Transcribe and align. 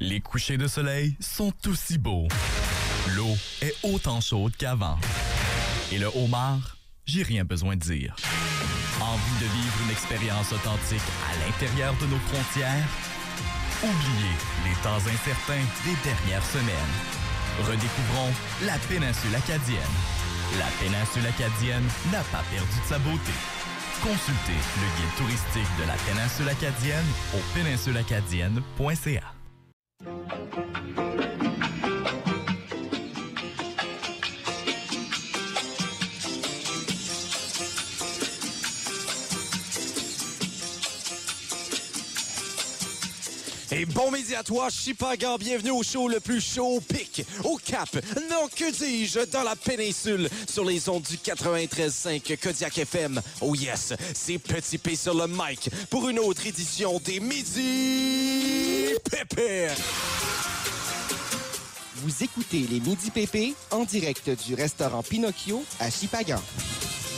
Les 0.00 0.20
couchers 0.20 0.58
de 0.58 0.68
soleil 0.68 1.16
sont 1.18 1.52
aussi 1.66 1.98
beaux. 1.98 2.28
L'eau 3.16 3.36
est 3.60 3.74
autant 3.82 4.20
chaude 4.20 4.52
qu'avant. 4.56 4.96
Et 5.90 5.98
le 5.98 6.06
homard, 6.14 6.76
j'ai 7.04 7.24
rien 7.24 7.44
besoin 7.44 7.74
de 7.74 7.80
dire. 7.80 8.14
Envie 9.00 9.38
de 9.40 9.50
vivre 9.50 9.74
une 9.84 9.90
expérience 9.90 10.52
authentique 10.52 11.02
à 11.26 11.34
l'intérieur 11.44 11.94
de 12.00 12.06
nos 12.06 12.18
frontières? 12.30 12.86
Oubliez 13.82 14.36
les 14.66 14.74
temps 14.82 15.02
incertains 15.02 15.66
des 15.84 15.96
dernières 16.04 16.46
semaines. 16.46 16.94
Redécouvrons 17.66 18.32
la 18.66 18.78
péninsule 18.88 19.34
acadienne. 19.34 19.96
La 20.58 20.68
péninsule 20.80 21.26
acadienne 21.26 21.86
n'a 22.12 22.22
pas 22.30 22.44
perdu 22.50 22.68
de 22.68 22.86
sa 22.88 22.98
beauté. 23.00 23.32
Consultez 24.00 24.60
le 24.78 24.86
guide 24.96 25.16
touristique 25.16 25.76
de 25.80 25.86
la 25.88 25.96
péninsule 26.06 26.48
acadienne 26.48 27.06
au 27.34 27.40
péninsuleacadienne.ca. 27.52 29.37
Thank 30.04 31.20
you. 31.22 31.27
Et 43.78 43.86
bon 43.86 44.10
midi 44.10 44.34
à 44.34 44.42
toi, 44.42 44.70
Chipagan. 44.70 45.38
Bienvenue 45.38 45.70
au 45.70 45.84
show 45.84 46.08
le 46.08 46.18
plus 46.18 46.40
chaud 46.40 46.78
au 46.78 46.80
pic, 46.80 47.24
au 47.44 47.58
cap, 47.58 47.88
non 48.28 48.48
que 48.48 48.72
dis-je, 48.72 49.20
dans 49.26 49.44
la 49.44 49.54
péninsule, 49.54 50.28
sur 50.48 50.64
les 50.64 50.88
ondes 50.88 51.04
du 51.04 51.14
93.5 51.14 52.36
Kodiak 52.38 52.76
FM. 52.76 53.22
Oh 53.40 53.54
yes, 53.54 53.92
c'est 54.14 54.38
Petit 54.38 54.78
P 54.78 54.96
sur 54.96 55.14
le 55.14 55.28
mic 55.28 55.70
pour 55.90 56.08
une 56.08 56.18
autre 56.18 56.44
édition 56.44 56.98
des 56.98 57.20
Midi 57.20 58.94
Pépé. 59.08 59.68
Vous 62.02 62.24
écoutez 62.24 62.66
les 62.68 62.80
Midi 62.80 63.12
PP 63.12 63.54
en 63.70 63.84
direct 63.84 64.28
du 64.44 64.54
restaurant 64.54 65.04
Pinocchio 65.04 65.64
à 65.78 65.88
Chipagan. 65.88 66.42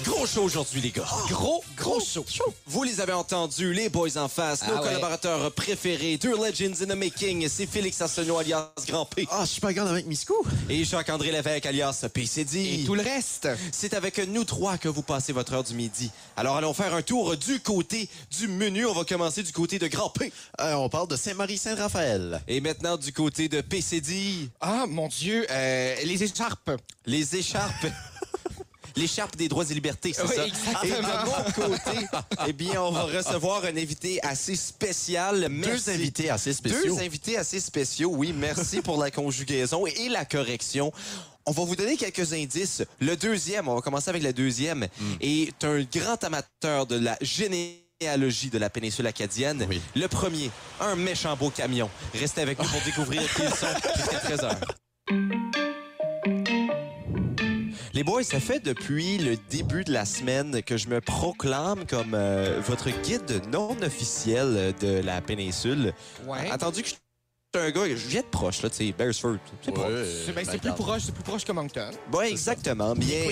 Gros 0.05 0.27
show 0.27 0.43
aujourd'hui, 0.45 0.81
les 0.81 0.91
gars. 0.91 1.05
Gros, 1.29 1.62
gros 1.77 2.01
show. 2.01 2.25
Vous 2.67 2.83
les 2.84 3.01
avez 3.01 3.12
entendus, 3.12 3.73
les 3.75 3.89
boys 3.89 4.17
en 4.17 4.29
face, 4.29 4.62
nos 4.67 4.75
Ah 4.75 4.81
ouais. 4.81 4.89
collaborateurs 4.89 5.53
préférés, 5.53 6.17
deux 6.17 6.31
legends 6.34 6.83
in 6.83 6.87
the 6.87 6.97
making. 6.97 7.47
C'est 7.48 7.67
Félix 7.67 8.01
Arsenault 8.01 8.39
alias 8.39 8.71
Grand 8.87 9.05
P. 9.05 9.27
Ah, 9.31 9.43
je 9.45 9.51
suis 9.51 9.61
pas 9.61 9.73
grande 9.75 9.89
avec 9.89 10.06
Miscou. 10.06 10.34
Et 10.71 10.84
Jacques-André 10.84 11.31
Lévesque 11.33 11.67
alias 11.67 12.06
PCD. 12.12 12.81
Et 12.81 12.84
tout 12.84 12.95
le 12.95 13.03
reste. 13.03 13.48
C'est 13.73 13.93
avec 13.95 14.19
nous 14.28 14.45
trois 14.45 14.78
que 14.78 14.89
vous 14.89 15.03
passez 15.03 15.33
votre 15.33 15.53
heure 15.53 15.65
du 15.65 15.75
midi. 15.75 16.11
Alors 16.37 16.56
allons 16.56 16.73
faire 16.75 16.95
un 16.95 17.03
tour 17.03 17.37
du 17.37 17.61
côté 17.61 18.09
du 18.39 18.48
menu. 18.48 18.87
On 18.87 18.95
va 18.95 19.05
commencer 19.05 19.43
du 19.43 19.53
côté 19.53 19.78
de 19.78 19.87
Grand 19.89 20.11
P. 20.11 20.33
Euh, 20.61 20.75
on 20.75 20.89
parle 20.89 21.09
de 21.09 21.17
Saint-Marie-Saint-Raphaël. 21.17 22.41
Et 22.48 22.61
maintenant 22.61 22.97
du 22.97 23.12
côté 23.12 23.48
de 23.48 23.61
PCD. 23.61 24.48
Ah, 24.61 24.87
mon 24.89 25.09
Dieu, 25.09 25.47
euh, 25.51 25.95
les 26.05 26.23
écharpes. 26.23 26.71
Les 27.06 27.37
écharpes. 27.37 27.87
L'écharpe 29.01 29.37
des 29.37 29.48
droits 29.48 29.65
et 29.69 29.75
libertés, 29.75 30.12
c'est 30.12 30.23
Oui, 30.23 30.34
ça? 30.37 30.47
exactement. 30.47 30.83
Et 30.84 30.91
de 30.91 31.06
mon 31.06 31.69
côté, 31.69 32.06
eh 32.48 32.53
bien, 32.53 32.83
on 32.83 32.91
va 32.93 33.03
recevoir 33.05 33.65
un 33.65 33.77
invité 33.77 34.23
assez 34.23 34.55
spécial. 34.56 35.47
Merci. 35.51 35.70
Deux 35.87 35.91
invités 35.91 36.31
assez 36.31 36.53
spéciaux. 36.53 36.97
Deux 36.97 37.03
invités 37.03 37.37
assez 37.39 37.61
spéciaux, 37.61 38.11
oui. 38.15 38.33
Merci 38.37 38.81
pour 38.83 38.98
la 39.03 39.11
conjugaison 39.11 39.87
et 39.87 40.09
la 40.09 40.25
correction. 40.25 40.93
On 41.47 41.53
va 41.53 41.65
vous 41.65 41.75
donner 41.77 41.97
quelques 41.97 42.33
indices. 42.34 42.83
Le 43.01 43.17
deuxième, 43.17 43.67
on 43.69 43.75
va 43.75 43.81
commencer 43.81 44.11
avec 44.11 44.23
le 44.23 44.33
deuxième, 44.33 44.87
Hmm. 44.98 45.15
est 45.21 45.65
un 45.65 45.81
grand 45.83 46.23
amateur 46.23 46.87
de 46.87 46.97
la 46.98 47.17
généalogie 47.23 48.51
de 48.51 48.59
la 48.59 48.69
péninsule 48.71 49.06
acadienne. 49.06 49.67
Oui. 49.69 49.81
Le 49.97 50.06
premier, 50.09 50.51
un 50.81 50.95
méchant 50.97 51.34
beau 51.37 51.51
camion. 51.51 51.89
Restez 52.15 52.43
avec 52.43 52.59
nous 52.59 52.69
pour 52.69 52.81
découvrir 52.84 53.23
qui 53.34 53.43
ils 53.43 53.48
sont 53.48 53.67
jusqu'à 53.97 54.19
13 54.19 54.41
heures. 54.45 55.69
Les 58.01 58.05
boys, 58.05 58.23
ça 58.23 58.41
fait 58.41 58.61
depuis 58.61 59.19
le 59.19 59.37
début 59.51 59.84
de 59.84 59.93
la 59.93 60.06
semaine 60.06 60.62
que 60.62 60.78
je 60.78 60.88
me 60.88 61.03
proclame 61.03 61.84
comme 61.84 62.15
euh, 62.15 62.59
votre 62.66 62.88
guide 62.88 63.43
non 63.53 63.77
officiel 63.83 64.72
de 64.81 65.03
la 65.03 65.21
péninsule. 65.21 65.93
Ouais. 66.27 66.50
Attendu 66.50 66.81
que 66.81 66.89
je 66.89 66.94
suis 66.94 67.00
un 67.62 67.71
gars, 67.71 67.89
je 67.89 68.09
viens 68.09 68.22
de 68.22 68.27
proche, 68.27 68.62
là, 68.62 68.71
tu 68.71 68.77
sais, 68.77 68.94
Beresford. 68.97 69.37
C'est 69.60 69.75
pas. 69.75 69.87
C'est 70.25 70.33
ben, 70.33 70.47
c'est 70.50 70.62
plus 70.62 70.72
proche, 70.72 71.03
c'est 71.03 71.12
plus 71.12 71.22
proche 71.22 71.44
que 71.44 71.53
Moncton. 71.53 71.91
Bon, 72.10 72.22
exactement. 72.22 72.94
Bien, 72.94 73.27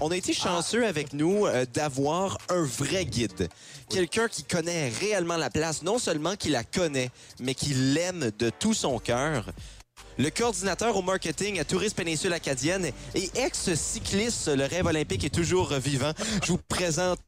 on 0.00 0.12
a 0.12 0.16
été 0.16 0.32
chanceux 0.32 0.86
avec 0.86 1.12
nous 1.12 1.46
euh, 1.46 1.66
d'avoir 1.74 2.38
un 2.50 2.62
vrai 2.62 3.04
guide. 3.04 3.48
Quelqu'un 3.88 4.28
qui 4.28 4.44
connaît 4.44 4.90
réellement 4.90 5.36
la 5.36 5.50
place, 5.50 5.82
non 5.82 5.98
seulement 5.98 6.36
qui 6.36 6.50
la 6.50 6.62
connaît, 6.62 7.10
mais 7.40 7.56
qui 7.56 7.74
l'aime 7.74 8.30
de 8.38 8.48
tout 8.50 8.74
son 8.74 9.00
cœur. 9.00 9.46
Le 10.18 10.30
coordinateur 10.30 10.96
au 10.96 11.02
marketing 11.02 11.58
à 11.58 11.64
Tourisme 11.64 11.96
Péninsule 11.96 12.32
Acadienne 12.32 12.90
et 13.14 13.30
ex-cycliste, 13.34 14.48
le 14.48 14.64
rêve 14.64 14.86
olympique 14.86 15.24
est 15.24 15.34
toujours 15.34 15.72
vivant. 15.74 16.12
Je 16.44 16.52
vous 16.52 16.60
présente 16.68 17.18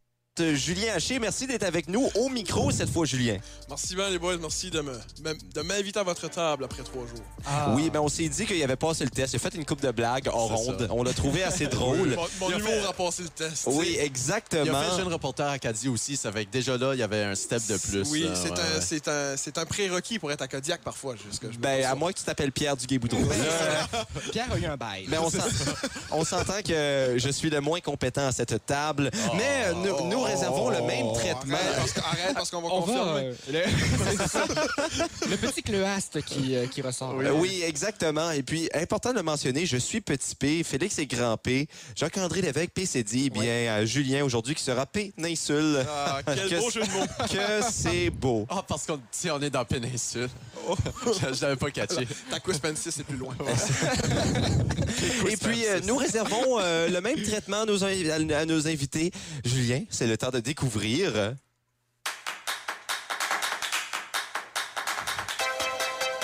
Julien 0.45 0.95
Haché. 0.97 1.21
Merci 1.21 1.47
d'être 1.47 1.63
avec 1.63 1.87
nous 1.89 2.11
au 2.17 2.29
micro 2.29 2.73
cette 2.73 2.91
fois, 2.91 3.07
Julien. 3.07 3.37
Merci 3.69 3.95
bien, 3.95 4.11
les 4.11 4.19
boys. 4.19 4.37
Merci 4.37 4.69
de 4.69 4.81
me- 4.81 4.91
me- 5.23 5.53
de 5.55 5.61
m'inviter 5.63 6.01
à 6.01 6.03
votre 6.03 6.29
table 6.29 6.65
après 6.65 6.83
trois 6.83 7.03
jours. 7.07 7.75
Oui, 7.77 7.89
ben 7.89 8.01
on 8.01 8.09
s'est 8.09 8.29
dit 8.29 8.45
qu'il 8.45 8.61
avait 8.65 8.75
passé 8.75 9.05
le 9.05 9.11
test. 9.11 9.33
Il 9.33 9.37
a 9.37 9.39
fait 9.39 9.55
une 9.55 9.65
coupe 9.65 9.81
de 9.81 9.93
blagues 9.93 10.29
en 10.29 10.47
ronde. 10.49 10.81
ça. 10.81 10.87
On 10.91 11.05
l'a 11.05 11.13
trouvé 11.13 11.45
assez 11.45 11.67
drôle. 11.69 12.17
Mon, 12.17 12.27
mon 12.41 12.49
a 12.53 12.59
humour 12.59 12.69
fait- 12.73 12.85
a 12.89 12.93
passé 12.93 13.23
le 13.23 13.29
test. 13.29 13.63
Oui, 13.69 13.97
exactement. 14.01 14.65
Il 14.65 14.71
a 14.71 14.83
fait 14.91 14.97
jeune 14.97 15.13
reporter 15.13 15.49
Acadie 15.49 15.89
aussi, 15.89 16.17
ça 16.17 16.33
fait 16.33 16.47
que 16.47 16.51
déjà 16.51 16.77
là, 16.77 16.95
il 16.95 16.99
y 16.99 17.05
avait 17.05 17.23
un 17.23 17.37
step 17.37 17.63
de 17.69 17.77
plus. 17.77 18.11
Oui, 18.11 18.29
c'est 18.35 18.51
ouais, 18.51 18.59
un, 18.59 18.63
ouais. 18.75 18.81
c'est 18.81 19.07
un, 19.07 19.37
c'est 19.37 19.57
un 19.57 19.65
prérequis 19.67 20.19
pour 20.19 20.33
être 20.33 20.43
à 20.43 20.49
Kodiak 20.49 20.81
parfois. 20.83 21.15
Jusque, 21.15 21.45
je 21.53 21.59
Ben, 21.59 21.85
à 21.85 21.91
ça. 21.91 21.95
moins 21.95 22.13
que 22.13 22.19
tu 22.19 22.25
t'appelles 22.25 22.51
Pierre 22.51 22.77
Duguay-Boudreau. 22.77 23.21
Pierre 24.33 24.53
a 24.53 24.59
eu 24.59 24.65
un 24.67 24.77
bail. 24.77 25.05
Mais 25.09 25.19
on 25.19 25.31
s'en- 25.31 25.39
on 26.11 26.25
s'entend 26.25 26.61
que 26.67 27.15
je 27.19 27.29
suis 27.31 27.51
le 27.51 27.61
moins 27.61 27.79
compétent 27.79 28.27
à 28.27 28.33
cette 28.33 28.67
table. 28.67 29.13
Mais 29.37 29.67
euh, 29.67 29.73
nous, 29.75 30.09
nous 30.09 30.24
réservons 30.25 30.71
le 30.71 30.83
même 30.83 31.13
traitement. 31.15 31.57
Arrête 31.57 31.77
parce, 31.77 31.93
que- 31.93 32.01
arrête 32.01 32.35
parce 32.35 32.51
qu'on 32.51 32.61
va 32.63 32.69
On 32.71 32.81
va. 32.81 32.87
confirmer. 32.93 33.33
euh, 33.51 33.65
le... 35.25 35.31
le 35.31 35.37
petit 35.37 35.63
cleuaste 35.63 36.23
qui, 36.23 36.57
euh, 36.57 36.67
qui 36.67 36.83
ressort. 36.83 37.15
Euh, 37.21 37.31
Oui, 37.33 37.63
exactement. 37.67 38.31
Et 38.31 38.43
puis, 38.43 38.69
important 38.75 39.11
de 39.11 39.17
le 39.17 39.23
mentionner, 39.23 39.67
je 39.67 39.77
suis 39.77 40.01
Petit 40.01 40.35
P, 40.35 40.63
Félix 40.65 40.99
est 40.99 41.07
Grand 41.07 41.37
P, 41.37 41.69
Jacques-André 41.97 42.41
Lévesque, 42.43 42.71
PCD, 42.71 43.31
bien 43.31 43.45
euh, 43.45 43.87
Julien 43.87 44.25
aujourd'hui 44.25 44.55
qui 44.55 44.63
sera 44.63 44.87
Péninsule. 44.87 45.85
Ah, 45.89 46.21
quel 46.27 46.49
Que 46.49 46.59
beau 46.61 46.71
jeu 46.71 46.83
de 46.83 46.91
mots. 46.91 47.07
Que 47.31 47.65
c'est 47.71 48.11
beau. 48.11 48.47
Ah, 48.49 48.65
parce 48.67 48.87
qu'on 48.87 49.01
si 49.11 49.31
on 49.31 49.41
est 49.41 49.51
dans 49.51 49.65
Péninsule. 49.65 50.29
je 51.07 51.35
je 51.35 51.43
l'avais 51.43 51.57
pas 51.57 51.71
catché. 51.71 52.07
Ta 52.31 52.41
Quispensy, 52.41 52.91
c'est 52.93 53.05
plus 53.05 53.17
loin. 53.17 53.35
Et 55.29 55.37
puis, 55.37 55.65
euh, 55.67 55.81
nous 55.85 55.97
réservons 55.97 56.59
euh, 56.61 56.89
le 56.89 57.01
même 57.01 57.21
traitement 57.23 57.63
à 57.63 57.65
nos, 57.67 57.83
à 57.85 58.45
nos 58.47 58.67
invités. 58.69 59.11
Julien, 59.45 59.81
c'est 59.91 60.07
le 60.07 60.14
temps 60.17 60.31
de 60.31 60.41
découvrir. 60.41 61.35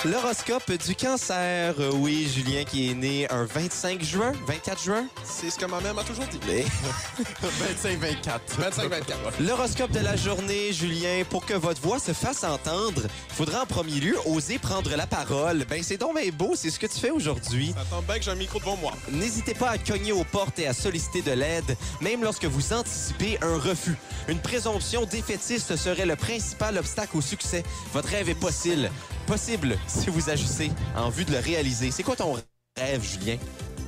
L'horoscope 0.06 0.72
du 0.86 0.96
cancer. 0.96 1.74
Oui, 1.96 2.26
Julien 2.34 2.64
qui 2.64 2.90
est 2.90 2.94
né 2.94 3.30
un 3.30 3.44
25 3.44 4.02
juin, 4.02 4.32
24 4.46 4.82
juin. 4.82 5.04
C'est 5.24 5.50
ce 5.50 5.58
que 5.58 5.66
ma 5.66 5.78
mère 5.82 5.94
m'a 5.94 6.04
toujours 6.04 6.24
dit. 6.24 6.40
Mais 6.46 6.64
25-24. 7.84 8.40
25-24. 8.58 9.02
L'horoscope 9.46 9.90
de 9.90 10.00
la 10.00 10.16
journée, 10.16 10.72
Julien, 10.72 11.22
pour 11.28 11.44
que 11.44 11.52
votre 11.52 11.82
voix 11.82 11.98
se 11.98 12.12
fasse 12.14 12.44
entendre, 12.44 13.02
il 13.28 13.34
faudra 13.34 13.64
en 13.64 13.66
premier 13.66 14.00
lieu 14.00 14.16
oser 14.24 14.58
prendre 14.58 14.90
la 14.96 15.06
parole. 15.06 15.66
Ben, 15.68 15.82
c'est 15.82 15.98
donc 15.98 16.18
bien 16.18 16.30
beau, 16.32 16.52
c'est 16.54 16.70
ce 16.70 16.78
que 16.78 16.86
tu 16.86 16.98
fais 16.98 17.10
aujourd'hui. 17.10 17.74
Ça 17.76 17.84
tombe 17.90 18.06
bien 18.06 18.16
que 18.16 18.24
j'ai 18.24 18.30
un 18.30 18.36
micro 18.36 18.58
devant 18.58 18.78
moi. 18.78 18.92
N'hésitez 19.10 19.52
pas 19.52 19.68
à 19.68 19.76
cogner 19.76 20.12
aux 20.12 20.24
portes 20.24 20.58
et 20.60 20.66
à 20.66 20.72
solliciter 20.72 21.20
de 21.20 21.32
l'aide, 21.32 21.76
même 22.00 22.22
lorsque 22.22 22.46
vous 22.46 22.72
anticipez 22.72 23.38
un 23.42 23.58
refus. 23.58 23.96
Une 24.28 24.40
présomption 24.40 25.04
défaitiste 25.04 25.76
serait 25.76 26.06
le 26.06 26.16
principal 26.16 26.78
obstacle 26.78 27.18
au 27.18 27.20
succès. 27.20 27.64
Votre 27.92 28.08
rêve 28.08 28.30
est 28.30 28.34
possible. 28.34 28.90
Possible 29.30 29.78
si 29.86 30.10
vous 30.10 30.28
agissez 30.28 30.72
en 30.96 31.08
vue 31.08 31.24
de 31.24 31.30
le 31.30 31.38
réaliser. 31.38 31.92
C'est 31.92 32.02
quoi 32.02 32.16
ton 32.16 32.36
rêve, 32.76 33.00
Julien? 33.00 33.36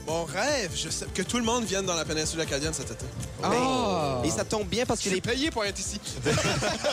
Mon 0.06 0.22
rêve, 0.22 0.70
je 0.72 0.88
sais 0.88 1.06
que 1.12 1.22
tout 1.22 1.36
le 1.36 1.42
monde 1.42 1.64
vienne 1.64 1.84
dans 1.84 1.96
la 1.96 2.04
péninsule 2.04 2.40
acadienne 2.40 2.72
cet 2.72 2.92
été. 2.92 3.04
Ah! 3.42 4.22
Et 4.24 4.30
ça 4.30 4.44
tombe 4.44 4.68
bien 4.68 4.86
parce 4.86 5.00
Je 5.00 5.06
que 5.06 5.10
suis 5.10 5.16
les 5.16 5.20
payé 5.20 5.50
pour 5.50 5.64
être 5.64 5.80
ici. 5.80 6.00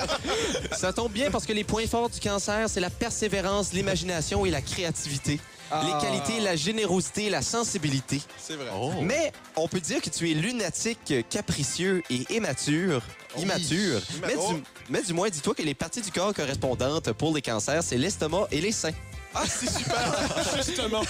Ça 0.71 0.91
tombe 0.91 1.12
bien 1.12 1.29
parce 1.29 1.45
que 1.45 1.53
les 1.53 1.63
points 1.63 1.85
forts 1.85 2.09
du 2.09 2.19
cancer, 2.19 2.68
c'est 2.68 2.79
la 2.79 2.89
persévérance, 2.89 3.71
l'imagination 3.71 4.44
et 4.47 4.50
la 4.50 4.63
créativité. 4.63 5.39
Ah. 5.71 5.83
Les 5.86 6.07
qualités, 6.07 6.39
la 6.39 6.56
générosité, 6.56 7.30
la 7.30 7.42
sensibilité. 7.42 8.21
C'est 8.38 8.56
vrai. 8.56 8.69
Oh. 8.74 8.92
Mais 9.01 9.31
on 9.56 9.68
peut 9.68 9.80
dire 9.80 10.01
que 10.01 10.10
tu 10.10 10.31
es 10.31 10.33
lunatique, 10.33 11.13
capricieux 11.30 12.01
et 12.10 12.25
immature. 12.33 13.01
Immature. 13.38 14.01
Mais, 14.21 14.36
oh. 14.39 14.54
du, 14.54 14.63
mais 14.89 15.04
du 15.04 15.13
moins, 15.13 15.30
dis-toi 15.30 15.54
que 15.54 15.62
les 15.62 15.75
parties 15.75 16.01
du 16.01 16.12
corps 16.12 16.33
correspondantes 16.33 17.12
pour 17.13 17.36
les 17.36 17.42
cancers, 17.42 17.83
c'est 17.83 17.98
l'estomac 17.98 18.48
et 18.51 18.62
les 18.62 18.71
seins. 18.71 18.94
Ah, 19.36 19.44
c'est 19.48 19.69
super! 19.69 20.56
Justement, 20.56 21.01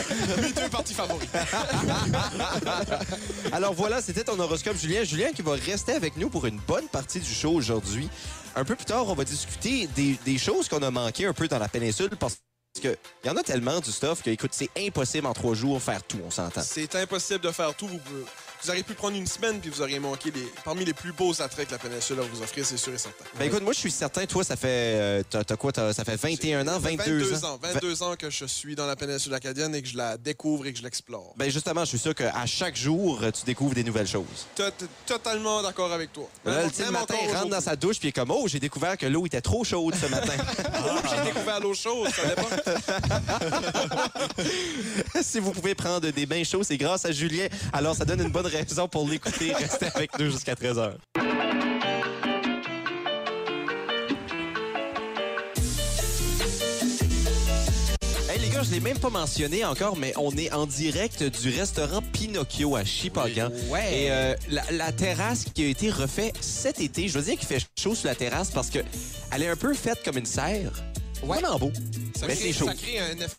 mes 0.42 0.52
deux 0.52 0.68
parties 0.70 0.94
favoris. 0.94 1.30
Alors 3.54 3.74
voilà, 3.74 4.02
c'était 4.02 4.26
ton 4.26 4.38
horoscope, 4.38 4.76
Julien. 4.78 5.06
Julien 5.06 5.32
qui 5.32 5.42
va 5.42 5.54
rester 5.54 5.94
avec 5.94 6.18
nous 6.18 6.30
pour 6.30 6.46
une 6.46 6.60
bonne 6.68 6.90
partie 6.90 7.22
du 7.22 7.34
show 7.34 7.52
aujourd'hui. 7.52 8.10
Un 8.58 8.66
peu 8.66 8.76
plus 8.76 8.86
tard, 8.86 9.08
on 9.08 9.14
va 9.14 9.24
discuter 9.24 9.88
des, 9.96 10.20
des 10.26 10.38
choses 10.38 10.68
qu'on 10.68 10.82
a 10.82 10.92
manquées 10.92 11.28
un 11.28 11.34
peu 11.34 11.48
dans 11.48 11.60
la 11.60 11.70
péninsule 11.70 12.10
parce 12.20 12.40
que 12.82 12.96
il 13.24 13.28
y 13.28 13.30
en 13.30 13.36
a 13.38 13.44
tellement 13.44 13.80
du 13.80 13.92
stuff 13.92 14.22
que, 14.22 14.30
écoute, 14.30 14.52
c'est 14.54 14.70
impossible 14.78 15.28
en 15.28 15.34
trois 15.34 15.54
jours 15.56 15.82
faire 15.82 16.04
tout, 16.04 16.20
on 16.26 16.32
s'entend. 16.32 16.62
C'est 16.62 16.94
impossible 16.96 17.42
de 17.42 17.52
faire 17.52 17.74
tout. 17.76 17.88
Vous, 17.88 17.98
pouvez- 17.98 18.26
vous 18.64 18.70
auriez 18.70 18.84
pu 18.84 18.94
prendre 18.94 19.16
une 19.16 19.28
semaine 19.28 19.60
puis 19.60 19.70
vous 19.70 19.82
auriez 19.82 20.00
manqué 20.00 20.32
les, 20.32 20.48
parmi 20.66 20.84
les 20.86 20.94
plus 20.94 21.12
beaux 21.14 21.40
attraits 21.42 21.68
que 21.68 21.72
la 21.72 21.78
péninsule 21.78 22.20
a 22.20 22.24
vous 22.24 22.42
offrir, 22.42 22.66
c'est 22.66 22.78
sûr 22.78 22.94
et 22.94 22.98
certain. 22.98 23.24
Ben 23.38 23.46
écoute, 23.46 23.62
moi, 23.64 23.74
je 23.74 23.80
suis 23.80 23.92
certain, 23.92 24.26
toi, 24.26 24.44
ça 24.44 24.56
fait. 24.56 24.68
euh, 24.70 25.24
T'as 25.30 25.44
t'as 25.44 25.56
quoi? 25.56 25.72
t'as- 25.72 25.94
Ça 25.94 26.04
fait 26.04 26.16
21 26.16 26.68
ans, 26.68 26.80
22, 26.80 27.46
ans? 27.46 27.60
22 27.62 28.04
ans 28.04 28.16
que 28.18 28.30
je 28.30 28.46
suis 28.46 28.76
dans 28.76 28.86
la 28.86 28.96
péninsule 28.96 29.34
acadienne 29.34 29.74
et 29.76 29.82
que 29.82 29.88
je 29.88 29.98
la 29.98 30.18
découvre 30.18 30.66
et 30.66 30.74
que 30.74 30.78
je 30.80 30.84
l'explore. 30.84 31.34
Ben 31.38 31.50
justement, 31.50 31.82
je 31.82 31.90
suis 31.90 32.00
sûr 32.00 32.14
qu'à 32.16 32.46
chaque 32.46 32.76
jour, 32.76 33.20
tu 33.34 33.46
découvres 33.46 33.74
des 33.76 33.84
nouvelles 33.84 34.08
choses. 34.08 34.48
Tot- 34.56 34.74
Totalement 35.06 35.62
d'accord 35.64 35.92
avec 35.94 36.12
toi. 36.14 36.28
Là, 36.46 36.64
le 36.64 36.92
matin, 36.92 37.16
il 37.24 37.34
rentre 37.36 37.50
dans 37.50 37.62
sa 37.62 37.76
douche, 37.76 37.98
puis 38.00 38.08
il 38.08 38.10
est 38.10 38.14
comme, 38.14 38.32
oh, 38.32 38.48
j'ai 38.48 38.60
découvert 38.60 38.98
que 38.98 39.06
l'eau 39.06 39.26
était 39.26 39.42
trop 39.42 39.64
chaude 39.64 39.96
ce 39.96 40.06
matin. 40.08 40.34
Oh, 40.86 41.00
J'ai 41.10 41.24
découvert 41.32 41.60
l'eau 41.60 41.74
chaude, 41.74 42.10
ça 42.10 42.22
si 45.22 45.40
vous 45.40 45.52
pouvez 45.52 45.76
prendre 45.76 46.12
des 46.12 46.26
bains 46.26 46.44
chauds, 46.44 46.64
c'est 46.64 46.78
grâce 46.78 47.06
à 47.06 47.12
Julien. 47.12 47.48
Alors, 47.74 47.96
ça 47.96 48.06
donne 48.06 48.22
une 48.22 48.30
bonne 48.30 48.48
raison 48.50 48.88
pour 48.88 49.08
l'écouter. 49.08 49.54
Restez 49.58 49.88
avec 49.94 50.18
nous 50.20 50.30
jusqu'à 50.32 50.54
13h. 50.56 50.94
Hey 58.30 58.40
les 58.40 58.50
gars, 58.50 58.62
je 58.64 58.72
l'ai 58.72 58.80
même 58.80 59.00
pas 59.00 59.10
mentionné 59.10 59.66
encore, 59.66 59.98
mais 59.98 60.14
on 60.18 60.32
est 60.38 60.52
en 60.54 60.68
direct 60.68 61.24
du 61.24 61.50
restaurant 61.50 62.02
Pinocchio 62.14 62.76
à 62.76 62.84
Chipagan. 62.86 63.50
Ouais. 63.70 64.04
Et 64.04 64.12
euh, 64.12 64.36
la, 64.50 64.64
la 64.72 64.92
terrasse 64.92 65.46
qui 65.54 65.64
a 65.64 65.68
été 65.68 65.90
refaite 65.90 66.36
cet 66.42 66.80
été, 66.80 67.08
je 67.08 67.18
veux 67.18 67.26
dire 67.26 67.38
qu'il 67.38 67.48
fait 67.48 67.66
chaud 67.80 67.96
sur 67.96 68.08
la 68.08 68.16
terrasse 68.16 68.52
parce 68.52 68.70
que 68.70 68.80
elle 69.32 69.44
est 69.44 69.48
un 69.50 69.56
peu 69.56 69.74
faite 69.74 70.00
comme 70.06 70.18
une 70.18 70.26
serre. 70.26 70.72
Ouais. 71.24 71.40
Vraiment 71.40 71.58
beau. 71.58 71.72
Ça 72.18 72.28
Mais 72.28 72.36
c'est 72.36 72.54
chaud. 72.54 72.66
ça 72.66 72.76
crée 72.76 73.00
un 73.00 73.16
effet. 73.18 73.36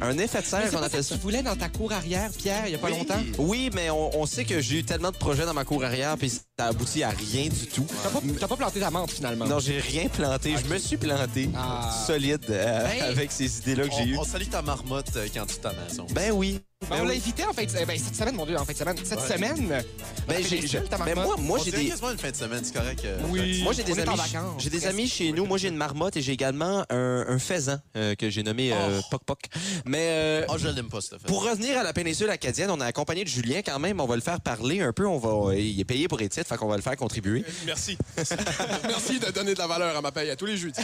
Un 0.00 0.16
effet 0.18 0.40
de 0.40 0.46
serre, 0.46 0.70
on 0.74 0.82
appelle 0.82 1.04
ça 1.04 1.14
tu 1.14 1.20
voulais 1.20 1.42
dans 1.42 1.56
ta 1.56 1.68
cour 1.68 1.92
arrière, 1.92 2.30
Pierre, 2.36 2.66
il 2.66 2.72
y 2.72 2.74
a 2.74 2.78
pas 2.78 2.90
longtemps? 2.90 3.20
Oui, 3.38 3.70
mais 3.74 3.90
on, 3.90 4.18
on 4.18 4.26
sait 4.26 4.44
que 4.44 4.60
j'ai 4.60 4.78
eu 4.78 4.84
tellement 4.84 5.10
de 5.10 5.16
projets 5.16 5.44
dans 5.44 5.54
ma 5.54 5.64
cour 5.64 5.84
arrière, 5.84 6.16
puis 6.16 6.30
ça 6.30 6.66
aboutit 6.66 7.02
à 7.02 7.10
rien 7.10 7.48
du 7.48 7.66
tout. 7.66 7.86
T'as 8.02 8.08
pas, 8.10 8.20
t'as 8.40 8.48
pas 8.48 8.56
planté 8.56 8.80
ta 8.80 8.90
menthe, 8.90 9.10
finalement. 9.10 9.46
Non, 9.46 9.58
j'ai 9.58 9.78
rien 9.78 10.08
planté. 10.08 10.54
Je 10.62 10.72
me 10.72 10.78
suis 10.78 10.96
planté 10.96 11.50
Ah. 11.54 11.92
solide 12.06 12.44
euh, 12.50 12.84
Ben. 12.84 13.02
avec 13.10 13.30
ces 13.32 13.58
idées-là 13.58 13.88
que 13.88 13.94
j'ai 13.94 14.04
eues. 14.04 14.18
On, 14.18 14.24
salue 14.24 14.48
ta 14.48 14.62
marmotte 14.62 15.10
euh, 15.16 15.26
quand 15.32 15.46
tu 15.46 15.56
ta 15.56 15.72
maison. 15.72 16.06
Ben 16.12 16.32
oui. 16.32 16.60
Ben, 16.82 16.90
Ben 16.90 17.02
on 17.02 17.06
l'a 17.06 17.14
invité 17.14 17.44
en 17.44 17.52
fait, 17.52 17.66
ben, 17.86 17.98
cette 17.98 18.14
semaine, 18.14 18.36
mon 18.36 18.46
Dieu, 18.46 18.56
en 18.56 18.64
fait, 18.64 18.72
semaine. 18.74 18.96
Cette 19.02 19.18
Ouais. 19.20 19.26
semaine. 19.34 19.82
Ben, 20.28 20.44
j'ai, 20.48 20.64
j'ai- 20.64 20.78
ben 21.04 21.14
moi, 21.16 21.34
moi 21.36 21.58
j'ai 21.64 21.72
des, 21.72 21.86
quasiment 21.88 22.12
une 22.12 22.18
fin 22.18 22.30
de 22.30 22.36
semaine, 22.36 22.60
c'est 22.62 22.72
correct. 22.72 23.02
euh, 23.04 23.18
Oui. 23.30 23.62
moi 23.64 23.72
j'ai 23.72 23.82
des 23.82 23.98
amis, 23.98 24.16
vacances. 24.16 24.62
j'ai 24.62 24.70
des 24.70 24.86
amis 24.86 25.08
chez 25.08 25.32
nous. 25.32 25.44
Moi 25.44 25.58
j'ai 25.58 25.68
une 25.68 25.76
marmotte 25.76 26.16
et 26.16 26.22
j'ai 26.22 26.30
également 26.32 26.84
un, 26.88 27.24
un 27.28 27.38
faisan 27.40 27.78
euh, 27.96 28.14
que 28.14 28.30
j'ai 28.30 28.44
nommé 28.44 28.70
euh, 28.72 29.00
Poc 29.10 29.24
Poc. 29.24 29.38
Mais 29.86 30.06
euh, 30.08 30.44
Oh, 30.48 30.54
je 30.56 30.68
l'aime 30.68 30.88
pas, 30.88 31.00
cette 31.00 31.18
pour 31.24 31.42
revenir 31.44 31.76
à 31.78 31.82
la 31.82 31.92
péninsule 31.92 32.30
acadienne, 32.30 32.70
on 32.70 32.80
a 32.80 32.86
accompagné 32.86 33.24
de 33.24 33.28
Julien 33.28 33.60
quand 33.64 33.78
même. 33.80 34.00
On 34.00 34.06
va 34.06 34.14
le 34.14 34.22
faire 34.22 34.40
parler 34.40 34.80
un 34.80 34.92
peu. 34.92 35.06
On 35.06 35.18
va, 35.18 35.56
il 35.56 35.80
est 35.80 35.84
payé 35.84 36.06
pour 36.06 36.18
les 36.18 36.28
titres, 36.28 36.46
fait 36.46 36.56
qu'on 36.56 36.68
va 36.68 36.76
le 36.76 36.82
faire 36.82 36.96
contribuer. 36.96 37.44
Merci. 37.66 37.98
Merci 38.86 39.18
de 39.18 39.30
donner 39.32 39.54
de 39.54 39.58
la 39.58 39.66
valeur 39.66 39.96
à 39.96 40.00
ma 40.00 40.12
paye 40.12 40.30
à 40.30 40.36
tous 40.36 40.46
les 40.46 40.56
jeudis. 40.56 40.80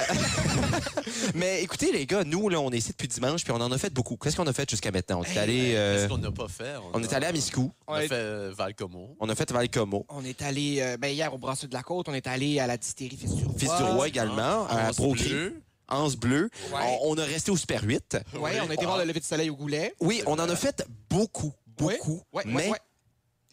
Mais 1.37 1.63
écoutez 1.63 1.93
les 1.93 2.05
gars, 2.07 2.25
nous 2.25 2.49
là, 2.49 2.61
on 2.61 2.71
est 2.73 2.79
ici 2.79 2.91
depuis 2.91 3.09
dimanche 3.09 3.45
puis 3.45 3.53
on 3.53 3.61
en 3.61 3.71
a 3.71 3.79
fait 3.79 3.93
beaucoup. 3.93 4.17
Qu'est-ce 4.17 4.37
qu'on 4.37 4.47
a 4.49 4.53
fait 4.53 4.69
jusqu'à 4.69 4.91
maintenant? 4.91 5.21
On 5.21 5.25
est 5.25 5.39
allé, 5.39 5.75
euh, 5.85 5.97
Qu'est-ce 5.97 6.09
qu'on 6.09 6.19
n'a 6.19 6.31
pas 6.33 6.49
fait? 6.49 6.75
on 6.93 7.03
est 7.03 7.13
allé 7.13 7.27
à 7.27 7.33
Miscou. 7.33 7.71
On 7.87 7.93
On 7.93 7.97
a 7.97 8.05
est- 8.05 8.09
fait 8.09 8.15
euh, 8.15 8.53
Valcomo. 8.57 9.17
On 9.21 9.29
a 9.29 9.35
fait 9.35 9.51
Valcomo. 9.53 10.07
On 10.09 10.25
est 10.25 10.43
allé, 10.43 10.79
euh, 10.81 10.97
ben, 10.97 11.09
hier, 11.09 11.33
au 11.33 11.39
Brasseux 11.39 11.69
de 11.69 11.75
la 11.75 11.83
Côte, 11.83 12.09
on 12.09 12.15
est 12.15 12.27
allé 12.27 12.59
à 12.61 12.67
la 12.67 12.77
distillerie 12.77 13.17
Fils 13.17 13.35
du 13.35 13.45
Roi. 13.45 13.55
Fils 13.59 13.77
du 13.77 13.83
roi 13.83 14.09
également, 14.09 14.67
à 14.69 14.91
Bleue. 14.93 15.61
Anse 15.89 16.17
Bleu. 16.17 16.49
Ouais. 16.73 16.99
On, 17.03 17.13
on 17.13 17.19
a 17.19 17.25
resté 17.25 17.51
au 17.51 17.57
Super 17.57 17.83
8. 17.85 18.17
Ouais, 18.41 18.53
on 18.67 18.71
a 18.71 18.75
été 18.75 18.85
voir 18.87 18.99
le 18.99 19.05
lever 19.05 19.21
du 19.21 19.27
soleil 19.27 19.51
au 19.51 19.55
Goulet. 19.57 19.95
Oui, 20.01 20.23
on 20.27 20.33
en 20.35 20.49
a 20.49 20.57
fait 20.57 20.85
beaucoup, 21.11 21.53
beaucoup. 21.77 22.23
Ouais, 22.33 22.43
ouais, 22.47 22.53
mais 22.53 22.69
ouais. 22.71 22.79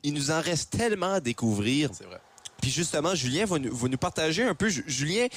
il 0.04 0.14
nous 0.14 0.32
en 0.32 0.40
reste 0.42 0.70
tellement 0.72 1.14
à 1.14 1.20
découvrir. 1.20 1.90
C'est 1.94 2.06
vrai. 2.06 2.20
Puis 2.62 2.70
justement, 2.72 3.16
Julien 3.16 3.46
va 3.46 3.58
nous, 3.60 3.76
va 3.76 3.88
nous 3.90 3.98
partager 3.98 4.44
un 4.44 4.54
peu. 4.56 4.70
Ju- 4.70 4.84
Julien, 4.88 5.28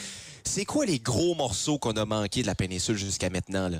c'est 0.44 0.64
quoi 0.66 0.84
les 0.86 0.98
gros 1.00 1.34
morceaux 1.34 1.78
qu'on 1.78 1.92
a 1.96 2.04
manqués 2.04 2.42
de 2.42 2.46
la 2.46 2.54
péninsule 2.54 2.96
jusqu'à 2.98 3.30
maintenant? 3.30 3.68
Là? 3.70 3.78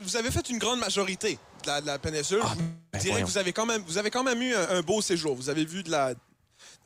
Vous 0.00 0.16
avez 0.16 0.30
fait 0.30 0.48
une 0.48 0.58
grande 0.58 0.80
majorité 0.80 1.38
de 1.64 1.68
la, 1.68 1.80
de 1.80 1.86
la 1.86 1.98
péninsule. 1.98 2.40
Ah, 2.42 2.52
je 2.54 2.58
ben 2.58 2.98
dirais 3.00 3.10
voyons. 3.12 3.26
que 3.26 3.30
vous 3.32 3.38
avez 3.38 3.52
quand 3.52 3.66
même, 3.66 3.82
vous 3.86 3.98
avez 3.98 4.10
quand 4.10 4.22
même 4.24 4.40
eu 4.42 4.54
un, 4.54 4.68
un 4.70 4.82
beau 4.82 5.02
séjour. 5.02 5.34
Vous 5.34 5.48
avez 5.48 5.64
vu 5.64 5.82
de 5.82 5.90
la, 5.90 6.14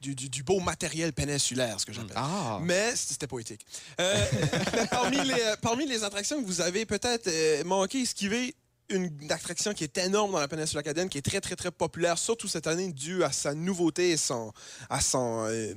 du, 0.00 0.14
du- 0.14 0.28
du 0.28 0.42
beau 0.42 0.60
matériel 0.60 1.12
péninsulaire, 1.12 1.78
ce 1.80 1.86
que 1.86 1.92
j'appelle. 1.92 2.16
Ah. 2.16 2.58
Mais 2.62 2.94
c'était 2.96 3.26
poétique. 3.26 3.66
Euh, 4.00 4.24
mais 4.72 4.86
parmi, 4.90 5.16
les, 5.24 5.40
euh, 5.42 5.56
parmi 5.60 5.86
les 5.86 6.04
attractions 6.04 6.40
que 6.40 6.46
vous 6.46 6.60
avez 6.60 6.86
peut-être 6.86 7.26
euh, 7.28 7.64
manqué, 7.64 8.00
esquivé, 8.02 8.54
une 8.90 9.10
attraction 9.30 9.74
qui 9.74 9.84
est 9.84 9.98
énorme 9.98 10.32
dans 10.32 10.40
la 10.40 10.48
péninsule 10.48 10.78
acadienne, 10.78 11.08
qui 11.08 11.18
est 11.18 11.22
très, 11.22 11.40
très, 11.40 11.56
très 11.56 11.70
populaire, 11.70 12.18
surtout 12.18 12.48
cette 12.48 12.66
année, 12.66 12.92
due 12.92 13.22
à 13.24 13.32
sa 13.32 13.54
nouveauté 13.54 14.10
et 14.10 14.16
son, 14.16 14.52
à 14.88 15.00
son, 15.00 15.44
euh, 15.48 15.74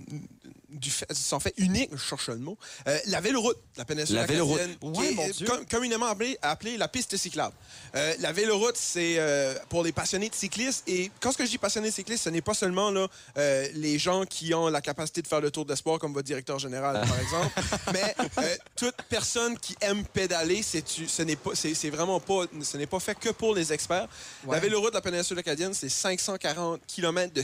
du 0.69 0.89
fait, 0.89 1.11
son 1.13 1.39
fait 1.41 1.53
unique, 1.57 1.89
je 1.91 1.97
cherche 1.97 2.29
le 2.29 2.37
mot, 2.37 2.57
euh, 2.87 2.97
la 3.07 3.19
véloroute 3.19 3.57
de 3.57 3.79
la 3.79 3.85
péninsule 3.85 4.15
La 4.15 4.25
véloroute. 4.25 4.59
acadienne, 4.59 4.77
qui 4.93 5.05
est 5.05 5.13
mon 5.15 5.23
euh, 5.27 5.31
Dieu. 5.31 5.45
com- 5.47 5.65
communément 5.69 6.05
appelée, 6.05 6.37
appelée 6.41 6.77
la 6.77 6.87
piste 6.87 7.17
cyclable. 7.17 7.53
Euh, 7.95 8.13
la 8.19 8.31
véloroute, 8.31 8.77
c'est 8.77 9.15
euh, 9.17 9.53
pour 9.67 9.83
les 9.83 9.91
passionnés 9.91 10.29
de 10.29 10.35
cyclistes. 10.35 10.83
Et 10.87 11.11
quand 11.19 11.31
je 11.37 11.43
dis 11.43 11.57
passionnés 11.57 11.89
de 11.89 11.93
cyclistes, 11.93 12.23
ce 12.23 12.29
n'est 12.29 12.41
pas 12.41 12.53
seulement 12.53 12.89
là, 12.89 13.07
euh, 13.37 13.67
les 13.73 13.99
gens 13.99 14.25
qui 14.25 14.53
ont 14.53 14.69
la 14.69 14.79
capacité 14.81 15.21
de 15.21 15.27
faire 15.27 15.41
le 15.41 15.51
tour 15.51 15.65
de 15.65 15.71
l'espoir, 15.71 15.99
comme 15.99 16.13
votre 16.13 16.25
directeur 16.27 16.57
général, 16.59 17.01
par 17.05 17.19
exemple, 17.21 17.51
mais 17.91 18.15
euh, 18.37 18.55
toute 18.77 18.95
personne 19.09 19.57
qui 19.59 19.75
aime 19.81 20.05
pédaler, 20.05 20.63
c'est 20.63 20.83
tu- 20.83 21.07
ce 21.09 21.21
n'est 21.23 21.35
pas, 21.35 21.51
c'est 21.53 21.89
vraiment 21.89 22.21
pas, 22.21 22.45
ce 22.63 22.77
n'est 22.77 22.87
pas 22.87 23.00
fait 23.01 23.15
que 23.19 23.29
pour 23.29 23.53
les 23.55 23.73
experts. 23.73 24.07
Ouais. 24.45 24.55
La 24.55 24.59
véloroute 24.61 24.91
de 24.91 24.95
la 24.95 25.01
péninsule 25.01 25.37
acadienne, 25.39 25.73
c'est 25.73 25.89
540 25.89 26.81
km 26.87 27.33
de 27.33 27.43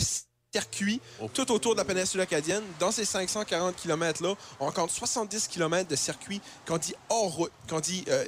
circuit 0.54 1.02
tout 1.34 1.52
autour 1.52 1.74
de 1.74 1.78
la 1.80 1.86
péninsule 1.86 2.22
acadienne. 2.22 2.64
Dans 2.80 2.92
ces 2.92 3.04
540 3.06 3.76
km-là, 3.76 4.34
on 4.60 4.72
compte 4.72 4.92
70 4.92 5.48
km 5.50 5.88
de 5.90 5.96
circuit 5.96 6.42
qu'on 6.66 6.78
dit 6.78 6.96
hors 7.10 7.32
route, 7.34 7.52
qu'on 7.70 7.80
dit 7.82 8.06
euh, 8.08 8.26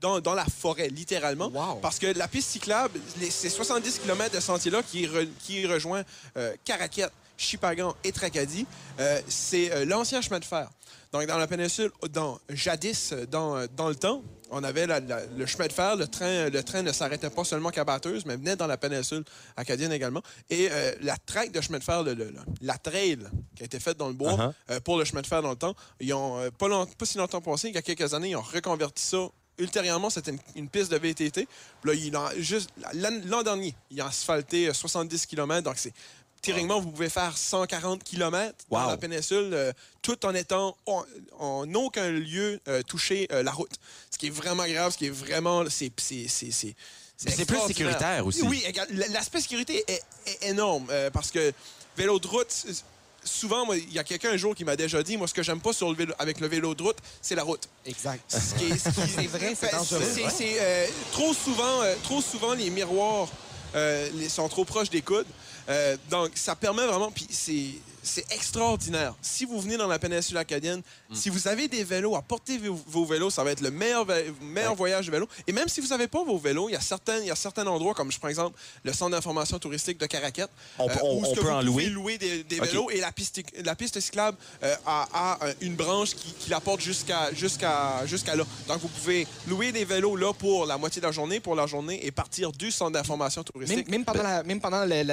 dans, 0.00 0.20
dans 0.20 0.34
la 0.34 0.44
forêt, 0.44 0.88
littéralement. 0.88 1.48
Wow. 1.48 1.76
Parce 1.80 1.98
que 1.98 2.06
la 2.06 2.28
piste 2.28 2.50
cyclable, 2.50 3.00
les- 3.18 3.30
ces 3.30 3.48
70 3.48 3.98
km 4.00 4.34
de 4.34 4.40
sentier-là 4.40 4.82
qui, 4.82 5.06
re- 5.06 5.28
qui 5.40 5.66
rejoint 5.66 6.02
euh, 6.36 6.54
Caraquette, 6.64 7.12
Chipagan 7.36 7.94
et 8.04 8.12
Tracadie, 8.12 8.66
euh, 9.00 9.20
c'est 9.28 9.72
euh, 9.72 9.84
l'ancien 9.84 10.20
chemin 10.20 10.38
de 10.40 10.44
fer. 10.44 10.68
Donc, 11.12 11.26
dans 11.26 11.38
la 11.38 11.46
péninsule, 11.46 11.90
dans, 12.12 12.38
jadis, 12.50 13.14
dans, 13.30 13.66
dans 13.74 13.88
le 13.88 13.94
temps, 13.94 14.22
on 14.50 14.62
avait 14.62 14.86
la- 14.86 15.00
la- 15.00 15.24
le 15.26 15.46
chemin 15.46 15.66
de 15.66 15.72
fer. 15.72 15.96
Le 15.96 16.06
train, 16.06 16.50
le 16.50 16.62
train 16.62 16.82
ne 16.82 16.92
s'arrêtait 16.92 17.30
pas 17.30 17.44
seulement 17.44 17.70
qu'à 17.70 17.84
Bathurst, 17.84 18.26
mais 18.26 18.36
venait 18.36 18.56
dans 18.56 18.66
la 18.66 18.76
péninsule 18.76 19.24
acadienne 19.56 19.92
également. 19.92 20.22
Et 20.50 20.68
euh, 20.70 20.92
la 21.00 21.16
traque 21.16 21.50
de 21.52 21.60
chemin 21.60 21.78
de 21.78 21.84
fer, 21.84 22.02
le- 22.02 22.14
le- 22.14 22.24
le- 22.30 22.40
la 22.60 22.76
trail 22.78 23.18
qui 23.56 23.62
a 23.62 23.66
été 23.66 23.80
faite 23.80 23.96
dans 23.96 24.08
le 24.08 24.14
bois 24.14 24.32
Uh-huh. 24.34 24.52
euh, 24.70 24.80
pour 24.80 24.98
le 24.98 25.04
chemin 25.04 25.22
de 25.22 25.26
fer 25.26 25.40
dans 25.42 25.50
le 25.50 25.56
temps, 25.56 25.74
ils 26.00 26.12
ont, 26.12 26.38
euh, 26.38 26.50
pas, 26.50 26.68
long- 26.68 26.86
pas 26.86 27.06
si 27.06 27.16
longtemps 27.18 27.40
passé, 27.40 27.68
il 27.68 27.74
y 27.74 27.78
a 27.78 27.82
quelques 27.82 28.12
années, 28.14 28.30
ils 28.30 28.36
ont 28.36 28.42
reconverti 28.42 29.02
ça. 29.02 29.28
Ultérieurement, 29.60 30.08
c'était 30.08 30.30
une, 30.30 30.38
une 30.54 30.68
piste 30.68 30.90
de 30.92 30.96
VTT. 30.98 31.48
Puis 31.82 32.10
Là, 32.12 33.10
l'an 33.26 33.42
dernier, 33.42 33.74
ils 33.90 34.00
ont 34.02 34.06
asphalté 34.06 34.68
euh, 34.68 34.72
70 34.72 35.26
km. 35.26 35.62
Donc, 35.64 35.74
c'est 35.78 35.92
théoriquement, 36.42 36.80
vous 36.80 36.90
pouvez 36.90 37.08
faire 37.08 37.36
140 37.36 38.02
km 38.04 38.54
dans 38.70 38.82
Wow. 38.84 38.90
la 38.90 38.96
péninsule, 38.96 39.50
euh, 39.52 39.72
tout 40.02 40.24
en 40.26 40.34
étant 40.34 40.76
en, 40.86 41.04
en 41.38 41.74
aucun 41.74 42.08
lieu 42.10 42.60
euh, 42.68 42.82
touché 42.82 43.28
euh, 43.32 43.42
la 43.42 43.52
route. 43.52 43.72
Ce 44.10 44.18
qui 44.18 44.26
est 44.28 44.30
vraiment 44.30 44.66
grave, 44.66 44.92
ce 44.92 44.98
qui 44.98 45.06
est 45.06 45.10
vraiment... 45.10 45.64
C'est 45.68 45.90
c'est- 45.98 46.28
c'est- 46.28 46.50
c'est- 46.50 46.74
c'est 47.16 47.44
plus 47.46 47.58
sécuritaire 47.66 48.24
aussi. 48.26 48.42
Oui, 48.42 48.64
l'aspect 49.12 49.40
sécurité 49.40 49.84
est, 49.88 50.02
est 50.26 50.48
énorme 50.50 50.86
parce 51.12 51.30
que 51.30 51.52
vélo 51.96 52.18
de 52.20 52.26
route, 52.28 52.46
c'est- 52.50 52.84
souvent, 53.24 53.66
moi, 53.66 53.76
il 53.76 53.92
y 53.92 53.98
a 53.98 54.04
quelqu'un 54.04 54.30
un 54.30 54.36
jour 54.36 54.54
qui 54.54 54.64
m'a 54.64 54.76
déjà 54.76 55.02
dit, 55.02 55.16
moi, 55.16 55.26
ce 55.26 55.34
que 55.34 55.42
j'aime 55.42 55.60
pas 55.60 55.72
sur 55.72 55.90
le 55.90 55.96
vélo, 55.96 56.14
avec 56.20 56.38
le 56.40 56.46
vélo 56.46 56.74
de 56.74 56.82
route, 56.82 56.96
c'est 57.20 57.34
la 57.34 57.42
route. 57.42 57.68
Exact. 57.84 58.22
Ce 58.28 58.54
qui 58.54 58.70
est- 58.70 58.78
ce 58.78 58.90
C'est 59.16 59.26
vrai, 59.26 59.54
c'est 59.58 59.70
Ben, 59.72 59.78
dangereux. 59.78 60.02
c'est- 60.14 60.30
c'est, 60.30 60.92
trop, 61.12 61.34
souvent, 61.34 61.80
trop 62.04 62.22
souvent, 62.22 62.54
les 62.54 62.70
miroirs 62.70 63.28
euh, 63.74 64.08
les- 64.14 64.28
sont 64.28 64.48
trop 64.48 64.64
proches 64.64 64.90
des 64.90 65.02
coudes. 65.02 65.26
Euh, 65.68 65.96
donc, 66.10 66.32
ça 66.34 66.54
permet 66.56 66.86
vraiment... 66.86 67.10
Puis 67.10 67.26
c'est... 67.30 67.74
C'est 68.08 68.32
extraordinaire. 68.32 69.14
Si 69.20 69.44
vous 69.44 69.60
venez 69.60 69.76
dans 69.76 69.86
la 69.86 69.98
péninsule 69.98 70.38
acadienne, 70.38 70.82
Mm. 71.10 71.14
si 71.14 71.28
vous 71.28 71.46
avez 71.46 71.68
des 71.68 71.84
vélos, 71.84 72.16
apportez 72.16 72.56
vos, 72.58 72.74
vos 72.86 73.04
vélos. 73.04 73.28
Ça 73.30 73.44
va 73.44 73.50
être 73.50 73.60
le 73.60 73.70
meilleur, 73.70 74.06
vé- 74.06 74.32
meilleur 74.40 74.70
Ouais. 74.72 74.76
voyage 74.76 75.06
de 75.06 75.10
vélo. 75.10 75.28
Et 75.46 75.52
même 75.52 75.68
si 75.68 75.80
vous 75.82 75.88
n'avez 75.88 76.08
pas 76.08 76.24
vos 76.24 76.38
vélos, 76.38 76.68
il 76.68 76.72
y, 76.72 76.76
a 76.76 76.80
certains, 76.80 77.18
il 77.18 77.26
y 77.26 77.30
a 77.30 77.36
certains 77.36 77.66
endroits, 77.66 77.92
comme 77.94 78.10
je 78.10 78.18
prends 78.18 78.28
exemple 78.28 78.58
le 78.82 78.92
centre 78.94 79.10
d'information 79.12 79.58
touristique 79.58 79.98
de 79.98 80.06
Caraquette, 80.06 80.50
On, 80.78 80.88
euh, 80.88 80.92
on- 81.02 81.16
où 81.18 81.26
on 81.26 81.34
peut 81.34 81.40
vous 81.42 81.48
en 81.48 81.58
pouvez 81.60 81.64
louer? 81.64 81.86
louer 81.86 82.18
des, 82.18 82.42
vélos 82.60 82.90
et 82.90 83.00
la 83.00 83.12
piste, 83.12 83.40
la 83.64 83.74
piste 83.76 84.00
cyclable 84.00 84.36
euh, 84.62 84.74
a, 84.86 85.08
a, 85.12 85.46
euh, 85.46 85.54
une 85.60 85.76
branche 85.76 86.14
qui, 86.14 86.32
qui 86.32 86.50
la 86.50 86.60
porte 86.60 86.80
jusqu'à 86.80 87.32
jusqu'à 87.34 88.06
jusqu'à 88.06 88.34
là. 88.36 88.44
Donc, 88.68 88.80
vous 88.80 88.88
pouvez 88.88 89.26
louer 89.46 89.70
des 89.72 89.84
vélos 89.84 90.16
là 90.16 90.32
pour 90.32 90.64
la 90.66 90.78
moitié 90.78 91.00
de 91.02 91.06
la 91.06 91.12
journée, 91.12 91.40
pour 91.40 91.54
la 91.54 91.66
journée, 91.66 92.04
et 92.06 92.10
partir 92.10 92.52
du 92.52 92.70
centre 92.70 92.92
d'information 92.92 93.42
touristique. 93.44 93.88
même 93.88 94.04
pendant, 94.04 94.44
même 94.44 94.60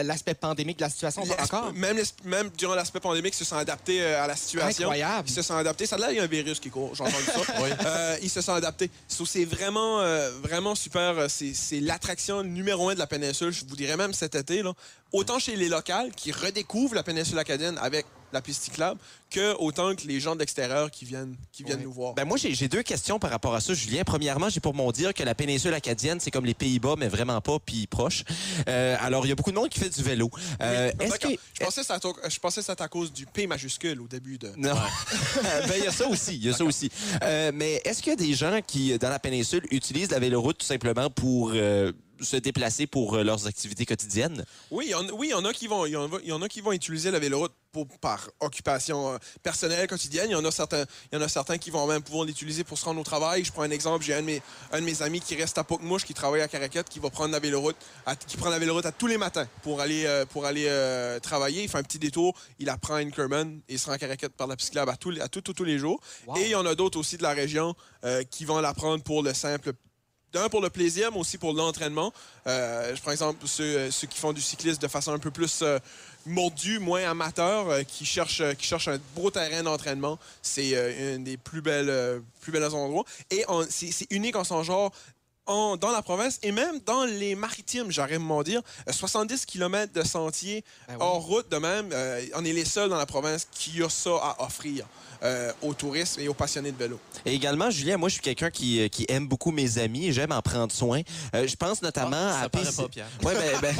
l'aspect 0.08 0.34
pandémique 0.34 0.78
de 0.78 0.84
la 0.84 0.90
situation, 0.90 1.24
encore? 1.24 1.74
Même 1.74 2.50
durant 2.58 2.76
la 2.76 2.85
l'aspect 2.86 3.00
pandémique, 3.00 3.34
ils 3.34 3.38
se 3.38 3.46
sont 3.46 3.58
adaptés 3.58 4.02
euh, 4.02 4.24
à 4.24 4.28
la 4.28 4.36
situation. 4.36 4.86
Incroyable. 4.86 5.28
Ils 5.28 5.34
se 5.34 5.42
sont 5.42 5.56
adaptés. 5.56 5.86
Ça 5.86 5.98
là, 5.98 6.12
il 6.12 6.18
y 6.18 6.20
a 6.20 6.24
un 6.24 6.28
virus 6.28 6.60
qui 6.60 6.70
court. 6.70 6.94
J'ai 6.96 7.04
entendu 7.04 7.26
ça. 7.26 7.54
Euh, 7.86 8.18
ils 8.22 8.30
se 8.30 8.42
sont 8.42 8.54
adaptés. 8.54 8.90
So, 9.08 9.26
c'est 9.26 9.46
vraiment, 9.46 10.02
euh, 10.02 10.32
vraiment 10.42 10.76
super. 10.76 11.30
C'est, 11.30 11.54
c'est 11.54 11.80
l'attraction 11.80 12.44
numéro 12.44 12.90
un 12.90 12.94
de 12.94 13.00
la 13.00 13.08
péninsule. 13.08 13.52
Je 13.52 13.66
vous 13.66 13.76
dirais 13.76 13.98
même 13.98 14.14
cet 14.14 14.36
été. 14.36 14.62
Là. 14.62 14.74
Autant 15.12 15.40
chez 15.40 15.56
les 15.56 15.68
locales 15.68 16.12
qui 16.16 16.32
redécouvrent 16.32 16.96
la 16.96 17.04
péninsule 17.04 17.40
acadienne 17.40 17.78
avec 17.82 18.06
la 18.34 18.42
piste 18.42 18.64
cyclable, 18.64 19.00
que 19.30 19.56
autant 19.60 19.96
que 19.96 20.08
les 20.08 20.20
gens 20.20 20.36
de 20.36 20.40
l'extérieur 20.40 20.92
qui 20.92 21.06
viennent, 21.06 21.36
qui 21.52 21.64
viennent 21.64 21.82
nous 21.82 21.92
voir. 21.92 22.14
Ben 22.14 22.26
moi, 22.26 22.38
j'ai 22.38 22.68
deux 22.68 22.84
questions 22.84 23.20
par 23.20 23.32
rapport 23.32 23.56
à 23.56 23.62
ça, 23.62 23.74
Julien. 23.74 24.04
Premièrement, 24.06 24.50
j'ai 24.50 24.60
pour 24.60 24.74
mon 24.74 24.92
dire 24.92 25.14
que 25.14 25.24
la 25.24 25.36
péninsule 25.36 25.74
acadienne, 25.74 26.20
c'est 26.20 26.32
comme 26.32 26.46
les 26.46 26.54
Pays-Bas, 26.54 26.96
mais 26.98 27.08
vraiment 27.08 27.42
pas, 27.42 27.58
puis 27.60 27.88
proche. 27.88 28.24
Euh, 28.68 28.96
alors, 29.00 29.26
il 29.26 29.30
y 29.30 29.32
a 29.32 29.36
beaucoup 29.36 29.52
de 29.52 29.56
monde 29.56 29.70
qui 29.70 29.80
fait 29.80 29.90
du 29.90 30.04
vélo. 30.04 30.30
Euh, 30.62 30.92
Oui, 31.00 31.06
Est-ce 31.06 31.20
que... 31.20 31.28
je, 31.30 31.66
pensais 31.66 31.82
que 31.82 32.24
à- 32.24 32.62
c'était 32.62 32.82
à 32.82 32.88
cause 32.88 33.12
du 33.12 33.26
P 33.26 33.48
majuscule 33.48 34.02
au 34.02 34.08
début 34.08 34.38
de. 34.38 34.52
Non. 34.58 34.76
ben, 35.44 35.74
il 35.78 35.84
y 35.84 35.88
a 35.88 35.92
ça 35.92 36.08
aussi. 36.08 36.36
Il 36.36 36.46
y 36.46 36.50
a 36.50 36.54
ça 36.54 36.64
aussi. 36.64 36.90
Euh, 37.24 37.52
mais 37.54 37.82
est-ce 37.86 38.02
qu'il 38.02 38.12
y 38.12 38.14
a 38.14 38.18
des 38.18 38.34
gens 38.34 38.60
qui, 38.66 38.98
dans 38.98 39.10
la 39.10 39.20
péninsule, 39.20 39.66
utilisent 39.72 40.12
la 40.12 40.20
véloroute 40.20 40.58
tout 40.60 40.66
simplement 40.66 41.10
pour 41.10 41.52
euh, 41.54 41.92
se 42.22 42.38
déplacer 42.38 42.88
pour 42.88 43.16
euh, 43.16 43.24
leurs 43.24 43.48
activités 43.48 43.86
quotidiennes? 43.86 44.46
Oui, 44.72 44.86
il 44.88 44.92
y 44.92 44.96
en, 44.96 45.08
oui, 45.10 45.30
y 45.30 45.34
en 45.34 45.46
a 45.46 45.54
qui 45.54 45.68
vont, 45.68 45.86
il 45.86 45.92
y 45.92 45.96
en, 45.98 46.06
a- 46.14 46.20
il 46.24 46.30
y 46.30 46.32
en 46.32 46.42
a 46.42 46.48
qui 46.48 46.62
vont 46.62 46.72
utiliser 46.72 47.12
la 47.12 47.20
véloroute 47.20 47.52
pour, 47.72 47.88
par 48.00 48.30
occupation 48.40 49.14
euh, 49.14 49.18
personnelle 49.44 49.86
quotidienne. 49.88 50.30
Il 50.30 50.34
y 50.34 50.36
en 50.36 50.46
a 50.46 50.52
certains, 50.52 50.86
il 51.12 51.16
y 51.16 51.18
en 51.18 51.22
a 51.22 51.28
certains 51.28 51.58
qui 51.58 51.72
vont 51.72 51.86
même 51.88 52.02
pouvoir 52.02 52.26
l'utiliser 52.26 52.64
pour 52.64 52.78
se 52.78 52.86
rendre 52.86 53.02
au 53.02 53.04
travail. 53.04 53.44
Je 53.44 53.52
prends 53.52 53.64
un 53.64 53.72
exemple. 53.72 54.04
J'ai 54.06 54.14
un 54.14 54.22
de 54.22 54.26
mes, 54.28 54.42
un 54.72 54.80
de 54.80 54.86
mes 54.86 55.02
amis 55.02 55.20
qui 55.20 55.36
reste 55.36 55.58
à 55.58 55.64
Pocmouche, 55.64 56.06
qui 56.06 56.14
travaille 56.14 56.42
à 56.42 56.48
Caraquette, 56.48 56.88
qui 56.90 57.00
va 57.00 57.10
prendre 57.10 57.32
la 57.34 57.40
véloroute, 57.40 57.76
à- 58.06 58.16
qui 58.16 58.38
prend 58.38 58.50
la 58.50 58.60
véloroute 58.60 58.86
à 58.86 58.92
tous 58.94 59.08
les 59.08 59.18
matins 59.18 59.48
pour 59.64 59.82
aller, 59.82 60.06
euh, 60.06 60.26
pour 60.26 60.46
aller 60.46 60.66
euh, 60.68 61.20
travailler. 61.20 61.64
Il 61.64 61.70
fait 61.70 61.78
un 61.80 61.84
petit 61.84 62.00
détour. 62.00 62.34
Il 62.60 62.70
apprend 62.70 62.96
à 62.96 63.00
Inkerman 63.00 63.60
et 63.68 63.74
il 63.74 63.80
se 63.80 63.88
rend 63.88 63.92
à 63.94 63.98
Caraquette 63.98 64.34
par 64.34 64.48
la 64.48 64.56
cyclable 64.58 64.92
à 64.92 64.96
tous, 64.96 65.10
les- 65.12 65.22
à 65.22 65.28
tous, 65.28 65.42
tous, 65.42 65.54
tous 65.54 65.64
les 65.66 65.78
jours. 65.78 66.00
Wow. 66.28 66.38
Et 66.38 66.44
il 66.44 66.50
y 66.50 66.56
en 66.56 66.66
a 66.66 66.76
d'autres 66.76 66.98
aussi 67.00 67.18
de 67.18 67.24
la 67.24 67.34
région 67.34 67.76
euh, 68.06 68.24
qui 68.24 68.46
vont 68.46 68.60
l'apprendre 68.62 69.04
pour 69.04 69.22
le 69.22 69.34
simple 69.34 69.74
d'un 70.36 70.50
pour 70.50 70.62
le 70.62 70.70
plaisir, 70.70 71.12
mais 71.12 71.18
aussi 71.20 71.38
pour 71.38 71.54
l'entraînement. 71.54 72.12
Euh, 72.46 72.94
je 72.96 73.02
prends 73.02 73.12
exemple 73.12 73.48
ceux, 73.48 73.64
euh, 73.64 73.92
ceux 73.92 74.06
qui 74.08 74.20
font 74.20 74.34
du 74.34 74.42
cyclisme 74.42 74.80
de 74.82 74.88
façon 74.88 75.14
un 75.14 75.20
peu 75.20 75.32
plus 75.32 75.62
euh, 75.62 75.80
mordue, 76.26 76.80
moins 76.80 77.10
amateur, 77.10 77.70
euh, 77.70 77.84
qui, 77.84 78.06
cherchent, 78.06 78.44
qui 78.58 78.66
cherchent 78.68 78.90
un 78.90 79.00
beau 79.16 79.32
terrain 79.32 79.64
d'entraînement. 79.64 80.20
C'est 80.42 80.76
un 81.16 81.20
des 81.20 81.38
plus 81.38 81.62
belles, 81.62 82.22
plus 82.42 82.52
belles 82.52 82.66
endroits. 82.66 83.06
Et 83.32 83.46
c'est 83.70 84.08
unique 84.12 84.36
en 84.36 84.44
son 84.44 84.62
genre. 84.64 84.92
en- 85.48 85.78
dans 85.78 85.92
la 85.92 86.02
province 86.02 86.40
et 86.42 86.52
même 86.52 86.80
dans 86.88 87.06
les 87.06 87.36
maritimes, 87.36 87.92
j'arrive 87.92 88.16
à 88.16 88.20
m'en 88.20 88.42
dire. 88.42 88.62
Euh, 88.90 88.92
70 88.92 89.46
km 89.46 89.94
de 89.94 90.04
sentiers 90.04 90.64
Ben 90.88 90.96
oui. 90.96 90.98
hors 91.02 91.22
route 91.24 91.50
de 91.52 91.58
même. 91.58 91.88
on 92.34 92.44
est 92.44 92.52
les 92.52 92.66
seuls 92.66 92.90
dans 92.90 92.98
la 92.98 93.06
province 93.06 93.48
qui 93.52 93.84
a 93.84 93.90
ça 93.90 94.10
à 94.24 94.44
offrir 94.44 94.88
euh, 95.24 95.52
aux 95.62 95.74
touristes 95.74 96.18
et 96.20 96.28
aux 96.28 96.34
passionnés 96.34 96.72
de 96.72 96.78
vélo. 96.78 97.00
Et 97.26 97.34
également, 97.34 97.70
Julien, 97.70 97.98
moi, 97.98 98.10
je 98.10 98.14
suis 98.14 98.22
quelqu'un 98.22 98.50
qui, 98.50 98.82
euh, 98.82 98.88
qui 98.88 99.06
aime 99.10 99.28
beaucoup 99.28 99.52
mes 99.52 99.78
amis 99.78 100.08
et 100.08 100.14
j'aime 100.14 100.32
en 100.32 100.42
prendre 100.42 100.72
soin. 100.72 101.02
Euh, 101.34 101.48
je 101.48 101.56
pense 101.56 101.82
notamment 101.82 102.16
Ah, 102.18 102.32
ça 102.34 102.42
à 102.42 102.50
paraît 102.50 102.66
PC 102.66 102.82
pas, 102.84 102.90
Pierre. 102.90 103.08
Ouais, 103.24 103.34
ben, 103.36 103.60
ben, 103.62 103.76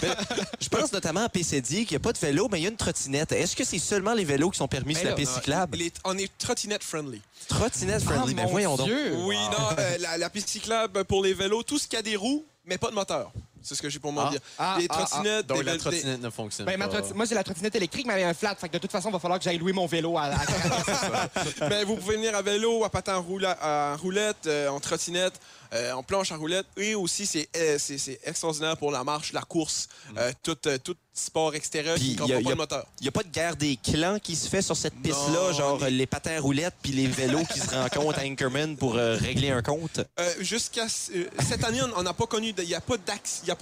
ben, 0.00 0.16
je 0.60 0.68
pense 0.68 0.92
notamment 0.92 1.24
à 1.24 1.28
PCD, 1.28 1.84
qu'il 1.84 1.90
n'y 1.92 1.96
a 1.96 2.00
pas 2.00 2.12
de 2.12 2.18
vélo, 2.18 2.48
mais 2.50 2.60
il 2.60 2.62
y 2.64 2.66
a 2.66 2.70
une 2.70 2.76
trottinette. 2.76 3.32
Est-ce 3.32 3.56
que 3.56 3.64
c'est 3.64 3.78
seulement 3.78 4.14
les 4.14 4.24
vélos 4.24 4.50
qui 4.50 4.58
sont 4.58 4.68
permis 4.68 4.94
sur 4.94 5.02
Ben 5.04 5.10
la 5.10 5.16
là, 5.16 5.16
piste 5.16 5.34
cyclable? 5.34 5.78
On 6.04 6.16
est 6.18 6.30
trottinette 6.38 6.82
friendly. 6.84 7.20
Trottinette 7.48 8.02
friendly, 8.02 8.32
Ah, 8.32 8.36
mais 8.36 8.42
mon 8.44 8.50
voyons 8.50 8.76
donc. 8.76 8.86
Dieu! 8.86 9.14
Oui, 9.18 9.36
non, 9.36 9.66
euh, 9.78 9.98
la, 9.98 10.18
la 10.18 10.30
piste 10.30 10.48
cyclable 10.48 11.04
pour 11.04 11.22
les 11.22 11.34
vélos, 11.34 11.62
tout 11.62 11.78
ce 11.78 11.88
qui 11.88 11.96
a 11.96 12.02
des 12.02 12.16
roues, 12.16 12.44
mais 12.66 12.78
pas 12.78 12.90
de 12.90 12.94
moteur. 12.94 13.32
C'est 13.62 13.74
ce 13.74 13.82
que 13.82 13.88
j'ai 13.88 13.98
pour 13.98 14.12
m'en 14.12 14.26
Ah. 14.26 14.30
dire. 14.30 14.40
Ah, 14.58 14.76
les 14.78 14.86
ah, 14.88 14.94
ah. 14.98 15.06
trottinettes, 15.06 15.46
Donc 15.46 15.58
des 15.58 15.64
la 15.64 15.76
trottinette 15.78 16.20
ne 16.20 16.30
fonctionne 16.30 16.66
Ben, 16.66 16.78
pas. 16.78 17.02
Moi, 17.14 17.24
j'ai 17.26 17.34
la 17.34 17.44
trottinette 17.44 17.74
électrique, 17.74 18.06
mais 18.06 18.14
elle 18.14 18.24
un 18.28 18.34
flat. 18.34 18.54
Fait 18.56 18.68
que 18.68 18.74
de 18.74 18.78
toute 18.78 18.90
façon, 18.90 19.08
il 19.10 19.12
va 19.12 19.18
falloir 19.18 19.38
que 19.38 19.44
j'aille 19.44 19.58
louer 19.58 19.72
mon 19.72 19.86
vélo 19.86 20.16
à, 20.18 20.30
Ben, 21.68 21.84
vous 21.84 21.96
pouvez 21.96 22.16
venir 22.16 22.34
à 22.34 22.42
vélo, 22.42 22.84
à 22.84 22.90
patin 22.90 23.14
à 23.60 23.96
roulette, 23.96 24.46
euh, 24.46 24.68
en 24.68 24.80
trottinette, 24.80 25.34
euh, 25.72 25.92
en 25.92 26.02
planche 26.02 26.32
à 26.32 26.36
roulette. 26.36 26.66
Et 26.76 26.94
aussi, 26.94 27.26
c'est 27.26 27.48
euh, 27.56 27.76
c'est- 27.78 27.98
c'est 27.98 28.18
extraordinaire 28.24 28.76
pour 28.76 28.90
la 28.90 29.04
marche, 29.04 29.32
la 29.32 29.42
course, 29.42 29.88
euh, 30.16 30.32
tout, 30.42 30.56
euh, 30.66 30.78
tout 30.78 30.96
sport 31.20 31.54
extérieur 31.54 31.94
Puis, 31.96 32.04
qui 32.04 32.12
ne 32.14 32.18
comprend 32.18 32.42
pas 32.42 32.50
le 32.50 32.56
moteur. 32.56 32.86
Il 33.00 33.02
n'y 33.04 33.08
a 33.08 33.12
pas 33.12 33.22
de 33.22 33.28
guerre 33.28 33.56
des 33.56 33.76
clans 33.76 34.18
qui 34.18 34.36
se 34.36 34.48
fait 34.48 34.62
sur 34.62 34.76
cette 34.76 34.94
piste-là, 34.94 35.52
genre 35.52 35.78
les- 35.84 35.90
les 35.90 36.06
patins 36.06 36.36
à 36.36 36.40
roulettes 36.40 36.74
puis 36.82 36.92
les 36.92 37.06
vélos 37.06 37.44
qui 37.52 37.60
se 37.60 37.70
rencontrent 37.74 38.18
à 38.18 38.22
Inkerman 38.22 38.76
pour 38.76 38.96
euh, 38.96 39.16
régler 39.16 39.50
un 39.50 39.62
compte? 39.62 40.00
Euh, 40.18 40.32
jusqu'à 40.40 40.84
euh, 41.14 41.24
cette 41.48 41.64
année, 41.64 41.80
on 41.96 42.02
n'a 42.02 42.12
pas 42.14 42.26
connu, 42.26 42.54
il 42.56 42.64
n'y 42.64 42.74
a 42.74 42.80
pas 42.80 42.96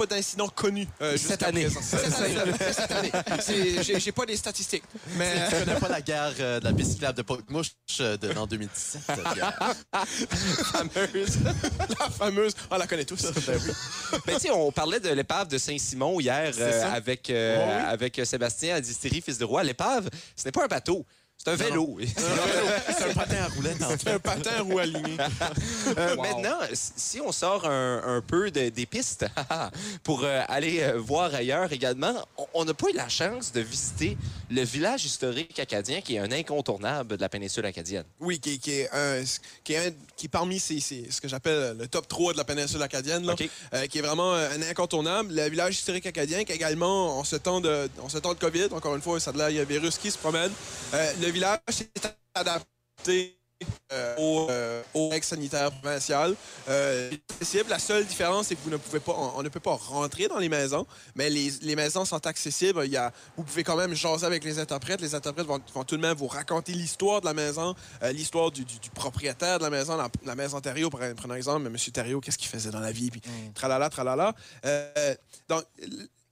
d'incident 0.06 0.48
connu 0.48 0.86
Cette 1.16 1.42
année. 1.42 1.68
Cette 1.82 2.20
année. 2.20 2.52
Cette 2.72 2.90
année. 2.92 3.12
C'est- 3.40 3.98
J'ai 4.00 4.12
pas 4.12 4.26
des 4.26 4.36
statistiques. 4.36 4.84
Mais 5.16 5.32
Je 5.50 5.64
connais 5.64 5.78
pas 5.80 5.88
la 5.88 6.00
guerre 6.00 6.32
de 6.34 6.64
la 6.64 6.72
piste 6.72 6.92
cyclable 6.92 7.16
de 7.18 7.22
Pocmouche 7.22 7.70
de, 7.98 8.38
en 8.38 8.46
2017. 8.46 9.02
Pierre. 9.34 9.74
Fameuse. 10.72 11.38
la 11.98 12.10
fameuse, 12.10 12.52
on 12.70 12.76
la 12.76 12.86
connaît 12.86 13.04
tous. 13.04 13.22
Mais 14.26 14.34
tu 14.34 14.40
sais, 14.40 14.50
on 14.50 14.70
parlait 14.72 15.00
de 15.00 15.08
l'épave 15.10 15.48
de 15.48 15.58
Saint-Simon 15.58 16.20
hier 16.20 16.52
avec, 16.92 17.30
euh, 17.48 17.56
Oh 17.60 17.66
oui. 17.68 17.84
avec 17.88 18.20
Sébastien 18.24 18.76
à 18.76 18.80
Distillerie 18.80 19.20
Fils 19.22 19.38
de 19.38 19.44
Roi. 19.44 19.62
L'épave, 19.64 20.08
ce 20.36 20.44
n'est 20.44 20.52
pas 20.52 20.64
un 20.64 20.68
bateau. 20.68 21.04
C'est 21.44 21.50
un 21.52 21.54
vélo. 21.54 21.96
C'est 22.04 23.10
un 23.10 23.14
patin 23.14 23.36
à 23.44 23.48
roulettes 23.54 23.82
en 23.82 23.90
C'est 23.90 24.08
un 24.10 24.18
patin 24.18 24.50
à 24.58 24.62
roue 24.62 24.78
aligné. 24.78 25.16
Euh, 25.96 26.16
Wow. 26.16 26.22
Maintenant, 26.22 26.58
si 26.72 27.20
on 27.20 27.32
sort 27.32 27.64
un, 27.66 28.02
un 28.04 28.20
peu 28.20 28.50
de- 28.50 28.68
des 28.68 28.84
pistes 28.86 29.24
pour 30.02 30.22
euh, 30.24 30.42
aller 30.48 30.80
euh, 30.82 30.98
voir 30.98 31.34
ailleurs 31.34 31.72
également, 31.72 32.12
on- 32.54 32.64
n'a 32.64 32.74
pas 32.74 32.88
eu 32.90 32.94
la 32.94 33.08
chance 33.08 33.52
de 33.52 33.60
visiter 33.60 34.18
le 34.50 34.62
village 34.62 35.04
historique 35.06 35.58
acadien 35.58 36.00
qui 36.02 36.16
est 36.16 36.18
un 36.18 36.30
incontournable 36.30 37.16
de 37.16 37.20
la 37.22 37.28
péninsule 37.28 37.64
acadienne. 37.64 38.04
Oui, 38.20 38.38
qui, 38.38 38.58
qui 38.58 38.72
est, 38.80 38.90
un- 38.92 39.22
qui 39.64 39.72
est 39.74 39.86
un- 39.88 39.92
qui 40.16 40.26
est 40.26 40.28
parmi 40.28 40.58
ces, 40.60 40.80
ces- 40.80 41.06
ce 41.10 41.20
que 41.20 41.28
j'appelle 41.28 41.76
le 41.78 41.86
top 41.88 42.06
3 42.08 42.32
de 42.32 42.38
la 42.38 42.44
péninsule 42.44 42.82
acadienne, 42.82 43.24
là, 43.24 43.34
qui 43.88 43.98
est 43.98 44.02
vraiment 44.02 44.34
un 44.34 44.60
incontournable. 44.62 45.32
Le 45.34 45.48
village 45.48 45.74
historique 45.76 46.06
acadien, 46.06 46.44
qui 46.44 46.52
également, 46.52 47.18
en 47.18 47.24
ce 47.24 47.36
temps 47.36 47.60
de, 47.60 47.88
en 48.02 48.08
ce 48.08 48.18
temps 48.18 48.34
de 48.34 48.38
COVID, 48.38 48.68
encore 48.72 48.94
une 48.96 49.02
fois, 49.02 49.18
ça 49.20 49.32
de 49.32 49.38
là, 49.38 49.50
il 49.50 49.56
y 49.56 49.58
a 49.58 49.62
un 49.62 49.66
virus 49.66 49.96
qui 49.98 50.10
se 50.10 50.18
promène. 50.18 50.50
Le 51.28 51.34
village 51.34 51.58
s'est 51.68 51.90
adapté 52.34 53.34
euh, 53.92 54.14
aux, 54.18 54.46
euh, 54.50 54.82
règles 55.10 55.24
sanitaires 55.26 55.70
provinciales. 55.72 56.34
Euh, 56.68 57.10
accessible. 57.30 57.68
La 57.68 57.78
seule 57.78 58.06
différence, 58.06 58.46
c'est 58.46 58.54
que 58.54 58.60
vous 58.62 58.70
ne 58.70 58.76
pouvez 58.78 59.00
pas, 59.00 59.12
on, 59.12 59.38
on 59.38 59.42
ne 59.42 59.48
peut 59.50 59.60
pas 59.60 59.74
rentrer 59.74 60.28
dans 60.28 60.38
les 60.38 60.48
maisons, 60.48 60.86
mais 61.16 61.28
les, 61.28 61.50
les 61.62 61.76
maisons 61.76 62.04
sont 62.06 62.24
accessibles. 62.26 62.82
Il 62.86 62.92
y 62.92 62.96
a, 62.96 63.12
vous 63.36 63.42
pouvez 63.42 63.62
quand 63.62 63.76
même 63.76 63.94
jaser 63.94 64.24
avec 64.24 64.42
les 64.44 64.58
interprètes. 64.58 65.00
Les 65.02 65.14
interprètes 65.14 65.46
vont, 65.46 65.60
vont 65.74 65.84
tout 65.84 65.96
de 65.96 66.02
même 66.02 66.16
vous 66.16 66.28
raconter 66.28 66.72
l'histoire 66.72 67.20
de 67.20 67.26
la 67.26 67.34
maison, 67.34 67.74
euh, 68.02 68.12
l'histoire 68.12 68.50
du, 68.50 68.64
du- 68.64 68.78
du 68.78 68.90
propriétaire 68.90 69.58
de 69.58 69.64
la 69.64 69.70
maison, 69.70 69.96
la, 69.96 70.08
la 70.24 70.34
maison 70.34 70.60
Thériault, 70.60 70.88
prenons 70.90 71.34
exemple, 71.34 71.66
M. 71.66 71.76
Thériault, 71.92 72.20
qu'est-ce 72.20 72.38
qu'il 72.38 72.48
faisait 72.48 72.70
dans 72.70 72.80
la 72.80 72.92
vie, 72.92 73.10
puis 73.10 73.20
tralala, 73.54 73.90
tralala. 73.90 74.34
Euh, 74.64 75.14
donc, 75.48 75.64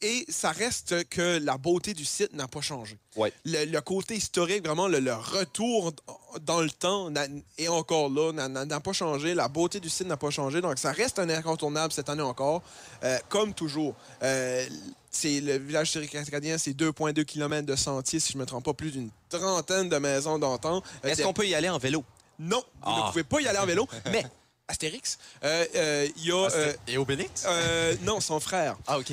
et 0.02 0.26
ça 0.28 0.50
reste 0.52 1.08
que 1.08 1.38
la 1.38 1.56
beauté 1.56 1.94
du 1.94 2.04
site 2.04 2.32
n'a 2.34 2.46
pas 2.48 2.60
changé. 2.60 2.98
Ouais. 3.16 3.32
Le, 3.44 3.64
le 3.64 3.80
côté 3.80 4.14
historique, 4.16 4.64
vraiment, 4.64 4.88
le, 4.88 5.00
le 5.00 5.14
retour 5.14 5.92
dans 6.42 6.60
le 6.60 6.70
temps 6.70 7.10
est 7.56 7.68
encore 7.68 8.10
là, 8.10 8.32
n'a- 8.32 8.80
pas 8.80 8.92
changé. 8.92 9.34
La 9.34 9.48
beauté 9.48 9.80
du 9.80 9.88
site 9.88 10.06
n'a 10.06 10.16
pas 10.18 10.30
changé. 10.30 10.60
Donc, 10.60 10.78
ça 10.78 10.92
reste 10.92 11.18
un 11.18 11.28
incontournable 11.30 11.92
cette 11.92 12.08
année 12.10 12.22
encore, 12.22 12.62
euh, 13.04 13.18
comme 13.28 13.54
toujours. 13.54 13.94
Euh, 14.22 14.66
c'est 15.10 15.40
le 15.40 15.56
village 15.56 15.88
historique 15.88 16.14
acadien, 16.14 16.58
c'est 16.58 16.72
2,2 16.74 17.24
km 17.24 17.64
de 17.66 17.74
sentiers, 17.76 18.20
si 18.20 18.32
je 18.32 18.36
ne 18.38 18.42
me 18.42 18.46
trompe 18.46 18.64
pas, 18.66 18.74
plus 18.74 18.90
d'une 18.90 19.08
trentaine 19.30 19.88
de 19.88 19.96
maisons 19.96 20.38
d'antan. 20.38 20.82
Euh, 21.04 21.08
Est-ce 21.08 21.22
qu'on 21.22 21.32
peut 21.32 21.46
y 21.46 21.54
aller 21.54 21.70
en 21.70 21.78
vélo? 21.78 22.04
Non, 22.38 22.58
vous 22.58 22.90
Ah. 22.92 23.04
ne 23.06 23.10
pouvez 23.12 23.24
pas 23.24 23.40
y 23.40 23.48
aller 23.48 23.58
en 23.58 23.64
vélo, 23.66 23.88
mais 24.12 24.26
Astérix, 24.68 25.16
euh, 25.44 25.64
euh, 25.76 26.08
il 26.16 26.24
y 26.26 26.32
a... 26.32 26.48
euh, 26.52 26.72
Et 26.88 26.98
Obélix? 26.98 27.46
non, 28.02 28.20
son 28.20 28.40
frère. 28.40 28.76
Ah, 28.86 28.98
OK. 28.98 29.12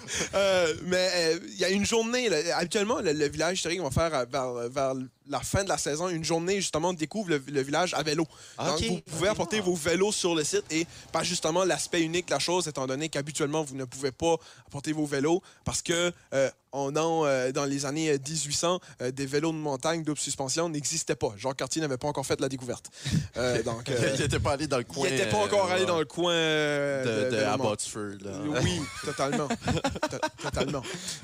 Euh, 0.33 0.73
mais 0.83 1.09
euh, 1.15 1.39
il 1.47 1.57
y 1.59 1.65
a 1.65 1.69
une 1.69 1.85
journée, 1.85 2.29
là, 2.29 2.57
habituellement, 2.57 2.99
le, 3.01 3.13
le 3.13 3.27
village 3.29 3.57
historique 3.57 3.81
va 3.81 3.91
faire 3.91 4.13
euh, 4.13 4.25
vers, 4.31 4.53
vers 4.69 4.93
la 5.29 5.39
fin 5.39 5.63
de 5.63 5.69
la 5.69 5.77
saison 5.77 6.09
une 6.09 6.23
journée, 6.23 6.55
justement, 6.57 6.93
découvre 6.93 7.29
le, 7.29 7.43
le 7.47 7.61
village 7.61 7.93
à 7.93 8.03
vélo. 8.03 8.25
Ah, 8.57 8.71
Donc, 8.71 8.81
vous 8.81 9.01
pouvez 9.01 9.29
apporter 9.29 9.59
vos 9.61 9.75
vélos 9.75 10.11
sur 10.11 10.35
le 10.35 10.43
site 10.43 10.63
et 10.71 10.85
pas 11.11 11.23
justement 11.23 11.63
l'aspect 11.63 12.01
unique 12.01 12.27
de 12.27 12.31
la 12.31 12.39
chose, 12.39 12.67
étant 12.67 12.87
donné 12.87 13.09
qu'habituellement, 13.09 13.63
vous 13.63 13.75
ne 13.75 13.85
pouvez 13.85 14.11
pas 14.11 14.35
apporter 14.67 14.91
vos 14.91 15.05
vélos 15.05 15.41
parce 15.63 15.81
que 15.81 16.11
euh, 16.33 16.49
on 16.73 16.93
euh, 16.95 17.51
dans 17.51 17.65
les 17.65 17.85
années 17.85 18.11
1800, 18.11 18.79
euh, 19.01 19.11
des 19.11 19.25
vélos 19.25 19.51
de 19.51 19.57
montagne 19.57 20.03
double 20.03 20.19
suspension 20.19 20.69
n'existaient 20.69 21.15
pas. 21.15 21.33
Jean 21.37 21.53
Cartier 21.53 21.81
n'avait 21.81 21.97
pas 21.97 22.07
encore 22.07 22.25
fait 22.25 22.39
la 22.39 22.47
découverte. 22.49 22.89
Euh, 23.37 23.61
donc, 23.63 23.89
il 24.15 24.21
n'était 24.21 24.39
pas 24.39 24.53
allé 24.53 24.67
dans 24.67 24.77
le 24.77 24.83
coin. 24.85 25.07
il 25.07 25.13
n'était 25.13 25.29
pas 25.29 25.37
encore 25.37 25.69
allé 25.69 25.85
dans 25.85 25.99
le 25.99 26.05
coin 26.05 26.33
de, 26.33 27.03
de, 27.05 27.25
de- 27.31 27.35
de- 27.37 27.43
Abbotsford. 27.43 28.17
là. 28.21 28.31
oui, 28.63 28.81
totalement. 29.05 29.47
To- 30.09 30.17
totalement. 30.43 30.81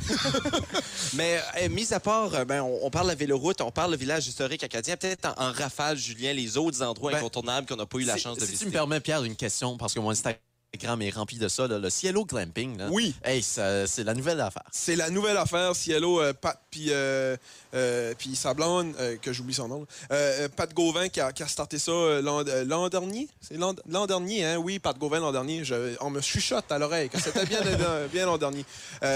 Mais 1.13 1.39
euh, 1.61 1.69
mis 1.69 1.93
à 1.93 1.99
part, 1.99 2.33
euh, 2.33 2.45
ben, 2.45 2.61
on, 2.61 2.79
on 2.83 2.89
parle 2.89 3.07
de 3.07 3.11
la 3.11 3.15
véloroute, 3.15 3.61
on 3.61 3.71
parle 3.71 3.91
le 3.91 3.97
village 3.97 4.27
historique 4.27 4.63
acadien, 4.63 4.97
peut-être 4.97 5.25
en, 5.37 5.47
en 5.47 5.51
rafale, 5.51 5.97
Julien, 5.97 6.33
les 6.33 6.57
autres 6.57 6.81
endroits 6.83 7.11
Ben, 7.11 7.17
incontournables 7.19 7.67
qu'on 7.67 7.75
n'a 7.75 7.85
pas 7.85 7.97
eu 7.97 8.03
la 8.03 8.17
chance 8.17 8.35
de 8.37 8.41
si 8.41 8.45
tu 8.47 8.51
visiter. 8.51 8.65
me 8.67 8.71
permets, 8.71 8.99
Pierre, 8.99 9.23
une 9.23 9.35
question, 9.35 9.77
parce 9.77 9.93
que 9.93 9.99
c'est 10.13 10.37
Instagram 10.75 11.01
est 11.01 11.09
rempli 11.11 11.37
de 11.37 11.47
ça, 11.47 11.65
là, 11.67 11.79
le 11.79 11.89
Cielo 11.89 12.25
Glamping. 12.25 12.77
Là. 12.77 12.89
Oui. 12.91 13.15
Hey, 13.23 13.41
c'est 13.41 14.03
la 14.03 14.13
nouvelle 14.13 14.41
affaire. 14.41 14.63
C'est 14.71 14.95
la 14.95 15.09
nouvelle 15.09 15.37
affaire, 15.37 15.75
Cielo, 15.75 16.21
euh, 16.21 16.33
Pat, 16.33 16.59
puis 16.69 16.87
euh, 16.89 17.35
euh, 17.73 18.13
puis 18.17 18.35
sa 18.35 18.53
blonde, 18.53 18.93
euh, 18.99 19.17
que 19.21 19.33
j'oublie 19.33 19.53
son 19.53 19.67
nom. 19.67 19.87
Euh, 20.11 20.47
Pat 20.55 20.73
Gauvin 20.73 21.09
qui 21.09 21.19
a, 21.21 21.31
qui 21.31 21.43
a 21.43 21.47
starté 21.47 21.79
ça 21.79 21.91
l'an 22.21 22.89
dernier? 22.89 23.27
C'est 23.41 23.57
l'an 23.57 24.05
dernier, 24.07 24.45
hein? 24.45 24.57
Oui, 24.57 24.79
Pat 24.79 24.97
Gauvin 24.97 25.19
l'an 25.19 25.31
dernier. 25.31 25.63
Je- 25.63 25.95
on 26.01 26.09
me 26.09 26.21
chuchote 26.21 26.71
à 26.71 26.77
l'oreille 26.79 27.09
que 27.09 27.19
c'était 27.19 27.45
bien, 27.45 27.61
l'an- 27.63 28.07
bien 28.11 28.25
l'an 28.25 28.37
dernier. 28.37 28.65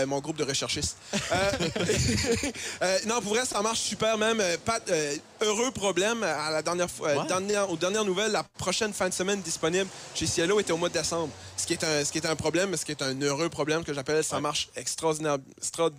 Mon 0.08 0.20
groupe 0.20 0.38
de 0.38 0.44
recherchistes. 0.44 0.98
Non, 3.08 3.22
pour 3.22 3.34
vrai, 3.36 3.46
ça 3.46 3.62
marche 3.62 3.80
super 3.80 4.18
même. 4.18 4.42
Pat, 4.66 4.82
heureux 5.42 5.72
problème 5.72 6.24
à 6.24 6.52
la 6.52 6.62
dernière 6.62 6.88
Ouais. 7.00 7.16
dernière- 7.28 7.70
aux 7.70 7.78
dernières 7.78 8.06
nouvelles, 8.06 8.32
la 8.32 8.44
prochaine 8.44 8.94
fin 8.94 9.08
de 9.10 9.14
semaine 9.14 9.42
disponible 9.42 9.88
chez 10.14 10.26
Cielo 10.28 10.60
était 10.60 10.72
au 10.72 10.78
mois 10.78 10.90
de 10.90 10.94
décembre. 10.94 11.30
Ce 11.58 11.66
qui 11.66 11.74
est 11.74 11.84
un, 11.84 12.04
ce 12.06 12.12
qui 12.12 12.18
est 12.18 12.26
un 12.26 12.36
problème, 12.36 12.70
mais 12.72 12.78
ce 12.78 12.86
qui 12.86 12.92
est 12.92 13.02
un 13.02 13.20
heureux 13.22 13.50
problème 13.50 13.84
que 13.84 13.94
j'appelle. 13.94 14.24
Ça 14.24 14.40
marche 14.40 14.70
extraordinaire, 14.76 15.38
extra- 15.60 15.90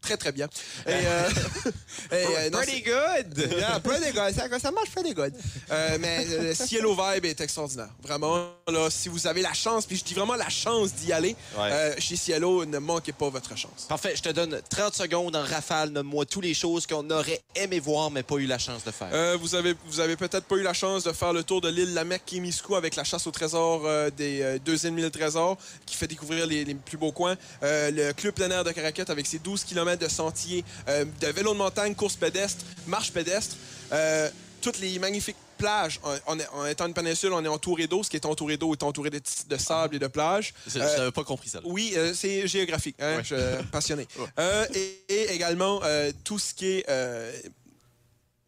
très 0.00 0.16
très 0.16 0.32
bien. 0.32 0.46
Et, 0.86 0.90
euh, 0.92 1.28
et, 2.12 2.14
euh, 2.14 2.50
non, 2.50 2.58
Pretty 2.58 2.82
good! 2.82 3.50
Yeah, 3.58 3.80
pretty 3.80 4.12
good. 4.12 4.34
Ça, 4.34 4.58
ça 4.58 4.70
marche 4.70 4.90
pretty 4.90 5.14
good. 5.14 5.32
Euh, 5.70 5.98
mais 6.00 6.24
le 6.24 6.54
Cielo 6.54 6.94
Vibe 6.96 7.24
est 7.24 7.40
extraordinaire. 7.40 7.88
Vraiment, 8.02 8.48
là, 8.68 8.88
si 8.90 9.08
vous 9.08 9.26
avez 9.26 9.42
la 9.42 9.52
chance, 9.52 9.86
puis 9.86 9.96
je 9.96 10.04
dis 10.04 10.14
vraiment 10.14 10.36
la 10.36 10.48
chance 10.48 10.94
d'y 10.94 11.12
aller, 11.12 11.36
Ouais. 11.56 11.70
euh, 11.72 11.94
chez 11.98 12.16
Cielo, 12.16 12.64
ne 12.64 12.78
manquez 12.78 13.12
pas 13.12 13.28
votre 13.28 13.56
chance. 13.56 13.86
Parfait, 13.88 14.14
je 14.16 14.22
te 14.22 14.28
donne 14.30 14.60
30 14.70 14.94
secondes 14.94 15.34
en 15.36 15.42
rafale. 15.42 15.90
Nomme-moi 15.90 16.24
toutes 16.26 16.44
les 16.44 16.54
choses 16.54 16.86
qu'on 16.86 17.08
aurait 17.10 17.40
aimé 17.54 17.80
voir, 17.80 18.10
mais 18.10 18.22
pas 18.22 18.36
eu 18.36 18.46
la 18.46 18.58
chance 18.58 18.84
de 18.84 18.90
faire. 18.90 19.08
Euh, 19.12 19.36
vous 19.40 19.54
avez, 19.54 19.74
vous 19.86 20.00
avez 20.00 20.16
peut-être 20.16 20.44
pas 20.44 20.56
eu 20.56 20.62
la 20.62 20.74
chance 20.74 21.04
de 21.04 21.12
faire 21.12 21.32
le 21.32 21.42
tour 21.42 21.60
de 21.60 21.68
l'île 21.68 21.94
Lamec 21.94 22.24
Kimiskou 22.24 22.76
avec 22.76 22.96
la 22.96 23.04
chasse 23.04 23.26
au 23.26 23.30
trésor 23.30 23.82
des 24.16 24.42
euh, 24.42 24.58
deuxième 24.64 24.94
mille 24.94 25.10
trésors 25.10 25.56
qui 25.86 25.96
fait 25.96 26.06
découvrir 26.06 26.46
les, 26.46 26.64
les 26.64 26.74
plus 26.74 26.96
beaux 26.98 27.12
coins. 27.12 27.36
Le 27.62 28.12
club 28.12 28.34
plein 28.34 28.50
air 28.50 28.64
de 28.64 28.70
Caracat 28.72 29.04
avec 29.08 29.26
ses 29.26 29.38
12 29.38 29.64
km 29.64 29.97
de 29.98 30.08
sentiers, 30.08 30.64
euh, 30.88 31.04
de 31.20 31.26
vélo 31.28 31.52
de 31.52 31.58
montagne, 31.58 31.94
course 31.94 32.16
pédestre, 32.16 32.64
marche 32.86 33.12
pédestre. 33.12 33.56
Euh, 33.92 34.30
toutes 34.60 34.78
les 34.80 34.98
magnifiques 34.98 35.36
plages. 35.56 36.00
En 36.26 36.66
étant 36.66 36.86
une 36.86 36.94
péninsule, 36.94 37.32
on 37.32 37.44
est 37.44 37.48
entouré 37.48 37.86
d'eau. 37.86 38.02
Ce 38.02 38.10
qui 38.10 38.16
est 38.16 38.26
entouré 38.26 38.56
d'eau 38.56 38.72
est 38.72 38.82
entouré 38.82 39.08
de, 39.10 39.20
de 39.48 39.56
sable 39.56 39.96
et 39.96 39.98
de 40.00 40.06
plages. 40.08 40.52
Je 40.66 40.78
Euh, 40.80 40.96
n'avais 40.98 41.12
pas 41.12 41.22
compris 41.24 41.48
ça. 41.48 41.58
là. 41.60 41.64
oui, 41.68 41.92
euh, 41.96 42.12
c'est 42.14 42.46
géographique. 42.48 42.96
Hein, 43.00 43.22
je- 43.22 43.62
passionné. 43.72 44.06
Euh, 44.38 44.66
et, 44.74 45.00
et 45.08 45.30
également, 45.32 45.80
tout 46.24 46.38
ce 46.40 46.54
qui 46.54 46.66
est 46.66 46.86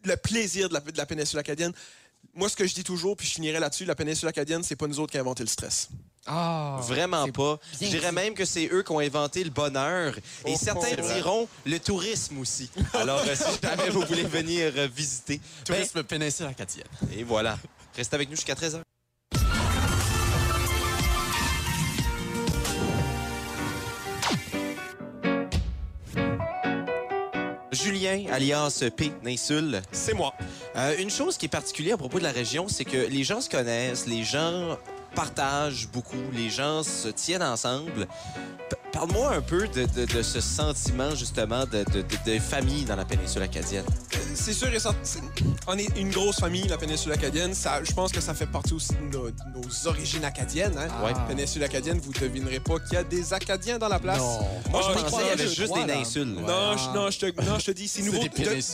le 0.04 0.16
plaisir 0.16 0.68
de 0.68 0.74
la, 0.74 0.80
de 0.80 0.96
la 0.96 1.06
péninsule 1.06 1.38
acadienne. 1.38 1.72
Moi, 2.34 2.48
ce 2.48 2.56
que 2.56 2.66
je 2.66 2.74
dis 2.74 2.84
toujours, 2.84 3.16
puis 3.16 3.26
je 3.26 3.32
finirai 3.34 3.58
là-dessus, 3.60 3.84
la 3.84 3.94
péninsule 3.94 4.28
acadienne, 4.28 4.62
c'est 4.62 4.76
pas 4.76 4.86
nous 4.86 4.98
autres 5.00 5.12
qui 5.12 5.18
avons 5.18 5.30
inventé 5.30 5.42
le 5.42 5.48
stress. 5.48 5.88
Ah, 6.26 6.78
Vraiment 6.82 7.28
pas. 7.28 7.58
Je 7.80 7.86
dirais 7.88 8.12
même 8.12 8.34
que 8.34 8.44
c'est 8.44 8.68
eux 8.72 8.82
qui 8.82 8.92
ont 8.92 8.98
inventé 9.00 9.42
le 9.42 9.50
bonheur. 9.50 10.16
Et 10.46 10.52
Oh, 10.54 10.58
certains 10.60 10.88
c'est 10.90 11.00
vrai. 11.00 11.14
diront 11.14 11.48
le 11.64 11.78
tourisme 11.80 12.38
aussi. 12.38 12.70
Alors, 12.94 13.22
euh, 13.26 13.34
si 13.34 13.58
jamais 13.62 13.88
vous 13.90 14.02
voulez 14.02 14.22
venir 14.24 14.72
euh, 14.76 14.88
visiter, 14.94 15.38
ben, 15.38 15.74
Tourisme 15.74 16.02
péninsule 16.04 16.46
acadienne. 16.46 16.86
et 17.16 17.24
voilà. 17.24 17.58
Restez 17.96 18.14
avec 18.14 18.28
nous 18.28 18.36
jusqu'à 18.36 18.54
13h. 18.54 18.80
Julien, 27.72 28.24
alias 28.32 28.82
P. 28.96 29.12
Ninsul. 29.24 29.80
C'est 29.92 30.12
moi. 30.14 30.34
Euh, 30.76 30.94
une 30.98 31.10
chose 31.10 31.36
qui 31.36 31.46
est 31.46 31.50
particulière 31.50 31.94
à 31.94 31.98
propos 31.98 32.18
de 32.18 32.24
la 32.24 32.32
région, 32.32 32.66
c'est 32.68 32.84
que 32.84 32.96
les 32.96 33.22
gens 33.22 33.40
se 33.40 33.48
connaissent, 33.48 34.06
les 34.06 34.24
gens 34.24 34.76
partagent 35.14 35.88
beaucoup, 35.92 36.16
les 36.32 36.50
gens 36.50 36.82
se 36.82 37.08
tiennent 37.08 37.42
ensemble. 37.42 38.06
Parle-moi 38.92 39.34
un 39.36 39.40
peu 39.40 39.68
de, 39.68 39.86
de- 39.86 40.04
de 40.04 40.20
ce 40.22 40.40
sentiment, 40.40 41.14
justement, 41.14 41.64
de, 41.64 41.84
de- 41.92 42.02
de- 42.02 42.32
de 42.32 42.38
famille 42.40 42.84
dans 42.84 42.96
la 42.96 43.04
péninsule 43.04 43.42
acadienne. 43.42 43.84
C'est 44.34 44.52
sûr 44.52 44.66
et 44.74 44.80
certain. 44.80 44.98
c'est- 45.04 45.20
On 45.68 45.78
est 45.78 45.96
une 45.96 46.10
grosse 46.10 46.40
famille, 46.40 46.66
la 46.66 46.76
péninsule 46.76 47.12
acadienne. 47.12 47.54
Ça, 47.54 47.82
je 47.84 47.92
pense 47.92 48.10
que 48.10 48.20
ça 48.20 48.34
fait 48.34 48.46
partie 48.46 48.74
aussi 48.74 48.92
de 48.94 49.16
nos, 49.16 49.30
de 49.30 49.36
nos 49.54 49.86
origines 49.88 50.24
acadiennes. 50.24 50.76
Hein? 50.76 50.88
Ouais. 51.04 51.12
Péninsule 51.28 51.62
acadienne, 51.62 52.00
vous 52.00 52.12
devinerez 52.12 52.58
pas 52.58 52.80
qu'il 52.80 52.94
y 52.94 52.96
a 52.96 53.04
des 53.04 53.32
Acadiens 53.32 53.78
dans 53.78 53.88
la 53.88 54.00
place. 54.00 54.18
Non. 54.18 54.40
Moi, 54.70 54.80
Ah, 54.84 54.92
je 54.96 55.00
pensais 55.04 55.16
qu'il 55.18 55.26
y 55.26 55.30
avait 55.30 55.46
juste 55.48 55.64
crois, 55.72 55.84
des 55.84 55.94
ninsules. 55.94 56.24
Non, 56.34 56.76
je, 56.76 56.88
non, 56.98 57.10
je 57.10 57.18
te, 57.20 57.42
non, 57.42 57.58
je 57.60 57.66
te 57.66 57.70
dis, 57.70 57.86
c'est 57.86 58.02
nouveau. 58.02 58.18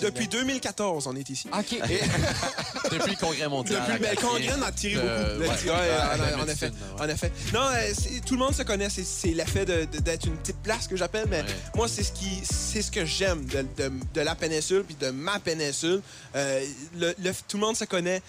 depuis 0.03 0.29
2014, 0.29 1.07
on 1.09 1.15
est 1.17 1.29
ici. 1.29 1.47
OK. 1.53 1.79
Depuis 2.91 3.11
le 3.11 3.17
congrès 3.17 3.49
mondial. 3.49 3.83
Depuis, 4.01 4.09
le 4.17 4.17
congrès 4.27 4.53
en 4.55 4.63
a 4.63 4.73
tiré 4.73 4.95
Euh, 5.05 5.39
beaucoup. 5.39 5.51
ouais. 5.51 6.26
En- 6.35 6.47
effet. 6.49 6.73
En 6.99 7.09
effet. 7.09 7.33
Non, 7.55 7.61
euh, 7.73 7.93
tout 8.27 8.35
le 8.35 8.41
monde 8.41 8.55
se 8.55 8.63
connaît. 8.63 8.89
C'est- 8.91 9.29
l'effet 9.29 9.65
d'être 9.65 10.27
une 10.27 10.37
petite 10.37 10.63
place 10.63 10.87
que 10.89 10.97
j'appelle. 10.97 11.27
Mais 11.29 11.43
Ouais. 11.43 11.47
moi, 11.75 11.89
c'est 11.89 12.03
ce 12.03 12.13
qui, 12.13 12.41
c'est 12.45 12.83
ce 12.83 12.91
que 12.91 13.05
j'aime 13.05 13.45
de, 13.47 13.63
de- 13.77 13.93
de 14.15 14.21
la 14.21 14.35
péninsule 14.35 14.85
puis 14.85 14.95
de 14.97 15.11
ma 15.11 15.39
péninsule. 15.39 16.01
Euh, 16.35 16.65
le- 16.99 17.15
le- 17.23 17.33
tout 17.49 17.57
le 17.57 17.61
monde 17.67 17.77
se 17.77 17.85
connaît. 17.85 18.23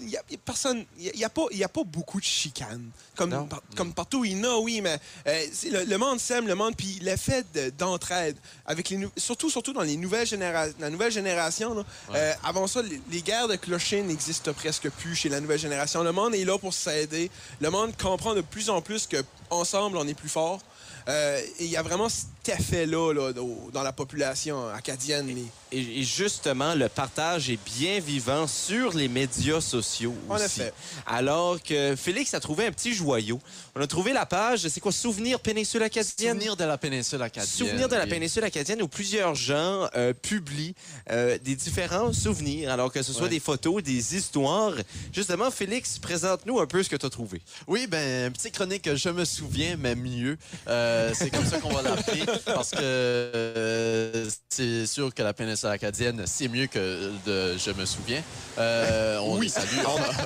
Il 0.00 0.06
n'y 0.06 0.16
a, 0.16 0.22
y 0.30 0.34
a 0.34 0.38
personne. 0.44 0.84
Il 0.98 1.16
y 1.18 1.24
a, 1.24 1.28
pas, 1.28 1.46
y 1.52 1.64
a 1.64 1.68
pas 1.68 1.82
beaucoup 1.84 2.20
de 2.20 2.24
chicanes. 2.24 2.90
Comme, 3.16 3.48
par- 3.48 3.62
comme 3.76 3.92
partout, 3.92 4.24
il 4.24 4.32
y 4.38 4.40
en 4.40 4.44
a, 4.44 4.56
oui, 4.58 4.80
mais 4.80 4.98
euh, 5.26 5.46
le, 5.70 5.84
le 5.84 5.98
monde 5.98 6.20
s'aime, 6.20 6.46
le 6.46 6.54
monde. 6.54 6.74
Puis 6.76 6.98
l'effet 7.00 7.44
de- 7.54 7.70
d'entraide, 7.70 8.36
avec 8.66 8.88
les 8.90 9.08
surtout, 9.16 9.50
surtout 9.50 9.72
dans 9.72 9.82
les 9.82 9.96
nouvelles 9.96 10.26
généra- 10.26 10.66
la 10.78 10.90
nouvelle 10.90 11.12
génération. 11.12 11.74
là, 11.74 11.84
euh, 12.14 12.32
avant 12.44 12.66
ça, 12.66 12.82
les, 12.82 13.00
les 13.10 13.22
guerres 13.22 13.48
de 13.48 13.56
clochers 13.56 14.02
n'existent 14.02 14.52
presque 14.52 14.88
plus 14.90 15.14
chez 15.16 15.28
la 15.28 15.40
nouvelle 15.40 15.58
génération. 15.58 16.02
Le 16.02 16.12
monde 16.12 16.34
est 16.34 16.44
là 16.44 16.58
pour 16.58 16.72
s'aider. 16.74 17.30
Le 17.60 17.70
monde 17.70 17.96
comprend 17.96 18.34
de 18.34 18.40
plus 18.40 18.70
en 18.70 18.80
plus 18.80 19.06
que 19.06 19.22
ensemble 19.50 19.96
on 19.96 20.06
est 20.06 20.14
plus 20.14 20.28
fort. 20.28 20.60
Euh, 21.08 21.40
il 21.60 21.66
y 21.66 21.76
a 21.76 21.82
vraiment 21.82 22.08
effet-là 22.48 23.12
là, 23.12 23.32
dans 23.72 23.82
la 23.82 23.92
population 23.92 24.68
acadienne. 24.68 25.28
Et, 25.72 25.78
et 26.00 26.02
justement, 26.04 26.74
le 26.74 26.88
partage 26.88 27.50
est 27.50 27.58
bien 27.76 27.98
vivant 28.00 28.46
sur 28.46 28.92
les 28.94 29.08
médias 29.08 29.60
sociaux 29.60 30.14
En 30.28 30.36
aussi. 30.36 30.44
effet. 30.44 30.72
Alors 31.06 31.60
que 31.62 31.94
Félix 31.96 32.32
a 32.34 32.40
trouvé 32.40 32.66
un 32.66 32.72
petit 32.72 32.94
joyau. 32.94 33.40
On 33.74 33.80
a 33.80 33.86
trouvé 33.86 34.12
la 34.12 34.24
page, 34.26 34.68
c'est 34.68 34.80
quoi, 34.80 34.92
Souvenir 34.92 35.40
Péninsule 35.40 35.82
Acadienne? 35.82 36.34
Souvenir 36.34 36.56
de 36.56 36.64
la 36.64 36.78
péninsule 36.78 37.20
acadienne. 37.22 37.46
Souvenir 37.46 37.88
de 37.88 37.96
la 37.96 38.06
péninsule 38.06 38.44
acadienne 38.44 38.80
où 38.82 38.88
plusieurs 38.88 39.34
gens 39.34 39.88
euh, 39.96 40.12
publient 40.12 40.74
euh, 41.10 41.38
des 41.42 41.56
différents 41.56 42.12
souvenirs, 42.12 42.70
alors 42.70 42.92
que 42.92 43.02
ce 43.02 43.12
soit 43.12 43.24
Ouais. 43.24 43.28
des 43.30 43.40
photos, 43.40 43.82
des 43.82 44.14
histoires. 44.16 44.74
Justement, 45.12 45.50
Félix, 45.50 45.98
présente-nous 45.98 46.60
un 46.60 46.66
peu 46.66 46.82
ce 46.82 46.88
que 46.90 46.96
tu 46.96 47.06
as 47.06 47.10
trouvé. 47.10 47.40
Oui, 47.66 47.86
ben, 47.88 48.32
petite 48.32 48.54
chronique, 48.54 48.94
je 48.94 49.08
me 49.08 49.24
souviens, 49.24 49.76
mais 49.78 49.94
mieux. 49.96 50.36
Euh, 50.68 51.10
c'est 51.14 51.30
comme 51.30 51.46
ça 51.46 51.58
qu'on 51.58 51.72
va 51.72 51.82
l'appeler, 51.82 52.22
parce 52.44 52.70
que 52.70 52.76
euh, 52.80 54.28
c'est 54.48 54.86
sûr 54.86 55.12
que 55.14 55.22
la 55.22 55.32
péninsule 55.32 55.68
acadienne, 55.70 56.22
c'est 56.26 56.48
mieux 56.48 56.66
que 56.66 57.10
de 57.26 57.56
je 57.58 57.70
me 57.72 57.84
souviens. 57.84 58.22
Euh, 58.58 59.18
on 59.20 59.40
salue. 59.48 59.66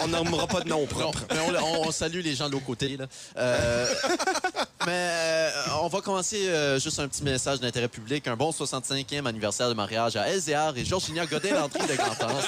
On 0.02 0.08
pas 0.46 0.60
de 0.60 0.68
nom 0.68 0.80
Non, 0.80 0.86
propre. 0.86 1.24
mais 1.30 1.38
on, 1.40 1.64
on- 1.64 1.88
on 1.88 1.92
salue 1.92 2.20
les 2.20 2.34
gens 2.34 2.48
de 2.48 2.52
l'autre 2.52 2.66
côté. 2.66 2.96
Là. 2.96 3.06
Euh, 3.36 3.86
mais 4.88 5.08
euh, 5.10 5.50
on 5.82 5.88
va 5.88 6.00
commencer 6.00 6.48
euh, 6.48 6.78
juste 6.78 6.98
un 6.98 7.08
petit 7.08 7.22
message 7.22 7.60
d'intérêt 7.60 7.88
public. 7.88 8.26
Un 8.26 8.36
bon 8.36 8.50
65e 8.50 9.26
anniversaire 9.26 9.68
de 9.68 9.74
mariage 9.74 10.16
à 10.16 10.28
Elzéar 10.28 10.76
et 10.78 10.84
Georgina 10.84 11.26
Godin-Landry 11.26 11.86
de 11.86 11.94
Grandance. 11.94 12.44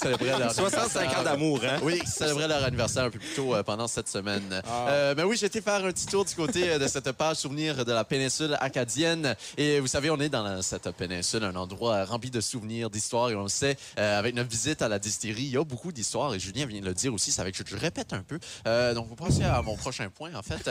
Célébraient 0.00 0.38
leur 0.38 0.52
65 0.52 1.18
ans 1.18 1.22
d'amour, 1.22 1.60
hein? 1.64 1.78
Oui, 1.82 2.00
qui 2.00 2.06
célébraient 2.06 2.48
leur 2.48 2.64
anniversaire 2.64 3.04
un 3.04 3.10
peu 3.10 3.18
plus 3.18 3.34
tôt 3.34 3.54
euh, 3.54 3.62
pendant 3.62 3.86
cette 3.88 4.08
semaine. 4.08 4.62
Euh, 4.88 5.14
mais 5.16 5.22
oui, 5.24 5.36
j'ai 5.36 5.46
été 5.46 5.60
faire 5.60 5.84
un 5.84 5.92
petit 5.92 6.06
tour 6.06 6.24
du 6.24 6.34
côté 6.34 6.70
euh, 6.72 6.78
de 6.78 6.88
cette 6.88 7.12
page 7.12 7.36
souvenir 7.36 7.84
de 7.84 7.92
la 7.92 8.04
péninsule 8.04 8.56
acadienne. 8.60 9.36
Et 9.58 9.80
vous 9.80 9.86
savez, 9.86 10.10
on 10.10 10.18
est 10.18 10.30
dans 10.30 10.42
la- 10.42 10.62
cette 10.62 10.90
péninsule, 10.92 11.44
un 11.44 11.56
endroit 11.56 12.04
rempli 12.06 12.30
de 12.30 12.40
souvenirs, 12.40 12.88
d'histoires. 12.88 13.30
Et 13.30 13.34
on 13.34 13.42
le 13.42 13.48
sait, 13.48 13.76
euh, 13.98 14.18
avec 14.18 14.34
notre 14.34 14.48
visite 14.48 14.80
à 14.82 14.88
la 14.88 14.98
distillerie, 14.98 15.42
il 15.44 15.50
y 15.52 15.56
a 15.58 15.64
beaucoup 15.64 15.92
d'histoires. 15.92 16.34
Et 16.34 16.40
Julien 16.40 16.64
vient 16.66 16.80
de 16.80 16.86
le 16.86 16.94
dire 16.94 17.12
aussi, 17.12 17.30
ça 17.32 17.44
que 17.50 17.56
je, 17.56 17.62
je 17.66 17.76
répète 17.76 18.12
un 18.14 18.22
peu. 18.22 18.38
Euh, 18.66 18.94
donc, 18.94 19.08
vous 19.08 19.16
passez 19.16 19.42
à 19.44 19.60
mon 19.62 19.76
prochain 19.76 20.08
point, 20.08 20.30
en 20.34 20.42
fait. 20.42 20.70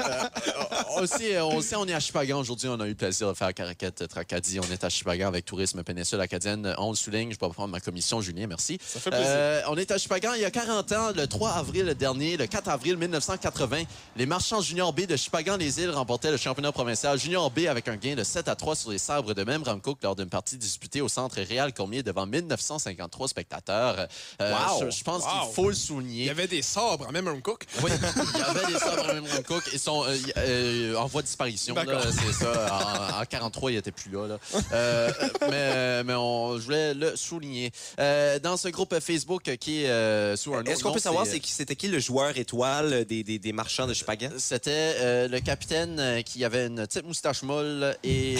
Euh, 0.00 0.04
euh, 0.08 1.02
aussi, 1.02 1.34
euh, 1.34 1.44
on 1.44 1.56
le 1.56 1.62
sait, 1.62 1.76
on 1.76 1.86
est 1.86 1.94
à 1.94 2.00
Chipagan. 2.00 2.38
Aujourd'hui, 2.40 2.68
on 2.68 2.78
a 2.80 2.86
eu 2.86 2.90
le 2.90 2.94
plaisir 2.94 3.28
de 3.28 3.34
faire 3.34 3.52
Caraquette, 3.54 4.06
Tracadie. 4.08 4.58
On 4.60 4.72
est 4.72 4.82
à 4.84 4.88
Chipagan 4.88 5.28
avec 5.28 5.44
Tourisme 5.44 5.82
Péninsule 5.82 6.20
Acadienne. 6.20 6.74
On 6.78 6.90
le 6.90 6.96
souligne. 6.96 7.32
Je 7.32 7.38
vais 7.38 7.48
prendre 7.52 7.68
ma 7.68 7.80
commission, 7.80 8.20
Julien. 8.20 8.46
Merci. 8.46 8.78
Ça 8.84 9.00
fait 9.00 9.10
plaisir. 9.10 9.26
Euh, 9.28 9.62
on 9.68 9.76
est 9.76 9.90
à 9.90 9.98
Chipagan 9.98 10.34
il 10.34 10.40
y 10.40 10.44
a 10.44 10.50
40 10.50 10.92
ans, 10.92 11.10
le 11.14 11.26
3 11.26 11.50
avril 11.52 11.94
dernier, 11.94 12.36
le 12.36 12.46
4 12.46 12.68
avril 12.68 12.96
1980. 12.96 13.82
Les 14.16 14.26
marchands 14.26 14.60
Junior 14.60 14.92
B 14.92 15.06
de 15.06 15.16
Chipagan-les-Îles 15.16 15.90
remportaient 15.90 16.30
le 16.30 16.36
championnat 16.36 16.72
provincial 16.72 17.18
Junior 17.18 17.50
B 17.50 17.60
avec 17.68 17.88
un 17.88 17.96
gain 17.96 18.14
de 18.14 18.24
7 18.24 18.48
à 18.48 18.56
3 18.56 18.74
sur 18.76 18.90
les 18.90 18.98
sabres 18.98 19.34
de 19.34 19.44
Memramcook 19.44 19.98
lors 20.02 20.16
d'une 20.16 20.28
partie 20.30 20.56
disputée 20.56 21.00
au 21.00 21.08
centre 21.08 21.40
Réal 21.40 21.72
Cormier 21.72 22.02
devant 22.02 22.26
1953 22.26 23.28
spectateurs. 23.28 24.06
Euh, 24.40 24.52
Wow! 24.52 24.84
Je, 24.90 24.90
je 24.98 25.04
pense 25.04 25.22
Wow! 25.22 25.28
qu'il 25.46 25.54
faut 25.54 25.68
le 25.68 25.74
Il 25.74 25.78
souligner. 25.78 26.24
y 26.26 26.30
avait 26.30 26.46
des 26.46 26.62
sabres, 26.62 27.10
même 27.12 27.28
un 27.28 27.40
cook. 27.40 27.64
Oui, 27.82 27.90
il 28.34 28.38
y 28.38 28.42
avait 28.42 28.72
des 28.72 28.78
sabres 28.78 29.08
à 29.08 29.14
Cameron 29.22 29.42
Cook, 29.46 29.64
ils 29.72 29.78
sont 29.78 30.04
euh, 30.04 30.16
euh, 30.38 30.94
en 30.96 31.06
voie 31.06 31.22
de 31.22 31.26
disparition. 31.26 31.74
C'est 31.76 32.44
ça. 32.44 33.14
En, 33.18 33.22
en 33.22 33.24
43, 33.24 33.70
il 33.70 33.74
n'était 33.76 33.92
plus 33.92 34.10
là. 34.10 34.26
là. 34.26 34.38
Euh, 34.72 35.10
mais 35.50 36.04
mais 36.04 36.14
on, 36.14 36.58
je 36.58 36.64
voulais 36.64 36.94
le 36.94 37.16
souligner. 37.16 37.70
Euh, 37.98 38.38
dans 38.38 38.56
ce 38.56 38.68
groupe 38.68 38.98
Facebook 39.00 39.42
qui 39.58 39.84
est 39.84 40.36
sous 40.36 40.54
un 40.54 40.64
Est-ce 40.64 40.82
qu'on 40.82 40.92
peut 40.92 40.98
savoir 40.98 41.26
c'était 41.26 41.76
qui 41.76 41.88
le 41.88 41.98
joueur 41.98 42.36
étoile 42.36 43.04
des, 43.04 43.22
des, 43.22 43.38
des 43.38 43.52
marchands 43.52 43.86
de 43.86 43.94
Chupagan? 43.94 44.30
C'était 44.38 45.28
le 45.28 45.40
capitaine 45.40 46.22
qui 46.24 46.44
avait 46.44 46.66
une 46.66 46.86
petite 46.86 47.06
moustache 47.06 47.42
molle 47.42 47.96
et 48.04 48.38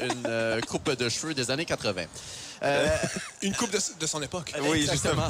une 0.00 0.60
coupe 0.66 0.90
de 0.96 1.08
cheveux 1.08 1.34
des 1.34 1.50
années 1.50 1.64
80. 1.64 2.04
Euh, 2.64 2.88
Une 3.42 3.54
coupe 3.54 3.70
de, 3.72 3.78
de 3.98 4.06
son 4.06 4.22
époque. 4.22 4.52
Oui, 4.62 4.82
Exactement. 4.82 5.28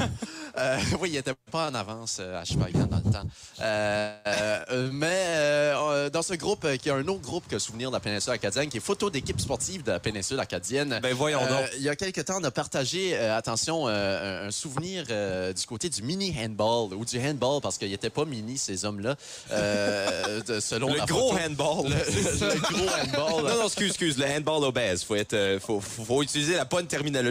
Euh, 0.55 0.77
oui, 0.99 1.09
il 1.09 1.13
n'était 1.15 1.33
pas 1.51 1.69
en 1.69 1.73
avance 1.73 2.17
euh, 2.19 2.39
à 2.39 2.45
Chupagan 2.45 2.85
dans 2.85 2.97
le 3.03 3.11
temps. 3.11 3.27
Euh, 3.59 4.15
euh, 4.27 4.89
mais 4.93 5.07
euh, 5.09 5.75
euh, 5.75 6.09
dans 6.11 6.21
ce 6.21 6.35
groupe, 6.35 6.63
euh, 6.65 6.77
qui 6.77 6.89
est 6.89 6.91
un 6.91 7.07
autre 7.07 7.21
groupe 7.21 7.47
que 7.47 7.57
Souvenir 7.57 7.89
de 7.89 7.95
la 7.95 7.99
péninsule 7.99 8.33
acadienne, 8.33 8.69
qui 8.69 8.77
est 8.77 8.81
photo 8.81 9.09
d'équipe 9.09 9.39
sportive 9.41 9.81
de 9.83 9.91
la 9.91 9.99
péninsule 9.99 10.39
acadienne. 10.39 10.99
Ben 11.01 11.13
voyons 11.15 11.41
euh, 11.41 11.47
donc. 11.61 11.69
il 11.77 11.81
y 11.81 11.89
a 11.89 11.95
quelques 11.95 12.25
temps, 12.25 12.37
on 12.39 12.43
a 12.43 12.51
partagé, 12.51 13.15
euh, 13.17 13.35
attention, 13.35 13.85
euh, 13.87 14.47
un, 14.47 14.51
souvenir 14.51 15.05
euh, 15.09 15.53
du 15.53 15.65
côté 15.65 15.89
du 15.89 16.03
mini 16.03 16.35
handball 16.39 16.93
ou 16.93 17.03
du 17.03 17.19
handball 17.19 17.59
parce 17.61 17.79
qu'il 17.79 17.89
n'était 17.89 18.11
pas 18.11 18.25
mini 18.25 18.59
ces 18.59 18.85
hommes-là, 18.85 19.15
euh, 19.51 20.41
selon 20.59 20.89
Le 20.91 20.97
la 20.99 21.05
gros 21.05 21.31
photo. 21.31 21.43
handball. 21.43 21.91
Le, 21.91 22.53
le 22.53 22.59
gros 22.59 22.89
handball. 22.89 23.43
Non, 23.43 23.55
non, 23.57 23.63
excuse, 23.65 23.87
excuse, 23.89 24.17
le 24.19 24.25
handball 24.25 24.63
obèse. 24.65 25.03
Faut, 25.03 25.15
être, 25.15 25.33
euh, 25.33 25.59
faut, 25.59 25.79
faut, 25.81 26.03
faut 26.05 26.21
utiliser 26.21 26.55
la 26.55 26.65
bonne 26.65 26.85
terminologie. 26.85 27.22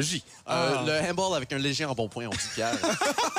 Euh, 0.49 0.85
Le 0.87 1.11
handball 1.11 1.37
avec 1.37 1.53
un 1.53 1.59
léger 1.59 1.85
embonpoint, 1.85 2.27
on 2.27 2.31
dit 2.31 2.39
Pierre. 2.55 2.73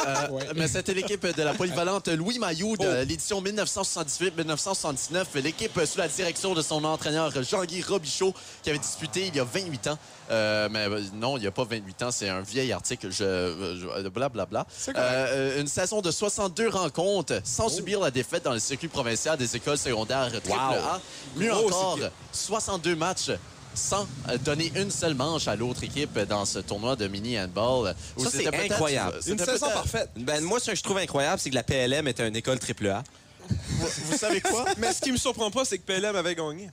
Euh, 0.06 0.28
Mais 0.58 0.68
c'était 0.68 0.94
l'équipe 0.94 1.26
de 1.26 1.44
la 1.44 1.54
polyvalente 1.54 2.10
Louis 2.10 2.38
Maillot 2.38 2.76
de 2.76 3.04
l'édition 3.06 3.42
1978-1979. 3.42 5.28
L'équipe 5.36 5.80
sous 5.86 5.98
la 5.98 6.10
direction 6.10 6.54
de 6.54 6.62
son 6.62 6.84
entraîneur 6.84 7.32
Jean-Guy 7.42 7.82
Robichaud 7.82 8.34
qui 8.64 8.70
avait 8.70 8.80
disputé 8.80 9.28
il 9.28 9.36
y 9.36 9.40
a 9.40 9.46
28 9.46 9.88
ans. 9.88 9.98
Euh, 10.32 10.70
mais 10.72 10.88
euh, 10.88 11.02
non, 11.14 11.38
il 11.38 11.42
n'y 11.42 11.48
a 11.48 11.52
pas 11.52 11.64
28 11.64 12.04
ans, 12.04 12.12
c'est 12.12 12.30
un 12.30 12.42
vieil 12.42 12.72
article. 12.72 13.12
Je, 13.12 14.08
blablabla. 14.10 14.66
Correct. 14.86 14.98
Euh, 14.98 15.62
une 15.62 15.68
saison 15.68 16.02
de 16.02 16.12
62 16.12 16.70
rencontres 16.70 17.42
sans 17.44 17.70
subir 17.70 18.00
la 18.00 18.12
défaite 18.12 18.44
dans 18.44 18.54
le 18.54 18.60
circuit 18.60 18.88
provincial 18.88 19.38
des 19.38 19.56
écoles 19.56 19.78
secondaires 19.78 20.32
triple 20.32 20.52
A. 20.52 21.00
Mieux 21.36 21.50
Gros, 21.50 21.68
encore, 21.68 21.94
c'est 21.96 22.02
bien. 22.02 22.12
62 22.32 22.96
matchs 22.96 23.32
sans 23.76 24.08
euh, 24.30 24.38
donner 24.38 24.72
une 24.76 24.92
seule 24.92 25.16
manche 25.16 25.48
à 25.48 25.56
l'autre 25.56 25.84
équipe 25.84 26.18
dans 26.28 26.46
ce 26.46 26.60
tournoi 26.60 26.96
de 26.96 27.08
mini 27.08 27.40
handball. 27.40 27.96
où 28.18 28.24
Ça, 28.24 28.32
c'était 28.32 28.50
c'est 28.52 28.72
incroyable. 28.72 29.18
Une 29.28 29.38
c'était 29.40 29.52
saison 29.52 29.70
parfaite. 29.70 30.10
Ben, 30.18 30.44
moi, 30.44 30.60
ce 30.60 30.72
que 30.72 30.78
je 30.78 30.84
trouve 30.84 30.98
incroyable, 30.98 31.40
c'est 31.40 31.50
que 31.50 31.56
la 31.56 31.64
PLM 31.64 32.08
était 32.08 32.28
une 32.28 32.36
école 32.36 32.60
triple 32.60 32.88
A. 32.88 33.04
Vous, 33.84 34.12
vous 34.12 34.18
savez 34.18 34.42
quoi? 34.42 34.66
Mais 34.78 34.94
ce 34.94 35.02
qui 35.02 35.12
me 35.12 35.18
surprend 35.18 35.52
pas, 35.52 35.66
c'est 35.66 35.78
que 35.78 35.84
PLM 35.86 36.16
avait 36.16 36.36
gagné. 36.36 36.70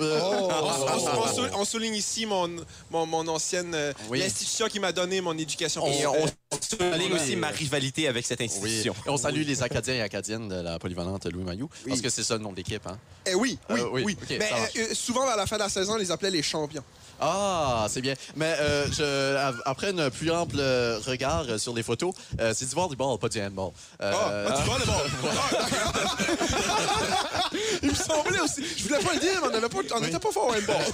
Euh, 0.00 0.20
On, 0.20 0.48
on- 0.48 1.22
on 1.22 1.34
sou- 1.34 1.50
on 1.54 1.64
souligne 1.64 1.94
ici 1.94 2.26
mon, 2.26 2.50
mon, 2.90 3.06
mon 3.06 3.26
ancienne... 3.28 3.72
euh, 3.74 3.92
Oui. 4.10 4.18
L'institution 4.18 4.66
qui 4.68 4.78
m'a 4.80 4.92
donné 4.92 5.20
mon 5.20 5.36
éducation. 5.36 5.86
Et 5.86 6.06
on 6.06 6.26
souligne 6.60 7.12
aussi 7.14 7.36
ma 7.36 7.48
rivalité 7.48 8.06
avec 8.08 8.26
cette 8.26 8.40
Oui. 8.40 8.46
institution. 8.46 8.94
Et 9.06 9.08
on 9.10 9.16
salue 9.16 9.42
les 9.42 9.62
Acadiens 9.62 9.94
et 9.94 10.02
Acadiennes 10.02 10.48
de 10.48 10.56
la 10.56 10.78
polyvalente 10.78 11.24
Louis 11.26 11.44
Maillot, 11.44 11.70
parce 11.88 12.00
que 12.02 12.10
c'est 12.10 12.22
ça 12.24 12.34
le 12.36 12.42
nom 12.42 12.52
de 12.52 12.56
l'équipe. 12.56 12.86
Hein? 12.86 12.98
Eh 13.26 13.34
oui, 13.34 13.58
oui, 13.70 13.80
Euh, 13.80 13.88
oui, 13.92 14.16
Mais 14.30 14.50
euh, 14.76 14.94
souvent, 14.94 15.26
à 15.28 15.36
la 15.36 15.46
fin 15.46 15.56
de 15.56 15.62
la 15.62 15.68
saison, 15.68 15.94
on 15.94 15.96
les 15.96 16.10
appelait 16.10 16.30
les 16.30 16.42
champions. 16.42 16.84
Ah, 17.20 17.86
c'est 17.88 18.00
bien. 18.00 18.14
Mais 18.36 18.54
euh, 18.60 18.86
je, 18.92 19.36
après 19.64 19.88
un 19.98 20.10
plus 20.10 20.30
ample 20.30 20.56
euh, 20.58 20.98
regard 21.06 21.44
euh, 21.48 21.58
sur 21.58 21.74
les 21.74 21.82
photos, 21.82 22.12
euh, 22.40 22.52
c'est 22.54 22.68
du 22.68 22.74
volleyball, 22.74 23.18
pas 23.18 23.28
du 23.28 23.40
handball. 23.40 23.70
Euh, 24.02 24.12
Ah, 24.48 24.64
le 24.78 24.86
bon. 24.86 24.92
Il 27.82 27.90
me 27.90 27.94
semblait 27.94 28.40
aussi. 28.40 28.62
Je 28.76 28.82
voulais 28.84 28.98
pas 28.98 29.14
le 29.14 29.20
dire, 29.20 29.40
mais 29.42 29.48
on 29.48 29.50
n'avait 29.50 29.68
pas- 29.68 30.00
n'était 30.00 30.18
pas 30.18 30.30
fort 30.32 30.48
au 30.48 30.54
handball. 30.54 30.84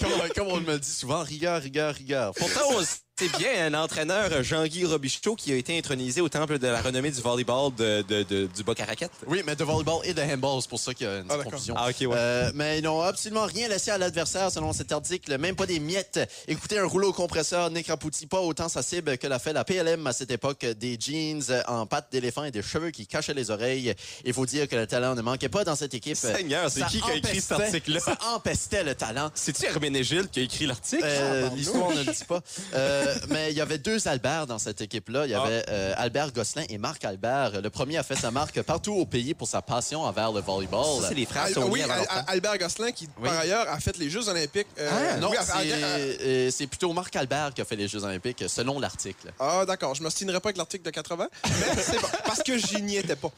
comme, 0.00 0.28
comme 0.34 0.46
on 0.48 0.60
me 0.60 0.72
le 0.72 0.78
dit 0.78 0.90
souvent, 0.90 1.22
rigueur, 1.22 1.60
rigueur, 1.60 1.94
rigueur. 1.94 2.32
Pourtant, 2.34 2.60
on 2.70 2.80
sait 3.18 3.28
bien 3.38 3.66
un 3.66 3.74
entraîneur, 3.74 4.42
Jean-Guy 4.44 4.84
Robichaud, 4.84 5.34
qui 5.34 5.52
a 5.52 5.56
été 5.56 5.76
intronisé 5.76 6.20
au 6.20 6.28
temple 6.28 6.58
de 6.58 6.66
la 6.68 6.80
renommée 6.80 7.10
du 7.10 7.20
volleyball 7.20 7.74
de, 7.74 8.02
de- 8.02 8.22
de- 8.22 8.46
du 8.46 8.62
Bas-Caracat. 8.62 9.08
Oui, 9.26 9.42
mais 9.44 9.56
de 9.56 9.64
volleyball 9.64 10.00
et 10.04 10.14
de 10.14 10.22
handball, 10.22 10.60
c'est 10.62 10.68
pour 10.68 10.78
ça 10.78 10.94
qu'il 10.94 11.06
y 11.06 11.10
a 11.10 11.18
une 11.18 11.26
Ah, 11.28 11.38
confusion. 11.42 11.74
Ah, 11.76 11.88
ok, 11.90 11.96
ouais. 12.02 12.08
Euh, 12.16 12.50
mais 12.54 12.78
ils 12.78 12.84
n'ont 12.84 13.00
absolument 13.02 13.44
rien 13.46 13.66
laissé 13.68 13.90
à 13.90 13.98
l'adversaire 13.98 14.52
selon 14.52 14.72
cet 14.72 14.92
article, 14.92 15.36
même 15.38 15.56
pas 15.56 15.66
des 15.66 15.80
miettes. 15.80 16.20
Écoutez, 16.46 16.78
un 16.78 16.86
rouleau 16.86 17.12
compresseur 17.12 17.70
n'écrapoutit 17.70 18.26
pas 18.26 18.40
autant 18.40 18.68
sa 18.68 18.82
cible 18.82 19.18
que 19.18 19.26
l'a 19.26 19.38
fait 19.40 19.52
la 19.52 19.64
PLM 19.64 20.06
à 20.06 20.12
cette 20.12 20.30
époque. 20.30 20.64
Des 20.78 20.96
jeans 21.00 21.42
en 21.66 21.86
pattes 21.86 22.08
d'éléphant 22.12 22.44
et 22.44 22.50
des 22.52 22.62
cheveux 22.62 22.90
qui 22.90 23.06
cachaient 23.06 23.34
les 23.34 23.50
oreilles. 23.50 23.94
Il 24.24 24.32
faut 24.32 24.46
dire 24.46 24.68
que 24.68 24.76
le 24.76 24.86
talent 24.86 25.14
ne 25.16 25.22
manquait 25.22 25.48
pas 25.48 25.64
dans 25.64 25.74
cette 25.76 25.94
équipe. 25.94 26.16
Seigneur, 26.16 26.70
c'est 26.70 26.86
qui 26.86 27.00
qui 27.00 27.10
a 27.10 27.14
écrit 27.16 27.40
cet 27.40 27.52
article-là? 27.52 28.00
Ça 28.00 28.16
empestait 28.34 28.84
le 28.84 28.94
talent. 28.94 29.30
C'est-tu 29.34 29.64
Herménégilde 29.66 30.30
qui 30.30 30.40
a 30.40 30.42
écrit 30.44 30.66
l'article? 30.66 31.02
Euh, 31.04 31.48
L'histoire 31.56 31.90
ne 31.90 32.02
le 32.02 32.12
dit 32.12 32.24
pas. 32.28 32.40
Euh, 32.74 33.06
mais 33.28 33.50
il 33.50 33.56
y 33.56 33.60
avait 33.60 33.78
deux 33.78 34.06
Albert 34.08 34.46
dans 34.46 34.58
cette 34.58 34.80
équipe-là. 34.80 35.26
Il 35.26 35.30
y 35.30 35.34
avait 35.34 35.64
Ah. 35.66 35.70
euh, 35.70 35.94
Albert 35.96 36.32
Gosselin 36.32 36.64
et 36.68 36.78
Marc 36.78 37.04
Albert. 37.04 37.60
Le 37.60 37.70
premier 37.70 37.96
a 37.98 38.02
fait 38.02 38.16
sa 38.16 38.30
marque 38.30 38.60
partout 38.62 38.92
au 38.94 39.06
pays 39.06 39.34
pour 39.34 39.48
sa 39.48 39.62
passion 39.62 40.02
envers 40.02 40.32
le 40.32 40.40
volleyball. 40.40 41.00
Ça, 41.02 41.08
c'est 41.08 41.14
les 41.14 41.26
frères 41.26 41.44
Al- 41.44 41.64
oui, 41.64 41.82
Al- 41.82 42.24
Albert 42.26 42.58
Gosselin, 42.58 42.92
qui, 42.92 43.08
Oui. 43.20 43.28
par 43.28 43.38
ailleurs, 43.38 43.68
a 43.68 43.78
fait 43.80 43.96
les 43.98 44.10
Jeux 44.10 44.28
olympiques. 44.28 44.66
euh, 44.78 45.16
non, 45.18 45.30
oui, 45.30 45.36
c'est 45.40 45.72
euh, 45.72 46.50
c'est 46.50 46.66
plutôt 46.66 46.92
Marc 46.92 47.14
Albert 47.16 47.52
qui 47.54 47.60
a 47.60 47.64
fait 47.64 47.76
les 47.76 47.88
Jeux 47.88 48.04
olympiques, 48.04 48.44
selon 48.48 48.78
l'article. 48.80 49.32
Ah, 49.38 49.64
d'accord. 49.66 49.94
Je 49.94 50.02
me 50.02 50.10
stinerai 50.10 50.40
pas 50.40 50.48
avec 50.48 50.56
l'article 50.56 50.84
de 50.84 50.90
80, 50.90 51.28
mais 51.44 51.50
c'est 51.82 52.00
bon, 52.00 52.08
parce 52.24 52.42
que 52.42 52.56
j'y 52.58 52.82
n'y 52.82 52.96
étais 52.96 53.16
pas. 53.16 53.30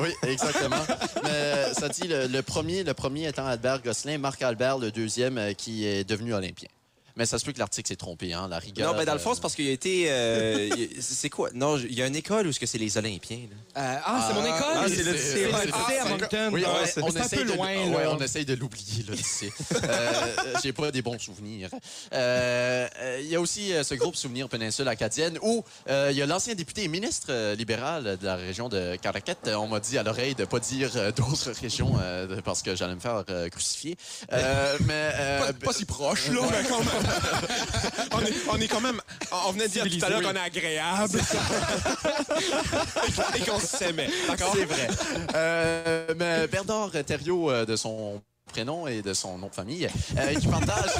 Oui, 0.00 0.08
exactement. 0.22 0.76
Mais 1.22 1.72
ça 1.74 1.88
dit, 1.88 2.08
le, 2.08 2.26
le 2.26 2.42
premier, 2.42 2.82
le 2.82 2.94
premier 2.94 3.28
étant 3.28 3.46
Albert 3.46 3.82
Gosselin, 3.82 4.18
Marc 4.18 4.42
Albert, 4.42 4.78
le 4.78 4.90
deuxième, 4.90 5.38
euh, 5.38 5.52
qui 5.52 5.86
est 5.86 6.04
devenu 6.04 6.34
olympien. 6.34 6.68
Mais 7.16 7.26
ça 7.26 7.38
se 7.38 7.44
peut 7.44 7.52
que 7.52 7.60
l'article 7.60 7.86
s'est 7.88 7.94
trompé, 7.96 8.32
hein, 8.32 8.48
la 8.48 8.58
rigueur. 8.58 8.90
Non, 8.92 8.98
ben 8.98 9.04
dans 9.04 9.12
le 9.12 9.20
fond, 9.20 9.30
euh, 9.30 9.34
c'est 9.34 9.40
parce 9.40 9.54
qu'il 9.54 9.68
a 9.68 9.70
été. 9.70 10.06
euh, 10.08 10.68
c'est 11.00 11.30
quoi? 11.30 11.48
Non, 11.54 11.78
il 11.78 11.94
y 11.94 12.02
a 12.02 12.06
une 12.08 12.16
école 12.16 12.48
où 12.48 12.52
ce 12.52 12.58
que 12.58 12.66
c'est 12.66 12.78
les 12.78 12.98
Olympiens. 12.98 13.38
là? 13.76 13.82
Euh, 13.82 13.98
ah, 14.04 14.24
c'est 14.28 14.34
mon 14.34 14.44
école? 14.44 14.74
ah, 14.74 14.86
c'est 14.88 15.98
à 16.00 16.04
Moncton. 16.08 16.50
Oui, 16.52 16.64
Ah, 16.66 16.70
on, 16.82 16.86
c'est- 16.86 17.02
on 17.02 17.10
c'est 17.10 17.18
un 17.18 17.24
essaye 17.24 17.38
peu 17.40 17.44
de, 17.44 17.52
loin. 17.56 17.68
ouais, 17.68 18.02
là. 18.04 18.10
on 18.12 18.18
essaye 18.18 18.44
de 18.44 18.54
l'oublier, 18.54 19.04
le 19.06 19.14
lycée. 19.14 19.52
Euh, 19.84 20.34
J'ai 20.62 20.72
pas 20.72 20.90
des 20.90 21.02
bons 21.02 21.18
souvenirs. 21.20 21.70
Euh, 22.12 22.88
euh, 23.00 23.18
Il 23.22 23.28
y 23.28 23.36
a 23.36 23.40
aussi 23.40 23.72
euh, 23.72 23.84
ce 23.84 23.94
groupe 23.94 24.16
Souvenir 24.16 24.48
Péninsule 24.48 24.88
Acadienne 24.88 25.38
où 25.42 25.64
euh, 25.88 26.08
il 26.10 26.16
y 26.16 26.22
a 26.22 26.26
l'ancien 26.26 26.54
député 26.54 26.84
et 26.84 26.88
ministre 26.88 27.28
euh, 27.30 27.54
libéral 27.54 28.18
de 28.20 28.24
la 28.26 28.36
région 28.36 28.68
de 28.68 28.96
Caracat. 28.96 29.34
Euh, 29.46 29.54
On 29.54 29.68
m'a 29.68 29.80
dit 29.80 29.98
à 29.98 30.02
l'oreille 30.02 30.34
de 30.34 30.44
pas 30.44 30.58
dire 30.58 30.90
euh, 30.96 31.12
d'autres 31.12 31.52
régions 31.60 31.94
euh, 32.02 32.40
parce 32.44 32.62
que 32.62 32.74
j'allais 32.74 32.94
me 32.96 33.00
faire 33.00 33.22
euh, 33.30 33.48
crucifier. 33.48 33.96
Euh, 34.32 34.76
mais 34.86 35.10
euh, 35.14 35.38
Pas, 35.46 35.52
pas 35.52 35.72
si 35.72 35.84
proche, 35.84 36.28
là, 36.28 36.40
mais 36.50 36.64
quand 36.68 36.78
même. 36.80 37.03
on, 38.12 38.20
est, 38.20 38.34
on 38.50 38.60
est 38.60 38.68
quand 38.68 38.80
même. 38.80 39.00
On 39.46 39.52
venait 39.52 39.68
de 39.68 39.72
dire 39.72 39.84
tout 39.84 40.04
à 40.04 40.08
l'heure 40.08 40.20
Oui. 40.20 40.26
qu'on 40.26 40.34
est 40.34 40.40
agréable. 40.40 41.20
Et 43.36 43.40
qu'on 43.40 43.58
s'aimait. 43.60 44.08
D'accord? 44.28 44.52
C'est 44.54 44.64
vrai. 44.64 44.88
Euh, 45.34 46.14
mais 46.16 46.46
Bernard 46.46 46.90
Thériault, 47.06 47.50
euh, 47.50 47.64
de 47.64 47.76
son 47.76 48.20
prénom 48.46 48.86
et 48.86 49.02
de 49.02 49.14
son 49.14 49.38
nom 49.38 49.48
de 49.48 49.54
famille, 49.54 49.88
euh, 50.18 50.34
qui 50.34 50.46
partage, 50.46 50.90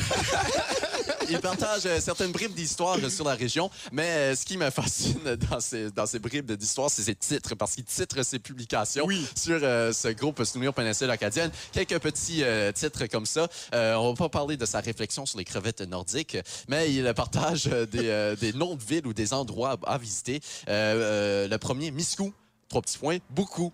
il 1.30 1.38
partage 1.40 1.82
euh, 1.86 2.00
certaines 2.00 2.32
bribes 2.32 2.54
d'histoire 2.54 2.98
euh, 3.02 3.08
sur 3.08 3.24
la 3.24 3.34
région. 3.34 3.70
Mais 3.92 4.08
euh, 4.08 4.34
ce 4.34 4.44
qui 4.44 4.56
me 4.56 4.70
fascine 4.70 5.36
dans 5.50 5.60
ces, 5.60 5.90
dans 5.90 6.06
ces 6.06 6.18
bribes 6.18 6.52
d'histoire, 6.52 6.90
c'est 6.90 7.02
ses 7.02 7.14
titres, 7.14 7.54
parce 7.54 7.74
qu'il 7.74 7.84
titre 7.84 8.22
ses 8.22 8.38
publications 8.38 9.06
sur 9.34 9.60
ce 9.60 10.08
groupe 10.12 10.42
Souvenir 10.44 10.72
Péninsule 10.72 11.10
Acadienne. 11.10 11.50
Quelques 11.72 11.98
petits 11.98 12.42
titres 12.74 13.06
comme 13.06 13.26
ça. 13.26 13.48
On 13.72 14.10
va 14.10 14.14
pas 14.14 14.28
parler 14.28 14.56
de 14.56 14.66
sa 14.66 14.80
réflexion 14.80 15.26
sur 15.26 15.38
les 15.38 15.44
crevettes 15.44 15.80
nordiques, 15.82 16.36
mais 16.68 16.92
il 16.92 17.12
partage 17.14 17.64
des, 17.64 18.34
des 18.40 18.52
noms 18.52 18.74
de 18.74 18.82
villes 18.82 19.06
ou 19.06 19.12
des 19.12 19.32
endroits 19.32 19.76
à, 19.86 19.94
à 19.94 19.98
visiter. 19.98 20.40
Le 20.66 21.56
premier, 21.56 21.90
Miscou, 21.90 22.32
trois 22.68 22.82
petits 22.82 22.98
points, 22.98 23.18
beaucoup, 23.30 23.72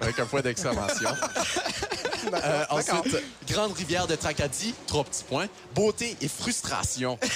avec 0.00 0.18
un 0.18 0.26
point 0.26 0.40
d'exclamation. 0.40 1.10
Euh, 2.32 2.64
ensuite, 2.70 3.16
Grande 3.48 3.72
Rivière 3.72 4.06
de 4.06 4.14
Tracadie, 4.14 4.74
trois 4.86 5.02
petits 5.02 5.24
points. 5.24 5.48
Beauté 5.74 6.16
et 6.20 6.28
frustration. 6.28 7.18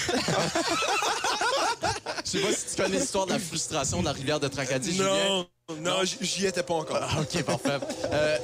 Je 2.24 2.30
sais 2.30 2.38
pas 2.38 2.52
si 2.52 2.66
tu 2.70 2.82
connais 2.82 2.98
l'histoire 3.00 3.26
de 3.26 3.32
la 3.32 3.38
frustration 3.40 4.00
de 4.00 4.04
la 4.04 4.12
rivière 4.12 4.38
de 4.38 4.46
Tracadie, 4.48 4.94
Julien. 4.94 5.28
Non, 5.28 5.46
non, 5.80 5.98
j'y 6.20 6.46
étais 6.46 6.62
pas 6.62 6.74
encore. 6.74 7.00
Ah, 7.02 7.20
OK, 7.20 7.42
parfait. 7.42 7.78
Euh, 8.12 8.38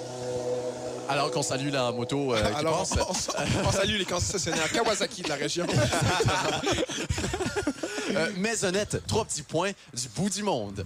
alors 1.09 1.31
qu'on 1.31 1.42
salue 1.42 1.70
la 1.70 1.92
moto 1.92 2.35
euh, 2.35 2.40
qui 2.42 2.57
Alors, 2.57 2.79
passe. 2.81 3.29
on, 3.38 3.68
on 3.68 3.72
salue 3.72 3.98
les 3.98 4.05
concessionnaires 4.05 4.70
Kawasaki 4.72 5.22
de 5.22 5.29
la 5.29 5.37
région. 5.37 5.66
Euh, 8.14 8.31
Maisonnette, 8.37 9.07
trois 9.07 9.25
petits 9.25 9.40
points 9.42 9.70
du 9.94 10.07
bout 10.09 10.29
du 10.29 10.42
monde. 10.42 10.85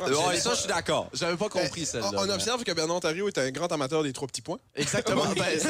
Ouais, 0.00 0.38
ça, 0.38 0.50
je 0.50 0.60
suis 0.60 0.68
d'accord. 0.68 1.08
J'avais 1.12 1.36
pas 1.36 1.48
compris 1.48 1.86
celle-là. 1.86 2.10
On 2.14 2.28
observe 2.28 2.64
que 2.64 2.72
Bernard 2.72 2.96
Ontario 2.96 3.28
est 3.28 3.38
un 3.38 3.50
grand 3.50 3.70
amateur 3.72 4.02
des 4.02 4.12
trois 4.12 4.28
petits 4.28 4.42
points. 4.42 4.58
Exactement. 4.74 5.24
Ben, 5.38 5.60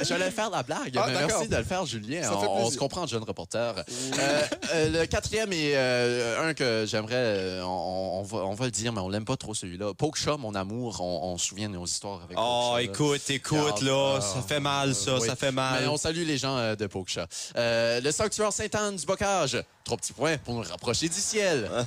J'allais 0.00 0.30
faire 0.30 0.50
la 0.50 0.62
blague. 0.62 0.96
Ah, 0.96 1.04
mais 1.06 1.14
d'accord. 1.14 1.28
merci 1.28 1.48
de 1.48 1.56
le 1.56 1.62
faire, 1.62 1.86
Julien. 1.86 2.22
Ça 2.22 2.30
fait 2.30 2.46
On, 2.46 2.64
on 2.66 2.70
se 2.70 2.76
comprend, 2.76 3.06
jeune 3.06 3.22
reporter. 3.22 3.74
Euh, 3.78 4.42
euh, 4.72 5.00
le 5.00 5.06
quatrième 5.06 5.52
est 5.52 5.74
euh, 5.74 6.48
un 6.48 6.54
que 6.54 6.84
j'aimerais. 6.86 7.60
on, 7.62 8.20
on 8.20 8.22
va, 8.22 8.38
on 8.38 8.54
va 8.54 8.64
le 8.64 8.70
dire, 8.70 8.92
mais 8.92 9.00
on 9.00 9.08
l'aime 9.08 9.24
pas 9.24 9.36
trop 9.36 9.54
celui-là. 9.54 9.94
Poke 9.94 10.16
Shop, 10.16 10.38
mon 10.38 10.54
amour. 10.54 11.00
On, 11.00 11.38
se 11.38 11.46
souvient 11.46 11.68
de 11.68 11.74
nos 11.74 11.84
histoires 11.84 12.22
avec. 12.24 12.36
Oh, 12.40 12.72
là. 12.74 12.82
écoute, 12.82 13.22
écoute, 13.28 13.82
là, 13.82 14.20
ça 14.20 14.42
fait 14.42 14.60
mal, 14.60 14.94
ça, 14.94 15.18
oui. 15.18 15.26
ça 15.26 15.36
fait 15.36 15.52
mal. 15.52 15.82
Mais 15.82 15.88
on 15.88 15.96
salue 15.96 16.24
les 16.26 16.38
gens 16.38 16.74
de 16.74 16.86
Poksha. 16.86 17.26
Euh, 17.56 18.00
le 18.00 18.10
sanctuaire 18.10 18.52
Sainte-Anne 18.52 18.96
du 18.96 19.06
Bocage. 19.06 19.62
Trois 19.84 19.98
petits 19.98 20.12
points 20.12 20.38
pour 20.38 20.54
nous 20.54 20.62
rapprocher 20.62 21.08
du 21.08 21.20
ciel. 21.20 21.70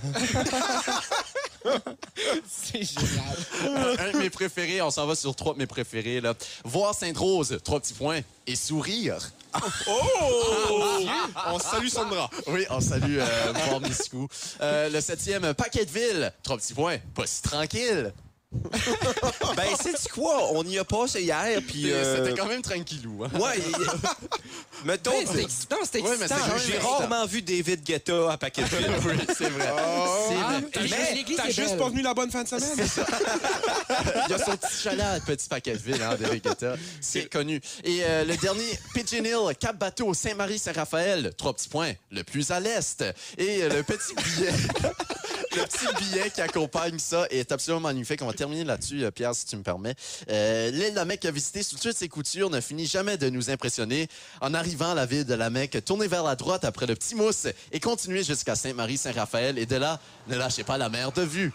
C'est 2.48 2.84
génial. 2.84 4.00
Un 4.00 4.12
de 4.12 4.18
mes 4.18 4.30
préférés, 4.30 4.82
on 4.82 4.92
s'en 4.92 5.06
va 5.06 5.16
sur 5.16 5.36
trois 5.36 5.54
de 5.54 5.60
mes 5.60 5.68
préférés. 5.68 6.22
Là. 6.22 6.34
Voir 6.64 6.94
Sainte-Rose, 6.94 7.60
trois 7.64 7.80
petits 7.80 7.94
points. 7.94 8.22
Et 8.46 8.56
sourire. 8.56 9.18
Oh! 9.88 11.06
On 11.48 11.60
salue 11.60 11.88
Sandra. 11.88 12.30
Oui, 12.48 12.66
on 12.70 12.80
salue 12.80 13.18
euh, 13.20 13.54
voir 13.68 13.82
Miscou. 13.82 14.28
Euh, 14.62 14.90
le 14.90 15.02
septième, 15.02 15.54
Paquetteville, 15.54 16.32
trois 16.44 16.58
petits 16.58 16.74
points. 16.74 16.98
Pas 17.16 17.28
si 17.28 17.42
tranquille. 17.42 18.14
Ben, 19.56 19.64
c'est 19.82 20.10
quoi? 20.12 20.52
On 20.54 20.64
y 20.64 20.78
a 20.78 20.86
passé 20.86 21.22
hier, 21.22 21.60
puis... 21.68 21.92
euh, 21.92 22.18
C'était 22.26 22.38
quand 22.40 22.48
même 22.48 22.62
tranquillou. 22.62 23.24
Hein? 23.24 23.30
Ouais, 23.40 23.60
mettons, 24.86 25.12
C'était 25.26 25.42
excitant, 25.44 25.76
c'était 25.84 26.02
Ouais, 26.02 26.14
excitant. 26.16 26.36
j'ai 26.66 26.78
rarement 26.78 27.26
vu 27.26 27.42
David 27.42 27.84
Guetta 27.84 28.32
à 28.32 28.38
Paquetteville. 28.38 28.88
oui, 29.06 29.18
c'est 29.38 29.50
vrai. 29.50 29.70
Oh, 29.74 30.34
Ah, 30.40 30.60
Mais 30.62 30.70
T'as 31.36 31.46
juste 31.50 31.70
belle. 31.70 31.78
pas 31.78 31.90
venu 31.90 32.02
la 32.04 32.14
bonne 32.14 32.30
fin 32.32 32.44
de 32.44 32.48
semaine? 32.48 32.70
Il 32.78 34.32
y 34.32 34.34
a 34.34 34.46
son 34.46 34.56
petit 34.56 34.78
chalet 34.84 35.06
à 35.06 35.20
Petit 35.20 35.50
Paquetteville, 35.50 36.02
hein, 36.02 36.16
de 36.16 36.26
Guetta. 36.38 36.76
C'est 37.02 37.30
connu. 37.32 37.60
Et 37.84 38.00
euh, 38.04 38.26
le 38.26 38.38
dernier, 38.38 38.80
Pigeon 38.94 39.24
Hill, 39.26 39.56
Cap 39.60 39.78
Bateau, 39.78 40.14
Saint-Marie-Saint-Raphaël. 40.14 41.34
Trois 41.38 41.54
petits 41.54 41.70
points. 41.70 41.94
Le 42.12 42.24
plus 42.24 42.52
à 42.52 42.60
l'est. 42.60 43.04
Et 43.38 43.64
euh, 43.64 43.70
le 43.70 43.84
petit 43.84 44.14
billet. 44.16 44.54
Le 45.56 45.64
petit 45.64 46.04
billet 46.04 46.30
qui 46.30 46.42
accompagne 46.42 47.00
ça 47.00 47.26
est 47.30 47.52
absolument 47.52 47.82
magnifique. 47.82 48.22
On 48.22 48.28
va 48.28 48.34
terminer 48.34 48.64
là-dessus, 48.64 49.04
euh, 49.04 49.12
Pierre, 49.12 49.36
si 49.36 49.46
tu 49.46 49.56
me 49.58 49.64
permets. 49.64 49.96
Euh, 50.30 50.72
L'île 50.72 50.92
de 50.92 50.96
la 50.96 51.06
Mecque 51.06 51.26
a 51.26 51.32
visité 51.32 51.64
sous 51.64 51.78
toutes 51.78 51.96
ses 51.96 52.10
coutures 52.10 52.50
ne 52.50 52.62
finit 52.62 52.86
jamais 52.86 53.18
de 53.18 53.30
nous 53.30 53.50
impressionner. 53.50 54.08
En 54.42 54.54
arrivant 54.54 54.92
à 54.92 54.96
la 54.96 55.06
ville 55.06 55.26
de 55.26 55.34
la 55.34 55.50
Mecque, 55.50 55.84
tournez 55.84 56.08
vers 56.08 56.24
la 56.24 56.36
droite 56.36 56.66
après 56.66 56.86
le 56.86 56.96
petit 56.96 57.16
mousse 57.16 57.48
et 57.72 57.80
continuez 57.80 58.24
jusqu'à 58.24 58.56
Saint-Marie-Saint-Raphaël. 58.56 59.58
Et 59.58 59.66
de 59.66 59.76
là, 59.76 60.00
ne 60.28 60.36
lâchez 60.36 60.64
pas 60.64 60.78
la 60.78 60.90
mer 60.90 61.12
de 61.12 61.22
vue. 61.22 61.52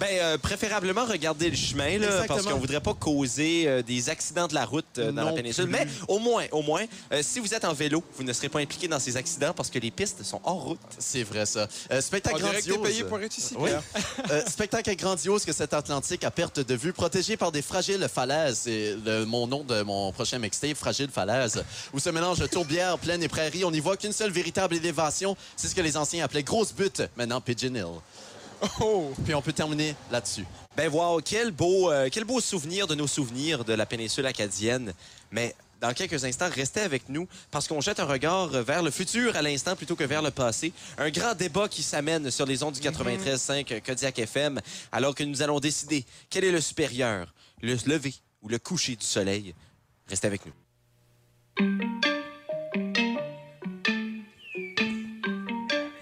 Ben, 0.00 0.08
euh, 0.12 0.38
préférablement 0.38 1.04
regarder 1.04 1.50
le 1.50 1.56
chemin, 1.56 1.98
là, 1.98 2.24
parce 2.26 2.46
qu'on 2.46 2.58
voudrait 2.58 2.80
pas 2.80 2.94
causer 2.94 3.64
euh, 3.66 3.82
des 3.82 4.08
accidents 4.08 4.46
de 4.48 4.54
la 4.54 4.64
route 4.64 4.86
euh, 4.98 5.12
dans 5.12 5.24
la 5.24 5.32
péninsule. 5.32 5.64
plus. 5.64 5.72
Mais 5.72 5.86
au 6.08 6.18
moins, 6.18 6.46
au 6.52 6.62
moins, 6.62 6.84
euh, 7.12 7.20
si 7.22 7.38
vous 7.38 7.52
êtes 7.54 7.64
en 7.66 7.74
vélo, 7.74 8.02
vous 8.16 8.24
ne 8.24 8.32
serez 8.32 8.48
pas 8.48 8.60
impliqué 8.60 8.88
dans 8.88 8.98
ces 8.98 9.16
accidents 9.18 9.52
parce 9.54 9.68
que 9.68 9.78
les 9.78 9.90
pistes 9.90 10.22
sont 10.22 10.40
hors 10.44 10.62
route. 10.62 10.80
C'est 10.98 11.22
vrai, 11.22 11.44
ça. 11.44 11.68
Euh, 11.92 12.00
spectacle 12.00 12.36
On 12.38 12.50
grandiose. 12.50 12.82
payé 12.82 13.04
pour 13.04 13.20
être 13.20 13.36
ici, 13.36 13.54
Oui. 13.58 13.70
Euh, 14.30 14.42
spectacle 14.48 14.94
grandiose 14.96 15.44
que 15.44 15.52
cet 15.52 15.74
Atlantique 15.74 16.24
à 16.24 16.30
perte 16.30 16.60
de 16.60 16.74
vue, 16.74 16.92
protégé 16.92 17.36
par 17.36 17.52
des 17.52 17.62
fragiles 17.62 18.06
falaises. 18.12 18.60
C'est 18.64 18.96
le- 19.04 19.24
mon 19.26 19.46
nom 19.46 19.64
de 19.64 19.82
mon 19.82 20.12
prochain 20.12 20.38
mixtape, 20.38 20.76
Fragile 20.76 21.08
Falaise, 21.12 21.62
où 21.92 21.98
se 21.98 22.08
mélange 22.10 22.48
tourbière, 22.50 22.96
plaine 22.98 23.22
et 23.22 23.28
prairie. 23.28 23.64
On 23.64 23.70
n'y 23.70 23.80
voit 23.80 23.96
qu'une 23.96 24.12
seule 24.12 24.30
véritable 24.30 24.76
élévation. 24.76 25.36
C'est 25.56 25.68
ce 25.68 25.74
que 25.74 25.80
les 25.80 25.96
anciens 25.96 26.24
appelaient 26.24 26.42
grosse 26.42 26.72
butte, 26.72 27.02
maintenant 27.16 27.40
Pigeon 27.40 27.74
Hill. 27.74 27.86
Oh! 28.80 29.12
Puis 29.24 29.34
on 29.34 29.42
peut 29.42 29.52
terminer 29.52 29.94
là-dessus. 30.10 30.44
Ben, 30.76 30.90
wow, 30.90 31.20
quel 31.20 31.50
beau, 31.50 31.90
euh, 31.90 32.08
quel 32.10 32.24
beau 32.24 32.40
souvenir 32.40 32.86
de 32.86 32.94
nos 32.94 33.06
souvenirs 33.06 33.64
de 33.64 33.72
la 33.72 33.86
péninsule 33.86 34.26
acadienne. 34.26 34.92
Mais 35.30 35.54
dans 35.80 35.92
quelques 35.94 36.24
instants, 36.24 36.48
restez 36.54 36.80
avec 36.80 37.08
nous 37.08 37.26
parce 37.50 37.66
qu'on 37.66 37.80
jette 37.80 38.00
un 38.00 38.04
regard 38.04 38.48
vers 38.48 38.82
le 38.82 38.90
futur 38.90 39.34
à 39.36 39.42
l'instant 39.42 39.76
plutôt 39.76 39.96
que 39.96 40.04
vers 40.04 40.22
le 40.22 40.30
passé. 40.30 40.72
Un 40.98 41.10
grand 41.10 41.34
débat 41.34 41.68
qui 41.68 41.82
s'amène 41.82 42.30
sur 42.30 42.46
les 42.46 42.62
ondes 42.62 42.74
du 42.74 42.80
93.5 42.80 43.80
Kodiak 43.80 44.18
FM 44.18 44.60
alors 44.92 45.14
que 45.14 45.24
nous 45.24 45.42
allons 45.42 45.60
décider 45.60 46.04
quel 46.28 46.44
est 46.44 46.52
le 46.52 46.60
supérieur, 46.60 47.32
le 47.62 47.76
lever 47.86 48.14
ou 48.42 48.48
le 48.48 48.58
coucher 48.58 48.96
du 48.96 49.06
soleil. 49.06 49.54
Restez 50.08 50.26
avec 50.26 50.42
nous. 50.46 52.09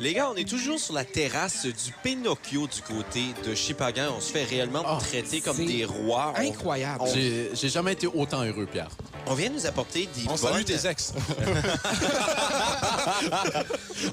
Les 0.01 0.15
gars, 0.15 0.31
on 0.31 0.37
est 0.37 0.49
toujours 0.49 0.79
sur 0.79 0.95
la 0.95 1.05
terrasse 1.05 1.67
du 1.67 1.93
Pinocchio 2.05 2.69
du 2.69 2.81
côté 2.83 3.25
de 3.45 3.53
Chipagan. 3.55 4.15
On 4.17 4.21
se 4.21 4.31
fait 4.31 4.45
réellement 4.45 4.85
Oh, 4.89 4.99
traiter 5.01 5.41
comme 5.41 5.57
des 5.67 5.85
rois. 5.85 6.35
Incroyable. 6.37 7.01
On- 7.01 7.13
J'ai 7.15 7.69
jamais 7.69 7.95
été 7.95 8.07
autant 8.07 8.45
heureux, 8.45 8.67
Pierre. 8.71 8.89
On 9.27 9.35
vient 9.35 9.51
nous 9.51 9.67
apporter 9.67 10.07
des 10.15 10.23
On 10.27 10.37
bonnes... 10.37 10.39
salue 10.39 10.63
tes 10.65 10.87
ex. 10.89 11.13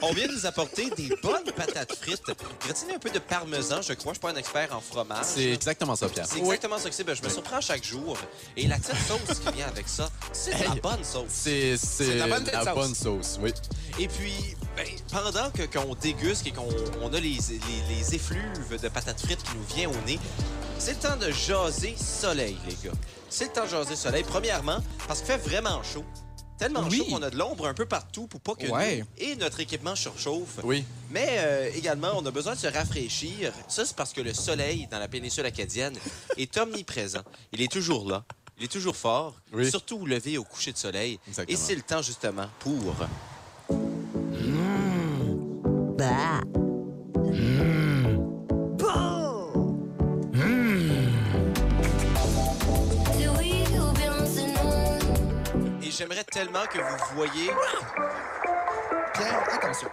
On 0.02 0.12
vient 0.13 0.28
nous 0.28 0.45
apporter 0.48 0.89
des 0.89 1.10
bonnes 1.21 1.52
patates 1.56 1.95
frites. 1.95 2.24
Gratinées 2.62 2.95
un 2.95 3.00
peu 3.00 3.10
de 3.12 3.19
parmesan, 3.19 3.82
je 3.82 3.93
crois. 3.93 4.13
Je 4.13 4.17
suis 4.17 4.21
pas 4.21 4.32
un 4.32 4.36
expert 4.36 4.76
en 4.76 4.82
fromage. 4.82 5.24
C'est 5.26 5.52
exactement 5.54 5.95
ça, 5.95 6.10
Pierre. 6.10 6.26
C'est 6.28 6.39
exactement 6.39 6.80
ça 6.80 6.89
que 6.89 6.95
c'est. 6.95 7.04
Ben, 7.04 7.15
je 7.15 7.21
me 7.21 7.30
surprends 7.30 7.62
chaque 7.62 7.84
jour. 7.84 8.17
Et 8.58 8.65
la 8.67 8.78
petite 8.78 8.95
sauce 9.08 9.38
qui 9.39 9.52
vient 9.56 9.67
avec 9.67 9.88
ça, 9.88 10.10
c'est 10.34 10.58
de 10.58 10.63
la 10.63 10.76
bonne 10.82 11.04
sauce. 11.04 11.26
C'est 11.30 11.78
de 12.15 12.19
la 12.19 12.28
bonne 12.28 12.45
sauce. 12.45 12.76
bonne 12.76 12.95
sauce, 12.95 13.39
oui. 13.41 13.54
Et 14.00 14.08
puis, 14.08 14.34
ben, 14.75 14.88
pendant 15.11 15.49
que 15.51 15.63
qu'on 15.63 15.95
déguste 15.95 16.45
et 16.47 16.51
qu'on 16.51 16.67
on 17.01 17.13
a 17.13 17.19
les, 17.19 17.38
les, 17.49 17.95
les 17.95 18.15
effluves 18.15 18.79
de 18.81 18.89
patates 18.89 19.21
frites 19.21 19.43
qui 19.43 19.55
nous 19.55 19.63
viennent 19.75 19.89
au 19.95 20.05
nez, 20.05 20.19
c'est 20.77 20.91
le 20.93 20.99
temps 21.09 21.15
de 21.17 21.31
jaser 21.31 21.95
soleil, 21.97 22.57
les 22.67 22.75
gars. 22.89 22.95
C'est 23.29 23.45
le 23.45 23.51
temps 23.51 23.63
de 23.65 23.69
jaser 23.69 23.95
soleil. 23.95 24.23
Premièrement, 24.23 24.79
parce 25.07 25.19
qu'il 25.21 25.27
fait 25.31 25.38
vraiment 25.38 25.81
chaud. 25.83 26.03
Tellement 26.57 26.83
Oui. 26.89 26.97
chaud 26.99 27.05
qu'on 27.05 27.21
a 27.23 27.29
de 27.29 27.38
l'ombre 27.38 27.67
un 27.67 27.73
peu 27.73 27.85
partout 27.85 28.27
pour 28.27 28.39
pas 28.39 28.55
que 28.55 28.67
Ouais. 28.67 28.99
nous 28.99 29.05
et 29.17 29.35
notre 29.35 29.59
équipement 29.59 29.95
surchauffe. 29.95 30.59
Oui. 30.63 30.85
Mais 31.11 31.27
euh, 31.39 31.69
également, 31.75 32.11
on 32.15 32.25
a 32.25 32.31
besoin 32.31 32.53
de 32.55 32.59
se 32.59 32.67
rafraîchir. 32.67 33.51
Ça, 33.67 33.85
c'est 33.85 33.95
parce 33.95 34.13
que 34.13 34.21
le 34.21 34.33
soleil 34.33 34.88
dans 34.89 34.99
la 34.99 35.07
péninsule 35.09 35.45
acadienne 35.45 35.97
est 36.38 36.55
omniprésent. 36.57 37.23
Il 37.51 37.61
est 37.61 37.71
toujours 37.71 38.09
là. 38.09 38.23
Il 38.57 38.63
est 38.63 38.69
toujours 38.71 38.95
fort, 38.95 39.35
Oui. 39.51 39.69
surtout 39.69 39.97
au 39.97 40.05
lever, 40.05 40.38
au 40.38 40.45
coucher 40.45 40.71
de 40.71 40.77
soleil. 40.77 41.19
Exactement. 41.27 41.53
Et 41.57 41.61
c'est 41.61 41.75
le 41.75 41.81
temps, 41.81 42.01
justement, 42.01 42.47
pour... 42.59 42.95
Et 55.81 55.91
j'aimerais 55.91 56.23
tellement 56.25 56.65
que 56.71 56.79
vous 56.79 57.15
voyez... 57.15 57.49
Pierre, 59.13 59.43
attention. 59.53 59.89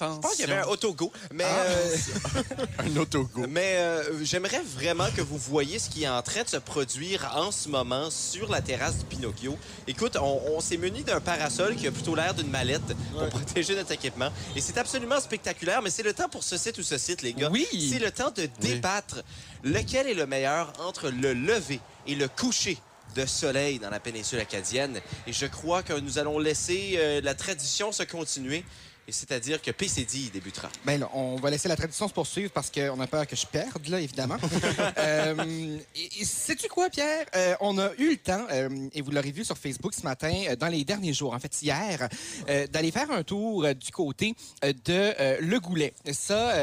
Je 0.00 0.06
pense 0.06 0.34
qu'il 0.34 0.48
y 0.48 0.50
avait 0.50 0.62
un 0.62 0.66
autogo, 0.66 1.12
mais... 1.32 1.44
euh, 1.46 1.96
Un 2.80 2.96
autogo. 2.96 3.46
Mais 3.48 3.76
euh, 3.76 4.24
j'aimerais 4.24 4.60
vraiment 4.60 5.06
que 5.16 5.20
vous 5.20 5.38
voyez 5.38 5.78
ce 5.78 5.88
qui 5.88 6.02
est 6.02 6.08
en 6.08 6.20
train 6.20 6.42
de 6.42 6.48
se 6.48 6.56
produire 6.56 7.30
en 7.36 7.52
ce 7.52 7.68
moment 7.68 8.10
sur 8.10 8.50
la 8.50 8.60
terrasse 8.60 8.98
du 8.98 9.04
Pinocchio. 9.04 9.56
Écoute, 9.86 10.16
on, 10.20 10.40
on 10.56 10.60
s'est 10.60 10.78
muni 10.78 11.04
d'un 11.04 11.20
parasol 11.20 11.76
qui 11.76 11.86
a 11.86 11.92
plutôt 11.92 12.16
l'air 12.16 12.34
d'une 12.34 12.50
mallette 12.50 12.82
pour 13.16 13.28
protéger 13.28 13.76
notre 13.76 13.92
équipement. 13.92 14.30
Et 14.56 14.60
c'est 14.60 14.78
absolument 14.78 15.20
spectaculaire, 15.20 15.80
mais 15.80 15.90
c'est 15.90 16.02
le 16.02 16.12
temps 16.12 16.28
pour 16.28 16.42
ce 16.42 16.56
site 16.56 16.76
ou 16.78 16.82
ce 16.82 16.98
site, 16.98 17.22
les 17.22 17.32
gars. 17.32 17.48
Oui. 17.52 17.68
C'est 17.92 18.00
le 18.00 18.10
temps 18.10 18.32
de 18.32 18.48
débattre 18.60 19.22
lequel 19.62 20.08
est 20.08 20.14
le 20.14 20.26
meilleur 20.26 20.72
entre 20.80 21.08
le 21.08 21.34
lever 21.34 21.78
et 22.08 22.16
le 22.16 22.26
coucher 22.26 22.78
de 23.14 23.26
soleil 23.26 23.78
dans 23.78 23.90
la 23.90 24.00
péninsule 24.00 24.40
acadienne. 24.40 25.00
Et 25.28 25.32
je 25.32 25.46
crois 25.46 25.84
que 25.84 25.92
nous 25.92 26.18
allons 26.18 26.40
laisser 26.40 26.94
euh, 26.96 27.20
la 27.22 27.36
tradition 27.36 27.92
se 27.92 28.02
continuer. 28.02 28.64
Et 29.06 29.12
c'est-à-dire 29.12 29.60
que 29.60 29.70
PCD 29.70 30.30
débutera. 30.32 30.70
Ben 30.84 30.98
là, 30.98 31.10
on 31.12 31.36
va 31.36 31.50
laisser 31.50 31.68
la 31.68 31.76
tradition 31.76 32.08
se 32.08 32.14
poursuivre 32.14 32.50
parce 32.50 32.70
qu'on 32.70 32.98
a 33.00 33.06
peur 33.06 33.26
que 33.26 33.36
je 33.36 33.46
perde, 33.46 33.86
là, 33.88 34.00
évidemment. 34.00 34.36
euh, 34.98 35.78
sais-tu 36.22 36.68
quoi, 36.68 36.88
Pierre? 36.88 37.26
Euh, 37.36 37.54
on 37.60 37.78
a 37.78 37.90
eu 37.98 38.10
le 38.10 38.16
temps, 38.16 38.46
euh, 38.50 38.88
et 38.92 39.02
vous 39.02 39.10
l'aurez 39.10 39.30
vu 39.30 39.44
sur 39.44 39.58
Facebook 39.58 39.92
ce 39.94 40.02
matin, 40.02 40.32
euh, 40.48 40.56
dans 40.56 40.68
les 40.68 40.84
derniers 40.84 41.12
jours, 41.12 41.34
en 41.34 41.38
fait 41.38 41.62
hier, 41.62 42.08
d'aller 42.70 42.90
faire 42.90 43.10
un 43.10 43.22
tour 43.22 43.66
du 43.74 43.90
côté 43.90 44.34
de 44.62 45.40
Le 45.40 45.58
Goulet. 45.60 45.92
Ça, 46.12 46.54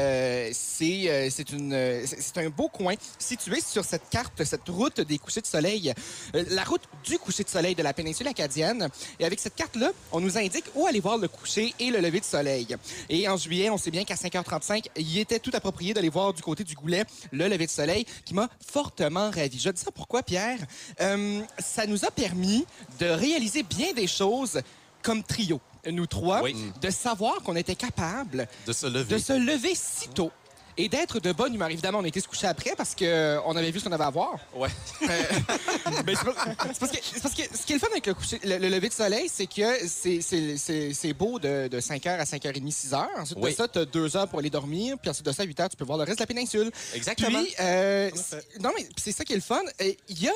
c'est 0.52 1.32
c'est 1.32 2.38
un 2.38 2.50
beau 2.50 2.68
coin 2.68 2.94
situé 3.18 3.60
sur 3.60 3.84
cette 3.84 4.08
carte, 4.10 4.42
cette 4.44 4.68
route 4.68 5.00
des 5.00 5.18
couchers 5.18 5.40
de 5.40 5.46
soleil, 5.46 5.92
la 6.32 6.64
route 6.64 6.82
du 7.04 7.18
coucher 7.18 7.44
de 7.44 7.48
soleil 7.48 7.74
de 7.74 7.82
la 7.82 7.92
péninsule 7.92 8.28
acadienne. 8.28 8.88
Et 9.18 9.24
avec 9.24 9.40
cette 9.40 9.54
carte-là, 9.54 9.90
on 10.12 10.20
nous 10.20 10.38
indique 10.38 10.64
où 10.74 10.86
aller 10.86 11.00
voir 11.00 11.18
le 11.18 11.28
coucher 11.28 11.74
et 11.78 11.90
le 11.90 12.00
lever 12.00 12.20
de 12.20 12.24
soleil. 12.36 12.66
Et 13.08 13.28
en 13.28 13.36
juillet, 13.36 13.70
on 13.70 13.78
sait 13.78 13.90
bien 13.90 14.04
qu'à 14.04 14.14
5h35, 14.14 14.86
il 14.96 15.18
était 15.18 15.38
tout 15.38 15.50
approprié 15.54 15.94
d'aller 15.94 16.08
voir 16.08 16.32
du 16.32 16.42
côté 16.42 16.64
du 16.64 16.74
Goulet 16.74 17.04
le 17.30 17.48
lever 17.48 17.66
de 17.66 17.70
soleil, 17.70 18.04
qui 18.24 18.34
m'a 18.34 18.48
fortement 18.66 19.30
ravi. 19.30 19.58
Je 19.58 19.70
dis 19.70 19.80
ça 19.80 19.90
pourquoi, 19.90 20.22
Pierre? 20.22 20.58
Euh, 21.00 21.40
ça 21.58 21.86
nous 21.86 22.04
a 22.04 22.10
permis 22.10 22.64
de 22.98 23.06
réaliser 23.06 23.62
bien 23.62 23.92
des 23.92 24.06
choses 24.06 24.60
comme 25.02 25.22
trio, 25.22 25.60
nous 25.90 26.06
trois, 26.06 26.42
Oui. 26.42 26.54
de 26.80 26.90
savoir 26.90 27.42
qu'on 27.42 27.56
était 27.56 27.74
capable 27.74 28.48
De 28.66 28.72
se 28.72 28.86
lever. 28.86 29.14
de 29.14 29.18
se 29.18 29.32
lever 29.32 29.74
si 29.74 30.08
tôt 30.08 30.30
et 30.76 30.88
d'être 30.88 31.20
de 31.20 31.32
bonne 31.32 31.54
humeur. 31.54 31.68
Évidemment, 31.70 31.98
on 31.98 32.04
a 32.04 32.08
été 32.08 32.20
se 32.20 32.28
coucher 32.28 32.46
après 32.46 32.74
parce 32.76 32.94
qu'on 32.94 33.56
avait 33.56 33.70
vu 33.70 33.78
ce 33.80 33.84
qu'on 33.84 33.92
avait 33.92 34.04
à 34.04 34.10
voir. 34.10 34.38
Ouais. 34.54 34.68
Euh, 35.02 35.06
ben, 36.04 36.16
c'est 36.16 36.24
parce, 36.24 36.78
parce 36.78 37.34
que 37.34 37.42
ce 37.56 37.66
qui 37.66 37.72
est 37.72 37.76
le 37.76 37.78
fun 37.80 37.88
avec 37.90 38.06
le, 38.06 38.14
coucher- 38.14 38.40
le, 38.44 38.58
le 38.58 38.68
lever 38.68 38.88
de 38.88 38.94
soleil, 38.94 39.28
c'est 39.32 39.46
que 39.46 39.86
c'est- 39.86 41.12
beau 41.12 41.38
de, 41.38 41.68
de 41.68 41.80
5h 41.80 42.08
à 42.18 42.24
5h30, 42.24 42.72
6h. 42.72 43.06
Ensuite 43.18 43.38
Oui. 43.40 43.50
de 43.50 43.56
ça, 43.56 43.68
tu 43.68 43.78
as 43.80 43.84
2 43.84 44.16
heures 44.16 44.28
pour 44.28 44.38
aller 44.38 44.50
dormir. 44.50 44.96
Puis 44.98 45.10
ensuite 45.10 45.26
de 45.26 45.32
ça, 45.32 45.42
à 45.42 45.46
8h, 45.46 45.68
tu 45.70 45.76
peux 45.76 45.84
voir 45.84 45.98
le 45.98 46.04
reste 46.04 46.18
de 46.18 46.22
la 46.22 46.26
péninsule. 46.26 46.70
Exactement. 46.94 47.42
Puis, 47.42 47.54
euh, 47.60 48.10
c'est- 48.14 48.58
non, 48.60 48.70
mais 48.76 48.88
c'est 48.96 49.12
ça 49.12 49.24
qui 49.24 49.32
est 49.32 49.36
le 49.36 49.42
fun. 49.42 49.60
Euh, 49.80 49.92
Il 50.08 50.22
y 50.22 50.28
a, 50.28 50.32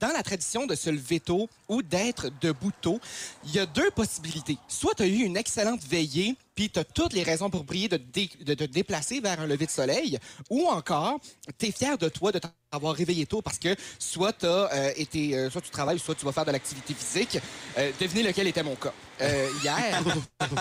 dans 0.00 0.08
la 0.12 0.22
tradition 0.22 0.66
de 0.66 0.74
se 0.74 0.90
lever 0.90 1.20
tôt 1.20 1.48
ou 1.68 1.80
d'être 1.82 2.28
debout 2.40 2.72
tôt, 2.80 3.00
il 3.44 3.52
y 3.54 3.58
a 3.58 3.66
deux 3.66 3.90
possibilités. 3.92 4.58
Soit 4.68 4.94
tu 4.96 5.02
as 5.04 5.06
eu 5.06 5.22
une 5.22 5.36
excellente 5.36 5.82
veillée, 5.84 6.36
puis 6.56 6.70
tu 6.70 6.80
as 6.80 6.84
toutes 6.84 7.12
les 7.12 7.22
raisons 7.22 7.50
pour 7.50 7.62
briller 7.62 7.88
de, 7.88 7.98
te 7.98 8.02
dé- 8.02 8.30
de 8.40 8.54
te 8.54 8.64
déplacer 8.64 9.20
vers 9.20 9.38
un 9.38 9.46
lever 9.46 9.66
de 9.66 9.70
soleil, 9.70 10.18
ou 10.50 10.66
encore, 10.66 11.20
tu 11.58 11.66
es 11.66 11.70
fier 11.70 11.96
de 11.98 12.08
toi 12.08 12.32
de 12.32 12.40
t'avoir 12.40 12.94
réveillé 12.94 13.26
tôt 13.26 13.42
parce 13.42 13.58
que 13.58 13.76
soit, 13.98 14.32
t'as, 14.32 14.72
euh, 14.72 14.92
été, 14.96 15.36
euh, 15.36 15.50
soit 15.50 15.60
tu 15.60 15.70
travailles, 15.70 15.98
soit 15.98 16.14
tu 16.14 16.24
vas 16.24 16.32
faire 16.32 16.46
de 16.46 16.50
l'activité 16.50 16.94
physique. 16.94 17.38
Euh, 17.78 17.92
devinez 18.00 18.22
lequel 18.24 18.48
était 18.48 18.62
mon 18.62 18.74
cas. 18.74 18.92
Hier. 19.62 20.02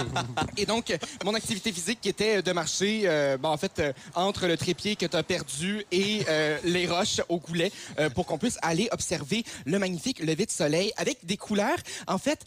Et 0.57 0.65
donc, 0.65 0.93
mon 1.23 1.33
activité 1.33 1.71
physique 1.71 1.99
qui 2.01 2.09
était 2.09 2.41
de 2.41 2.51
marcher, 2.51 3.35
bon, 3.39 3.49
en 3.49 3.57
fait, 3.57 3.81
entre 4.13 4.47
le 4.47 4.55
trépied 4.55 4.95
que 4.95 5.05
tu 5.05 5.15
as 5.17 5.23
perdu 5.23 5.85
et 5.91 6.23
les 6.63 6.87
roches 6.87 7.19
au 7.27 7.37
goulet 7.39 7.71
pour 8.13 8.25
qu'on 8.25 8.37
puisse 8.37 8.57
aller 8.61 8.87
observer 8.91 9.43
le 9.65 9.77
magnifique 9.77 10.19
lever 10.19 10.45
de 10.45 10.51
soleil 10.51 10.93
avec 10.95 11.25
des 11.25 11.35
couleurs, 11.35 11.77
en 12.07 12.17
fait, 12.17 12.45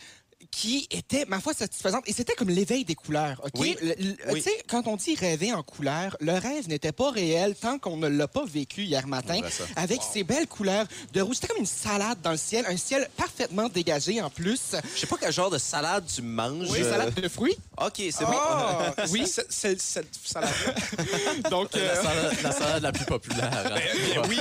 qui 0.51 0.87
étaient, 0.91 1.25
ma 1.27 1.41
foi, 1.41 1.53
satisfaisantes. 1.53 2.05
Et 2.07 2.13
c'était 2.13 2.35
comme 2.35 2.49
l'éveil 2.49 2.85
des 2.85 2.95
couleurs, 2.95 3.41
OK? 3.45 3.53
Oui. 3.61 3.77
Tu 3.81 4.41
sais, 4.41 4.51
quand 4.69 4.87
on 4.87 4.97
dit 4.97 5.15
rêver 5.15 5.53
en 5.53 5.63
couleurs, 5.63 6.17
le 6.21 6.33
rêve 6.33 6.69
n'était 6.69 6.93
pas 6.93 7.11
réel 7.11 7.55
tant 7.55 7.79
qu'on 7.79 7.97
ne 7.97 8.09
l'a 8.09 8.29
pas 8.29 8.45
vécu 8.47 8.83
hier 8.83 9.07
matin 9.07 9.41
avec 9.77 10.01
ces 10.03 10.25
belles 10.25 10.47
couleurs 10.47 10.87
de 11.13 11.21
rouge. 11.21 11.37
C'était 11.37 11.49
comme 11.49 11.59
une 11.59 11.67
salade 11.67 12.19
dans 12.23 12.31
le 12.31 12.37
ciel, 12.37 12.65
un 12.69 12.77
ciel 12.77 13.09
parfaitement 13.17 13.69
dégagé 13.69 14.21
en 14.23 14.31
plus. 14.31 14.61
Je 14.95 15.01
sais 15.01 15.07
pas 15.07 15.17
quel 15.21 15.33
genre 15.33 15.51
de 15.51 15.59
salade 15.59 16.05
tu 16.13 16.23
manges. 16.23 16.69
Oui, 16.71 16.83
euh, 16.83 16.91
salade 16.91 17.15
de 17.15 17.29
fruits. 17.29 17.57
OK, 17.81 17.95
c'est 17.97 18.25
bon. 18.25 18.33
Ah, 18.35 18.95
Oui. 19.11 19.25
c'est 19.27 19.81
cette 19.81 20.09
salade-là. 20.25 21.51
Donc, 21.51 21.73
La 21.75 21.81
euh, 21.81 22.03
salade, 22.03 22.37
la 22.43 22.53
salade 22.53 22.83
la 22.83 22.93
plus 22.93 23.05
populaire. 23.05 23.51
hein. 23.53 23.79
Bien 24.13 24.23
oui, 24.29 24.39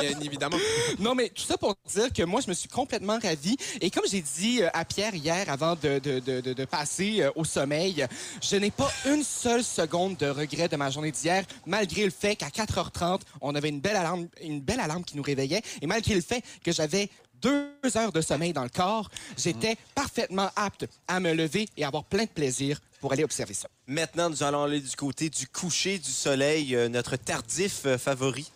bien 0.00 0.20
évidemment. 0.20 0.58
Non, 0.98 1.14
mais 1.14 1.28
tout 1.30 1.42
ça 1.44 1.56
pour 1.56 1.74
dire 1.94 2.12
que 2.12 2.22
moi, 2.24 2.40
je 2.44 2.48
me 2.48 2.54
suis 2.54 2.68
complètement 2.68 3.18
ravie. 3.22 3.56
Et 3.80 3.90
comme 3.90 4.04
j'ai 4.10 4.22
dit 4.22 4.62
euh, 4.62 4.68
à 4.74 4.84
Pierre 4.84 5.14
hier, 5.14 5.27
avant 5.28 5.74
de, 5.76 5.98
de- 5.98 6.18
de- 6.20 6.40
de- 6.40 6.52
de 6.52 6.64
passer 6.64 7.22
euh, 7.22 7.30
au 7.36 7.44
sommeil, 7.44 8.06
je 8.42 8.56
n'ai 8.56 8.70
pas 8.70 8.90
une 9.06 9.22
seule 9.22 9.62
seconde 9.64 10.16
de 10.16 10.26
regret 10.28 10.68
de 10.68 10.76
ma 10.76 10.90
journée 10.90 11.10
d'hier, 11.12 11.44
malgré 11.66 12.04
le 12.04 12.10
fait 12.10 12.36
qu'à 12.36 12.48
4h30, 12.48 13.20
on 13.40 13.54
avait 13.54 13.68
une 13.68 13.80
belle 13.80 13.96
alarme, 13.96 14.28
une 14.42 14.60
belle 14.60 14.80
alarme 14.80 15.04
qui 15.04 15.16
nous 15.16 15.22
réveillait, 15.22 15.62
et 15.82 15.86
malgré 15.86 16.14
le 16.14 16.20
fait 16.22 16.42
que 16.64 16.72
j'avais 16.72 17.08
deux 17.40 17.68
heures 17.96 18.10
de 18.12 18.20
sommeil 18.20 18.52
dans 18.52 18.64
le 18.64 18.68
corps, 18.68 19.08
j'étais 19.36 19.76
parfaitement 19.94 20.50
apte 20.56 20.86
à 21.06 21.20
me 21.20 21.32
lever 21.32 21.68
et 21.76 21.84
avoir 21.84 22.02
plein 22.04 22.24
de 22.24 22.28
plaisir 22.30 22.80
pour 23.00 23.12
aller 23.12 23.22
observer 23.22 23.54
ça. 23.54 23.68
Maintenant, 23.86 24.28
nous 24.28 24.42
allons 24.42 24.64
aller 24.64 24.80
du 24.80 24.96
côté 24.96 25.30
du 25.30 25.46
coucher 25.46 25.98
du 25.98 26.10
soleil, 26.10 26.74
euh, 26.74 26.88
notre 26.88 27.14
tardif 27.16 27.82
euh, 27.86 27.96
favori 27.96 28.50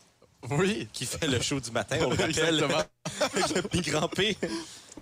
Oui. 0.51 0.89
qui 0.93 1.07
fait 1.07 1.29
le 1.29 1.41
show 1.41 1.61
du 1.61 1.71
matin, 1.71 1.97
on 2.01 2.11
le 2.11 2.17
rappelle. 2.17 2.31
Exactement. 2.31 3.69
Petit 3.71 3.91
grand 3.91 4.09
P. 4.09 4.37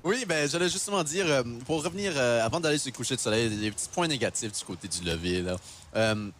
Oui, 0.02 0.24
ben 0.26 0.48
j'allais 0.48 0.68
justement 0.68 1.02
dire, 1.04 1.26
euh, 1.28 1.42
pour 1.66 1.82
revenir, 1.84 2.12
euh, 2.16 2.44
avant 2.44 2.60
d'aller 2.60 2.78
se 2.78 2.88
coucher 2.90 3.16
de 3.16 3.20
soleil, 3.20 3.50
des 3.50 3.70
petits 3.70 3.88
points 3.92 4.08
négatifs 4.08 4.52
du 4.52 4.64
côté 4.64 4.88
du 4.88 5.04
lever. 5.04 5.42
Là. 5.42 5.56
Euh, 5.96 6.30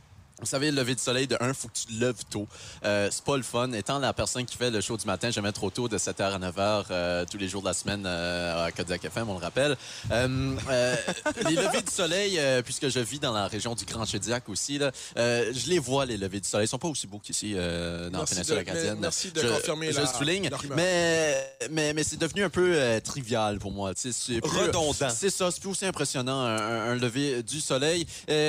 vous 0.41 0.47
savez, 0.47 0.71
le 0.71 0.77
lever 0.81 0.95
de 0.95 1.01
soleil, 1.01 1.27
de 1.27 1.37
un, 1.41 1.53
faut 1.53 1.69
que 1.69 1.75
tu 1.79 1.87
te 1.87 2.01
lèves 2.01 2.25
tôt. 2.31 2.47
Euh, 2.85 3.09
c'est 3.11 3.25
pas 3.25 3.37
le 3.37 3.43
fun. 3.43 3.73
Étant 3.73 3.99
la 3.99 4.13
personne 4.13 4.45
qui 4.47 4.57
fait 4.57 4.71
le 4.71 4.81
show 4.81 4.97
du 4.97 5.07
matin, 5.07 5.31
jamais 5.31 5.53
trop 5.53 5.71
tôt, 5.71 5.89
de 5.89 5.99
7h 5.99 6.23
à 6.23 6.39
9h, 6.39 6.85
euh, 6.91 7.25
tous 7.31 7.37
les 7.39 7.49
jours 7.49 7.61
de 7.63 7.67
la 7.69 7.75
semaine 7.75 8.05
euh, 8.07 8.67
à 8.67 8.73
Kodiak 8.73 9.05
FM, 9.05 9.29
on 9.29 9.35
le 9.39 9.45
rappelle. 9.45 9.77
Euh, 10.11 10.57
euh, 10.71 10.97
les 11.49 11.57
levées 11.57 11.83
du 11.83 11.91
soleil, 11.93 12.39
euh, 12.39 12.63
puisque 12.63 12.89
je 12.89 13.01
vis 13.01 13.19
dans 13.19 13.33
la 13.33 13.47
région 13.49 13.75
du 13.75 13.85
Grand 13.85 14.05
Chediac 14.07 14.49
aussi, 14.49 14.79
là, 14.79 14.91
euh, 15.19 15.53
je 15.55 15.69
les 15.69 15.79
vois, 15.79 16.07
les 16.07 16.17
levées 16.17 16.41
du 16.41 16.49
soleil. 16.49 16.67
Ils 16.67 16.71
sont 16.71 16.79
pas 16.79 16.89
aussi 16.89 17.07
beaux 17.07 17.19
qu'ici 17.19 17.53
euh, 17.57 18.09
dans 18.11 18.21
la 18.21 18.27
péninsule 18.27 18.59
acadienne. 18.59 18.95
mais 18.95 19.01
merci 19.03 19.31
de 19.31 19.41
je, 19.41 19.47
confirmer 19.49 19.93
je 19.93 20.01
la- 20.01 20.07
souligne. 20.07 20.51
Mais, 20.77 21.53
mais, 21.71 21.93
mais 21.93 22.03
c'est 22.03 22.19
devenu 22.19 22.45
un 22.45 22.51
peu 22.51 22.73
euh, 22.75 23.01
trivial 23.01 23.59
pour 23.59 23.73
moi. 23.73 23.93
C'est 23.95 24.11
Redondant. 24.43 24.93
c'est 25.11 25.31
ça, 25.31 25.51
c'est 25.51 25.61
plus 25.61 25.71
aussi 25.71 25.85
impressionnant, 25.87 26.41
un, 26.41 26.91
un- 26.93 26.95
lever 26.97 27.43
du 27.43 27.61
soleil. 27.61 28.07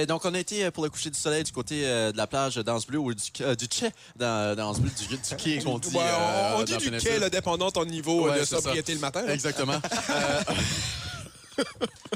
Donc, 0.08 0.25
on 0.25 0.34
a 0.34 0.39
été 0.39 0.69
pour 0.71 0.84
le 0.84 0.89
coucher 0.89 1.10
du 1.10 1.19
soleil 1.19 1.43
du 1.43 1.51
côté 1.51 1.81
euh, 1.86 2.12
de 2.12 2.17
la 2.17 2.28
plage 2.28 2.56
d'Anse 2.56 2.86
Bleu 2.88 3.00
ou 3.00 3.13
du, 3.13 3.22
euh, 3.41 3.56
du 3.56 3.65
Tché 3.65 3.89
dans, 4.15 4.56
Bleu, 4.80 4.89
du, 4.89 5.08
du 5.08 5.36
quai 5.38 5.60
qu'on 5.63 5.80
dit. 5.80 5.89
Ouais, 5.89 5.96
on- 5.96 6.02
euh, 6.02 6.54
on, 6.56 6.58
dans 6.60 6.63
dit 6.63 6.74
la 6.74 6.78
du 6.80 6.91
quai, 7.06 7.20
là, 7.20 7.30
dépendant 7.30 7.67
de 7.67 7.72
ton 7.74 7.86
niveau 7.86 8.30
Ouais, 8.30 8.39
de 8.39 8.46
sobriété 8.46 8.94
le 8.94 9.00
matin. 9.00 9.24
là. 9.26 9.34
Exactement. 9.34 9.80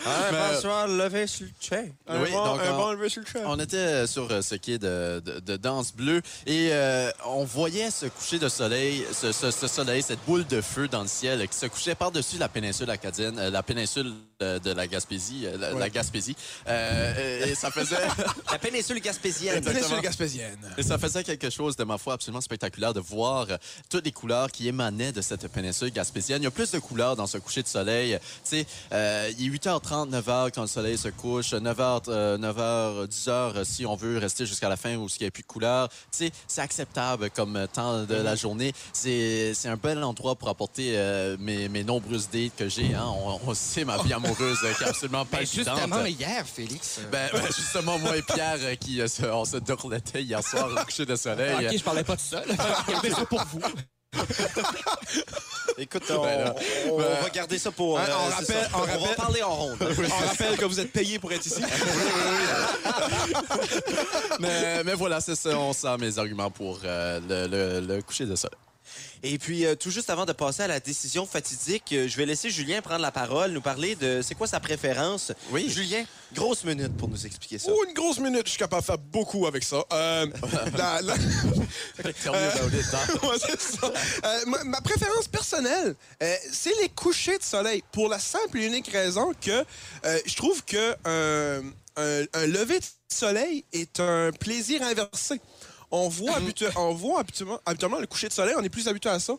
Euh, 0.08 0.32
bonsoir, 0.54 0.88
levé 0.88 1.28
sur 1.28 1.46
le 1.46 1.52
chai. 1.60 1.94
Un 2.08 2.22
Oui, 2.22 2.32
bon, 2.32 2.46
donc, 2.46 2.62
un 2.62 2.74
on- 2.74 2.96
bon 2.96 3.10
sur 3.10 3.22
le. 3.22 3.28
On 3.48 3.60
était 3.60 3.76
euh, 3.78 4.08
sur 4.08 4.32
euh, 4.32 4.42
ce 4.42 4.56
quai 4.56 4.78
de, 4.80 5.22
de, 5.24 5.40
de 5.40 5.58
danse 5.58 5.94
bleue 5.94 6.22
et 6.48 6.70
euh, 6.72 7.12
on 7.26 7.44
voyait 7.44 7.92
ce 7.92 8.06
coucher 8.08 8.40
de 8.40 8.50
soleil, 8.50 9.06
ce, 9.14 9.32
ce- 9.32 9.52
ce 9.52 9.68
soleil, 9.68 10.02
cette 10.02 10.24
boule 10.26 10.48
de 10.48 10.62
feu 10.62 10.88
dans 10.88 11.02
le 11.02 11.08
ciel 11.08 11.42
euh, 11.42 11.46
qui 11.46 11.58
se 11.58 11.66
couchait 11.68 11.96
par-dessus 11.96 12.38
la 12.38 12.50
péninsule 12.50 12.90
acadienne, 12.90 13.38
euh, 13.38 13.50
la 13.50 13.62
péninsule 13.62 14.14
euh, 14.42 14.60
de 14.60 14.72
la 14.72 14.88
Gaspésie, 14.88 15.46
euh, 15.46 15.58
la, 15.58 15.74
la 15.74 15.90
Gaspésie. 15.90 16.36
Euh, 16.68 17.46
et 17.46 17.56
ça 17.56 17.72
faisait, 17.72 17.96
La 18.52 18.60
péninsule 18.60 19.00
gaspésienne. 19.00 19.58
Exactement. 19.58 19.84
Péninsule 19.84 20.02
gaspésienne. 20.04 20.74
et 20.78 20.84
ça 20.84 20.98
faisait 20.98 21.24
quelque 21.24 21.50
chose 21.50 21.76
de 21.76 21.84
ma 21.84 21.98
foi 21.98 22.14
absolument 22.14 22.42
spectaculaire 22.42 22.94
de 22.94 23.00
voir 23.00 23.48
euh, 23.50 23.58
toutes 23.90 24.06
les 24.06 24.12
couleurs 24.12 24.52
qui 24.52 24.68
émanaient 24.68 25.12
de 25.12 25.22
cette 25.22 25.48
péninsule 25.48 25.92
gaspésienne. 25.92 26.42
Il 26.42 26.46
y 26.46 26.48
a 26.48 26.52
plus 26.52 26.72
de 26.72 26.80
couleurs 26.80 27.16
dans 27.16 27.28
ce 27.28 27.38
coucher 27.38 27.64
de 27.64 27.68
soleil. 27.68 28.18
Tu 28.44 28.58
sais, 28.62 28.66
euh, 28.92 29.32
il 29.38 29.48
est 29.54 29.58
8h30, 29.58 30.10
9h 30.12 30.52
quand 30.54 30.62
le 30.62 30.68
soleil 30.68 30.98
se 30.98 31.08
couche, 31.10 31.54
9h, 31.54 32.04
euh, 32.10 32.38
9h, 32.38 33.08
10h 33.08 33.64
si 33.64 33.86
on 33.86 33.96
veut 33.96 34.18
rester 34.18 34.46
jusqu'à 34.46 34.70
la 34.70 34.78
fin 34.78 34.96
où 34.96 35.08
il 35.08 35.22
n'y 35.22 35.28
a 35.28 35.32
plus 35.32 35.44
de 35.44 35.48
couleurs. 35.48 35.90
Tu 35.90 35.96
sais, 36.12 36.32
c'est 36.48 36.62
acceptable 36.62 37.30
comme 37.32 37.56
euh, 37.56 37.68
temps 37.68 38.04
de 38.04 38.16
la 38.16 38.36
journée. 38.36 38.74
C'est 38.94 39.54
c'est 39.54 39.70
un 39.70 39.78
bel 39.78 40.04
endroit 40.04 40.36
pour 40.36 40.50
apporter 40.50 40.94
euh, 40.98 41.38
mes, 41.40 41.70
mes 41.70 41.84
nombreuses 41.84 42.30
dates 42.32 42.56
que 42.58 42.70
j'ai. 42.70 42.94
Hein. 42.94 43.06
On, 43.08 43.40
on 43.48 43.54
sait 43.54 43.86
ma 43.86 43.98
vie 44.04 44.14
amoureuse 44.26 44.58
euh, 44.64 44.74
qui 44.74 44.84
est 44.84 44.88
absolument 44.88 45.26
Ben, 45.26 45.38
palpitante. 45.38 45.78
justement, 45.78 46.06
hier, 46.06 46.46
Félix. 46.46 46.98
euh, 47.00 47.10
Ben, 47.12 47.30
ben, 47.34 47.46
justement, 47.48 47.98
moi 48.00 48.18
et 48.18 48.22
Pierre, 48.22 48.58
euh, 48.62 48.76
qui 48.76 49.02
euh, 49.02 49.08
se- 49.08 49.24
on 49.26 49.46
se 49.46 49.58
dorlotait 49.58 50.22
hier 50.24 50.44
soir 50.44 50.70
au 50.72 50.84
coucher 50.86 51.06
de 51.06 51.16
soleil. 51.16 51.68
OK, 51.68 51.78
je 51.78 51.84
parlais 51.84 52.04
pas 52.04 52.16
de 52.16 52.22
ça. 52.22 52.44
là. 52.46 52.56
Gardez 52.90 53.12
ça 53.12 53.26
pour 53.26 53.44
vous. 53.46 53.62
Écoute, 55.78 56.04
on, 56.10 56.24
Ben 56.24 56.46
là, 56.46 56.56
on- 56.88 56.92
on 56.94 56.98
ben- 57.00 57.22
va 57.22 57.30
garder 57.30 57.58
ça 57.60 57.70
pour. 57.70 58.00
Hein, 58.00 58.06
on 58.10 58.30
c'est 58.30 58.54
rappelle- 58.54 58.70
ça. 58.72 58.78
on 58.78 58.78
on 58.78 58.86
va 58.86 58.94
rappelle- 58.94 59.16
parler 59.16 59.44
en 59.44 59.54
ronde. 59.54 59.78
On 59.82 60.26
rappelle 60.28 60.56
que 60.58 60.64
vous 60.66 60.80
êtes 60.80 60.92
payé 60.94 61.20
pour 61.20 61.34
être 61.34 61.46
ici. 61.46 61.62
mais, 64.40 64.84
mais 64.84 64.94
voilà, 64.94 65.20
c'est 65.22 65.36
ça, 65.36 65.50
on 65.58 65.74
sent 65.74 65.98
mes 66.00 66.18
arguments 66.18 66.50
pour 66.52 66.80
euh, 66.86 67.20
le, 67.28 67.48
le- 67.82 67.96
le 67.96 68.02
coucher 68.02 68.26
de 68.26 68.36
soleil. 68.36 68.58
Et 69.24 69.38
puis, 69.38 69.66
euh, 69.66 69.76
tout 69.76 69.90
juste 69.90 70.10
avant 70.10 70.26
de 70.26 70.34
passer 70.34 70.64
à 70.64 70.68
la 70.68 70.80
décision 70.80 71.26
fatidique, 71.26 71.92
euh, 71.94 72.08
je 72.08 72.16
vais 72.18 72.26
laisser 72.26 72.50
Julien 72.50 72.82
prendre 72.82 73.02
la 73.02 73.12
parole, 73.12 73.52
nous 73.52 73.62
parler 73.62 73.96
de 73.96 74.22
c'est 74.22 74.36
quoi 74.36 74.48
sa 74.48 74.60
préférence. 74.60 75.32
Oui. 75.52 75.70
Julien, 75.70 76.04
grosse 76.34 76.64
minute 76.64 76.96
pour 76.98 77.08
nous 77.08 77.26
expliquer 77.26 77.58
ça. 77.58 77.72
Oh, 77.74 77.84
une 77.88 77.94
grosse 77.94 78.20
minute, 78.20 78.44
je 78.46 78.50
suis 78.52 78.60
capable 78.60 78.82
de 78.82 78.86
faire 78.86 78.98
beaucoup 78.98 79.48
avec 79.48 79.64
ça. 79.64 79.84
Euh, 79.92 80.28
la- 80.78 81.02
la- 81.02 81.14
hein. 81.14 81.18
Ouais. 83.24 83.90
Euh, 84.26 84.46
ma, 84.48 84.64
ma 84.64 84.82
préférence 84.82 85.28
personnelle, 85.28 85.96
euh, 86.22 86.36
c'est 86.52 86.74
les 86.82 86.90
couchers 86.90 87.38
de 87.38 87.44
soleil. 87.44 87.84
Pour 87.92 88.10
la 88.10 88.20
simple 88.20 88.60
et 88.60 88.66
unique 88.66 88.88
raison 88.88 89.32
que 89.40 89.64
euh, 90.06 90.20
je 90.26 90.36
trouve 90.36 90.64
que 90.66 90.96
euh, 91.08 91.62
un, 91.98 92.24
un 92.34 92.46
lever 92.48 92.80
de 92.80 92.86
soleil 93.10 93.64
est 93.74 94.00
un 94.00 94.32
plaisir 94.32 94.82
inversé. 94.84 95.40
On 95.92 96.10
voit, 96.10 96.40
habitu- 96.40 96.72
on 96.76 96.94
voit 96.94 97.20
habituellement, 97.22 97.60
habituellement 97.66 98.00
le 98.00 98.08
coucher 98.08 98.28
de 98.28 98.34
soleil, 98.34 98.56
on 98.58 98.64
est 98.64 98.70
plus 98.70 98.88
habitué 98.88 99.10
à 99.10 99.20
ça. 99.20 99.34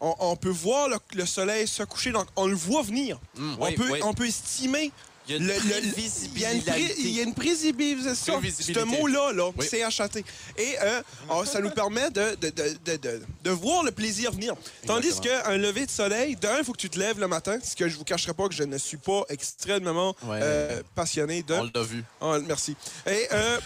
On, 0.00 0.14
on 0.18 0.36
peut 0.36 0.48
voir 0.50 0.88
le, 0.88 0.96
le 1.14 1.24
soleil 1.26 1.66
se 1.68 1.82
coucher, 1.84 2.10
donc 2.12 2.26
on 2.36 2.46
le 2.46 2.56
voit 2.56 2.82
venir. 2.82 3.18
on, 3.38 3.56
oui, 3.66 3.74
peut, 3.74 3.88
oui. 3.92 4.00
on 4.02 4.12
peut 4.12 4.26
estimer 4.26 4.90
Il 5.28 5.30
y 5.30 5.34
a 5.34 5.36
une 5.38 5.46
le- 5.46 5.52
le- 5.54 5.60
Il 5.60 5.70
y 5.70 5.74
a 5.74 5.78
une, 5.78 6.62
prévisibilité. 6.62 6.70
pré- 6.72 6.94
il 6.98 7.10
y 7.10 7.20
a 7.20 7.22
une 7.22 7.34
prévisibilisation. 7.34 8.42
Ce 8.42 8.80
mot-là, 8.84 9.32
là, 9.32 9.50
Oui. 9.56 9.64
c'est 9.70 9.84
acheté. 9.84 10.24
Et 10.58 10.74
euh, 10.82 11.00
oh, 11.30 11.44
ça 11.44 11.60
nous 11.60 11.70
permet 11.70 12.10
de, 12.10 12.34
de, 12.34 12.50
de, 12.50 13.20
de, 13.44 13.50
voir 13.50 13.84
le 13.84 13.92
plaisir 13.92 14.32
venir. 14.32 14.54
Tandis 14.84 15.20
qu'un 15.20 15.56
lever 15.56 15.86
de 15.86 15.90
soleil, 15.92 16.34
d'un, 16.34 16.58
il 16.58 16.64
faut 16.64 16.72
que 16.72 16.78
tu 16.78 16.90
te 16.90 16.98
lèves 16.98 17.20
le 17.20 17.28
matin, 17.28 17.58
ce 17.62 17.76
que 17.76 17.88
je 17.88 17.96
vous 17.96 18.02
cacherai 18.04 18.34
pas 18.34 18.48
que 18.48 18.54
je 18.54 18.64
ne 18.64 18.78
suis 18.78 18.96
pas 18.96 19.22
extrêmement 19.28 20.16
Ouais. 20.24 20.40
euh, 20.42 20.82
passionné 20.96 21.44
de. 21.44 21.54
On 21.54 21.70
l'a 21.72 21.82
vu. 21.84 22.04
Merci. 22.48 22.74
Et 23.06 23.28
euh, 23.30 23.60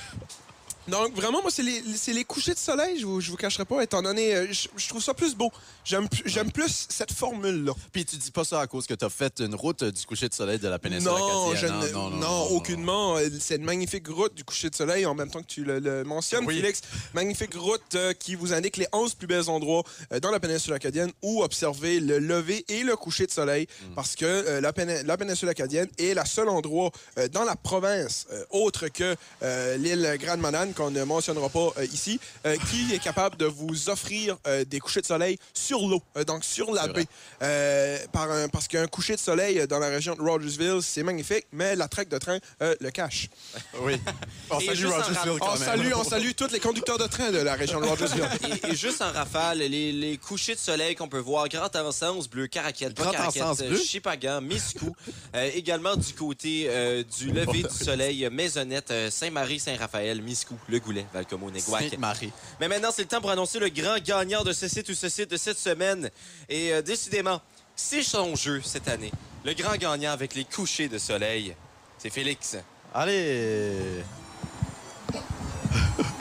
Donc, 0.89 1.15
vraiment, 1.15 1.43
moi, 1.43 1.51
c'est 1.51 1.63
les, 1.63 1.83
c'est 1.97 2.13
les 2.13 2.25
couchers 2.25 2.55
de 2.55 2.59
soleil, 2.59 2.99
je 3.01 3.07
vous, 3.07 3.21
je 3.21 3.31
vous 3.31 3.37
cacherai 3.37 3.65
pas, 3.65 3.83
étant 3.83 4.03
donné, 4.03 4.35
euh, 4.35 4.47
je, 4.53 4.69
je 4.77 4.89
trouve 4.89 5.03
ça 5.03 5.15
plus 5.15 5.35
beau. 5.35 5.51
J'aime, 5.85 6.09
plus- 6.09 6.23
j'aime 6.27 6.51
plus 6.53 6.87
cette 6.89 7.13
formule-là. 7.13 7.73
Puis 7.93 8.05
tu 8.05 8.17
dis 8.17 8.31
pas 8.31 8.45
ça 8.45 8.61
à 8.61 8.67
cause 8.67 8.87
que 8.87 8.95
tu 8.95 9.05
as 9.05 9.09
fait 9.09 9.41
une 9.41 9.55
route 9.55 9.83
euh, 9.83 9.91
du 9.93 10.05
coucher 10.07 10.29
de 10.29 10.35
soleil 10.35 10.59
de 10.59 10.69
la 10.69 10.79
péninsule 10.79 11.09
Non, 11.09 11.55
je 11.55 11.67
acadienne. 11.67 11.93
ne- 11.93 12.21
non, 12.21 12.43
aucunement. 12.51 13.17
Euh, 13.17 13.29
C'est 13.41 13.57
une 13.57 13.65
magnifique 13.65 14.07
route 14.09 14.35
du 14.35 14.45
coucher 14.45 14.71
de 14.71 14.75
soleil, 14.75 15.07
en 15.07 15.15
même 15.15 15.31
temps 15.31 15.43
que 15.43 15.47
tu 15.47 15.65
le, 15.65 15.79
le 15.79 16.05
mentionnes, 16.05 16.45
Oui. 16.47 16.57
Félix. 16.61 16.83
Magnifique 17.15 17.55
route 17.55 17.83
euh, 17.95 18.13
qui 18.13 18.35
vous 18.35 18.53
indique 18.53 18.77
les 18.77 18.87
11 18.93 19.15
plus 19.15 19.27
bels 19.27 19.49
endroits 19.51 19.83
euh, 20.13 20.21
dans 20.21 20.31
la 20.31 20.41
péninsule 20.41 20.73
acadienne 20.75 21.13
où 21.23 21.43
observer 21.43 22.01
le 22.01 22.19
lever 22.19 22.65
et 22.69 22.83
le 22.83 22.97
coucher 22.97 23.27
de 23.27 23.33
soleil, 23.33 23.67
Mm. 23.67 23.95
parce 23.95 24.15
que 24.17 24.25
euh, 24.25 24.61
la, 24.61 24.73
la 25.05 25.17
péninsule 25.17 25.49
acadienne 25.49 25.89
est 25.99 26.15
la 26.15 26.25
seule 26.25 26.49
endroit 26.49 26.91
dans 27.33 27.45
la 27.45 27.57
province, 27.57 28.27
autre 28.51 28.89
que 28.89 29.17
l'île 29.77 30.17
Grande 30.21 30.41
Manane, 30.41 30.73
qu'on 30.77 30.91
ne 30.91 31.03
mentionnera 31.05 31.49
pas 31.49 31.71
euh, 31.79 31.87
ici, 31.93 32.21
euh, 32.47 32.57
qui 32.71 32.95
est 32.95 32.99
capable 32.99 33.37
de 33.37 33.47
vous 33.47 33.89
offrir 33.89 34.37
euh, 34.47 34.65
des 34.65 34.79
couchers 34.79 35.01
de 35.01 35.07
soleil 35.07 35.39
sur 35.55 35.79
l'eau, 35.89 36.03
euh, 36.17 36.25
donc 36.25 36.45
sur 36.45 36.73
la 36.73 36.87
baie. 36.89 37.07
Euh, 37.43 37.99
par 38.13 38.31
un- 38.31 38.49
parce 38.49 38.69
qu'un 38.69 38.87
coucher 38.87 39.15
de 39.15 39.21
soleil 39.21 39.67
dans 39.69 39.79
la 39.79 39.89
région 39.89 40.15
de 40.15 40.21
Rogersville, 40.23 40.81
c'est 40.83 41.03
magnifique, 41.03 41.47
mais 41.53 41.75
la 41.77 41.89
traque 41.89 42.09
de 42.09 42.19
train 42.19 42.39
euh, 42.63 42.75
le 42.81 42.91
cache. 42.91 43.29
Oui. 43.81 43.97
On 44.51 44.59
Et 44.61 44.67
salue 44.67 44.87
Rogersville 44.87 45.39
On 45.41 45.57
salue, 45.57 45.93
on 45.97 46.05
salue 46.05 46.31
tous 46.37 46.51
les 46.53 46.61
conducteurs 46.61 46.99
de 46.99 47.07
train 47.07 47.31
de 47.31 47.39
la 47.39 47.55
région 47.55 47.81
de 47.81 47.87
Rogersville. 47.93 48.29
Et, 48.65 48.69
et 48.73 48.75
juste 48.77 49.03
en 49.03 49.11
rafale, 49.13 49.59
les, 49.59 49.93
les 49.93 50.17
couchers 50.19 50.55
de 50.55 50.61
soleil 50.61 50.95
qu'on 50.95 51.09
peut 51.09 51.19
voir, 51.19 51.49
Grand 51.49 51.75
Ensemble 51.77 52.27
Bleu, 52.29 52.47
Caraquette, 52.47 52.95
pas 52.95 53.03
Grand 53.05 53.13
Caraquette, 53.13 53.43
Ensemble 53.43 53.63
euh, 53.65 53.69
Bleu? 53.71 53.79
Chipagan, 53.83 54.41
Miscou. 54.41 54.95
Euh, 55.35 55.51
également 55.55 55.97
du 55.97 56.13
côté 56.15 56.67
euh, 56.69 57.03
du 57.19 57.31
lever 57.31 57.63
du 57.63 57.85
soleil, 57.85 58.29
Maisonnette, 58.31 58.93
Saint-Marie, 59.11 59.59
Saint-Raphaël, 59.61 60.21
Miscou, 60.23 60.57
Le 60.69 60.79
Goulet, 60.81 61.07
Valcomo. 61.13 61.51
Sainte-Marie. 61.57 62.33
Mais 62.61 62.69
maintenant, 62.69 62.91
c'est 62.93 63.03
le 63.03 63.09
temps 63.09 63.21
pour 63.21 63.31
annoncer 63.31 63.59
le 63.59 63.69
grand 63.69 63.99
gagnant 63.99 64.43
de 64.43 64.53
ce 64.53 64.69
site 64.69 64.89
ou 64.89 64.95
ce 64.95 65.09
site 65.09 65.31
de 65.31 65.37
cette 65.37 65.59
semaine. 65.59 66.11
Et 66.49 66.73
euh, 66.73 66.83
décidément, 66.83 67.41
c'est 67.77 68.03
son 68.03 68.35
jeu 68.35 68.61
cette 68.65 68.89
année. 68.89 69.13
Le 69.45 69.55
grand 69.55 69.77
gagnant 69.77 70.11
avec 70.11 70.35
les 70.35 70.45
couchers 70.45 70.89
de 70.89 70.99
soleil, 70.99 71.55
c'est 71.99 72.11
Félix. 72.11 72.57
Allez. 72.95 74.03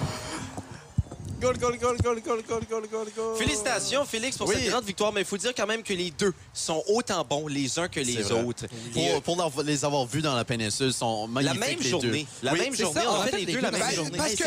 Goal, 1.46 1.58
goal, 1.60 1.78
goal, 1.78 1.98
goal, 2.02 2.22
goal, 2.22 2.42
goal, 2.48 2.62
goal, 2.68 2.88
goal, 2.92 3.08
goal. 3.16 3.38
Félicitations, 3.38 4.04
Félix, 4.04 4.36
pour 4.36 4.48
Oui. 4.48 4.56
cette 4.58 4.70
grande 4.72 4.84
victoire. 4.84 5.14
Mais 5.14 5.22
il 5.22 5.28
faut 5.28 5.38
dire 5.38 5.54
quand 5.56 5.68
même 5.68 5.84
que 5.84 5.94
les 5.94 6.10
deux 6.10 6.34
sont 6.56 6.84
autant 6.88 7.24
bons 7.24 7.46
les 7.48 7.78
uns 7.78 7.88
que 7.88 8.00
les 8.00 8.32
autres. 8.32 8.66
Pour, 8.94 9.38
euh, 9.44 9.50
pour 9.52 9.62
les 9.62 9.86
avoir 9.86 10.08
vus 10.08 10.24
dans 10.24 10.34
la 10.36 10.44
péninsule, 10.44 10.92
sont 10.92 11.28
la 11.28 11.54
magnifiques 11.54 11.60
même 11.70 11.80
les 11.82 11.90
journée. 11.90 12.10
deux. 12.24 12.48
La 12.48 12.54
Oui, 12.54 12.60
même 12.62 12.76
journée. 12.76 13.00
ça, 13.00 13.12
on 13.12 13.16
en 13.18 13.22
fait 13.26 13.38
les 13.38 13.46
deux 13.46 13.52
deux 13.54 13.62
la 13.62 13.70
même 13.70 13.80
Ben, 13.80 13.92
journée. 13.96 14.18
parce 14.18 14.34
que 14.34 14.44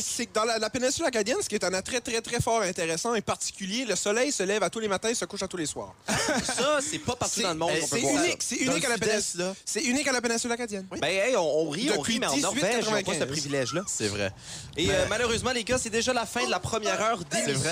c'est 0.00 0.26
que 0.26 0.32
dans 0.32 0.44
la, 0.44 0.58
la 0.58 0.70
péninsule 0.70 1.06
acadienne, 1.06 1.38
ce 1.42 1.48
qui 1.48 1.56
est 1.56 1.64
un 1.64 1.74
attrait 1.74 2.00
très, 2.00 2.20
très 2.20 2.40
fort 2.40 2.62
et 2.62 2.68
intéressant 2.68 3.16
et 3.16 3.20
particulier, 3.20 3.84
le 3.84 3.96
soleil 3.96 4.30
se 4.30 4.44
lève 4.44 4.62
à 4.62 4.70
tous 4.70 4.78
les 4.78 4.88
matins 4.88 5.08
et 5.08 5.14
se 5.16 5.24
couche 5.24 5.42
à 5.42 5.48
tous 5.48 5.56
les 5.56 5.66
soirs. 5.66 5.92
Ça, 6.44 6.78
c'est 6.80 7.00
pas 7.00 7.16
partout 7.16 7.42
dans 7.42 7.48
le 7.50 7.54
monde 7.56 7.72
c'est 7.84 8.00
unique, 8.00 8.42
c'est 8.44 8.56
unique 8.56 8.84
à 8.84 8.90
la 8.90 8.98
péninsule. 8.98 9.52
C'est 9.64 9.82
unique 9.82 10.06
à 10.06 10.12
la 10.12 10.20
péninsule 10.20 10.52
acadienne. 10.52 10.86
Ben, 11.00 11.08
hey, 11.08 11.36
on, 11.36 11.40
on 11.66 11.68
rit, 11.68 11.90
on 11.96 12.00
rit, 12.00 12.20
mais 12.20 12.26
en 12.26 12.36
Norvège, 12.36 12.84
n'ont 12.86 13.02
pas 13.02 13.12
ce 13.14 13.24
1895. 13.24 13.26
privilège-là. 13.28 13.82
C'est 13.88 14.08
vrai. 14.08 14.30
Et 14.76 14.88
euh, 14.90 15.06
malheureusement, 15.08 15.50
les 15.50 15.64
gars, 15.64 15.78
c'est 15.78 15.90
déjà 15.90 16.12
la 16.12 16.26
fin 16.28 16.44
de 16.44 16.50
la 16.50 16.60
première 16.60 17.00
heure 17.00 17.18
d'émission. 17.24 17.70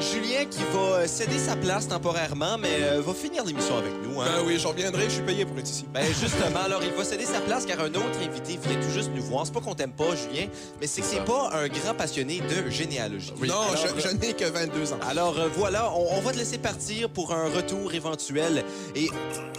Julien 0.00 0.44
qui 0.48 0.60
va 0.72 0.78
euh, 0.78 1.06
céder 1.08 1.38
sa 1.38 1.56
place 1.56 1.88
temporairement, 1.88 2.56
mais 2.56 2.68
euh, 2.82 3.02
va 3.04 3.12
finir 3.12 3.44
l'émission 3.44 3.76
avec 3.76 3.92
nous. 4.04 4.20
Hein. 4.20 4.26
Ben 4.26 4.44
oui, 4.46 4.58
j'en 4.60 4.70
reviendrai, 4.70 5.04
je 5.04 5.14
suis 5.14 5.22
payé 5.22 5.44
pour 5.44 5.58
être 5.58 5.68
ici. 5.68 5.86
Ben 5.92 6.04
justement, 6.20 6.60
alors 6.64 6.82
il 6.84 6.92
va 6.92 7.04
céder 7.04 7.24
sa 7.24 7.40
place 7.40 7.66
car 7.66 7.80
un 7.80 7.88
autre 7.88 8.18
invité 8.22 8.58
vient 8.64 8.80
tout 8.80 8.90
juste 8.90 9.10
nous 9.14 9.22
voir. 9.22 9.44
C'est 9.44 9.52
pas 9.52 9.60
qu'on 9.60 9.74
t'aime 9.74 9.92
pas, 9.92 10.14
Julien, 10.14 10.46
mais 10.80 10.86
c'est 10.86 11.00
que 11.00 11.06
c'est 11.08 11.24
pas 11.24 11.50
un 11.52 11.66
grand 11.66 11.94
passionné 11.94 12.40
de 12.40 12.70
généalogie. 12.70 13.32
non, 13.42 13.54
Alors, 13.54 13.76
je, 13.76 14.00
je 14.08 14.14
n'ai 14.14 14.34
que 14.34 14.44
22 14.44 14.92
ans. 14.92 14.98
Alors 15.08 15.38
euh, 15.38 15.48
voilà, 15.56 15.92
on, 15.92 16.16
on 16.16 16.20
va 16.20 16.32
te 16.32 16.38
laisser 16.38 16.58
partir 16.58 17.10
pour 17.10 17.32
un 17.34 17.48
retour 17.48 17.92
éventuel. 17.92 18.64
Et 18.94 19.08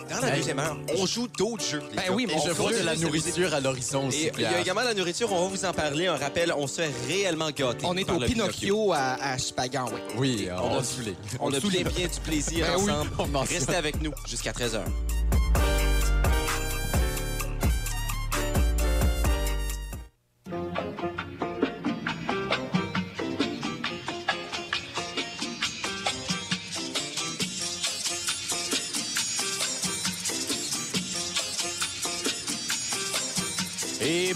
dans 0.09 0.19
la 0.25 0.31
deuxième 0.35 0.59
heure, 0.59 0.77
on 0.97 1.05
joue 1.05 1.27
d'autres 1.27 1.63
jeux. 1.63 1.81
Ben 1.95 2.03
oui, 2.13 2.25
mais 2.27 2.35
je 2.45 2.51
on 2.51 2.53
vois 2.53 2.71
de 2.71 2.83
la 2.83 2.95
nourriture 2.95 3.53
à 3.53 3.59
l'horizon 3.59 4.07
aussi, 4.07 4.25
Et 4.25 4.31
il 4.37 4.41
y 4.41 4.45
a 4.45 4.59
également 4.59 4.83
la 4.83 4.93
nourriture, 4.93 5.31
on 5.31 5.43
va 5.43 5.47
vous 5.47 5.65
en 5.65 5.73
parler. 5.73 6.07
Un 6.07 6.17
rappel, 6.17 6.53
on 6.57 6.67
se 6.67 6.81
fait 6.81 6.91
réellement 7.07 7.49
gâter. 7.51 7.85
On 7.85 7.95
est 7.95 8.09
au 8.15 8.19
Pinocchio 8.19 8.93
à, 8.93 9.13
à 9.21 9.37
Chupagan, 9.37 9.85
oui. 9.91 9.99
Oui, 10.17 10.47
On 10.51 10.75
on 10.75 10.77
a- 10.77 10.79
a. 10.79 11.15
On 11.39 11.47
a 11.53 11.59
bien, 11.83 12.07
du 12.07 12.19
plaisir 12.21 12.65
Ben 12.85 12.93
ensemble. 12.93 13.37
Restez 13.49 13.75
avec 13.75 14.01
nous 14.01 14.11
jusqu'à 14.27 14.51
13h. 14.51 14.81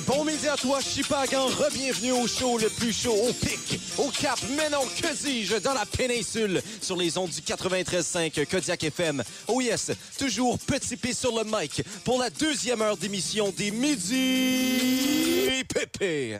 Bon 0.05 0.23
midi 0.23 0.47
à 0.47 0.55
toi, 0.55 0.79
Chipagan. 0.81 1.47
Re-bienvenue 1.47 2.11
au 2.11 2.27
show 2.27 2.57
le 2.57 2.69
plus 2.69 2.93
chaud 2.93 3.15
au 3.27 3.33
pic, 3.33 3.79
au 3.97 4.09
cap, 4.09 4.39
mais 4.57 4.69
non, 4.69 4.81
que 5.01 5.13
dis-je, 5.23 5.57
dans 5.57 5.73
la 5.73 5.85
péninsule, 5.85 6.61
sur 6.81 6.95
les 6.97 7.17
ondes 7.17 7.29
du 7.29 7.41
93.5 7.41 8.45
Kodiak 8.45 8.83
FM. 8.83 9.23
Oh 9.47 9.61
yes, 9.61 9.91
toujours 10.17 10.59
petit 10.59 10.97
P 10.97 11.13
sur 11.13 11.35
le 11.35 11.43
mic 11.43 11.83
pour 12.03 12.19
la 12.19 12.29
deuxième 12.29 12.81
heure 12.81 12.97
d'émission 12.97 13.53
des 13.55 13.71
Midi 13.71 15.63
Pépé. 15.73 16.39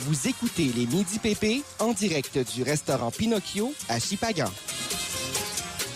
Vous 0.00 0.28
écoutez 0.28 0.70
les 0.74 0.86
Midi 0.86 1.18
PP 1.18 1.62
en 1.78 1.92
direct 1.92 2.38
du 2.54 2.62
restaurant 2.62 3.10
Pinocchio 3.10 3.72
à 3.88 4.00
Chupagan. 4.00 4.50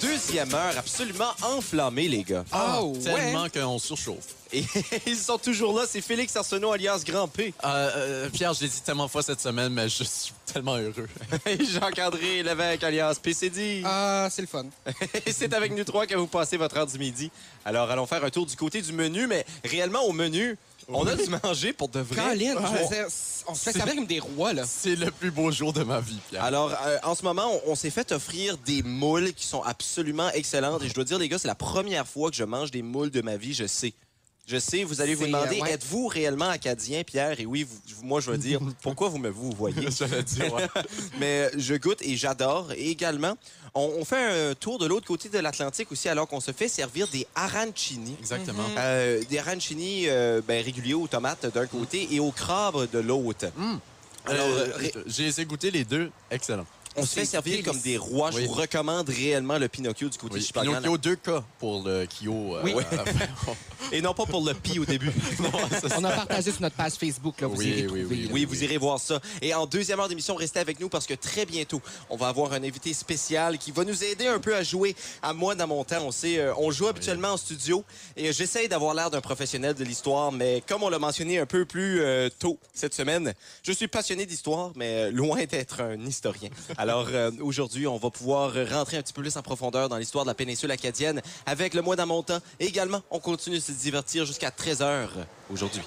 Deuxième 0.00 0.52
heure 0.54 0.76
absolument 0.76 1.32
enflammée, 1.42 2.08
les 2.08 2.22
gars. 2.22 2.44
Ah, 2.52 2.80
Tellement 3.02 3.48
qu'on 3.48 3.78
surchauffe. 3.78 4.34
Et 4.52 4.64
ils 5.06 5.16
sont 5.16 5.38
toujours 5.38 5.76
là, 5.76 5.86
c'est 5.88 6.00
Félix 6.00 6.36
Arsenault 6.36 6.72
alias 6.72 7.02
Grand 7.04 7.26
P. 7.26 7.52
Euh, 7.64 7.90
euh, 7.96 8.30
Pierre, 8.30 8.54
je 8.54 8.62
l'ai 8.62 8.68
dit 8.68 8.80
tellement 8.80 9.06
de 9.06 9.10
fois 9.10 9.22
cette 9.22 9.40
semaine, 9.40 9.72
mais 9.72 9.88
je 9.88 10.04
suis 10.04 10.32
tellement 10.52 10.76
heureux. 10.76 11.08
Et 11.46 11.64
Jacques-André 11.64 12.42
Lévesque 12.42 12.84
alias 12.84 13.18
PCD. 13.20 13.82
Ah, 13.84 14.28
c'est 14.30 14.42
le 14.42 14.48
fun. 14.48 14.66
Et 15.26 15.32
c'est 15.32 15.52
avec 15.52 15.72
nous 15.74 15.84
trois 15.84 16.06
que 16.06 16.14
vous 16.14 16.28
passez 16.28 16.56
votre 16.56 16.76
heure 16.76 16.86
du 16.86 16.98
midi. 16.98 17.30
Alors, 17.64 17.90
allons 17.90 18.06
faire 18.06 18.22
un 18.24 18.30
tour 18.30 18.46
du 18.46 18.54
côté 18.54 18.82
du 18.82 18.92
menu, 18.92 19.26
mais 19.26 19.44
réellement, 19.64 20.02
au 20.04 20.12
menu, 20.12 20.56
on 20.88 21.06
a 21.06 21.14
dû 21.16 21.24
manger 21.42 21.72
pour 21.72 21.88
de 21.88 22.00
vrai? 22.00 22.16
Colin, 22.22 22.54
je 22.54 22.72
veux 22.72 22.84
On- 22.84 22.88
dire, 22.88 23.06
on 23.48 23.54
se 23.54 23.60
fait 23.64 23.72
servir 23.72 23.94
comme 23.96 24.06
des 24.06 24.20
rois, 24.20 24.52
là. 24.52 24.64
C'est 24.66 24.96
le 24.96 25.10
plus 25.10 25.30
beau 25.30 25.50
jour 25.50 25.72
de 25.72 25.82
ma 25.82 26.00
vie, 26.00 26.18
Pierre. 26.28 26.42
Alors, 26.44 26.72
euh, 26.84 26.98
en 27.02 27.14
ce 27.14 27.22
moment, 27.22 27.50
on, 27.66 27.72
on 27.72 27.74
s'est 27.74 27.90
fait 27.90 28.12
offrir 28.12 28.56
des 28.58 28.82
moules 28.82 29.32
qui 29.34 29.46
sont 29.46 29.62
absolument 29.62 30.30
excellentes. 30.32 30.82
Et 30.82 30.88
je 30.88 30.94
dois 30.94 31.04
dire, 31.04 31.18
les 31.18 31.28
gars, 31.28 31.38
c'est 31.38 31.48
la 31.48 31.54
première 31.54 32.06
fois 32.06 32.30
que 32.30 32.36
je 32.36 32.44
mange 32.44 32.70
des 32.70 32.82
moules 32.82 33.10
de 33.10 33.22
ma 33.22 33.36
vie, 33.36 33.54
je 33.54 33.66
sais. 33.66 33.94
Je 34.46 34.58
sais, 34.58 34.84
vous 34.84 35.00
allez 35.00 35.16
vous 35.16 35.26
demander, 35.26 35.58
euh, 35.58 35.62
ouais. 35.64 35.72
êtes-vous 35.72 36.06
réellement 36.06 36.48
acadien, 36.48 37.02
Pierre? 37.02 37.40
Et 37.40 37.46
oui, 37.46 37.64
vous- 37.64 38.04
moi, 38.04 38.20
je 38.20 38.30
vais 38.30 38.38
dire, 38.38 38.60
pourquoi 38.82 39.08
vous 39.08 39.18
me 39.18 39.28
vous 39.28 39.50
voyez? 39.50 39.88
J'allais 39.98 40.22
dire, 40.22 40.52
ouais. 40.54 40.68
Mais 41.18 41.50
je 41.56 41.74
goûte 41.74 42.00
et 42.02 42.16
j'adore. 42.16 42.70
Et 42.76 42.90
également, 42.90 43.36
on, 43.74 43.92
on 43.98 44.04
fait 44.04 44.50
un 44.50 44.54
tour 44.54 44.78
de 44.78 44.86
l'autre 44.86 45.06
côté 45.08 45.28
de 45.28 45.38
l'Atlantique 45.40 45.90
aussi, 45.90 46.08
alors 46.08 46.28
qu'on 46.28 46.38
se 46.40 46.52
fait 46.52 46.68
servir 46.68 47.08
des 47.08 47.26
arancini. 47.34 48.14
Exactement. 48.20 48.62
Euh, 48.78 49.20
des 49.28 49.38
arancini 49.40 50.04
euh, 50.08 50.40
ben, 50.46 50.62
réguliers 50.64 50.94
aux 50.94 51.08
tomates 51.08 51.46
d'un 51.52 51.66
côté 51.66 52.06
et 52.12 52.20
aux 52.20 52.30
crabes 52.30 52.88
de 52.92 52.98
l'autre. 53.00 53.46
Alors, 54.26 54.46
Euh, 54.46 54.68
ré- 54.76 54.92
j'ai 55.06 55.26
essayé 55.26 55.46
les 55.72 55.84
deux. 55.84 56.10
Excellent. 56.30 56.66
On 56.96 57.04
se 57.06 57.14
fait 57.14 57.24
servir 57.24 57.62
comme 57.64 57.78
des 57.80 57.96
rois. 57.96 58.30
Je 58.30 58.40
vous 58.40 58.52
recommande 58.52 59.08
réellement 59.08 59.58
le 59.58 59.68
Pinocchio 59.68 60.08
du 60.08 60.18
côté 60.18 60.36
Oui. 60.36 60.42
Chipagan. 60.42 60.70
Pinocchio, 60.72 60.98
deux 60.98 61.16
cas 61.16 61.42
pour 61.58 61.82
le 61.86 62.06
Kyo. 62.06 62.56
euh, 62.56 62.60
Oui. 62.64 62.72
fin. 62.90 63.04
Et 63.92 64.00
non 64.02 64.14
pas 64.14 64.26
pour 64.26 64.44
le 64.44 64.52
pi 64.54 64.78
au 64.78 64.84
début. 64.84 65.10
On 65.98 66.04
a 66.04 66.10
partagé 66.10 66.50
sur 66.50 66.62
notre 66.62 66.74
page 66.76 66.94
Facebook, 66.94 67.40
là. 67.40 67.46
Vous 67.46 67.56
Oui, 67.56 67.66
irez 67.68 67.80
oui, 67.82 67.86
trouver, 67.86 68.04
oui, 68.04 68.22
là. 68.24 68.30
Oui, 68.32 68.44
vous 68.44 68.64
irez 68.64 68.78
voir 68.78 68.98
ça. 68.98 69.20
Et 69.42 69.54
en 69.54 69.66
deuxième 69.66 70.00
heure 70.00 70.08
d'émission, 70.08 70.34
restez 70.34 70.58
avec 70.58 70.80
nous 70.80 70.88
parce 70.88 71.06
que 71.06 71.14
très 71.14 71.46
bientôt, 71.46 71.80
on 72.10 72.16
va 72.16 72.28
avoir 72.28 72.52
un 72.52 72.62
invité 72.64 72.92
spécial 72.94 73.58
qui 73.58 73.70
va 73.70 73.84
nous 73.84 74.02
aider 74.04 74.26
un 74.26 74.40
peu 74.40 74.56
à 74.56 74.62
jouer. 74.62 74.96
À 75.22 75.32
moi, 75.32 75.54
dans 75.54 75.66
mon 75.68 75.84
temps, 75.84 76.02
on 76.02 76.10
sait, 76.10 76.38
euh, 76.38 76.52
on 76.56 76.70
joue 76.70 76.88
habituellement 76.88 77.28
en 77.32 77.36
studio 77.36 77.84
et 78.16 78.32
j'essaye 78.32 78.68
d'avoir 78.68 78.94
l'air 78.94 79.10
d'un 79.10 79.20
professionnel 79.20 79.74
de 79.74 79.84
l'histoire, 79.84 80.32
mais 80.32 80.62
comme 80.66 80.82
on 80.82 80.88
l'a 80.88 80.98
mentionné 80.98 81.38
un 81.38 81.46
peu 81.46 81.64
plus 81.64 82.00
euh, 82.00 82.28
tôt 82.38 82.58
cette 82.74 82.94
semaine, 82.94 83.34
je 83.62 83.72
suis 83.72 83.88
passionné 83.88 84.26
d'histoire, 84.26 84.72
mais 84.74 85.04
euh, 85.04 85.10
loin 85.10 85.44
d'être 85.44 85.80
un 85.82 86.00
historien. 86.06 86.50
Alors 86.76 86.85
euh, 86.88 87.30
aujourd'hui, 87.40 87.86
on 87.86 87.96
va 87.96 88.10
pouvoir 88.10 88.52
rentrer 88.70 88.96
un 88.96 89.02
petit 89.02 89.12
peu 89.12 89.22
plus 89.22 89.36
en 89.36 89.42
profondeur 89.42 89.88
dans 89.88 89.96
l'histoire 89.96 90.24
de 90.24 90.30
la 90.30 90.34
péninsule 90.34 90.70
acadienne 90.70 91.20
avec 91.46 91.74
le 91.74 91.82
mois 91.82 91.96
dans 91.96 92.06
mon 92.06 92.22
temps. 92.22 92.38
Et 92.60 92.66
également, 92.66 93.02
on 93.10 93.18
continue 93.18 93.56
de 93.56 93.62
se 93.62 93.72
divertir 93.72 94.24
jusqu'à 94.24 94.50
13h 94.50 95.08
aujourd'hui. 95.50 95.82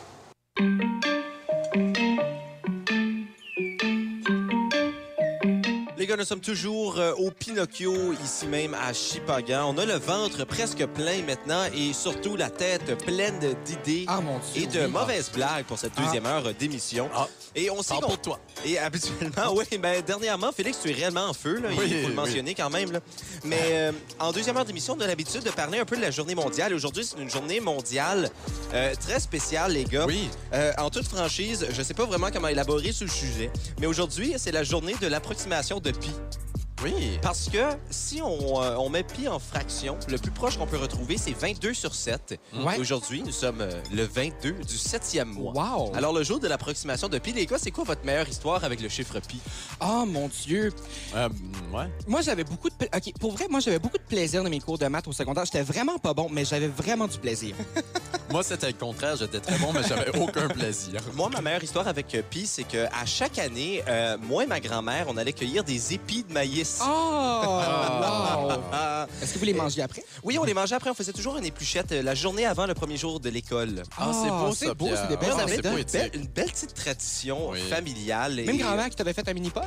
Gars, 6.09 6.15
nous 6.17 6.25
sommes 6.25 6.39
toujours 6.41 6.97
euh, 6.97 7.13
au 7.19 7.29
Pinocchio, 7.29 8.13
ici 8.23 8.47
même 8.47 8.73
à 8.73 8.93
Chipagan. 8.93 9.71
On 9.75 9.77
a 9.77 9.85
le 9.85 9.93
ventre 9.93 10.43
presque 10.43 10.83
plein 10.87 11.21
maintenant 11.21 11.65
et 11.75 11.93
surtout 11.93 12.35
la 12.35 12.49
tête 12.49 12.97
pleine 13.05 13.39
d'idées 13.63 14.05
Ah, 14.07 14.19
et 14.55 14.65
de 14.65 14.85
oui. 14.85 14.91
mauvaises 14.91 15.29
blagues 15.31 15.65
pour 15.65 15.77
cette 15.77 15.95
deuxième 15.95 16.25
heure 16.25 16.51
d'émission. 16.55 17.09
Ah. 17.15 17.27
Et 17.55 17.69
on 17.69 17.83
sait 17.83 17.93
qu'on- 18.01 18.15
toi. 18.15 18.39
Et 18.65 18.79
habituellement, 18.79 19.53
oui, 19.55 19.65
ben 19.77 20.01
dernièrement, 20.01 20.51
Félix, 20.51 20.79
tu 20.81 20.89
es 20.89 20.93
réellement 20.93 21.25
en 21.27 21.33
feu, 21.33 21.59
là, 21.59 21.69
il 21.71 21.75
faut 21.77 21.81
le 21.83 22.05
oui. 22.07 22.13
mentionner 22.13 22.55
quand 22.55 22.71
même. 22.71 22.91
là. 22.91 23.01
Mais 23.43 23.59
euh, 23.71 23.91
en 24.19 24.31
deuxième 24.31 24.57
heure 24.57 24.65
d'émission, 24.65 24.95
on 24.97 25.01
a 25.01 25.07
l'habitude 25.07 25.43
de 25.43 25.51
parler 25.51 25.77
un 25.77 25.85
peu 25.85 25.95
de 25.95 26.01
la 26.01 26.09
journée 26.11 26.33
mondiale. 26.35 26.73
Aujourd'hui, 26.73 27.05
c'est 27.05 27.21
une 27.21 27.29
journée 27.29 27.59
mondiale 27.59 28.29
euh, 28.73 28.93
très 28.99 29.19
spéciale, 29.19 29.73
les 29.73 29.83
gars. 29.83 30.05
Oui. 30.07 30.27
Euh, 30.53 30.71
en 30.79 30.89
toute 30.89 31.05
franchise, 31.07 31.67
je 31.71 31.81
sais 31.83 31.93
pas 31.93 32.05
vraiment 32.05 32.29
comment 32.33 32.47
élaborer 32.47 32.93
sur 32.93 33.05
le 33.05 33.11
sujet, 33.11 33.51
mais 33.79 33.85
aujourd'hui, 33.85 34.33
c'est 34.37 34.51
la 34.51 34.63
journée 34.63 34.95
de 34.99 35.05
l'approximation 35.07 35.79
de 35.79 35.91
pi. 35.99 36.48
Oui. 36.83 37.19
Parce 37.21 37.49
que 37.49 37.57
si 37.89 38.21
on, 38.21 38.61
euh, 38.63 38.75
on 38.77 38.89
met 38.89 39.03
pi 39.03 39.27
en 39.27 39.37
fraction, 39.39 39.97
le 40.07 40.17
plus 40.17 40.31
proche 40.31 40.57
qu'on 40.57 40.65
peut 40.65 40.77
retrouver, 40.77 41.17
c'est 41.17 41.33
22 41.33 41.73
sur 41.73 41.93
7. 41.93 42.39
Ouais. 42.53 42.77
Et 42.77 42.79
Aujourd'hui, 42.79 43.21
nous 43.21 43.33
sommes 43.33 43.59
euh, 43.59 43.69
le 43.93 44.03
22 44.03 44.51
du 44.53 44.77
septième 44.77 45.27
mois. 45.29 45.51
Wow. 45.53 45.91
Alors, 45.95 46.13
le 46.13 46.23
jour 46.23 46.39
de 46.39 46.47
l'approximation 46.47 47.09
de 47.09 47.17
pi, 47.19 47.33
les 47.33 47.45
gars, 47.45 47.57
c'est 47.59 47.71
quoi 47.71 47.83
votre 47.83 48.05
meilleure 48.05 48.29
histoire 48.29 48.63
avec 48.63 48.79
le 48.81 48.87
chiffre 48.87 49.19
pi? 49.19 49.41
Oh 49.81 50.05
mon 50.07 50.29
Dieu. 50.45 50.71
Euh, 51.15 51.27
ouais. 51.73 51.89
Moi, 52.07 52.21
j'avais 52.21 52.45
beaucoup 52.45 52.69
de... 52.69 52.75
pla- 52.75 52.87
OK, 52.95 53.13
pour 53.19 53.33
vrai, 53.33 53.47
moi, 53.49 53.59
j'avais 53.59 53.79
beaucoup 53.79 53.97
de 53.97 54.03
plaisir 54.03 54.41
dans 54.43 54.49
mes 54.49 54.59
cours 54.61 54.77
de 54.77 54.85
maths 54.87 55.07
au 55.07 55.11
secondaire. 55.11 55.43
J'étais 55.43 55.63
vraiment 55.63 55.97
pas 55.97 56.13
bon, 56.13 56.29
mais 56.31 56.45
j'avais 56.45 56.67
vraiment 56.69 57.07
du 57.07 57.17
plaisir. 57.17 57.55
Moi, 58.31 58.43
c'était 58.43 58.67
le 58.67 58.73
contraire. 58.73 59.15
J'étais 59.15 59.39
très 59.39 59.57
bon, 59.57 59.73
mais 59.73 59.81
j'avais 59.81 60.15
aucun 60.19 60.47
plaisir. 60.49 61.01
Moi, 61.15 61.29
ma 61.29 61.41
meilleure 61.41 61.63
histoire 61.63 61.87
avec 61.87 62.13
euh, 62.13 62.21
pi, 62.21 62.45
c'est 62.45 62.63
que 62.63 62.85
à 62.85 63.03
chaque 63.03 63.39
année, 63.39 63.81
euh, 63.87 64.17
moi 64.21 64.43
et 64.43 64.45
ma 64.45 64.59
grand-mère, 64.59 65.07
on 65.09 65.17
allait 65.17 65.33
cueillir 65.33 65.63
des 65.63 65.95
épis 65.95 66.23
de 66.23 66.31
maïs. 66.31 66.68
Oh! 66.81 66.85
wow! 66.85 68.61
Ah, 68.71 69.07
Est-ce 69.21 69.33
que 69.33 69.39
vous 69.39 69.45
les 69.45 69.53
mangez 69.53 69.81
après? 69.81 70.03
oui, 70.23 70.37
on 70.37 70.43
les 70.43 70.53
mangeait 70.53 70.75
après. 70.75 70.89
On 70.89 70.93
faisait 70.93 71.13
toujours 71.13 71.37
une 71.37 71.45
épluchette 71.45 71.91
euh, 71.91 72.01
la 72.03 72.13
journée 72.15 72.45
avant 72.45 72.65
le 72.65 72.73
premier 72.73 72.97
jour 72.97 73.19
de 73.19 73.29
l'école. 73.29 73.83
Ah, 73.97 74.11
c'est 74.13 74.29
beau, 74.29 74.53
c'est 74.53 74.65
ça, 74.67 74.73
beau, 74.73 74.85
Pierre. 74.85 74.97
c'est 75.01 75.07
des 75.07 75.17
belles 75.17 75.33
on 75.33 75.37
Ah, 75.39 75.41
avait 75.43 75.55
c'est 75.55 75.65
une 75.65 75.71
poétique. 75.71 75.93
belle, 75.93 76.11
une 76.13 76.27
belle 76.27 76.51
petite 76.51 76.73
tradition 76.73 77.49
Oui. 77.51 77.59
familiale. 77.69 78.35
Même 78.35 78.49
et- 78.49 78.57
grand-mère 78.57 78.89
qui 78.89 78.95
t'avait 78.95 79.13
fait 79.13 79.27
un 79.27 79.33
mini-pot? 79.33 79.61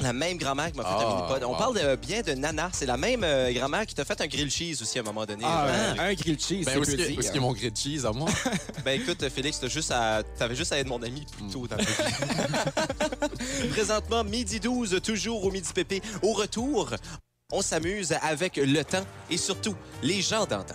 La 0.00 0.12
même 0.12 0.36
grand-mère 0.36 0.70
qui 0.70 0.78
m'a 0.78 0.84
fait 0.84 0.90
un 0.90 0.96
Ah, 1.00 1.14
mini-pod. 1.16 1.44
On 1.44 1.50
wow. 1.52 1.56
parle 1.56 1.74
de- 1.80 1.96
bien 1.96 2.20
de 2.22 2.32
Nana. 2.32 2.70
C'est 2.72 2.86
la 2.86 2.96
même 2.96 3.22
euh, 3.24 3.52
grand-mère 3.52 3.84
qui 3.84 3.94
t'a 3.94 4.04
fait 4.04 4.20
un 4.20 4.26
grill 4.26 4.50
cheese 4.50 4.80
aussi 4.80 4.98
à 4.98 5.02
un 5.02 5.04
moment 5.04 5.26
donné. 5.26 5.42
Ah, 5.44 5.66
Euh, 5.66 5.92
un, 5.98 6.04
un 6.10 6.14
grilled 6.14 6.40
cheese, 6.40 6.64
Ben, 6.64 6.72
c'est 6.72 6.78
où 6.78 6.82
peu 6.82 6.88
est-ce 6.88 6.96
que- 6.96 7.02
dire. 7.08 7.16
où 7.16 7.20
est-ce 7.20 7.26
qu'il 7.28 7.36
y 7.36 7.38
a 7.44 7.46
mon 7.46 7.52
grilled 7.52 7.76
cheese 7.76 8.06
à 8.06 8.12
moi? 8.12 8.28
Ben 8.84 9.00
écoute, 9.00 9.28
Félix, 9.28 9.58
t'as 9.60 9.68
juste 9.68 9.90
à... 9.90 10.22
t'avais 10.38 10.54
juste 10.54 10.72
à 10.72 10.78
être 10.78 10.86
mon 10.86 11.02
ami 11.02 11.26
plus 11.36 11.48
tôt 11.48 11.66
dans 11.66 11.76
la 11.76 11.82
vie. 11.82 13.68
Présentement, 13.72 14.22
midi 14.24 14.60
12, 14.60 15.00
toujours 15.02 15.44
au 15.44 15.50
Midi 15.50 15.70
Pépé. 15.74 16.00
Au 16.22 16.32
retour, 16.32 16.90
on 17.52 17.60
s'amuse 17.60 18.12
avec 18.22 18.56
le 18.56 18.82
temps 18.84 19.04
et 19.30 19.36
surtout 19.36 19.74
les 20.02 20.22
gens 20.22 20.46
d'antan. 20.46 20.74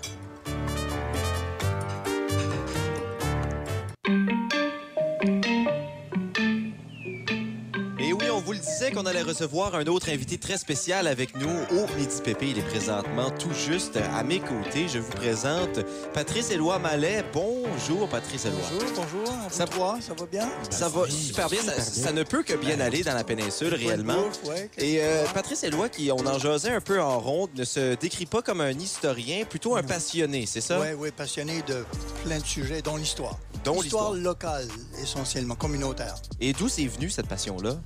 Vous 8.53 8.59
le 8.59 8.65
disait 8.65 8.91
qu'on 8.91 9.05
allait 9.05 9.21
recevoir 9.23 9.73
un 9.75 9.85
autre 9.87 10.09
invité 10.09 10.37
très 10.37 10.57
spécial 10.57 11.07
avec 11.07 11.35
nous 11.35 11.49
au 11.71 11.87
Midi 11.97 12.21
Pépé. 12.23 12.49
Il 12.49 12.59
est 12.59 12.67
présentement 12.67 13.31
tout 13.31 13.53
juste 13.53 13.97
à 13.97 14.23
mes 14.23 14.39
côtés. 14.39 14.87
Je 14.87 14.99
vous 14.99 15.11
présente 15.11 15.79
Patrice 16.13 16.51
Éloi 16.51 16.77
Mallet. 16.77 17.23
Bonjour, 17.33 18.07
Patrice 18.07 18.45
Éloi. 18.45 18.59
Bonjour, 18.71 18.91
bonjour. 18.95 19.33
Ça- 19.49 19.65
va, 19.65 19.97
ça 20.01 20.13
va 20.13 20.25
bien? 20.27 20.49
Ça 20.69 20.87
va 20.87 21.09
super 21.09 21.49
bien. 21.49 21.61
Ça, 21.63 21.81
ça 21.81 22.11
ne 22.11 22.21
peut 22.23 22.43
que 22.43 22.53
bien 22.53 22.79
aller 22.79 23.01
dans 23.03 23.15
la 23.15 23.23
péninsule, 23.23 23.73
réellement. 23.73 24.21
Bouffe, 24.21 24.43
ouais, 24.45 24.69
Et 24.77 25.01
euh? 25.01 25.25
Patrice 25.33 25.63
Éloi, 25.63 25.89
qui 25.89 26.11
on 26.11 26.25
en 26.27 26.37
jasait 26.37 26.71
un 26.73 26.81
peu 26.81 27.01
en 27.01 27.19
ronde, 27.19 27.49
ne 27.55 27.63
se 27.63 27.95
décrit 27.95 28.27
pas 28.27 28.41
comme 28.43 28.61
un 28.61 28.71
historien, 28.71 29.45
plutôt 29.49 29.75
un 29.75 29.83
passionné, 29.83 30.45
c'est 30.45 30.61
ça? 30.61 30.79
Oui, 30.79 30.87
oui, 30.97 31.09
passionné 31.15 31.63
de 31.67 31.83
plein 32.23 32.37
de 32.39 32.45
sujets, 32.45 32.81
dont 32.83 32.97
l'histoire. 32.97 33.39
Dont 33.63 33.81
L'histoire 33.81 34.13
l'histoire. 34.13 34.33
locale, 34.33 34.67
essentiellement, 35.01 35.55
communautaire. 35.55 36.15
Et 36.39 36.53
d'où 36.53 36.67
c'est 36.69 36.85
venu 36.85 37.09
cette 37.09 37.27
passion-là? 37.27 37.77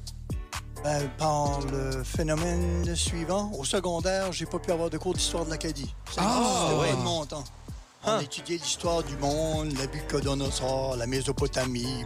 Ben, 0.83 1.09
par 1.17 1.59
le 1.71 2.03
phénomène 2.03 2.95
suivant, 2.95 3.51
au 3.57 3.65
secondaire, 3.65 4.31
j'ai 4.31 4.45
pas 4.45 4.59
pu 4.59 4.71
avoir 4.71 4.89
de 4.89 4.97
cours 4.97 5.13
d'histoire 5.13 5.43
de 5.45 5.49
l'Acadie. 5.49 5.93
Ça 6.13 6.21
Ah, 6.23 6.75
ouais. 6.79 6.89
pas 6.91 6.95
de 6.95 7.01
mon 7.01 7.25
temps. 7.25 7.43
On 8.05 8.11
Ah. 8.11 8.21
étudiait 8.23 8.57
l'histoire 8.57 9.03
du 9.03 9.17
monde, 9.17 9.73
la 9.77 9.87
Bucodonosor, 9.87 10.95
la 10.95 11.07
Mésopotamie. 11.07 12.05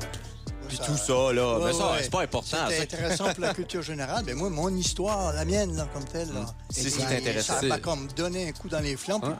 Puis 0.67 0.77
tout 0.79 0.95
ça, 0.95 1.33
là. 1.33 1.59
Ouais, 1.59 1.65
mais 1.65 1.73
ça, 1.73 1.91
ouais. 1.91 1.99
c'est 2.03 2.09
pas 2.09 2.21
important. 2.21 2.57
Ça. 2.57 2.67
intéressant 2.81 3.25
pour 3.33 3.41
la 3.41 3.53
culture 3.53 3.81
générale. 3.81 4.23
Mais 4.25 4.33
moi, 4.33 4.49
mon 4.49 4.69
histoire, 4.69 5.33
la 5.33 5.43
mienne, 5.45 5.75
là, 5.75 5.85
comme 5.93 6.05
telle, 6.05 6.33
là, 6.33 6.45
C'est 6.69 6.83
ce 6.83 6.89
ça- 6.91 6.97
qui 7.05 7.13
t'intéresse. 7.13 7.45
Ça 7.45 7.57
C'est- 7.59 7.67
m'a 7.67 7.77
comme 7.77 8.07
donné 8.15 8.47
un 8.47 8.51
coup 8.53 8.69
dans 8.69 8.79
les 8.79 8.95
flancs. 8.95 9.19
Hein? 9.23 9.37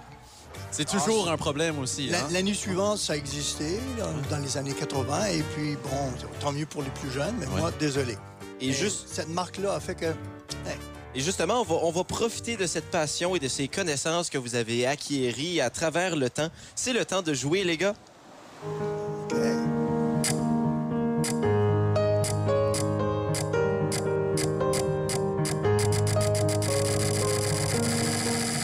C'est 0.72 0.86
toujours 0.88 1.30
un 1.30 1.38
problème 1.38 1.80
aussi. 1.80 2.08
La- 2.10 2.20
hein? 2.20 2.28
L'année 2.32 2.54
suivante, 2.54 2.98
ça 2.98 3.16
existait, 3.16 3.80
là, 3.98 4.08
dans 4.30 4.38
les 4.44 4.58
années 4.58 4.74
80. 4.74 5.26
Et 5.28 5.42
puis, 5.56 5.78
bon, 5.78 6.12
tant 6.42 6.52
mieux 6.52 6.66
pour 6.66 6.84
les 6.84 6.90
plus 6.92 7.10
jeunes, 7.12 7.36
mais 7.40 7.46
moi, 7.48 7.72
désolé. 7.80 8.18
Et, 8.62 8.72
juste, 8.72 9.08
Cette 9.08 9.30
marque-là 9.30 9.74
a 9.74 9.80
fait 9.80 9.96
que. 9.96 10.14
et 11.16 11.20
justement, 11.20 11.62
on 11.62 11.64
va, 11.64 11.76
on 11.84 11.92
va 11.92 12.04
profiter 12.04 12.58
de 12.58 12.68
cette 12.68 12.92
passion 12.92 13.36
et 13.36 13.40
de 13.40 13.48
ces 13.48 13.68
connaissances 13.68 14.30
que 14.30 14.38
vous 14.38 14.56
avez 14.56 14.86
acquéries 14.86 15.60
à 15.62 15.70
travers 15.70 16.16
le 16.16 16.30
temps. 16.30 16.50
C'est 16.76 16.94
le 16.94 17.04
temps 17.04 17.22
de 17.24 17.34
jouer, 17.34 17.64
les 17.64 17.78
gars. 17.78 17.96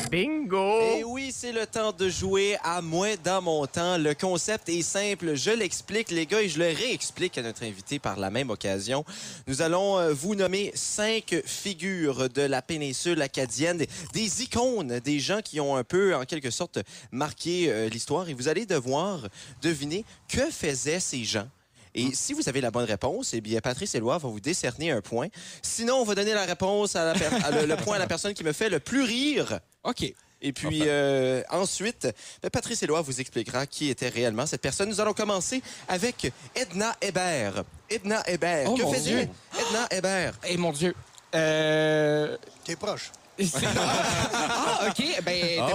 Bingo! 0.10 0.80
Et 0.98 1.04
oui, 1.04 1.32
c'est 1.34 1.52
le 1.52 1.66
temps 1.66 1.92
de 1.92 2.08
jouer 2.08 2.58
à 2.64 2.82
moins 2.82 3.16
dans 3.24 3.42
mon 3.42 3.66
temps. 3.68 3.98
Le 3.98 4.14
concept 4.14 4.70
est 4.70 4.82
simple. 4.82 5.36
Je 5.36 5.52
l'explique, 5.52 6.12
les 6.12 6.26
gars, 6.26 6.42
et 6.42 6.50
je 6.50 6.60
le 6.60 6.68
réexplique 6.68 7.38
à 7.38 7.42
notre 7.42 7.64
invité 7.64 8.00
par 8.00 8.18
la 8.18 8.30
même 8.30 8.50
occasion. 8.50 9.04
Nous 9.48 9.62
allons 9.62 9.98
euh, 9.98 10.14
vous 10.14 10.36
nommer 10.36 10.72
cinq 10.76 11.42
figures 11.46 12.30
de 12.30 12.42
la 12.42 12.62
péninsule 12.62 13.22
acadienne, 13.22 13.78
des, 13.78 13.90
des 14.14 14.44
icônes, 14.44 15.00
des 15.00 15.20
gens 15.20 15.42
qui 15.42 15.60
ont 15.60 15.76
un 15.76 15.84
peu, 15.84 16.16
en 16.16 16.26
quelque 16.26 16.52
sorte, 16.52 16.80
marqué 17.12 17.70
euh, 17.70 17.90
l'histoire. 17.90 18.30
Et 18.30 18.34
vous 18.34 18.48
allez 18.48 18.66
devoir 18.66 19.28
deviner 19.62 20.06
que 20.30 20.50
faisaient 20.50 21.00
ces 21.00 21.24
gens. 21.24 21.48
Et 21.98 22.14
si 22.14 22.34
vous 22.34 22.48
avez 22.48 22.62
la 22.62 22.72
bonne 22.72 22.86
réponse, 22.86 23.34
eh 23.34 23.42
bien, 23.42 23.60
Patrice 23.60 23.96
Éloi 23.96 24.18
va 24.20 24.30
vous 24.30 24.40
décerner 24.40 24.92
un 24.92 25.02
point. 25.02 25.28
Sinon, 25.62 25.96
on 25.96 26.04
va 26.04 26.14
donner 26.16 26.34
la 26.34 26.46
réponse 26.46 26.96
à 26.96 27.06
la 27.06 27.14
per- 27.14 27.44
à 27.44 27.52
le, 27.52 27.66
le 27.66 27.76
point 27.76 27.96
à 27.96 28.00
la 28.00 28.08
personne 28.08 28.34
qui 28.34 28.44
me 28.44 28.54
fait 28.54 28.70
le 28.70 28.80
plus 28.80 29.02
rire. 29.02 29.60
OK. 29.84 30.14
Et 30.40 30.54
puis 30.54 30.82
euh, 30.84 31.42
ensuite, 31.50 32.08
ben, 32.44 32.50
Patrice 32.52 32.84
Éloi 32.84 33.02
vous 33.02 33.20
expliquera 33.20 33.66
qui 33.66 33.90
était 33.90 34.10
réellement 34.10 34.46
cette 34.46 34.62
personne. 34.62 34.88
Nous 34.88 35.02
allons 35.02 35.14
commencer 35.14 35.64
avec 35.88 36.32
Edna 36.56 36.96
Hébert. 37.02 37.64
Edna 37.90 38.22
Hébert. 38.30 38.72
Oh, 38.72 38.76
que 38.76 38.84
mon 38.84 38.94
faisait 38.94 39.10
Dieu. 39.10 39.30
Edna 39.60 39.88
Hébert? 39.90 40.34
Eh 40.48 40.58
mon 40.58 40.72
Dieu. 40.72 40.94
Euh... 41.34 42.38
T'es 42.64 42.76
proche. 42.76 43.12
Ah, 43.40 44.88
OK. 44.90 45.04
Ben, 45.24 45.60
Ah. 45.60 45.70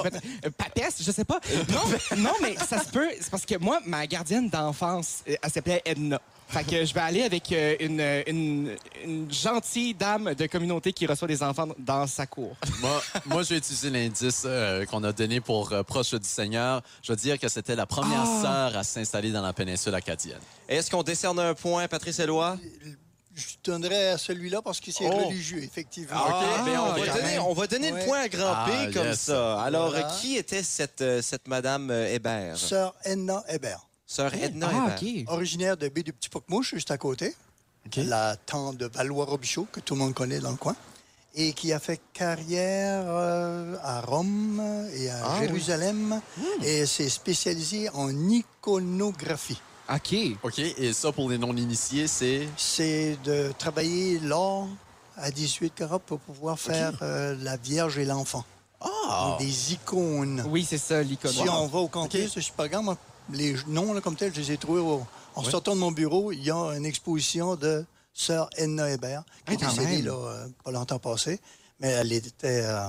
euh, 0.47 0.51
papesse, 0.57 0.97
je 1.03 1.11
sais 1.11 1.25
pas. 1.25 1.41
Non, 1.71 2.17
non, 2.19 2.33
mais 2.41 2.55
ça 2.57 2.83
se 2.83 2.89
peut. 2.91 3.09
C'est 3.21 3.31
parce 3.31 3.45
que 3.47 3.57
moi, 3.59 3.81
ma 3.87 4.07
gardienne 4.07 4.49
d'enfance, 4.49 5.23
euh, 5.29 5.35
elle 5.43 5.51
s'appelait 5.51 5.83
Edna. 5.85 6.21
Fait 6.49 6.65
que 6.65 6.85
je 6.85 6.93
vais 6.93 7.01
aller 7.01 7.23
avec 7.23 7.51
euh, 7.53 7.77
une, 7.81 8.01
une, 8.27 8.77
une 9.05 9.33
gentille 9.33 9.95
dame 9.95 10.35
de 10.35 10.47
communauté 10.47 10.93
qui 10.93 11.07
reçoit 11.07 11.27
des 11.27 11.43
enfants 11.43 11.69
dans 11.79 12.07
sa 12.07 12.27
cour. 12.27 12.55
Moi, 12.81 13.03
moi, 13.25 13.43
je 13.43 13.51
vais 13.51 13.57
utiliser 13.57 13.89
l'indice 13.89 14.43
euh, 14.45 14.85
qu'on 14.85 15.03
a 15.05 15.13
donné 15.13 15.41
pour 15.41 15.73
euh, 15.73 15.83
Proche 15.83 16.11
du 16.13 16.29
Seigneur. 16.29 16.83
Je 17.03 17.13
veux 17.13 17.17
dire 17.17 17.39
que 17.39 17.49
c'était 17.49 17.75
la 17.75 17.87
première 17.87 18.25
Ah. 18.27 18.43
sœur 18.43 18.77
à 18.77 18.85
s'installer 18.85 19.31
dans 19.31 19.41
la 19.41 19.55
péninsule 19.55 19.95
acadienne. 19.95 20.41
Est-ce 20.69 20.91
qu'on 20.91 21.03
décerne 21.03 21.39
un 21.39 21.55
point, 21.55 21.89
Patrice 21.89 22.19
Éloi? 22.19 22.59
Je 23.35 23.45
donnerais 23.65 24.09
à 24.11 24.19
celui-là 24.19 24.61
parce 24.63 24.79
que 24.81 24.91
c'est 24.93 25.07
Oh. 25.09 25.27
religieux, 25.27 25.63
effectivement. 25.63 26.11
Ah, 26.15 26.63
ben, 26.67 26.79
on, 26.79 26.93
va 26.93 27.07
donner, 27.07 27.23
même. 27.23 27.43
on 27.43 27.53
va 27.55 27.67
donner 27.67 27.91
le 27.91 28.05
point 28.05 28.21
à 28.21 28.29
grand 28.29 28.67
P 28.67 28.73
Ah, 28.75 28.87
comme 28.93 29.07
yes. 29.07 29.21
ça. 29.21 29.61
Alors, 29.63 29.91
Voilà. 29.91 30.07
qui 30.21 30.37
était 30.37 30.63
cette, 30.63 31.01
euh, 31.01 31.23
cette 31.23 31.49
Madame 31.49 31.91
euh, 31.91 32.13
Hébert? 32.13 32.59
Sœur 32.59 32.95
Edna 33.05 33.43
Hébert, 33.49 33.87
Sœur 34.07 34.35
Edna 34.35 34.69
ah, 34.71 34.95
Hébert. 34.99 35.25
OK. 35.25 35.33
originaire 35.33 35.77
de 35.79 35.89
Baie 35.89 36.03
du 36.03 36.13
Petit 36.13 36.29
Pocmouche, 36.29 36.75
juste 36.75 36.91
à 36.91 36.99
côté. 36.99 37.35
La 37.97 38.37
tante 38.37 38.77
de 38.77 38.87
Valois-Robichaud, 38.87 39.67
que 39.73 39.81
tout 39.81 39.95
le 39.95 40.01
monde 40.01 40.15
connaît 40.15 40.39
dans 40.41 40.51
le 40.51 40.57
coin. 40.57 40.77
Et 41.35 41.55
qui 41.55 41.73
a 41.73 41.81
fait 41.81 41.99
carrière 42.13 43.05
euh, 43.07 43.77
à 43.83 44.03
Rome 44.03 44.63
et 44.95 45.09
à 45.09 45.17
Ah, 45.25 45.37
oui. 45.41 45.47
Jérusalem. 45.47 46.21
Et 46.63 46.85
s'est 46.85 47.09
spécialisée 47.09 47.89
en 47.95 48.11
iconographie. 48.29 49.59
OK. 49.91 50.15
OK, 50.43 50.59
et 50.59 50.93
ça, 50.93 51.13
pour 51.13 51.29
les 51.31 51.39
non-initiés, 51.39 52.07
c'est... 52.07 52.49
c'est 52.57 53.17
de 53.25 53.53
travailler 53.59 54.19
l'or 54.21 54.69
à 55.17 55.31
18 55.31 55.75
carats 55.75 55.99
pour 55.99 56.19
pouvoir 56.21 56.59
faire 56.59 56.99
euh, 57.03 57.37
la 57.43 57.57
Vierge 57.57 57.99
et 57.99 58.05
l'enfant. 58.05 58.45
Ah! 58.81 59.37
Des 59.39 59.73
icônes. 59.75 60.43
Oui, 60.49 60.67
c'est 60.69 60.79
ça, 60.79 61.03
l'icône. 61.03 61.31
Si 61.33 61.49
on 61.49 61.67
va 61.67 61.79
au 61.81 61.89
campus, 61.89 62.33
je 62.35 62.41
suis 62.41 62.53
pas 62.53 62.69
grave, 62.69 62.83
moi, 62.83 62.97
les 63.33 63.55
noms 63.69 63.93
là, 63.93 64.01
comme 64.01 64.17
tels, 64.17 64.35
je 64.35 64.41
les 64.41 64.53
ai 64.53 64.57
trouvés 64.57 64.81
au- 64.81 65.07
en 65.35 65.43
sortant 65.45 65.75
de 65.75 65.81
mon 65.81 65.93
bureau. 65.93 66.33
Il 66.33 66.43
y 66.43 66.51
a 66.51 66.73
une 66.77 66.87
exposition 66.87 67.57
de 67.57 67.85
sœur 68.15 68.49
Edna 68.57 68.91
Hébert, 68.91 69.23
qui 69.47 69.53
Ah, 69.53 69.53
est 69.53 69.57
décédée 69.57 70.03
là, 70.03 70.13
euh, 70.15 70.47
pas 70.65 70.71
longtemps 70.71 70.99
passé. 70.99 71.41
Mais 71.81 71.89
elle 71.89 72.13
était, 72.13 72.63
euh, 72.65 72.89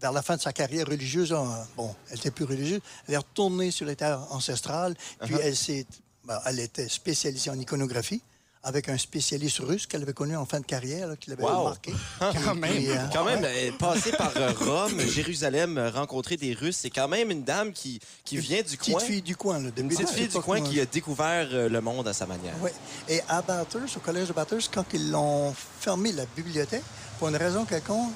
vers 0.00 0.12
la 0.12 0.22
fin 0.22 0.36
de 0.36 0.40
sa 0.40 0.52
carrière 0.52 0.86
religieuse, 0.86 1.34
bon, 1.76 1.94
elle 2.10 2.18
était 2.18 2.30
plus 2.30 2.44
religieuse, 2.44 2.80
elle 3.08 3.14
est 3.14 3.18
retournée 3.18 3.70
sur 3.70 3.86
les 3.86 3.96
terres 3.96 4.20
ancestrales, 4.30 4.94
puis 5.24 5.34
Uh-huh. 5.34 5.40
elle, 5.42 5.56
s'est, 5.56 5.86
ben, 6.24 6.38
elle 6.46 6.60
était 6.60 6.88
spécialisée 6.88 7.50
en 7.50 7.58
iconographie 7.58 8.22
avec 8.62 8.88
un 8.88 8.98
spécialiste 8.98 9.58
russe 9.60 9.86
qu'elle 9.86 10.02
avait 10.02 10.12
connu 10.12 10.34
en 10.34 10.44
fin 10.44 10.58
de 10.58 10.64
carrière, 10.66 11.06
là, 11.06 11.14
qui 11.16 11.30
l'avait 11.30 11.44
Wow. 11.44 11.60
remarqué. 11.60 11.94
Quand 12.18 12.54
même. 12.56 12.72
Puis, 12.74 12.90
euh, 12.90 12.96
Quand 13.12 13.24
même, 13.24 13.46
passer 13.78 14.10
par 14.10 14.32
euh, 14.36 14.52
Rome, 14.58 14.98
Jérusalem, 15.02 15.78
euh, 15.78 15.88
rencontrer 15.88 16.36
des 16.36 16.52
Russes, 16.52 16.78
c'est 16.78 16.90
quand 16.90 17.06
même 17.06 17.30
une 17.30 17.44
dame 17.44 17.72
qui, 17.72 18.00
qui 18.24 18.38
vient 18.38 18.62
du 18.62 18.76
petite 18.76 18.94
coin. 18.94 19.00
fille 19.04 19.22
du 19.22 19.36
coin. 19.36 19.60
Là, 19.60 19.70
Une 19.76 19.88
petite 19.88 20.08
fille 20.10 20.26
du 20.26 20.40
coin 20.40 20.60
qui 20.60 20.80
a 20.80 20.84
découvert 20.86 21.46
euh, 21.52 21.68
le 21.68 21.80
monde 21.80 22.08
à 22.08 22.12
sa 22.12 22.26
manière. 22.26 22.54
Oui. 22.60 22.70
Et 23.08 23.20
à 23.28 23.40
Bathurst, 23.40 23.98
au 23.98 24.00
collège 24.00 24.26
de 24.28 24.32
Bathurst, 24.32 24.68
quand 24.74 24.84
ils 24.92 25.10
l'ont 25.12 25.54
fermé 25.80 26.10
la 26.10 26.26
bibliothèque, 26.36 26.82
pour 27.20 27.28
une 27.28 27.36
raison 27.36 27.64
quelconque, 27.66 28.12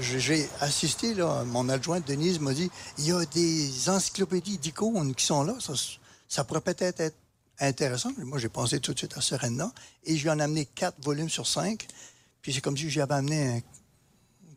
j'ai- 0.00 0.48
assisté, 0.60 1.14
là, 1.14 1.44
mon 1.46 1.68
adjointe 1.68 2.06
Denise 2.06 2.38
m'a 2.40 2.52
dit 2.54 2.70
il 2.98 3.06
y 3.06 3.12
a 3.12 3.24
des 3.26 3.88
encyclopédies 3.88 4.58
d'icônes 4.58 5.14
qui 5.14 5.24
sont 5.24 5.42
là. 5.44 5.54
Ça, 5.60 5.72
ça 6.28 6.44
pourrait 6.44 6.60
peut-être 6.60 7.00
être 7.00 7.16
intéressant. 7.58 8.10
Moi, 8.18 8.38
j'ai 8.38 8.48
pensé 8.48 8.80
tout 8.80 8.92
de 8.94 8.98
suite 8.98 9.16
à 9.16 9.20
Serena 9.20 9.72
et 10.04 10.16
je 10.16 10.22
lui 10.22 10.30
en 10.30 10.38
ai 10.38 10.42
amené 10.42 10.64
quatre 10.66 10.96
volumes 11.02 11.28
sur 11.30 11.46
cinq. 11.46 11.86
Puis 12.42 12.52
c'est 12.54 12.60
comme 12.60 12.76
si 12.76 12.88
j'avais 12.88 13.14
amené 13.14 13.48
un 13.58 13.60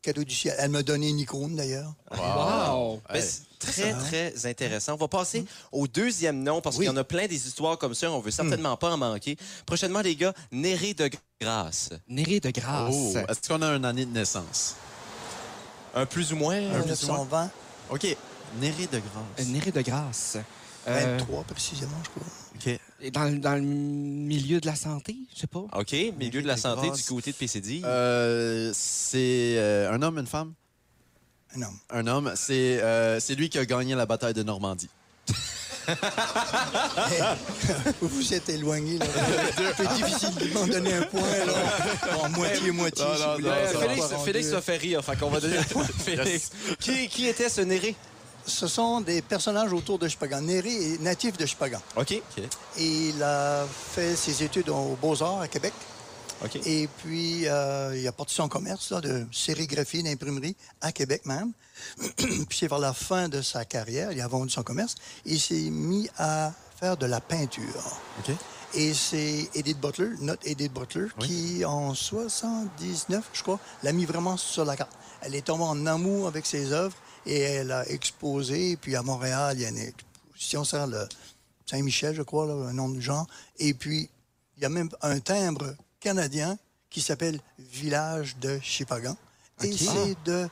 cadeau 0.02 0.24
du 0.24 0.34
ciel. 0.36 0.56
Elle 0.58 0.72
m'a 0.72 0.84
donné 0.84 1.10
une 1.10 1.20
icône, 1.20 1.56
d'ailleurs. 1.56 1.94
Wow! 2.12 3.02
Ben, 3.12 3.22
c'est 3.22 3.42
très, 3.60 3.92
Ça, 3.92 3.98
hein? 3.98 4.04
très 4.08 4.46
intéressant. 4.46 4.94
On 4.94 4.98
va 4.98 5.08
passer 5.08 5.46
au 5.72 5.88
deuxième 5.88 6.44
nom 6.44 6.62
parce 6.62 6.76
Oui. 6.78 6.86
qu'il 6.86 6.94
y 6.94 6.94
en 6.94 6.98
a 6.98 7.04
plein 7.04 7.28
des 7.28 7.48
histoires 7.48 7.78
comme 7.78 7.94
ça. 7.94 8.12
On 8.12 8.20
veut 8.20 8.32
certainement 8.32 8.76
pas 8.78 8.92
en 8.94 8.98
manquer. 8.98 9.38
Prochainement, 9.66 10.02
les 10.02 10.16
gars, 10.16 10.34
Néré 10.52 10.94
de 10.94 11.10
grâce. 11.42 11.90
Néré 12.08 12.40
de 12.40 12.52
grâce. 12.52 12.94
Oh, 12.94 13.14
est-ce 13.30 13.48
qu'on 13.50 13.62
a 13.62 13.68
une 13.76 13.86
année 13.86 14.06
de 14.06 14.12
naissance? 14.12 14.76
Un 15.96 16.06
plus 16.06 16.34
ou 16.34 16.36
moins. 16.36 16.56
un 16.56 16.82
plus 16.82 17.04
ou 17.04 17.08
moins. 17.08 17.24
1920, 17.26 17.52
OK. 17.92 18.18
Néré 18.60 18.88
de 18.88 19.00
grâce. 19.00 19.40
Euh, 19.40 19.44
Néré 19.52 19.72
de 19.72 19.82
grâce. 19.82 20.38
Euh, 20.88 21.18
23 21.18 21.44
précisément, 21.46 21.92
je 22.04 22.10
crois. 22.10 22.24
OK. 22.56 22.80
et 23.02 23.12
dans, 23.12 23.24
le- 23.24 23.40
dans 23.40 23.56
le 23.56 23.62
milieu 23.62 24.60
de 24.60 24.66
la 24.68 24.76
santé, 24.76 25.16
je 25.34 25.40
sais 25.42 25.48
pas. 25.48 25.66
OK, 25.78 25.92
milieu 26.18 26.42
de 26.42 26.48
la 26.48 26.56
de 26.56 26.60
santé 26.60 26.88
grâce. 26.88 27.00
du 27.00 27.04
côté 27.06 27.32
de 27.32 27.38
PCD. 27.38 27.82
Euh, 27.84 28.72
c'est 28.76 29.56
euh, 29.58 29.92
un 29.92 30.02
homme, 30.02 30.18
une 30.20 30.28
femme? 30.28 30.54
Un 31.56 31.62
homme. 31.64 31.78
Un 31.90 32.08
homme. 32.08 32.34
C'est 32.36 32.82
euh, 32.82 33.20
c'est 33.20 33.36
lui 33.36 33.50
qui 33.50 33.58
a 33.60 33.66
gagné 33.66 33.96
la 33.96 34.06
bataille 34.06 34.34
de 34.34 34.44
Normandie. 34.44 34.90
Vous 38.02 38.08
vous 38.08 38.34
êtes 38.34 38.50
éloigné. 38.50 39.00
C'est 39.56 39.66
un 39.66 39.74
peu 39.74 39.88
difficile 39.96 40.36
de 40.36 40.54
m'en 40.54 40.68
donner 40.68 40.94
un 40.94 41.02
point. 41.04 41.22
Là. 41.22 41.54
Bon, 42.14 42.30
moitié-moitié. 42.30 43.06
Félix. 43.80 44.06
Félix 44.26 44.48
va 44.50 44.62
faire 44.62 44.80
rire, 44.80 45.04
fait 45.04 45.18
qu'on 45.18 45.30
va 45.30 45.40
donner 45.40 45.58
le 45.58 45.64
point 45.64 45.86
Félix. 46.06 46.52
qui, 46.80 47.08
qui 47.08 47.28
était 47.28 47.50
ce 47.50 47.62
Néré? 47.62 47.96
Ce 48.46 48.68
sont 48.68 49.00
des 49.00 49.22
personnages 49.22 49.72
autour 49.72 49.98
de 50.00 50.08
Chupagan. 50.08 50.42
Néré 50.42 50.70
est 50.74 51.02
natif 51.02 51.38
de 51.38 51.46
Chupagan. 51.46 51.82
OK. 51.96 52.12
Et 52.12 52.22
il 52.78 53.24
a 53.24 53.66
fait 53.96 54.16
ses 54.18 54.44
études 54.44 54.68
aux 54.70 54.98
Beaux-Arts 55.02 55.42
à 55.42 55.48
Québec. 55.48 55.72
Et 56.66 56.88
puis, 56.98 57.48
euh, 57.48 57.98
il 57.98 58.08
a 58.08 58.12
porté 58.12 58.34
son 58.34 58.48
commerce 58.48 58.92
là, 58.92 59.02
de 59.02 59.26
sérigraphie, 59.32 60.04
d'imprimerie 60.04 60.56
à 60.82 60.92
Québec 60.92 61.26
même. 61.26 61.52
puis 62.18 62.58
c'est 62.58 62.68
vers 62.68 62.80
la 62.80 62.94
fin 62.94 63.30
de 63.30 63.42
sa 63.42 63.66
carrière, 63.66 64.12
il 64.12 64.22
a 64.22 64.28
vendu 64.28 64.52
son 64.52 64.64
commerce, 64.64 64.96
il 65.26 65.40
s'est 65.40 65.70
mis 65.70 66.10
à 66.18 66.52
faire 66.80 66.98
de 66.98 67.06
la 67.06 67.22
peinture. 67.22 67.64
Et 68.76 68.94
c'est 68.94 69.50
Edith 69.54 69.80
Butler, 69.80 70.10
notre 70.20 70.48
Edith 70.48 70.74
Butler, 70.74 71.08
qui 71.20 71.64
en 71.64 71.94
79, 71.94 73.30
je 73.34 73.44
crois, 73.44 73.60
l'a 73.84 73.92
mis 73.92 74.06
vraiment 74.06 74.36
sur 74.36 74.66
la 74.66 74.76
carte. 74.76 74.92
Elle 75.22 75.36
est 75.36 75.46
tombée 75.46 75.64
en 75.64 75.86
amour 75.86 76.28
avec 76.28 76.46
ses 76.46 76.72
œuvres 76.72 76.96
et 77.26 77.40
elle 77.40 77.72
a 77.72 77.88
exposé. 77.88 78.76
Puis 78.78 78.96
à 78.96 79.04
Montréal, 79.04 79.58
il 79.58 79.62
y 79.62 79.66
a 79.66 79.70
une 79.70 79.78
exposition 79.78 80.64
sur 80.64 80.88
le 80.88 81.08
Saint-Michel, 81.66 82.16
je 82.16 82.24
crois, 82.24 82.46
là, 82.48 82.54
un 82.54 82.74
nom 82.74 82.90
de 82.90 83.00
genre. 83.00 83.28
Et 83.60 83.74
puis, 83.74 84.10
il 84.58 84.64
y 84.64 84.66
a 84.66 84.70
même 84.70 84.90
un 85.02 85.20
timbre 85.20 85.76
canadien 86.04 86.58
qui 86.90 87.02
s'appelle 87.02 87.40
Village 87.58 88.36
de 88.38 88.60
Chipagan. 88.62 89.16
Et 89.64 89.72
c'est 89.76 90.16
de 90.26 90.48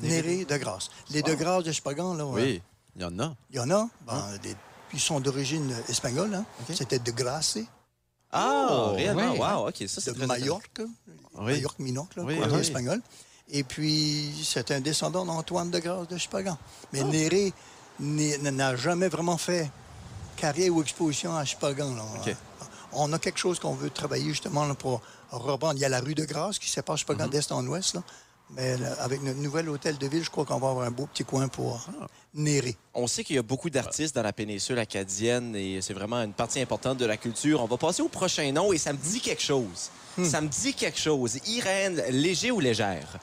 Néré 0.00 0.44
de 0.44 0.56
Grasse. 0.56 0.90
Les 1.10 1.22
de 1.22 1.34
Grasse 1.34 1.64
de 1.64 1.72
Chipagan, 1.72 2.14
là, 2.14 2.26
Oui, 2.26 2.62
il 2.96 3.02
y 3.02 3.04
en 3.04 3.18
a. 3.18 3.34
il 3.50 3.56
y 3.56 3.60
en 3.60 3.70
a. 3.70 3.88
Ben, 4.06 4.22
des- 4.42 4.54
ils 4.92 5.00
sont 5.00 5.20
d'origine 5.20 5.74
espagnole. 5.88 6.34
Hein. 6.34 6.44
C'était 6.74 6.98
de 6.98 7.10
Grasse. 7.10 7.58
Ah, 8.32 8.68
Oh, 8.70 8.92
réellement? 8.94 9.32
Wow, 9.34 9.68
OK, 9.68 9.76
ça, 9.88 10.00
c'est 10.00 10.16
de 10.16 10.24
Majorque, 10.26 10.80
Oui. 11.34 11.54
Majorque 11.54 11.78
Minorque, 11.80 12.16
là, 12.16 12.22
Oui, 12.24 12.36
quoi, 12.38 12.46
oui. 12.48 12.60
espagnol. 12.60 13.00
Et 13.48 13.64
puis, 13.64 14.32
c'est 14.44 14.70
un 14.70 14.80
descendant 14.80 15.24
d'Antoine 15.24 15.70
de 15.70 15.78
Grasse 15.80 16.06
de 16.08 16.16
Chupagan. 16.18 16.56
Ah. 16.60 16.86
Mais 16.92 17.02
Néré 17.02 17.52
n'a 17.98 18.76
jamais 18.76 19.08
vraiment 19.08 19.36
fait 19.38 19.70
carrière 20.36 20.72
ou 20.74 20.82
exposition 20.82 21.34
à 21.36 21.44
Chupagan. 21.44 21.94
là. 21.94 22.02
OK. 22.20 22.36
On 22.92 23.12
a 23.12 23.18
quelque 23.18 23.38
chose 23.38 23.58
qu'on 23.58 23.74
veut 23.74 23.90
travailler 23.90 24.28
justement 24.30 24.64
là, 24.66 24.74
pour 24.74 25.00
reprendre. 25.30 25.74
Il 25.74 25.80
y 25.80 25.84
a 25.84 25.88
la 25.88 26.00
rue 26.00 26.14
de 26.14 26.24
Grasse 26.24 26.58
qui 26.58 26.68
sépare 26.70 26.96
Chupagan 26.98 27.26
Mm-hmm. 27.26 27.30
d'est 27.30 27.52
en 27.52 27.66
ouest. 27.66 27.94
là. 27.94 28.02
Mais 28.56 28.76
là, 28.78 28.94
avec 29.00 29.22
notre 29.22 29.38
nouvel 29.38 29.68
hôtel 29.68 29.96
de 29.96 30.06
ville, 30.08 30.24
je 30.24 30.30
crois 30.30 30.44
qu'on 30.44 30.58
va 30.58 30.70
avoir 30.70 30.84
un 30.86 30.90
beau 30.90 31.06
petit 31.06 31.22
coin 31.24 31.46
pour 31.46 31.86
Ah. 32.00 32.06
Néré. 32.34 32.76
On 32.94 33.06
sait 33.06 33.22
qu'il 33.24 33.36
y 33.36 33.38
a 33.38 33.42
beaucoup 33.42 33.70
d'artistes 33.70 34.14
dans 34.14 34.22
la 34.22 34.32
péninsule 34.32 34.78
acadienne 34.78 35.54
et 35.54 35.80
c'est 35.82 35.94
vraiment 35.94 36.16
une 36.22 36.32
partie 36.32 36.60
importante 36.60 36.98
de 36.98 37.04
la 37.06 37.16
culture. 37.16 37.62
On 37.62 37.66
va 37.66 37.76
passer 37.76 38.02
au 38.02 38.08
prochain 38.08 38.50
nom 38.52 38.72
et 38.72 38.78
ça 38.78 38.92
me 38.92 38.98
dit 38.98 39.20
quelque 39.20 39.42
chose. 39.42 39.90
Ça 40.24 40.40
me 40.40 40.48
dit 40.48 40.74
quelque 40.74 40.98
chose. 40.98 41.38
Irène, 41.46 42.02
léger 42.10 42.50
ou 42.50 42.58
légère? 42.60 43.18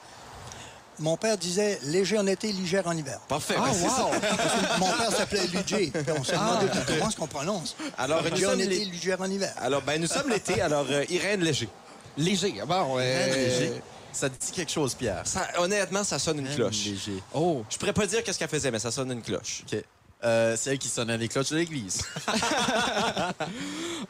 Mon 1.00 1.16
père 1.18 1.38
disait 1.38 1.80
léger 1.84 2.18
en 2.18 2.26
été, 2.28 2.52
légère 2.52 2.88
en 2.88 2.96
hiver. 2.98 3.20
Parfait. 3.28 3.56
Ah, 3.58 3.66
Ben, 3.66 3.74
c'est 3.74 3.90
ça. 3.90 4.78
Mon 4.80 4.92
père 4.92 5.12
s'appelait 5.12 5.46
Ludger. 5.48 5.92
Puis 5.94 6.04
On 6.18 6.24
se 6.24 6.32
demandait 6.32 6.68
comment 6.88 7.10
est-ce 7.10 7.16
qu'on 7.18 7.28
prononce. 7.28 7.76
Alors, 7.98 8.24
nous 8.24 8.30
Léger 8.32 8.48
en 8.48 8.58
été, 8.60 8.86
légère 8.86 9.22
en 9.22 9.30
hiver. 9.30 9.54
Alors, 9.58 9.82
ben, 9.84 10.02
nous 10.02 10.08
sommes 10.08 10.30
l'été. 10.30 10.60
Alors, 10.62 10.86
euh, 10.90 11.06
Irène 11.10 11.42
léger. 11.42 11.70
Léger. 12.18 12.56
Bon, 12.68 12.96
euh, 12.98 13.26
Léger. 13.36 13.82
Ça 14.12 14.30
te 14.30 14.44
dit 14.44 14.52
quelque 14.52 14.72
chose, 14.72 14.96
Pierre? 14.96 15.22
Ça, 15.26 15.48
honnêtement, 15.60 16.04
ça 16.04 16.18
sonne 16.18 16.40
une 16.40 16.56
cloche. 16.56 16.86
Léger. 16.86 17.22
Oh. 17.34 17.64
Je 17.70 17.78
pourrais 17.78 17.94
pas 17.94 18.08
dire 18.08 18.24
qu'est-ce 18.24 18.40
qu'elle 18.40 18.48
faisait, 18.48 18.72
mais 18.72 18.80
ça 18.80 18.90
sonne 18.90 19.12
une 19.12 19.22
cloche. 19.22 19.64
OK. 19.72 19.84
Euh, 20.24 20.56
c'est 20.58 20.72
elle 20.72 20.80
qui 20.80 20.88
sonnait 20.88 21.18
les 21.18 21.28
cloches 21.28 21.50
de 21.52 21.58
l'église. 21.58 22.02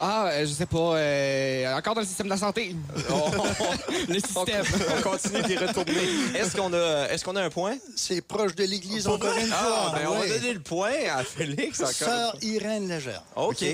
Ah, 0.00 0.28
euh, 0.28 0.46
je 0.46 0.52
sais 0.52 0.66
pas. 0.66 0.94
euh, 0.96 1.74
encore 1.76 1.94
dans 1.94 2.02
le 2.02 2.06
système 2.06 2.26
de 2.26 2.30
la 2.30 2.36
santé. 2.36 2.76
le 4.08 4.14
système. 4.20 4.64
On 4.98 5.02
continue 5.02 5.42
d'y 5.42 5.56
retourner. 5.56 6.08
Est-ce 6.36 6.56
qu'on 6.56 6.72
a, 6.72 7.06
est-ce 7.10 7.24
qu'on 7.24 7.34
a 7.36 7.42
un 7.42 7.50
point? 7.50 7.76
C'est 7.96 8.20
proche 8.20 8.54
de 8.54 8.64
l'église 8.64 9.08
encore 9.08 9.36
une 9.36 9.50
Ah, 9.52 9.56
fois. 9.90 9.98
ben, 9.98 10.08
on 10.08 10.18
va 10.20 10.28
donner 10.28 10.52
le 10.52 10.60
point 10.60 10.92
à 11.12 11.24
Félix 11.24 11.80
encore. 11.80 11.92
Sœur 11.92 12.36
Irène 12.42 12.88
Légère, 12.88 13.22
OK. 13.34 13.64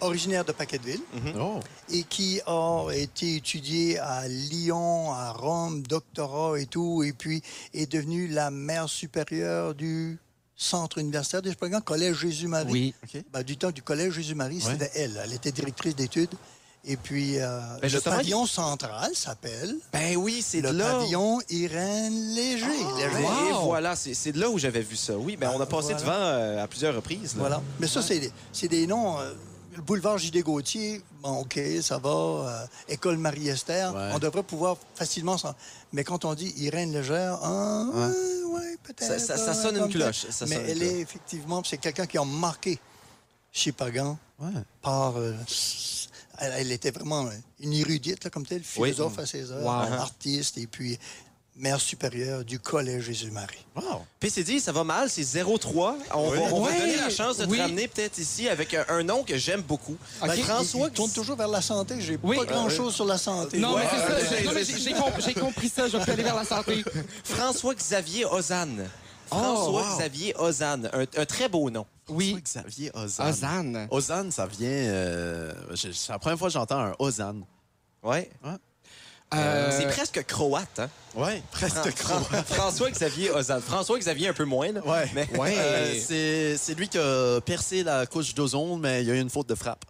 originaire 0.00 0.44
de 0.44 0.52
Paquetteville 0.52 1.00
Oh. 1.38 1.60
et 1.92 2.02
qui 2.04 2.40
a 2.46 2.86
été 2.92 3.36
étudiée 3.36 3.98
à 3.98 4.26
Lyon, 4.26 5.12
à 5.12 5.32
Rome, 5.32 5.82
doctorat 5.82 6.58
et 6.60 6.66
tout, 6.66 7.02
et 7.02 7.12
puis 7.12 7.42
est 7.74 7.90
devenue 7.90 8.28
la 8.28 8.50
mère 8.50 8.88
supérieure 8.88 9.74
du 9.74 10.18
centre 10.64 10.98
universitaire 10.98 11.42
de 11.42 11.50
Chupagan, 11.50 11.80
Collège 11.80 12.16
Jésus-Marie. 12.16 12.72
Oui. 12.72 12.94
Ben, 13.32 13.42
du 13.42 13.56
temps 13.56 13.70
du 13.70 13.82
Collège 13.82 14.14
Jésus-Marie, 14.14 14.56
Ouais. 14.64 14.72
c'était 14.72 14.90
elle. 14.96 15.20
Elle 15.24 15.32
était 15.34 15.52
directrice 15.52 15.94
d'études. 15.94 16.34
Et 16.86 16.98
puis, 16.98 17.38
euh, 17.38 17.60
le 17.82 17.88
justement, 17.88 18.16
pavillon 18.16 18.44
central 18.46 19.10
s'appelle 19.14 19.74
Ben 19.92 20.16
oui, 20.16 20.42
c'est 20.46 20.60
de 20.60 20.68
le 20.68 20.76
là. 20.76 20.92
pavillon 20.98 21.40
Irène 21.48 22.34
Léger. 22.34 22.66
Léger. 22.98 23.24
Et 23.48 23.52
voilà, 23.62 23.96
c'est 23.96 24.12
c'est 24.12 24.32
de 24.32 24.40
là 24.40 24.50
où 24.50 24.58
j'avais 24.58 24.82
vu 24.82 24.94
ça. 24.96 25.14
Oui, 25.16 25.36
ben 25.36 25.50
on 25.54 25.60
a 25.60 25.66
passé 25.66 25.94
Voilà. 25.94 26.00
devant 26.00 26.12
euh, 26.12 26.62
à 26.64 26.66
plusieurs 26.68 26.94
reprises. 26.94 27.34
là. 27.36 27.40
Voilà. 27.40 27.62
Mais 27.80 27.86
ça, 27.86 28.02
c'est 28.02 28.18
des, 28.18 28.32
c'est 28.52 28.68
des 28.68 28.86
noms. 28.86 29.18
euh, 29.18 29.32
le 29.74 29.82
boulevard 29.82 30.18
J.D. 30.18 30.42
Gauthier, 30.42 31.02
bon, 31.22 31.40
OK, 31.40 31.58
ça 31.82 31.98
va. 31.98 32.08
euh, 32.10 32.66
École 32.88 33.16
Marie-Esther, 33.18 33.94
Ouais. 33.94 34.10
on 34.14 34.18
devrait 34.18 34.42
pouvoir 34.42 34.76
facilement 34.94 35.36
s'en... 35.38 35.54
Mais 35.92 36.04
quand 36.04 36.24
on 36.24 36.34
dit 36.34 36.52
Irène 36.58 36.92
Légère, 36.92 37.38
ah, 37.42 37.84
ouais, 37.92 38.42
ouais, 38.54 38.76
peut-être. 38.82 39.04
Ça- 39.04 39.18
ça- 39.18 39.36
ça 39.36 39.48
ouais, 39.52 39.62
sonne 39.62 39.76
une 39.84 39.92
cloche, 39.92 40.26
ça 40.30 40.46
Mais 40.46 40.54
sonne 40.56 40.64
une 40.64 40.70
elle 40.70 40.78
cloche. 40.78 40.88
est 40.92 41.00
effectivement, 41.00 41.62
c'est 41.64 41.78
quelqu'un 41.78 42.06
qui 42.06 42.18
a 42.18 42.24
marqué 42.24 42.78
Chipagan 43.52 44.18
Ouais. 44.40 44.50
par... 44.82 45.16
euh, 45.16 45.34
elle, 46.38 46.52
elle 46.58 46.72
était 46.72 46.90
vraiment 46.90 47.28
une 47.60 47.72
érudite, 47.72 48.24
là, 48.24 48.30
comme 48.30 48.44
telle, 48.46 48.62
philosophe 48.64 49.18
à 49.18 49.26
ses 49.26 49.50
heures, 49.52 49.62
Wow. 49.64 49.92
artiste, 49.94 50.58
et 50.58 50.66
puis 50.66 50.98
mère 51.56 51.80
supérieure 51.80 52.44
du 52.44 52.58
Collège 52.58 53.04
Jésus-Marie. 53.04 53.64
Wow. 53.76 54.04
PCD, 54.18 54.58
ça 54.58 54.72
va 54.72 54.82
mal, 54.82 55.08
c'est 55.08 55.22
0-3. 55.22 55.96
On, 56.14 56.30
Oui. 56.30 56.36
va, 56.38 56.42
on 56.52 56.60
va 56.62 56.70
Ouais, 56.70 56.78
donner 56.80 56.96
la 56.96 57.10
chance 57.10 57.36
de 57.38 57.46
te 57.46 57.56
ramener 57.56 57.86
peut-être 57.86 58.18
ici 58.18 58.48
avec 58.48 58.74
un, 58.74 58.84
un 58.88 59.02
nom 59.04 59.22
que 59.22 59.36
j'aime 59.38 59.62
beaucoup. 59.62 59.96
OK. 60.20 60.26
Ben, 60.28 60.36
François 60.42 60.86
il, 60.88 60.90
il 60.90 60.94
tourne 60.94 61.10
toujours 61.12 61.36
vers 61.36 61.48
la 61.48 61.62
santé. 61.62 62.00
J'ai 62.00 62.18
Oui. 62.22 62.36
pas 62.36 62.44
grand-chose 62.44 62.94
sur 62.94 63.04
la 63.04 63.18
santé. 63.18 63.58
Non, 63.58 63.74
Ouais, 63.74 63.82
mais 63.84 64.64
c'est 64.64 64.72
ça. 64.72 65.20
j'ai- 65.20 65.34
compris 65.34 65.68
ça. 65.68 65.88
Je 65.88 65.96
vais 65.96 66.10
aller 66.12 66.22
vers 66.24 66.34
la 66.34 66.44
santé. 66.44 66.82
François-Xavier 67.24 68.24
Ozanne. 68.26 68.88
Oh, 69.30 69.36
François-Xavier 69.36 70.34
Ozanne. 70.38 70.90
Un, 70.92 71.02
un 71.20 71.24
très 71.24 71.48
beau 71.48 71.70
nom. 71.70 71.86
Oui. 72.08 72.36
Xavier 72.42 72.90
Ozan. 72.94 73.28
Ozan. 73.30 73.86
Ozan, 73.90 74.30
ça 74.30 74.46
vient. 74.46 74.68
euh, 74.68 75.52
c'est 75.76 76.08
la 76.10 76.18
première 76.18 76.38
fois 76.38 76.48
que 76.48 76.52
j'entends 76.54 76.80
un 76.80 76.92
Ozan. 76.98 77.36
Ouais. 78.02 78.28
Euh, 79.36 79.70
C'est 79.78 79.86
presque 79.88 80.24
croate, 80.26 80.78
hein? 80.78 80.88
Ouais, 81.14 81.42
presque 81.52 81.90
Fran- 81.96 82.20
François-Xavier 82.46 83.30
Ozan. 83.30 83.60
François-Xavier 83.60 84.28
un 84.28 84.32
peu 84.32 84.44
moins, 84.44 84.72
là. 84.72 84.80
Ouais. 84.84 85.08
Mais 85.14 85.28
Ouais. 85.38 85.54
Euh, 85.56 86.56
c'est 86.58 86.74
lui 86.74 86.88
qui 86.88 86.98
a 86.98 87.40
percé 87.40 87.82
la 87.84 88.06
couche 88.06 88.34
d'ozone, 88.34 88.80
mais 88.80 89.02
il 89.02 89.08
y 89.08 89.10
a 89.10 89.14
eu 89.14 89.20
une 89.20 89.30
faute 89.30 89.48
de 89.48 89.54
frappe. 89.54 89.84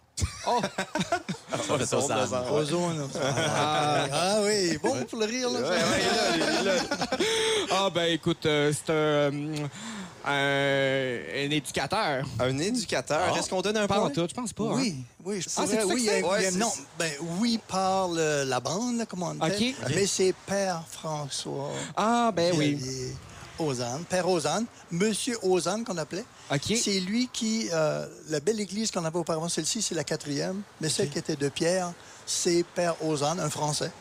Oh! 0.47 0.61
Ça 1.67 1.77
fait 1.77 1.85
ça, 1.85 2.01
Sam. 2.01 2.43
Ozone. 2.53 3.09
Ah, 3.21 4.05
ah 4.11 4.35
oui, 4.43 4.77
bon 4.81 5.03
pour 5.09 5.19
le 5.19 5.25
rire. 5.25 5.49
Là. 5.49 5.59
Ah, 7.71 7.89
ben 7.93 8.05
écoute, 8.11 8.45
euh, 8.45 8.71
c'est 8.73 8.91
un, 8.93 9.31
euh, 10.27 11.45
un 11.47 11.51
éducateur. 11.51 12.25
un 12.39 12.57
éducateur. 12.57 13.35
Est-ce 13.37 13.49
qu'on 13.49 13.61
donne 13.61 13.77
un 13.77 13.87
Pas 13.87 13.99
point? 13.99 14.09
tout, 14.09 14.25
je 14.29 14.33
pense 14.33 14.53
pas. 14.53 14.63
hein. 14.65 14.71
Oui, 14.75 14.95
oui, 15.23 15.41
je 15.41 15.49
Ah, 15.57 15.65
ça 15.67 15.85
oui, 15.85 15.93
que 15.95 15.99
il 15.99 16.03
y 16.05 16.09
a- 16.09 16.13
c'est? 16.13 16.19
il 16.19 16.21
y 16.21 16.25
a- 16.25 16.27
Ouais, 16.29 16.51
non, 16.51 16.71
ben 16.99 17.11
oui 17.39 17.59
par 17.67 18.09
le- 18.09 18.43
la 18.43 18.59
bande, 18.59 18.97
là, 18.97 19.05
comment 19.05 19.33
on 19.39 19.47
dit. 19.49 19.75
Mais 19.89 20.05
c'est 20.07 20.33
Père 20.45 20.83
François. 20.89 21.71
Ah, 21.95 22.31
ben 22.35 22.53
oui. 22.57 22.79
Ozanne, 23.57 24.03
Père 24.09 24.27
Ozanne, 24.27 24.65
Monsieur 24.91 25.37
Ozanne 25.41 25.85
qu'on 25.85 25.97
appelait. 25.97 26.25
C'est 26.61 26.99
lui 26.99 27.29
qui, 27.31 27.69
euh, 27.71 28.05
la 28.29 28.41
belle 28.41 28.59
église 28.59 28.91
qu'on 28.91 29.05
avait 29.05 29.17
auparavant, 29.17 29.47
celle-ci, 29.47 29.81
c'est 29.81 29.95
la 29.95 30.03
quatrième, 30.03 30.61
mais 30.81 30.89
celle 30.89 31.09
qui 31.09 31.19
était 31.19 31.37
de 31.37 31.47
Pierre, 31.47 31.93
c'est 32.25 32.65
Père 32.75 32.95
Ozanne, 33.05 33.39
un 33.39 33.49
Français, 33.49 33.91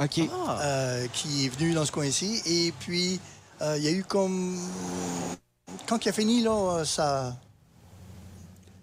OK. 0.00 0.18
euh, 0.18 1.06
qui 1.12 1.46
est 1.46 1.48
venu 1.48 1.74
dans 1.74 1.84
ce 1.84 1.92
coin-ci. 1.92 2.42
Et 2.44 2.72
puis, 2.80 3.20
euh, 3.62 3.76
il 3.78 3.84
y 3.84 3.88
a 3.88 3.92
eu 3.92 4.02
comme... 4.02 4.58
Quand 5.86 6.04
il 6.04 6.08
a 6.08 6.12
fini, 6.12 6.42
là, 6.42 6.50
euh, 6.78 6.84
sa, 6.84 7.36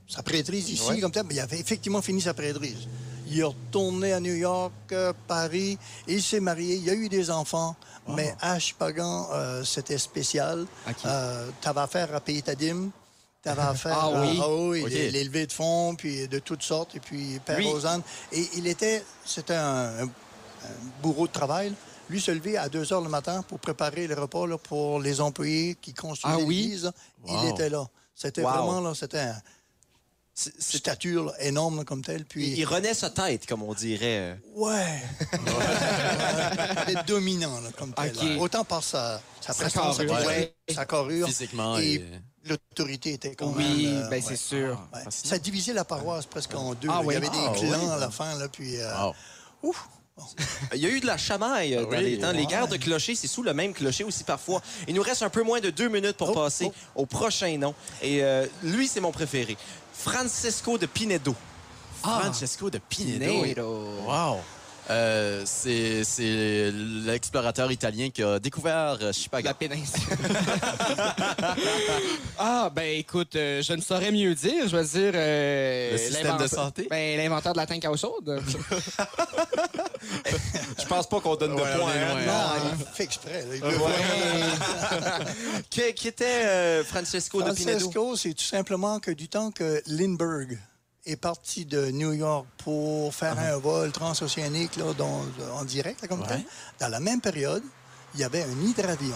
sa 0.07 0.23
prêtrise 0.23 0.69
ici, 0.69 0.99
comme 0.99 1.11
mais 1.27 1.35
il 1.35 1.39
avait 1.39 1.59
effectivement 1.59 2.01
fini 2.01 2.21
sa 2.21 2.33
prêtrise. 2.33 2.87
Il 3.27 3.39
est 3.39 3.43
retourné 3.43 4.11
à 4.13 4.19
New 4.19 4.33
York, 4.33 4.73
euh, 4.91 5.13
Paris, 5.27 5.77
et 6.07 6.13
il 6.15 6.21
s'est 6.23 6.39
marié, 6.41 6.75
il 6.75 6.89
a 6.89 6.93
eu 6.93 7.07
des 7.07 7.31
enfants, 7.31 7.75
mais 8.07 8.35
à 8.41 8.59
Chipagan, 8.59 9.29
euh, 9.31 9.63
c'était 9.63 9.97
spécial. 9.97 10.65
OK. 10.87 10.95
Euh, 11.05 11.49
t'avais 11.61 11.79
affaire 11.81 12.13
à 12.13 12.19
payer 12.19 12.41
ta 12.41 12.55
dîme, 12.55 12.91
t'avais 13.41 13.61
affaire 13.73 13.97
Ah 13.97 14.07
à 14.07 14.49
oui, 14.49 14.83
les, 14.89 15.23
levées 15.23 15.47
de 15.47 15.53
fonds, 15.53 15.95
puis 15.95 16.27
de 16.27 16.39
toutes 16.39 16.63
sortes, 16.63 16.93
et 16.95 16.99
puis 16.99 17.39
Père 17.45 17.63
Rosanne. 17.63 18.01
Et 18.33 18.49
il 18.57 18.67
était, 18.67 19.03
c'était 19.25 19.55
un, 19.55 20.03
un- 20.03 20.05
un 20.63 21.01
bourreau 21.01 21.25
de 21.27 21.31
travail. 21.31 21.73
Lui 22.11 22.19
se 22.19 22.29
levait 22.31 22.57
à 22.57 22.67
2 22.67 22.91
heures 22.91 22.99
le 23.01 23.07
matin 23.09 23.41
pour 23.47 23.57
préparer 23.59 24.05
le 24.05 24.15
repas 24.15 24.45
là, 24.45 24.57
pour 24.57 24.99
les 24.99 25.21
employés 25.21 25.75
qui 25.81 25.93
construisaient 25.93 26.37
Ah 26.41 26.43
oui? 26.45 26.57
l'église. 26.63 26.91
Wow. 27.23 27.39
Il 27.43 27.49
était 27.51 27.69
là. 27.69 27.87
C'était 28.13 28.43
Wow. 28.43 28.49
vraiment, 28.51 28.81
là, 28.81 28.93
c'était 28.93 29.19
un- 29.19 29.41
stature 30.35 31.25
là, 31.25 31.33
énorme 31.39 31.85
comme 31.85 32.03
telle. 32.03 32.25
Puis, 32.25 32.49
Il, 32.57 32.65
renaît 32.65 32.93
sa 32.93 33.09
tête, 33.11 33.45
comme 33.45 33.63
on 33.63 33.73
dirait. 33.73 34.39
Ouais. 34.55 35.01
Il 36.87 36.97
est 36.97 37.07
dominant, 37.07 37.59
là, 37.61 37.69
comme 37.77 37.93
tel. 37.93 38.13
Autant 38.39 38.63
par 38.65 38.83
sa, 38.83 39.21
sa 39.39 39.53
sa, 39.53 39.69
carrure. 39.69 40.07
carrure, 40.07 40.47
sa 40.73 40.85
carrure. 40.85 41.27
Physiquement. 41.27 41.77
Et 41.77 41.93
et- 41.93 42.05
l'autorité 42.45 43.13
était 43.13 43.35
quand 43.35 43.53
Oui, 43.55 43.85
même... 43.85 44.03
euh, 44.03 44.09
ben 44.09 44.15
ouais. 44.15 44.21
c'est 44.27 44.35
sûr. 44.35 44.79
Ouais. 44.93 45.01
Ça 45.09 45.37
divisait 45.37 45.73
la 45.73 45.85
paroisse 45.85 46.25
presque 46.25 46.55
en 46.55 46.73
deux. 46.73 46.89
Ah 46.91 47.01
oui? 47.03 47.13
Il 47.13 47.13
y 47.13 47.17
avait 47.17 47.29
Ah 47.31 47.51
des 47.53 47.59
clans 47.59 47.85
oui. 47.85 47.91
à 47.91 47.97
la 47.97 48.09
fin, 48.09 48.37
là, 48.37 48.47
puis... 48.49 48.77
euh, 48.81 48.91
Wow. 49.05 49.13
ouf. 49.63 49.87
Il 50.73 50.79
y 50.79 50.85
a 50.85 50.89
eu 50.89 50.99
de 50.99 51.05
la 51.05 51.17
chamaille 51.17 51.75
euh, 51.75 51.83
dans 51.83 51.89
Oui, 51.89 52.03
les 52.03 52.19
temps. 52.19 52.31
Les 52.31 52.45
guerres 52.45 52.67
de 52.67 52.77
clocher, 52.77 53.15
c'est 53.15 53.27
sous 53.27 53.43
le 53.43 53.53
même 53.53 53.73
clocher 53.73 54.03
aussi 54.03 54.23
parfois. 54.23 54.61
Il 54.87 54.95
nous 54.95 55.01
reste 55.01 55.23
un 55.23 55.29
peu 55.29 55.43
moins 55.43 55.59
de 55.59 55.69
deux 55.69 55.89
minutes 55.89 56.17
pour 56.17 56.29
Oh, 56.29 56.33
passer 56.33 56.71
au 56.95 57.05
prochain 57.05 57.57
nom. 57.57 57.73
Et 58.01 58.23
euh, 58.23 58.45
lui, 58.63 58.87
c'est 58.87 59.01
mon 59.01 59.11
préféré. 59.11 59.57
Francesco 59.93 60.77
de 60.77 60.85
Pinedo. 60.85 61.35
Francesco 62.01 62.69
de 62.69 62.79
Pinedo. 62.79 63.43
Pinedo. 63.43 63.87
Wow. 64.07 64.39
Euh, 64.89 65.43
c'est 65.45 66.71
l'explorateur 67.05 67.71
italien 67.71 68.09
qui 68.09 68.23
a 68.23 68.39
découvert 68.39 68.97
euh, 69.01 69.13
Chipaga. 69.13 69.49
La 69.49 69.53
péninsule. 69.53 70.01
ah, 72.37 72.69
ben 72.75 72.97
écoute, 72.99 73.35
euh, 73.35 73.61
je 73.61 73.73
ne 73.73 73.81
saurais 73.81 74.11
mieux 74.11 74.33
dire. 74.35 74.67
Je 74.67 74.75
vais 74.75 74.83
dire. 74.83 75.11
euh, 75.15 75.91
Le 75.93 75.97
système 75.97 76.23
de 76.23 76.27
l'inventeur- 76.27 76.49
santé? 76.49 76.87
Ben, 76.89 77.17
l'inventeur 77.17 77.53
de 77.53 77.57
la 77.59 77.65
tank 77.67 77.85
à 77.85 77.91
eau 77.91 77.97
chaude. 77.97 78.41
Je 80.79 80.85
pense 80.87 81.07
pas 81.07 81.19
qu'on 81.21 81.35
donne 81.35 81.55
de 81.55 81.61
Ouais, 81.61 81.77
points. 81.77 81.91
hein. 81.91 82.25
Non, 82.25 82.71
il 82.79 82.85
fait 82.95 83.03
exprès. 83.03 83.45
là. 83.47 83.55
Il 83.55 83.61
veut 83.61 83.71
Qui, 85.69 85.93
qui 85.93 86.07
était 86.07 86.25
euh, 86.45 86.83
Francesco 86.83 87.41
de 87.43 87.51
Pinedo? 87.51 87.79
Francesco, 87.79 88.15
c'est 88.15 88.33
tout 88.33 88.43
simplement 88.43 88.99
que 88.99 89.11
du 89.11 89.27
temps 89.29 89.51
que 89.51 89.81
Lindbergh 89.87 90.57
est 91.05 91.15
parti 91.15 91.65
de 91.65 91.89
New 91.91 92.13
York 92.13 92.45
pour 92.57 93.13
faire 93.13 93.35
Uh-huh. 93.35 93.53
un 93.55 93.57
vol 93.57 93.91
transocéanique 93.91 94.75
là, 94.75 94.93
dans- 94.93 95.23
en 95.55 95.65
direct, 95.65 96.01
là, 96.01 96.07
comme 96.07 96.23
dans 96.79 96.87
la 96.87 96.99
même 96.99 97.21
période, 97.21 97.63
il 98.13 98.19
y 98.19 98.23
avait 98.23 98.43
un 98.43 98.61
hydravion 98.61 99.15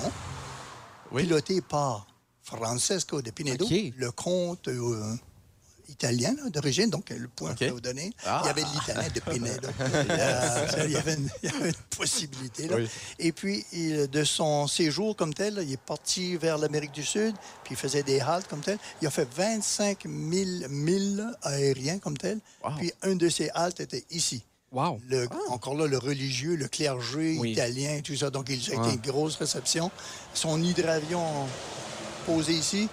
Oui. 1.11 1.23
piloté 1.23 1.61
par 1.61 2.07
Francesco 2.43 3.21
de 3.21 3.31
Pinedo, 3.31 3.67
le 3.69 4.11
comte 4.11 4.67
euh, 4.67 5.15
italien 5.89 6.35
là, 6.43 6.49
d'origine, 6.49 6.89
donc 6.89 7.09
le 7.09 7.27
point 7.27 7.51
OK. 7.51 7.57
que 7.57 7.65
je 7.65 7.69
vais 7.69 7.71
vous 7.75 7.81
donner. 7.81 8.13
Ah. 8.25 8.41
Il 8.43 8.47
y 8.47 8.49
avait 8.49 8.61
l'italien 8.63 9.09
de 9.13 9.19
Pinedo. 9.19 9.69
Euh, 10.09 10.67
il, 10.85 10.91
y 10.91 10.95
avait 10.95 11.13
une, 11.15 11.29
il 11.43 11.49
y 11.51 11.55
avait 11.55 11.69
une 11.69 11.75
possibilité. 11.97 12.67
Là. 12.67 12.75
Oui. 12.77 12.87
Et 13.19 13.31
puis, 13.31 13.65
il- 13.73 14.07
de 14.09 14.23
son 14.23 14.67
séjour 14.67 15.15
comme 15.15 15.33
tel, 15.33 15.59
il 15.61 15.73
est 15.73 15.77
parti 15.81 16.35
vers 16.37 16.57
l'Amérique 16.57 16.91
du 16.91 17.03
Sud, 17.03 17.33
puis 17.63 17.73
il 17.73 17.77
faisait 17.77 18.03
des 18.03 18.19
haltes 18.19 18.47
comme 18.47 18.61
tel. 18.61 18.77
Il 19.01 19.07
a 19.07 19.11
fait 19.11 19.27
25 19.35 20.03
000 20.03 20.11
milles 20.69 21.25
aériens 21.43 21.99
comme 21.99 22.17
tel. 22.17 22.39
Wow. 22.63 22.71
Puis, 22.77 22.91
un 23.01 23.15
de 23.15 23.29
ses 23.29 23.49
haltes 23.51 23.79
était 23.79 24.05
ici. 24.11 24.43
Wow. 24.71 24.99
Le- 25.07 25.27
Encore 25.49 25.75
là, 25.75 25.87
le 25.87 25.97
religieux, 25.97 26.55
le 26.55 26.67
clergé 26.67 27.37
Oui. 27.39 27.51
italien, 27.51 28.01
tout 28.03 28.15
ça. 28.15 28.29
Donc, 28.29 28.47
il 28.49 28.55
a 28.71 28.73
été 28.73 28.77
Ah. 28.77 28.89
une 28.93 28.99
grosse 29.11 29.35
réception. 29.37 29.89
Son 30.33 30.61
hydravion 30.61 31.23
posé 32.25 32.53
ici, 32.53 32.89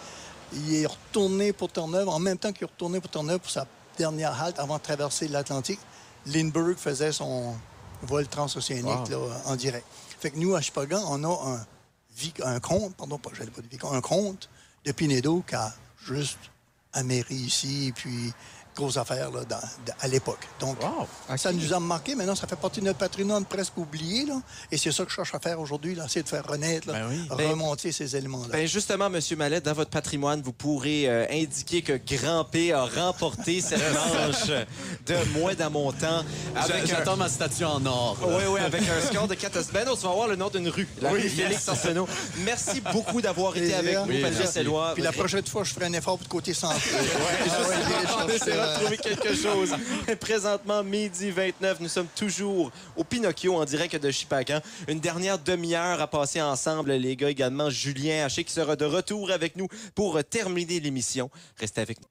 il 0.54 0.74
est 0.74 0.86
retourné 0.86 1.52
pour 1.52 1.70
Terre-Neuve. 1.70 2.08
En 2.08 2.18
même 2.18 2.38
temps 2.38 2.52
qu'il 2.52 2.64
est 2.64 2.70
retourné 2.70 3.00
pour 3.00 3.10
Terre-Neuve 3.10 3.40
pour 3.40 3.50
sa 3.50 3.66
dernière 3.96 4.40
halte 4.40 4.58
avant 4.58 4.76
de 4.76 4.82
traverser 4.82 5.28
l'Atlantique, 5.28 5.80
Lindbergh 6.26 6.76
faisait 6.76 7.12
son 7.12 7.54
vol 8.02 8.26
transocéanique 8.26 9.08
là, 9.08 9.18
en 9.46 9.56
direct. 9.56 9.86
Fait 10.20 10.30
que 10.30 10.38
nous, 10.38 10.54
à 10.54 10.60
Chipagan, 10.60 11.02
on 11.08 11.24
a 11.24 11.56
un, 11.56 11.66
un 12.44 12.60
compte, 12.60 12.94
pardon, 12.94 13.18
pas, 13.18 13.30
pas 13.30 13.62
vicomte, 13.70 13.92
un 13.92 14.00
compte 14.00 14.48
de 14.84 14.92
Pinedo 14.92 15.42
qui 15.46 15.54
a 15.54 15.72
juste 16.06 16.38
améri 16.92 17.34
ici, 17.34 17.88
et 17.88 17.92
puis 17.92 18.32
grosse 18.76 18.96
affaire 18.96 19.30
là, 19.30 19.44
dans- 19.44 19.56
de- 19.56 19.92
à 20.00 20.08
l'époque. 20.08 20.40
Donc, 20.60 20.78
ça 21.36 21.52
nous 21.52 21.72
a 21.72 21.80
marqué. 21.80 22.14
Maintenant, 22.14 22.34
ça 22.34 22.46
fait 22.46 22.56
partie 22.56 22.80
de 22.80 22.86
notre 22.86 22.98
patrimoine 22.98 23.44
presque 23.44 23.76
oublié. 23.76 24.24
Là, 24.26 24.40
et 24.70 24.76
c'est 24.78 24.92
ça 24.92 25.04
que 25.04 25.10
je 25.10 25.16
cherche 25.16 25.34
à 25.34 25.40
faire 25.40 25.60
aujourd'hui, 25.60 25.94
là, 25.94 26.06
c'est 26.08 26.22
de 26.22 26.28
faire 26.28 26.46
renaître, 26.46 26.86
là, 26.88 26.94
Ben 26.94 27.06
oui. 27.10 27.26
remonter 27.48 27.92
ces 27.92 28.16
éléments-là. 28.16 28.48
Ben 28.52 28.66
justement, 28.66 29.10
Monsieur 29.10 29.36
Mallet, 29.36 29.60
dans 29.60 29.72
votre 29.74 29.90
patrimoine, 29.90 30.40
vous 30.42 30.52
pourrez 30.52 31.08
euh, 31.08 31.26
indiquer 31.30 31.82
que 31.82 31.92
Grand 32.14 32.44
P 32.44 32.72
a 32.72 32.84
remporté 32.84 33.60
cette 33.60 33.80
manche 33.94 34.46
de 35.06 35.38
Moi 35.38 35.54
dans 35.54 35.70
mon 35.70 35.92
temps. 35.92 36.24
Avec 36.56 36.82
un... 36.84 36.86
J'attends 36.86 37.16
ma 37.16 37.28
statue 37.28 37.64
en 37.64 37.84
or. 37.86 38.16
là. 38.20 38.36
Oui, 38.38 38.44
oui, 38.48 38.60
avec 38.60 38.82
un 38.82 39.00
score 39.06 39.28
de 39.28 39.34
4 39.34 39.72
Ben, 39.72 39.86
on 39.88 39.94
va 39.94 40.08
avoir 40.10 40.28
le 40.28 40.36
nom 40.36 40.48
d'une 40.48 40.68
rue, 40.68 40.88
la 41.00 41.10
rue 41.10 41.20
Félix 41.28 41.68
Arsenault. 41.68 42.08
Merci 42.44 42.80
beaucoup 42.92 43.20
d'avoir 43.20 43.56
été 43.56 43.74
avec 43.74 43.96
nous, 43.98 44.04
Oui, 44.06 44.22
Patrice. 44.22 44.58
Puis 44.94 45.02
la 45.02 45.12
prochaine 45.12 45.46
fois, 45.46 45.64
je 45.64 45.72
ferai 45.72 45.86
un 45.86 45.92
effort 45.92 46.16
pour 46.18 46.26
le 46.26 46.30
côté 46.30 46.54
santé. 46.54 46.80
Chercher, 48.62 48.80
trouver 48.80 48.96
quelque 48.96 49.34
chose. 49.34 49.74
Présentement, 50.20 50.82
midi 50.82 51.30
29, 51.30 51.80
nous 51.80 51.88
sommes 51.88 52.06
toujours 52.14 52.70
au 52.96 53.04
Pinocchio 53.04 53.56
en 53.56 53.64
direct 53.64 53.96
de 53.96 54.10
Chipacan. 54.10 54.60
Une 54.88 55.00
dernière 55.00 55.38
demi-heure 55.38 56.00
à 56.00 56.06
passer 56.06 56.40
ensemble, 56.40 56.92
les 56.92 57.16
gars, 57.16 57.30
également 57.30 57.70
Julien 57.70 58.24
Haché 58.24 58.44
qui 58.44 58.52
sera 58.52 58.76
de 58.76 58.84
retour 58.84 59.30
avec 59.30 59.56
nous 59.56 59.68
pour 59.94 60.22
terminer 60.24 60.80
l'émission. 60.80 61.30
Restez 61.58 61.80
avec 61.80 61.98
nous. 62.00 62.06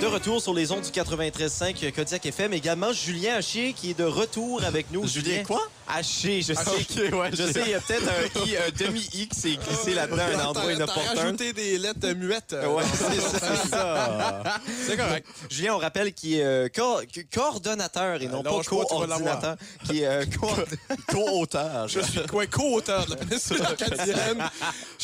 De 0.00 0.06
retour 0.08 0.42
sur 0.42 0.52
les 0.52 0.72
ondes 0.72 0.82
du 0.82 0.90
93.5 0.90 1.92
Kodiak 1.92 2.26
FM. 2.26 2.52
Également, 2.54 2.92
Julien 2.92 3.36
Haché 3.36 3.72
qui 3.72 3.90
est 3.90 3.98
de 3.98 4.02
retour 4.02 4.64
avec 4.64 4.90
nous. 4.90 5.06
Julien? 5.06 5.44
quoi? 5.44 5.62
Haché, 5.94 6.42
je 6.42 6.54
sais. 6.54 7.12
ouais, 7.14 7.30
je 7.32 7.52
sais, 7.52 7.62
il 7.66 7.70
y 7.70 7.74
a 7.74 7.80
peut-être 7.80 8.08
un, 8.08 8.40
I, 8.46 8.56
un 8.56 8.70
demi-I 8.86 9.28
qui 9.28 9.38
s'est 9.40 9.56
glissé 9.56 9.94
là-dedans, 9.94 10.22
un 10.22 10.44
endroit 10.46 10.64
T'as 10.66 10.72
inopportun. 10.74 11.14
rajouté 11.20 11.52
des 11.52 11.78
lettres 11.78 12.08
muettes. 12.12 12.52
euh, 12.54 12.66
Ouais, 12.68 12.84
c'est 12.94 13.20
ça. 13.20 13.38
c'est 13.62 13.68
ça. 13.70 14.42
C'est 14.86 14.96
correct. 14.96 15.26
Julien, 15.50 15.74
on 15.74 15.78
rappelle 15.78 16.12
qu'il 16.14 16.34
est 16.34 16.44
euh, 16.44 16.68
co- 16.68 17.00
coordonnateur 17.32 18.22
et 18.22 18.26
non 18.26 18.40
Euh, 18.40 18.42
pas 18.42 18.50
lâche 18.56 18.68
pas, 18.70 18.76
coordinateur. 18.84 19.56
Qui 19.84 20.02
est 20.02 20.38
co- 20.38 20.48
Co-auteur. 21.08 21.88
Je 21.88 22.00
suis 22.00 22.22
quoi, 22.26 22.46
co-auteur 22.46 23.04
de 23.06 23.10
la 23.10 23.16
péninsule 23.16 23.62
acadienne. 23.62 24.48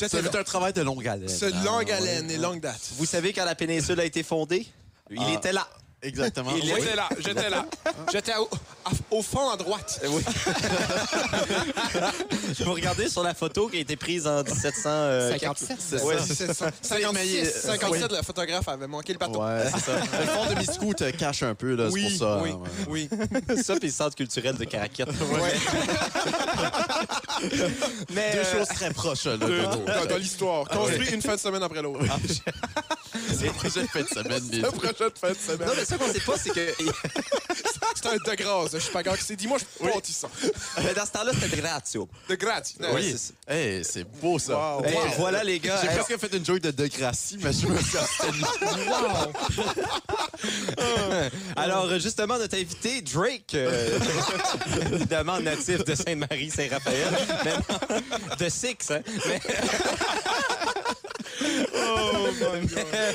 Être 0.01 0.39
un 0.39 0.45
travail 0.45 0.73
de 0.73 0.83
longue 0.83 1.07
haleine. 1.07 1.29
C'est 1.29 1.53
de 1.53 1.65
longue 1.65 1.91
haleine 1.91 2.31
et 2.31 2.37
longue 2.39 2.61
date. 2.61 2.81
Vous 2.97 3.07
savez 3.07 3.33
quand 3.33 3.45
la 3.45 3.55
péninsule 3.55 4.01
a 4.01 4.05
été 4.05 4.23
fondée? 4.23 4.67
Il 5.11 5.19
Ah. 5.21 5.33
était 5.33 5.53
là. 5.53 5.67
Exactement. 6.01 6.53
Il 6.57 6.73
Oui. 6.73 6.81
était 6.81 6.95
là, 6.95 7.09
j'étais 7.19 7.51
là. 7.51 7.67
J'étais 8.13 8.31
à- 8.33 8.39
au 9.11 9.23
fond 9.23 9.51
à 9.51 9.57
droite. 9.57 10.01
Oui. 10.09 10.23
Vous 12.65 12.73
regardez 12.73 13.09
sur 13.09 13.23
la 13.23 13.35
photo 13.35 13.69
qui 13.69 13.79
a 13.79 13.81
été 13.81 13.97
prise 13.97 14.27
en 14.27 14.43
1700. 14.43 14.81
euh, 14.89 15.31
57. 15.33 15.77
C'est 15.79 16.03
Ouais, 16.03 16.19
ça. 16.19 16.25
C'est 16.35 16.55
ça. 16.55 16.71
56, 16.83 17.51
57, 17.63 18.13
le 18.13 18.23
photographe 18.23 18.69
avait 18.69 18.87
manqué 18.87 19.13
le 19.13 19.19
bateau. 19.19 19.43
Ouais, 19.43 19.65
c'est 19.73 19.81
ça. 19.85 19.93
Le 20.21 20.27
fond 20.27 20.47
de 20.47 20.55
Miscou 20.59 20.95
te 20.95 21.11
cache 21.11 21.43
un 21.43 21.55
peu, 21.55 21.75
là, 21.75 21.87
c'est 21.89 21.93
Oui, 21.95 22.19
pour 22.19 22.29
ça. 22.29 22.41
oui, 22.43 22.51
hein, 22.51 22.61
ouais. 22.89 23.09
oui. 23.49 23.57
ça, 23.63 23.75
puis 23.77 23.89
le 23.89 23.95
centre 23.95 24.17
culturel 24.17 24.57
de 24.57 24.65
Caracat. 24.65 25.07
Mais, 28.11 28.33
Deux 28.33 28.39
euh, 28.39 28.59
choses 28.59 28.69
très 28.69 28.91
proches, 28.93 29.25
là. 29.25 29.37
De- 29.37 29.47
de- 29.47 29.63
dans 29.87 30.07
dans 30.07 30.17
l'histoire. 30.17 30.65
Construit 30.69 31.09
une 31.11 31.23
fin 31.23 31.35
de 31.37 31.41
semaine 31.41 31.63
après 31.63 31.83
l'autre. 31.83 32.01
C'est 33.37 33.53
projet 33.53 33.83
de 33.83 33.87
fin 33.87 34.03
de 34.03 34.09
semaine, 34.09 34.65
Un 34.65 34.71
projet 34.71 34.93
de 34.93 35.19
fin 35.19 35.31
de 35.31 35.37
semaine. 35.37 35.69
Non, 35.69 35.75
mais 35.77 35.85
ça 35.85 35.97
qu'on 35.99 36.13
sait 36.13 36.21
pas, 36.21 36.37
c'est 36.37 36.51
que 36.51 36.73
C'est 37.95 38.07
un 38.09 38.17
de 38.17 38.35
grâce. 38.37 38.78
Je 38.79 38.85
suis 38.85 38.93
pas 38.93 39.03
grave. 39.03 39.19
qui 39.19 39.25
s'est 39.25 39.37
dit, 39.37 39.47
moi, 39.47 39.59
je 39.59 39.65
suis 39.65 39.93
pas 39.93 40.01
ça. 40.05 40.29
mais 40.83 40.95
dans 40.95 41.05
ce 41.07 41.11
temps-là, 41.13 41.33
c'était 41.41 41.57
gratio. 41.57 42.09
De 42.29 42.35
gratis. 42.37 42.77
Oui. 42.95 43.15
Hey, 43.47 43.85
c'est 43.85 44.05
beau, 44.05 44.39
ça. 44.39 44.77
Wow. 44.77 44.85
Hey, 44.85 44.95
Wow. 44.95 45.03
Voilà, 45.19 45.45
les 45.45 45.59
gars. 45.61 45.79
J'ai 45.83 45.89
Hey, 45.89 45.95
presque 45.97 46.19
fait 46.19 46.35
une 46.37 46.45
joke 46.45 46.61
de 46.61 46.71
De 46.71 46.87
Gracie, 46.87 47.39
mais 47.41 47.53
je 47.53 47.67
me 47.67 47.81
suis 47.81 47.99
abstenu. 47.99 48.43
Alors, 51.57 51.85
euh, 51.87 51.99
justement, 51.99 52.39
notre 52.39 52.57
invité, 52.57 53.01
Drake, 53.03 53.55
euh, 53.55 53.99
évidemment 54.93 55.41
natif 55.41 55.85
de 55.85 55.95
Sainte-Marie-Saint-Raphaël, 55.95 57.09
mais 57.45 57.53
non, 57.53 57.61
de 58.39 58.49
Six, 58.49 58.91
hein? 58.91 59.01
Mais... 59.27 59.41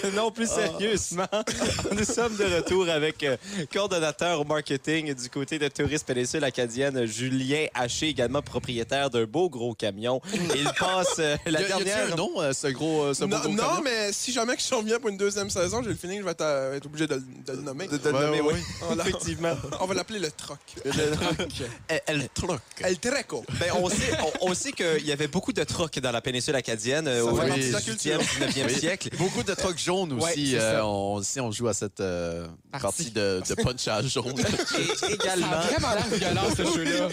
Mais 0.04 0.12
non, 0.12 0.32
plus 0.32 0.48
sérieusement, 0.50 1.28
nous 1.92 2.04
sommes 2.04 2.36
de 2.36 2.44
retour 2.56 2.90
avec 2.90 3.24
euh, 3.24 3.38
coordonnateur 3.72 4.40
au 4.42 4.44
marketing 4.44 5.14
du 5.14 5.30
côté 5.30 5.60
de 5.60 5.68
Tourisme 5.68 6.06
Péninsule 6.06 6.44
Acadienne, 6.44 7.06
Julien 7.06 7.66
Haché, 7.74 8.08
également 8.10 8.42
propriétaire 8.42 9.10
d'un 9.10 9.26
beau 9.26 9.50
gros 9.50 9.74
camion. 9.74 10.22
Il 10.56 10.70
passe 10.80 11.16
euh, 11.20 11.38
la 11.46 11.62
Y 11.62 11.66
a- 11.66 11.70
y 11.70 11.72
a-t-il 11.74 11.86
dernière... 11.86 12.14
un 12.14 12.16
nom, 12.16 12.42
euh, 12.42 12.54
ce 12.54 12.68
gros, 12.68 13.04
euh, 13.04 13.14
ce 13.14 13.26
beau 13.26 13.36
Non, 13.36 13.40
gros 13.40 13.50
non, 13.50 13.64
camion? 13.64 13.82
mais 13.84 14.12
si 14.12 14.32
jamais 14.32 14.56
que 14.56 14.62
je 14.62 14.74
reviens 14.76 15.00
pour 15.00 15.10
une 15.10 15.18
deuxième 15.18 15.50
saison, 15.50 15.82
j'ai 15.84 15.90
le 15.90 15.96
feeling 15.96 16.18
que 16.18 16.22
je 16.22 16.26
vais 16.26 16.32
être, 16.32 16.42
euh, 16.42 16.78
être 16.78 16.86
obligé 16.86 17.08
de, 17.08 17.16
le- 17.16 17.22
de 17.46 17.52
le 17.54 17.62
nommer. 17.62 17.88
De, 17.88 17.98
de 17.98 18.10
le 18.10 18.14
Ouais, 18.16 18.22
nommer, 18.26 18.42
ouais, 18.42 18.54
oui. 18.56 18.60
On 18.90 18.96
l'a- 18.96 19.04
Effectivement. 19.08 19.54
On 19.80 19.86
va 19.86 19.94
l'appeler 19.94 20.20
le 20.20 20.32
troc. 20.32 20.58
El 20.86 22.28
Truc. 22.34 22.60
El 22.82 23.00
Treco. 23.00 23.44
Ben, 23.60 23.68
on 23.80 23.90
sait, 23.90 23.96
on, 24.42 24.50
on 24.50 24.54
sait 24.54 24.72
qu'il 24.72 25.06
y 25.06 25.12
avait 25.12 25.28
beaucoup 25.28 25.54
de 25.54 25.64
trocs 25.64 26.00
dans 26.00 26.12
la 26.12 26.22
péninsule 26.22 26.56
acadienne 26.56 27.08
euh, 27.08 27.24
au 27.24 27.36
fait 27.36 27.44
Oui. 27.44 27.48
partie 27.50 27.68
de 27.68 27.74
la 27.74 27.80
18e, 27.80 27.84
culture. 27.84 28.20
19e 28.20 28.63
Oui. 28.68 28.80
siècle. 28.80 29.10
Beaucoup 29.18 29.44
de 29.44 29.54
trucs 29.54 29.78
jaunes 29.80 30.14
Ouais, 30.14 30.32
aussi. 30.32 30.56
euh, 30.56 30.78
ça. 30.80 30.86
on, 30.86 31.16
aussi, 31.16 31.40
on 31.40 31.52
joue 31.52 31.68
à 31.68 31.74
cette 31.74 32.00
euh, 32.00 32.48
Partie. 32.72 32.84
partie 32.84 33.12
de, 33.12 33.42
de 33.48 33.56
punchage 33.62 34.08
jaune. 34.14 34.34
Et 34.40 34.96
Ça 34.96 35.10
également, 35.10 35.48
a 35.52 35.62
vraiment 35.62 35.94
l'air 35.94 36.08
violent, 36.12 36.48
ce 36.56 36.64
jeu-là. 36.64 37.08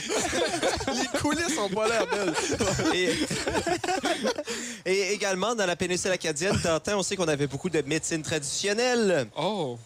Les 1.12 1.18
coulisses 1.18 1.58
ont 1.58 1.68
pas 1.68 1.88
l'air 1.88 2.06
belles. 2.06 2.34
et, 2.94 3.14
et 4.86 5.12
également 5.12 5.54
dans 5.54 5.66
la 5.66 5.76
péninsule 5.76 6.10
acadienne, 6.12 6.58
d'antan, 6.64 6.98
on 6.98 7.02
sait 7.02 7.16
qu'on 7.16 7.28
avait 7.28 7.46
beaucoup 7.46 7.70
de 7.70 7.82
médecine 7.82 8.22
traditionnelle. 8.22 9.26
Oh. 9.36 9.78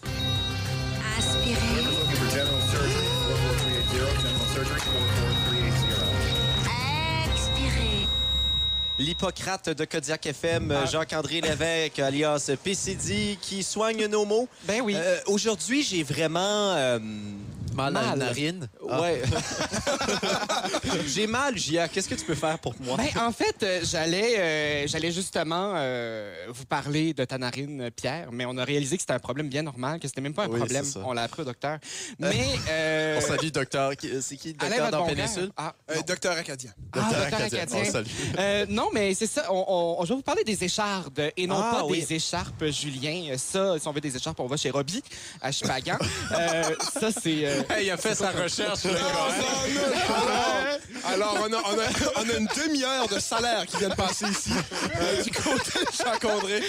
L'Hippocrate 8.99 9.70
de 9.70 9.84
Kodiak 9.84 10.24
FM, 10.26 10.70
Ah. 10.70 10.86
Jacques-André 10.86 11.40
Lévesque, 11.40 11.99
alias 11.99 12.51
PCD, 12.62 13.36
qui 13.40 13.64
soigne 13.64 14.07
nos 14.07 14.24
mots. 14.24 14.49
Ben 14.64 14.80
oui. 14.82 14.95
Euh, 14.97 15.18
Aujourd'hui, 15.26 15.82
j'ai 15.82 16.05
vraiment... 16.05 16.74
euh, 16.76 16.99
Mal 17.75 17.97
à 17.97 18.01
la 18.01 18.07
Mal. 18.09 18.18
narine. 18.18 18.68
Ouais. 18.83 19.22
j'ai 21.07 21.27
mal, 21.27 21.57
Gia. 21.57 21.89
Qu'est-ce 21.89 22.09
que 22.09 22.14
tu 22.14 22.25
peux 22.25 22.35
faire 22.35 22.59
pour 22.59 22.75
moi? 22.81 22.97
Ben, 22.97 23.09
en 23.22 23.33
fait, 23.33 23.57
euh, 23.62 23.81
j'allais 23.85 24.39
euh, 24.39 24.87
j'allais 24.87 25.11
justement 25.12 25.72
euh, 25.77 26.47
vous 26.49 26.64
parler 26.64 27.14
de 27.14 27.25
ta 27.25 27.39
narine, 27.39 27.91
Pierre, 27.91 28.29
mais 28.33 28.45
on 28.47 28.57
a 28.59 28.64
réalisé 28.64 28.97
que 28.97 29.03
c'était 29.03 29.12
un 29.12 29.18
problème 29.18 29.49
bien 29.49 29.62
normal, 29.62 29.99
que 30.01 30.09
c'était 30.09 30.20
même 30.20 30.35
pas 30.35 30.45
un 30.45 30.49
Oui, 30.49 30.59
problème. 30.59 30.85
On 31.05 31.12
l'a 31.12 31.22
appris 31.22 31.43
au 31.43 31.45
docteur. 31.45 31.79
Mais... 32.18 32.47
euh, 32.68 33.18
On 33.18 33.27
salue 33.27 33.49
docteur. 33.49 33.97
Qui- 33.97 34.11
C'est 34.22 34.37
qui, 34.37 34.53
docteur 34.55 34.91
dans. 34.91 35.07
Péninsule? 35.07 35.51
Ah, 35.57 35.75
Euh, 35.91 36.01
Docteur 36.07 36.37
Acadien. 36.37 36.70
Ah, 36.93 37.01
docteur 37.12 37.41
Acadien. 37.41 37.64
On 37.81 37.85
salue. 37.85 38.07
Euh, 38.39 38.66
non, 38.68 38.89
mais 38.93 39.14
c'est 39.14 39.27
ça. 39.27 39.47
On, 39.51 39.64
on- 39.99 40.05
je 40.05 40.11
vais 40.11 40.14
vous 40.16 40.22
parler 40.22 40.45
des 40.45 40.62
échardes 40.64 41.31
et 41.37 41.47
non 41.47 41.57
Ah, 41.59 41.77
pas 41.81 41.85
oui. 41.87 42.01
des 42.01 42.14
écharpes, 42.14 42.64
Julien. 42.66 43.37
Ça, 43.37 43.79
si 43.79 43.89
on 43.89 43.93
veut 43.93 44.01
des 44.01 44.16
écharpes, 44.16 44.39
on 44.41 44.47
va 44.47 44.57
chez 44.57 44.70
Robbie, 44.70 45.03
à 45.41 45.51
Chupagan. 45.53 45.99
Euh, 46.33 46.62
ça, 47.01 47.11
c'est... 47.11 47.64
euh, 47.71 47.81
il 47.83 47.91
a 47.91 47.97
fait 47.97 48.15
sa 48.15 48.31
recherche. 48.31 48.81
Alors, 51.07 51.37
on 51.41 51.53
a, 51.53 51.57
on 51.57 51.79
a- 51.79 52.23
on 52.25 52.29
a 52.31 52.33
une 52.39 52.49
demi-heure 52.57 53.07
de 53.09 53.19
salaire 53.19 53.67
qui 53.67 53.77
vient 53.77 53.91
de 53.91 53.95
passer 53.95 54.25
ici, 54.27 54.51
euh, 54.97 55.23
du 55.23 55.31
côté 55.31 55.81
de 55.81 55.93
Jacques-André. 55.97 56.62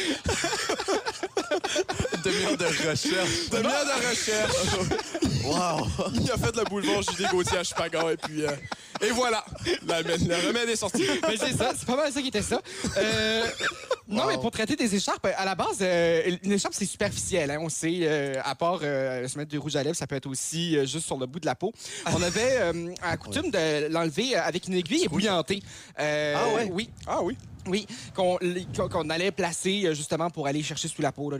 demi-heure 2.24 2.58
de 2.58 2.66
recherche. 2.66 3.50
Demi-heure 3.52 3.86
de 3.86 4.10
recherche. 4.10 4.56
Wow. 5.46 5.88
Il 6.16 6.32
a 6.32 6.38
fait 6.38 6.56
le 6.56 6.64
boulevard 6.66 7.02
J.D. 7.04 7.26
Gauthier 7.32 7.60
à 7.60 7.64
Chupagan, 7.64 8.10
et 8.10 8.18
puis... 8.18 8.43
euh, 8.46 8.52
et 9.02 9.10
voilà, 9.12 9.43
La- 9.88 10.02
le 10.02 10.48
remède 10.48 10.70
est 10.70 10.76
sorti. 10.76 11.06
Mais 11.28 11.38
c'est 11.38 11.54
ça, 11.54 11.72
c'est 11.78 11.86
pas 11.86 11.96
mal 11.98 12.12
ça 12.12 12.22
qui 12.22 12.28
était 12.30 12.41
ça. 12.41 12.62
Euh, 12.98 13.46
Non, 14.08 14.26
mais 14.28 14.36
pour 14.38 14.52
traiter 14.52 14.76
des 14.76 14.96
écharpes, 14.96 15.28
à 15.38 15.46
la 15.46 15.54
base, 15.56 15.78
euh, 15.82 16.36
une 16.43 16.52
écharpe, 16.54 16.74
c'est 16.74 16.86
superficiel. 16.86 17.52
hein, 17.52 17.58
on 17.62 17.70
sait, 17.70 18.00
euh, 18.04 18.36
à 18.43 18.56
part 18.56 18.80
euh, 18.84 19.28
se 19.28 19.38
mettre 19.38 19.52
du 19.52 19.58
rouge 19.58 19.76
à 19.76 19.84
lèvres, 19.84 19.96
ça 19.98 20.08
peut 20.08 20.16
être 20.16 20.28
aussi 20.28 20.78
euh, 20.78 20.85
juste 20.86 21.06
sur 21.06 21.18
le 21.18 21.26
bout 21.26 21.40
de 21.40 21.46
la 21.46 21.56
peau. 21.56 21.74
On 22.08 22.22
avait 22.22 22.58
euh, 22.62 22.94
à 23.02 23.18
coutume 23.18 23.52
de 23.52 23.88
l'enlever 23.92 24.36
avec 24.36 24.68
une 24.68 24.76
aiguille 24.76 25.04
ébouillantée. 25.06 25.62
Euh, 26.00 26.36
Ah 26.38 26.56
ouais? 26.56 26.70
Oui. 26.72 26.90
Ah 27.08 27.22
oui. 27.22 27.38
Oui, 27.68 27.88
qu'on 28.14 29.10
allait 29.10 29.32
placer 29.32 29.86
euh, 29.86 29.96
justement 29.96 30.30
pour 30.30 30.46
aller 30.46 30.62
chercher 30.62 30.88
sous 30.88 31.02
la 31.02 31.12
peau. 31.12 31.32
là. 31.32 31.38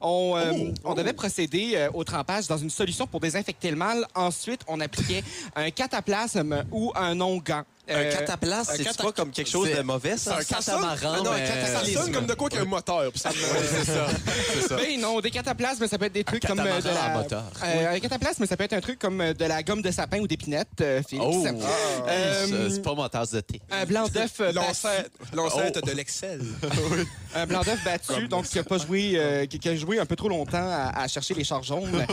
On, 0.00 0.34
euh, 0.36 0.72
on 0.82 0.94
devait 0.94 1.12
procéder 1.12 1.74
euh, 1.76 1.90
au 1.94 2.02
trempage 2.02 2.48
dans 2.48 2.58
une 2.58 2.70
solution 2.70 3.06
pour 3.06 3.20
désinfecter 3.20 3.70
le 3.70 3.76
mal. 3.76 4.04
Ensuite, 4.16 4.62
on 4.66 4.80
appliquait 4.80 5.22
un 5.54 5.70
cataplasme 5.70 6.64
ou 6.72 6.90
un 6.96 7.20
onguent. 7.20 7.62
Un 7.86 7.94
Euh, 7.96 8.12
cataplasme, 8.12 8.70
un 8.72 8.76
c'est 8.76 8.84
cata- 8.84 9.02
pas 9.02 9.12
comme 9.12 9.30
quelque 9.30 9.50
chose 9.50 9.68
de 9.70 9.82
mauvais, 9.82 10.16
ça? 10.16 10.36
Sonne- 10.40 10.44
catamaran, 10.56 10.96
Ah 11.18 11.20
non, 11.22 11.32
un 11.32 11.36
mais- 11.36 11.46
catamaran, 11.46 11.84
ça 11.84 11.92
sonne 11.92 12.12
comme 12.12 12.26
de 12.26 12.32
quoi 12.34 12.48
qu'il 12.48 12.58
y 12.58 12.62
a 12.62 12.64
un 12.64 12.68
moteur. 12.68 13.10
puis 13.10 13.20
ça 13.20 13.30
C'est 13.70 13.84
ça. 13.84 14.06
Ça. 14.68 14.76
Ben 14.76 14.98
non, 14.98 15.20
des 15.20 15.30
cataplasmes, 15.30 15.86
ça 15.86 15.98
peut 15.98 16.06
être 16.06 16.12
des 16.14 16.24
trucs 16.24 16.46
comme 16.46 16.58
euh, 16.60 16.80
de 16.80 16.88
la... 16.88 17.04
à 17.04 17.08
moteur. 17.18 17.44
Euh, 17.62 17.94
Un 17.96 18.00
cataplasme, 18.00 18.46
ça 18.46 18.56
peut 18.56 18.64
être 18.64 18.72
un 18.72 18.80
truc 18.80 18.98
comme 18.98 19.20
euh, 19.20 19.34
de 19.34 19.44
la 19.44 19.62
gomme 19.62 19.82
de 19.82 19.90
sapin 19.90 20.18
ou 20.20 20.26
d'épinette, 20.26 20.68
euh, 20.80 21.02
Félix. 21.06 21.26
Oh, 21.28 21.44
Euh, 22.08 22.46
c'est- 22.48 22.70
c'est 22.76 22.82
pas 22.82 22.94
mon 22.94 23.06
tasse 23.08 23.32
de 23.32 23.40
thé. 23.40 23.60
un 23.70 23.84
blanc 23.84 24.06
d'œuf 24.08 24.32
euh, 24.40 24.52
battu. 24.52 24.54
L'ancêtre 24.66 25.10
l'ancêtre 25.34 25.80
de 25.82 25.92
l'Excel. 25.92 26.40
Un 27.34 27.46
blanc 27.46 27.60
d'œuf 27.62 27.84
battu, 27.84 28.28
donc 28.28 28.46
qui 28.46 28.58
a 28.58 28.64
pas 28.64 28.78
joué, 28.78 29.12
euh, 29.16 29.44
qui, 29.46 29.58
qui 29.58 29.68
a 29.68 29.76
joué 29.76 29.98
un 29.98 30.06
peu 30.06 30.16
trop 30.16 30.28
longtemps 30.30 30.56
à, 30.70 31.02
à 31.02 31.08
chercher 31.08 31.34
les 31.34 31.44
charges 31.44 31.66
jaunes. 31.66 32.06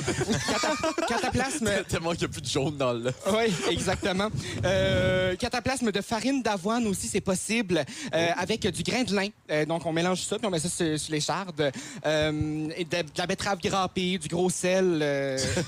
Cata- 0.51 1.05
cataplasme. 1.07 1.69
Tellement 1.87 2.11
qu'il 2.11 2.19
n'y 2.19 2.25
a 2.25 2.29
plus 2.29 2.41
de 2.41 2.47
jaune 2.47 2.75
dans 2.77 2.93
le. 2.93 3.13
Oui, 3.31 3.53
exactement. 3.69 4.27
Euh, 4.65 5.35
cataplasme 5.61 5.91
de 5.91 6.01
farine 6.01 6.41
d'avoine 6.41 6.87
aussi, 6.87 7.07
c'est 7.07 7.21
possible, 7.21 7.83
euh, 8.13 8.29
avec 8.37 8.65
du 8.67 8.83
grain 8.83 9.03
de 9.03 9.13
lin. 9.15 9.27
Euh, 9.51 9.65
donc, 9.65 9.85
on 9.85 9.93
mélange 9.93 10.21
ça, 10.23 10.37
puis 10.37 10.47
on 10.47 10.49
met 10.49 10.59
ça 10.59 10.69
sur, 10.69 10.99
sur 10.99 11.11
les 11.13 11.21
chardes. 11.21 11.71
Euh, 12.05 12.67
et 12.75 12.83
de, 12.85 12.97
de 12.97 13.03
la 13.17 13.27
betterave 13.27 13.59
grappée, 13.59 14.17
du 14.17 14.27
gros 14.27 14.49
sel. 14.49 14.99
euh, 15.01 15.37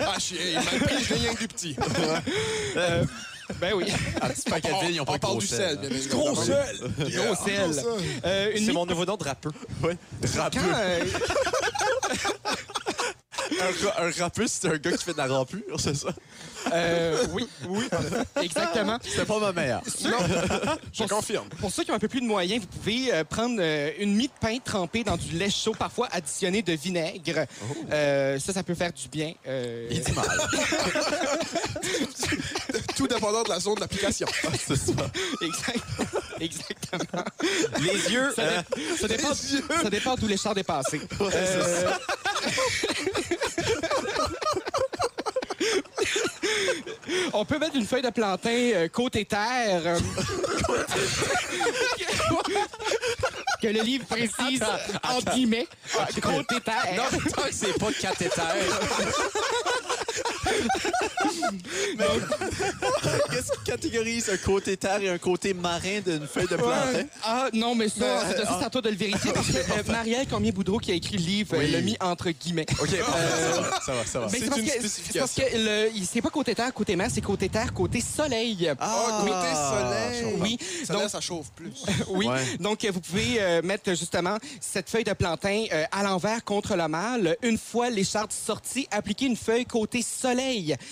Ah, 0.00 0.16
je 0.18 0.34
il 0.34 0.54
m'a 0.54 0.86
pris, 0.86 1.04
je 1.04 1.14
l'ai 1.14 1.20
rien 1.20 1.34
que 1.34 1.40
du 1.40 1.48
petit. 1.48 1.76
euh, 2.76 3.04
ben 3.60 3.72
oui, 3.74 3.84
Un 4.20 4.28
petit 4.28 4.48
paquet 4.50 4.68
de 4.68 4.86
vignes, 4.86 4.94
ils 4.94 4.96
n'ont 4.98 5.04
pas 5.04 5.14
On 5.14 5.18
parle 5.18 5.38
du 5.38 5.46
sel. 5.46 5.58
sel, 5.58 5.78
bien 5.78 5.90
évidemment. 5.90 6.22
gros 6.32 6.42
sel. 6.42 6.76
Du 7.06 7.16
gros 7.16 7.34
sel. 7.34 7.84
Euh, 8.24 8.52
une 8.56 8.66
C'est 8.66 8.72
mon 8.72 8.86
nouveau 8.86 9.04
nom 9.04 9.16
de 9.16 9.24
rappeur. 9.24 9.52
Rappeux. 10.36 10.58
Quand, 10.60 10.74
euh, 10.74 11.00
Un, 13.62 14.06
un 14.06 14.10
rappeux, 14.22 14.46
c'est 14.46 14.66
un 14.68 14.76
gars 14.76 14.92
qui 14.96 15.04
fait 15.04 15.12
de 15.12 15.18
la 15.18 15.26
rampure, 15.26 15.78
c'est 15.78 15.94
ça? 15.94 16.08
euh, 16.72 17.24
oui, 17.32 17.48
oui, 17.68 17.84
exactement. 18.40 18.98
C'était 19.02 19.24
pas 19.24 19.38
ma 19.40 19.52
meilleure. 19.52 19.82
Je 20.92 21.04
confirme. 21.04 21.48
Pour 21.60 21.70
ceux 21.72 21.84
qui 21.84 21.90
ont 21.90 21.94
un 21.94 21.98
peu 21.98 22.08
plus 22.08 22.20
de 22.20 22.26
moyens, 22.26 22.60
vous 22.62 22.78
pouvez 22.78 23.12
euh, 23.12 23.24
prendre 23.24 23.56
euh, 23.60 23.90
une 23.98 24.14
mie 24.14 24.28
de 24.28 24.32
pain 24.40 24.58
trempée 24.64 25.04
dans 25.04 25.16
du 25.16 25.36
lait 25.36 25.50
chaud, 25.50 25.74
parfois 25.78 26.08
additionné 26.12 26.62
de 26.62 26.72
vinaigre. 26.72 27.46
Euh, 27.90 28.38
ça, 28.38 28.52
ça 28.52 28.62
peut 28.62 28.74
faire 28.74 28.92
du 28.92 29.08
bien. 29.08 29.32
Euh, 29.46 29.86
Il 29.90 30.00
dit 30.02 30.12
mal. 30.12 30.28
Tout 32.96 33.06
dépendant 33.08 33.42
de 33.42 33.48
la 33.48 33.60
zone 33.60 33.76
d'application. 33.76 34.26
c'est 34.66 34.76
ça. 34.76 34.92
exact- 35.40 35.84
Exactement. 36.42 37.24
Les 37.80 38.12
yeux, 38.12 38.32
Ça, 38.34 38.42
ça 39.00 39.08
dépend, 39.08 39.34
ça 39.34 39.90
dépend 39.90 40.14
d'où 40.16 40.26
les 40.26 40.36
chars 40.36 40.56
est 40.58 40.64
passé. 40.64 41.00
Euh, 41.20 41.92
On 47.32 47.44
peut 47.44 47.58
mettre 47.58 47.76
une 47.76 47.86
feuille 47.86 48.02
de 48.02 48.10
plantain 48.10 48.50
euh, 48.50 48.88
côté 48.88 49.24
terre. 49.24 49.82
euh, 49.86 49.98
que 53.60 53.68
le 53.68 53.80
livre 53.82 54.04
précise, 54.06 54.62
entre 55.04 55.32
guillemets, 55.34 55.68
côté 56.20 56.60
terre. 56.60 56.88
Non, 56.96 57.04
tant 57.34 57.42
que 57.42 57.52
c'est 57.52 57.78
pas 57.78 57.92
cathéter. 57.92 58.42
Qu'est-ce 63.30 63.52
qui 63.52 63.64
catégorise 63.64 64.28
un 64.30 64.36
côté 64.36 64.76
terre 64.76 65.00
et 65.02 65.08
un 65.08 65.18
côté 65.18 65.54
marin 65.54 66.00
d'une 66.04 66.26
feuille 66.26 66.46
de 66.48 66.56
plantain? 66.56 67.04
Ah, 67.24 67.48
non, 67.52 67.74
mais 67.74 67.88
ça, 67.88 68.24
c'est 68.30 68.42
ah. 68.46 68.60
à 68.64 68.70
toi 68.70 68.80
de 68.82 68.90
le 68.90 68.96
vérifier. 68.96 69.32
Parce 69.32 69.48
que 69.48 69.56
euh, 69.56 69.82
Marielle 69.88 70.26
Cormier-Boudreau, 70.26 70.78
qui 70.78 70.92
a 70.92 70.94
écrit 70.94 71.16
le 71.16 71.22
livre, 71.24 71.54
euh, 71.54 71.58
Oui. 71.58 71.70
l'a 71.70 71.80
mis 71.80 71.96
entre 72.00 72.30
guillemets. 72.30 72.66
OK, 72.80 72.88
ça 72.88 73.60
va, 73.60 73.80
ça 73.80 73.92
va, 73.94 74.04
ça 74.06 74.20
va. 74.20 74.26
Mais 74.32 74.38
C'est 74.38 74.46
parce 74.46 74.58
une 74.60 74.66
que, 74.66 74.72
c'est 74.72 74.78
spécification. 74.80 75.20
parce 75.20 75.34
que 75.34 75.56
le- 75.56 75.90
il- 75.94 76.06
c'est 76.06 76.22
pas 76.22 76.30
côté 76.30 76.54
terre, 76.54 76.72
côté 76.74 76.96
mer, 76.96 77.08
c'est 77.12 77.20
côté 77.20 77.48
terre, 77.48 77.72
côté 77.72 78.00
soleil. 78.00 78.70
Ah, 78.78 79.20
côté 79.20 79.32
soleil. 79.54 80.34
Oui, 80.40 80.58
donc, 80.88 81.08
ça 81.10 81.20
chauffe 81.20 81.50
plus. 81.54 81.84
oui. 82.08 82.26
Ouais. 82.26 82.56
Donc, 82.58 82.84
euh, 82.84 82.90
vous 82.92 83.00
pouvez 83.00 83.40
euh, 83.40 83.62
mettre 83.62 83.90
justement 83.90 84.36
cette 84.60 84.88
feuille 84.90 85.04
de 85.04 85.12
plantain 85.12 85.64
euh, 85.72 85.84
à 85.92 86.02
l'envers 86.02 86.44
contre 86.44 86.76
le 86.76 86.88
mâle. 86.88 87.36
Une 87.42 87.58
fois 87.58 87.90
l'écharde 87.90 88.32
sortie, 88.32 88.86
appliquez 88.90 89.26
une 89.26 89.36
feuille 89.36 89.66
côté 89.66 90.02
soleil 90.02 90.41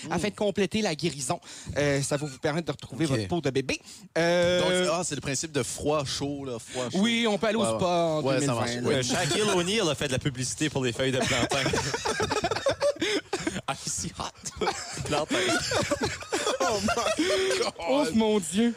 afin 0.09 0.29
de 0.29 0.35
compléter 0.35 0.81
la 0.81 0.95
guérison. 0.95 1.39
Euh, 1.77 2.01
ça 2.01 2.17
va 2.17 2.25
vous 2.27 2.37
permettre 2.39 2.67
de 2.67 2.71
retrouver 2.71 3.05
votre 3.05 3.27
peau 3.27 3.41
de 3.41 3.49
bébé. 3.49 3.79
Euh, 4.17 4.59
Donc, 4.85 4.89
ah, 4.93 5.01
c'est 5.03 5.15
le 5.15 5.21
principe 5.21 5.51
de 5.51 5.63
froid, 5.63 6.03
chaud, 6.05 6.45
là, 6.45 6.57
froid, 6.59 6.85
chaud. 6.91 6.99
oui, 7.01 7.25
on 7.27 7.37
peut 7.37 7.47
aller 7.47 7.55
au 7.57 7.61
Ouais, 7.61 7.67
spa 7.77 7.85
en 7.85 8.21
ouais. 8.21 8.33
Ouais, 8.35 8.45
ça 8.45 8.53
2020. 8.53 8.59
marche. 8.59 8.75
là. 8.75 8.81
Oui. 8.83 8.93
Euh, 8.95 9.03
Shaquille 9.03 9.41
O'Neal 9.55 9.89
a 9.89 9.95
fait 9.95 10.07
de 10.07 10.11
la 10.13 10.19
publicité 10.19 10.69
pour 10.69 10.83
les 10.83 10.93
feuilles 10.93 11.11
de 11.11 11.19
plantain. 11.19 11.63
Icy 13.85 14.11
hot. 14.19 14.65
plantain. 15.05 15.35
Oh 17.89 18.05
mon 18.15 18.39
Dieu! 18.39 18.73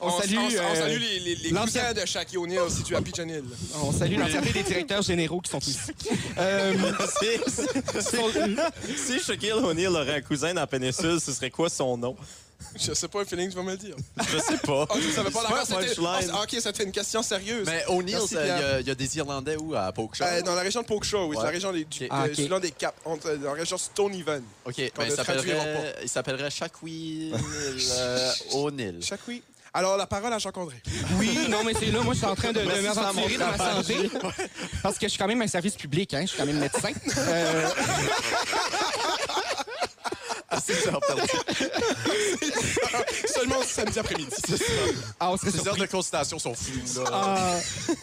On, 0.00 0.08
On, 0.08 0.20
salue, 0.20 0.36
on- 0.36 0.40
on 0.42 0.50
euh, 0.50 0.74
salue 0.74 0.98
les, 1.00 1.20
les, 1.20 1.34
les 1.36 1.50
de 1.50 2.06
Shaquille 2.06 2.38
O'Neal 2.38 2.70
situés 2.70 2.96
à 2.96 3.00
Pigeon 3.00 3.28
Hill. 3.28 3.44
on 3.82 3.92
salue 3.92 4.18
l'entièreté 4.18 4.52
des 4.52 4.62
directeurs 4.62 5.02
généraux 5.02 5.40
qui 5.40 5.50
sont 5.50 5.58
ici. 5.60 5.78
Euh, 6.38 6.72
si, 8.96 9.20
Shaquille 9.20 9.52
O'Neal 9.52 9.94
aurait 9.94 10.16
un 10.16 10.20
cousin 10.20 10.52
dans 10.52 10.60
la 10.62 10.66
péninsule, 10.66 11.20
ce 11.20 11.32
serait 11.32 11.50
quoi 11.50 11.68
son 11.68 11.96
nom? 11.96 12.16
Je 12.76 12.92
sais 12.94 13.08
pas, 13.08 13.20
un 13.20 13.24
feeling, 13.24 13.50
tu 13.50 13.56
vas 13.56 13.62
me 13.62 13.72
le 13.72 13.76
dire. 13.76 13.94
Je 14.32 14.38
sais 14.38 14.56
pas. 14.58 14.86
Ah, 14.90 14.94
tu 14.94 15.10
savais 15.12 15.30
pas 15.30 15.42
la 15.42 15.64
c'était- 15.64 15.94
punchline. 15.94 16.30
Ah, 16.34 16.42
OK, 16.42 16.60
ça 16.60 16.72
te 16.72 16.76
fait 16.78 16.84
une 16.84 16.92
question 16.92 17.22
sérieuse. 17.22 17.66
Mais 17.66 17.84
O'Neill, 17.88 18.18
il 18.30 18.34
y, 18.36 18.38
a- 18.40 18.80
il 18.80 18.86
y 18.86 18.90
a 18.90 18.94
des 18.94 19.16
Irlandais 19.18 19.56
où 19.56 19.74
à 19.74 19.92
Pokeshaw? 19.92 20.24
Euh, 20.26 20.42
dans 20.42 20.54
la 20.54 20.62
région 20.62 20.80
de 20.82 20.86
Pokeshaw, 20.86 21.26
oui. 21.26 21.32
C'est 21.36 21.38
Ouais. 21.40 21.44
la 21.44 21.50
région 21.50 21.72
des. 21.72 21.86
Ah, 22.10 22.24
euh, 22.24 22.28
du 22.34 22.48
long 22.48 22.58
des 22.60 22.70
Caps. 22.72 22.96
Dans 23.04 23.18
la 23.42 23.52
région 23.52 23.76
Stonyven. 23.78 24.42
OK, 24.64 24.74
ben, 24.76 24.90
il 25.04 25.12
s'appellerait 25.12 25.52
euh, 27.92 28.32
O'Neill. 28.54 28.98
Chaque 29.02 29.20
Alors, 29.76 29.96
la 29.96 30.06
parole 30.06 30.32
à 30.32 30.38
Jacques-André. 30.38 30.76
oui, 31.18 31.36
non, 31.50 31.64
mais 31.64 31.74
c'est 31.74 31.86
là, 31.86 32.00
moi, 32.00 32.14
je 32.14 32.18
suis 32.18 32.26
en 32.28 32.36
train 32.36 32.52
de, 32.52 32.60
de 32.60 32.64
m'aventurer 32.80 33.36
dans 33.36 33.48
ma 33.48 33.58
santé. 33.58 34.08
Parce 34.84 34.98
que 34.98 35.06
je 35.06 35.10
suis 35.10 35.18
quand 35.18 35.26
même 35.26 35.42
un 35.42 35.48
service 35.48 35.74
public, 35.74 36.14
hein, 36.14 36.20
je 36.22 36.26
suis 36.28 36.38
quand 36.38 36.46
même 36.46 36.60
médecin. 36.60 36.90
Euh, 37.18 37.68
Ah, 40.66 40.72
c'est 40.72 40.80
ça, 40.90 40.92
pardon. 41.06 41.22
Seulement 43.34 43.62
samedi 43.62 43.98
après-midi. 43.98 44.30
ah, 45.20 45.30
on 45.32 45.36
serait 45.36 45.50
Les 45.50 45.68
heures 45.68 45.76
de 45.76 45.86
consultation 45.86 46.38
sont 46.38 46.54
floues, 46.54 47.02
là. 47.04 47.10
Ah, 47.12 47.56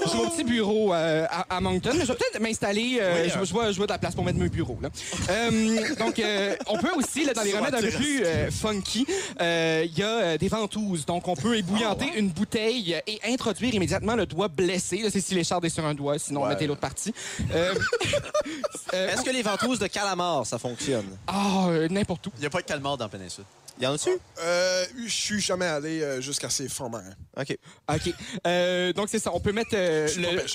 j'ai 0.07 0.17
mon 0.17 0.29
petit 0.29 0.43
bureau 0.43 0.93
euh, 0.93 1.25
à, 1.29 1.57
à 1.57 1.61
Moncton, 1.61 1.91
mais 1.95 2.01
je 2.05 2.11
vais 2.11 2.15
peut-être 2.17 2.39
m'installer. 2.41 2.99
euh, 3.01 3.29
je, 3.29 3.45
je 3.45 3.51
vois, 3.51 3.71
je 3.71 3.77
vois 3.77 3.87
de 3.87 3.91
la 3.91 3.97
place 3.97 4.13
pour 4.15 4.23
mettre 4.23 4.37
mon 4.39 4.45
bureau. 4.47 4.77
Là. 4.81 4.89
Euh, 5.29 5.95
donc, 5.97 6.19
euh, 6.19 6.55
on 6.67 6.77
peut 6.77 6.91
aussi, 6.95 7.25
là, 7.25 7.33
dans 7.33 7.41
les 7.43 7.53
remèdes 7.57 7.75
un 7.75 7.81
peu 7.81 7.89
plus 7.89 8.23
euh, 8.25 8.51
funky, 8.51 9.05
euh, 9.41 9.83
il 9.85 9.97
y 9.97 10.03
a 10.03 10.07
euh, 10.17 10.37
des 10.37 10.47
ventouses. 10.47 11.05
Donc, 11.05 11.27
on 11.27 11.35
peut 11.35 11.57
ébouillanter 11.57 12.11
une 12.15 12.29
bouteille 12.29 12.95
et 13.07 13.19
introduire 13.27 13.73
immédiatement 13.73 14.15
le 14.15 14.25
doigt 14.25 14.47
blessé. 14.49 14.97
Là, 14.97 15.09
c'est 15.11 15.21
si 15.21 15.33
l'écharde 15.35 15.65
est 15.65 15.69
sur 15.69 15.85
un 15.85 15.93
doigt, 15.93 16.19
sinon, 16.19 16.41
Ouais. 16.43 16.49
mettez 16.49 16.67
l'autre 16.67 16.81
partie. 16.81 17.13
Est-ce 18.93 19.21
que 19.23 19.29
les 19.31 19.41
ventouses 19.41 19.79
de 19.79 19.87
calamar, 19.87 20.45
ça 20.45 20.57
fonctionne? 20.59 21.05
Ah, 21.27 21.65
euh, 21.69 21.87
n'importe 21.89 22.27
où. 22.27 22.31
Il 22.37 22.41
n'y 22.41 22.45
a 22.45 22.49
pas 22.51 22.61
de 22.61 22.65
calmar 22.67 22.97
dans 22.97 23.05
la 23.05 23.09
péninsule. 23.09 23.45
Y 23.79 23.87
en 23.87 23.93
a-tu? 23.93 24.09
Euh, 24.39 24.85
je 25.07 25.09
suis 25.11 25.39
jamais 25.41 25.65
allé 25.65 26.01
euh, 26.03 26.21
jusqu'à 26.21 26.49
ces 26.49 26.67
fonds 26.69 26.89
marins. 26.89 27.15
OK. 27.39 27.57
OK. 27.91 28.13
Euh, 28.45 28.91
donc, 28.93 29.07
c'est 29.09 29.17
ça. 29.17 29.31
On 29.33 29.39
peut 29.39 29.53
mettre 29.53 29.71
euh, 29.73 30.07
le- 30.17 30.27
euh, 30.39 30.45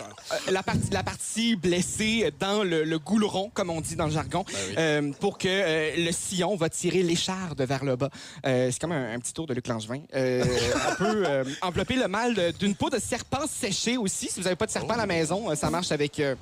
la, 0.50 0.62
partie, 0.62 0.90
la 0.92 1.02
partie 1.02 1.56
blessée 1.56 2.30
dans 2.38 2.62
le, 2.62 2.84
le 2.84 2.98
gouleron, 2.98 3.50
comme 3.52 3.70
on 3.70 3.80
dit 3.80 3.96
dans 3.96 4.04
le 4.04 4.12
jargon, 4.12 4.44
oui. 4.46 4.54
euh, 4.78 5.10
pour 5.18 5.38
que 5.38 5.48
euh, 5.48 5.96
le 5.96 6.12
sillon 6.12 6.54
va 6.56 6.68
tirer 6.68 7.02
l'écharde 7.02 7.60
vers 7.62 7.84
le 7.84 7.96
bas. 7.96 8.10
Euh, 8.44 8.68
c'est 8.70 8.78
comme 8.80 8.92
un, 8.92 9.14
un 9.14 9.18
petit 9.18 9.32
tour 9.32 9.46
de 9.46 9.54
Luc 9.54 9.66
Langevin. 9.66 10.02
Euh, 10.14 10.44
on 10.92 10.94
peut 10.98 11.24
euh, 11.26 11.44
envelopper 11.62 11.96
le 11.96 12.06
mal 12.08 12.52
d'une 12.60 12.76
peau 12.76 12.90
de 12.90 12.98
serpent 13.00 13.46
séchée 13.48 13.96
aussi. 13.96 14.28
Si 14.28 14.38
vous 14.38 14.44
n'avez 14.44 14.56
pas 14.56 14.66
de 14.66 14.70
serpent 14.72 14.92
à 14.94 14.98
la 14.98 15.06
maison, 15.06 15.50
euh, 15.50 15.54
ça 15.56 15.70
marche 15.70 15.90
avec... 15.90 16.20
euh, 16.20 16.34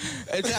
euh, 0.34 0.40
de 0.42 0.48
la. 0.48 0.58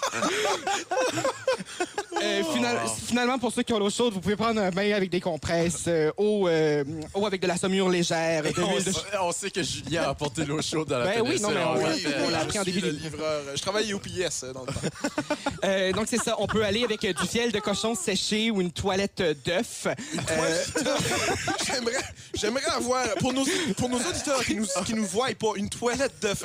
Euh, 2.23 2.43
final- 2.53 2.77
Finalement, 3.07 3.39
pour 3.39 3.51
ceux 3.51 3.63
qui 3.63 3.73
ont 3.73 3.79
l'eau 3.79 3.89
chaude, 3.89 4.13
vous 4.13 4.19
pouvez 4.21 4.35
prendre 4.35 4.61
un 4.61 4.69
bain 4.69 4.93
avec 4.93 5.09
des 5.09 5.19
compresses, 5.19 5.85
euh, 5.87 6.11
eau, 6.17 6.47
euh, 6.47 6.83
eau 7.15 7.25
avec 7.25 7.41
de 7.41 7.47
la 7.47 7.57
saumure 7.57 7.89
légère, 7.89 8.43
de 8.43 8.53
On, 8.61 8.75
de... 8.75 8.79
sait- 8.81 8.91
on 9.21 9.31
sait 9.31 9.49
que 9.51 9.63
Julien 9.63 10.03
a 10.03 10.09
apporté 10.09 10.45
l'eau 10.45 10.61
chaude 10.61 10.87
dans 10.89 10.99
la 10.99 11.05
Ben 11.05 11.21
oui, 11.23 11.39
non, 11.41 11.49
mais 11.49 11.55
on- 11.63 11.73
l'a 11.75 11.89
oui, 11.93 12.05
on 12.25 12.29
l'a 12.29 12.39
appris 12.41 12.59
en 12.59 12.63
début 12.63 12.81
de- 12.81 12.89
livreur. 12.91 13.41
Je 13.55 13.61
travaille 13.61 13.91
au 13.93 13.97
UPS 13.97 14.43
euh, 14.43 14.53
dans 14.53 14.61
le 14.61 14.67
temps. 14.67 15.95
Donc, 15.97 16.07
c'est 16.09 16.21
ça. 16.21 16.35
On 16.39 16.47
peut 16.47 16.63
aller 16.63 16.83
avec 16.83 17.01
du 17.05 17.27
fiel 17.27 17.51
de 17.51 17.59
cochon 17.59 17.95
séché 17.95 18.51
ou 18.51 18.61
une 18.61 18.71
toilette 18.71 19.23
d'œuf. 19.45 19.87
J'aimerais, 21.65 21.93
j'aimerais 22.35 22.65
avoir, 22.75 23.05
pour 23.19 23.33
nos, 23.33 23.45
pour 23.77 23.89
nos 23.89 23.97
auditeurs 23.99 24.43
qui 24.43 24.55
nous, 24.55 24.65
qui 24.85 24.93
nous 24.93 25.05
voient 25.05 25.29
pas, 25.39 25.53
une 25.55 25.69
toilette 25.69 26.13
d'œuf, 26.21 26.43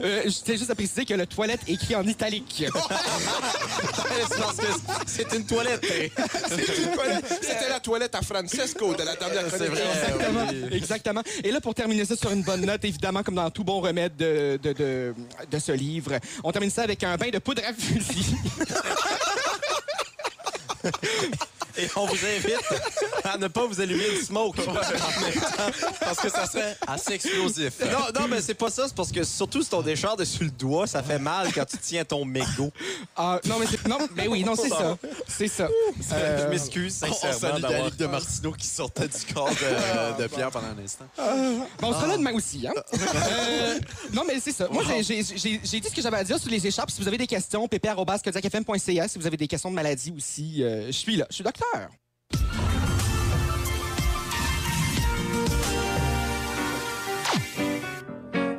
euh, 0.00 0.22
je 0.24 0.30
tiens 0.44 0.56
juste 0.56 0.70
à 0.70 0.74
préciser 0.74 1.04
que 1.04 1.14
le 1.14 1.26
toilette 1.26 1.60
est 1.66 1.72
écrit 1.72 1.94
en 1.96 2.06
italique. 2.06 2.64
C'est 4.30 4.38
parce 4.38 4.56
que 4.56 4.66
c'est 5.06 5.32
une 5.34 5.44
toilette. 5.46 5.84
C'est 5.86 6.78
une 6.78 6.90
toilette. 6.92 7.24
C'était 7.40 7.68
la 7.68 7.80
toilette 7.80 8.14
à 8.14 8.22
Francesco 8.22 8.94
de 8.94 9.02
la 9.02 9.14
dernière 9.16 9.44
C'est 9.50 9.56
chronique. 9.66 9.74
vrai. 9.74 9.84
Exactement. 9.92 10.70
Exactement. 10.72 11.22
Et 11.44 11.50
là, 11.52 11.60
pour 11.60 11.74
terminer 11.74 12.04
ça 12.04 12.16
sur 12.16 12.30
une 12.32 12.42
bonne 12.42 12.64
note, 12.66 12.84
évidemment, 12.84 13.22
comme 13.22 13.36
dans 13.36 13.50
tout 13.50 13.64
bon 13.64 13.80
remède 13.80 14.16
de, 14.16 14.58
de, 14.62 14.72
de, 14.72 15.14
de 15.50 15.58
ce 15.58 15.72
livre, 15.72 16.18
on 16.42 16.52
termine 16.52 16.70
ça 16.70 16.82
avec 16.82 17.02
un 17.04 17.16
bain 17.16 17.30
de 17.30 17.38
poudre 17.38 17.62
à 17.68 17.72
fusil. 17.72 18.36
Et 21.78 21.88
on 21.94 22.06
vous 22.06 22.16
invite 22.26 22.58
à 23.22 23.38
ne 23.38 23.46
pas 23.46 23.66
vous 23.66 23.80
allumer 23.80 24.10
le 24.10 24.20
smoke. 24.20 24.56
Parce 26.00 26.18
que 26.18 26.28
ça 26.28 26.46
serait 26.46 26.76
assez 26.86 27.12
explosif. 27.12 27.74
Non, 27.80 28.20
non, 28.20 28.28
mais 28.28 28.40
c'est 28.40 28.54
pas 28.54 28.68
ça. 28.68 28.88
C'est 28.88 28.96
parce 28.96 29.12
que 29.12 29.22
surtout 29.22 29.62
si 29.62 29.70
ton 29.70 29.82
décharde 29.82 30.20
est 30.20 30.24
sur 30.24 30.42
le 30.42 30.50
doigt, 30.50 30.88
ça 30.88 31.02
fait 31.02 31.20
mal 31.20 31.52
quand 31.52 31.64
tu 31.64 31.78
tiens 31.78 32.04
ton 32.04 32.24
mégot. 32.24 32.72
Ah, 33.16 33.40
non, 33.44 33.58
mais 33.60 33.66
c'est... 33.66 33.86
Non, 33.86 33.98
mais 34.16 34.26
oui, 34.26 34.42
non, 34.42 34.56
c'est 34.56 34.68
ça. 34.68 34.98
C'est 35.38 35.48
ça. 35.48 35.68
Euh, 36.12 36.44
Je 36.44 36.48
m'excuse 36.50 37.00
On, 37.04 37.10
on 37.10 37.12
sincèrement 37.14 37.60
d'avoir... 37.60 37.90
De 37.96 38.06
Martineau 38.06 38.52
qui 38.52 38.66
sortait 38.66 39.08
du 39.08 39.32
corps 39.34 39.48
de, 39.50 40.22
de 40.22 40.26
Pierre 40.28 40.50
pendant 40.50 40.68
un 40.68 40.78
instant. 40.84 41.06
Bon, 41.16 41.88
on 41.88 41.92
sera 41.92 42.06
là 42.08 42.16
demain 42.16 42.32
aussi, 42.34 42.66
hein? 42.66 42.72
Euh, 42.92 43.78
non, 44.12 44.22
mais 44.26 44.40
c'est 44.40 44.52
ça. 44.52 44.68
Moi, 44.70 44.82
j'ai- 44.86 45.02
j'ai 45.02 45.22
j'ai- 45.22 45.60
j'ai 45.62 45.80
dit 45.80 45.88
ce 45.88 45.94
que 45.94 46.00
j'avais 46.02 46.16
à 46.18 46.24
dire 46.24 46.38
sur 46.38 46.50
les 46.50 46.66
écharpes. 46.66 46.90
Si 46.90 47.00
vous 47.00 47.08
avez 47.08 47.18
des 47.18 47.26
questions, 47.26 47.66
pp.kodiakfm.ca. 47.68 49.08
Si 49.08 49.18
vous 49.18 49.26
avez 49.26 49.36
des 49.36 49.48
questions 49.48 49.70
de 49.70 49.74
maladie 49.74 50.12
aussi, 50.16 50.62
euh, 50.62 50.86
je 50.86 50.92
suis 50.92 51.16
là. 51.16 51.26
Je 51.30 51.34
suis 51.36 51.44
docteur. 51.44 51.88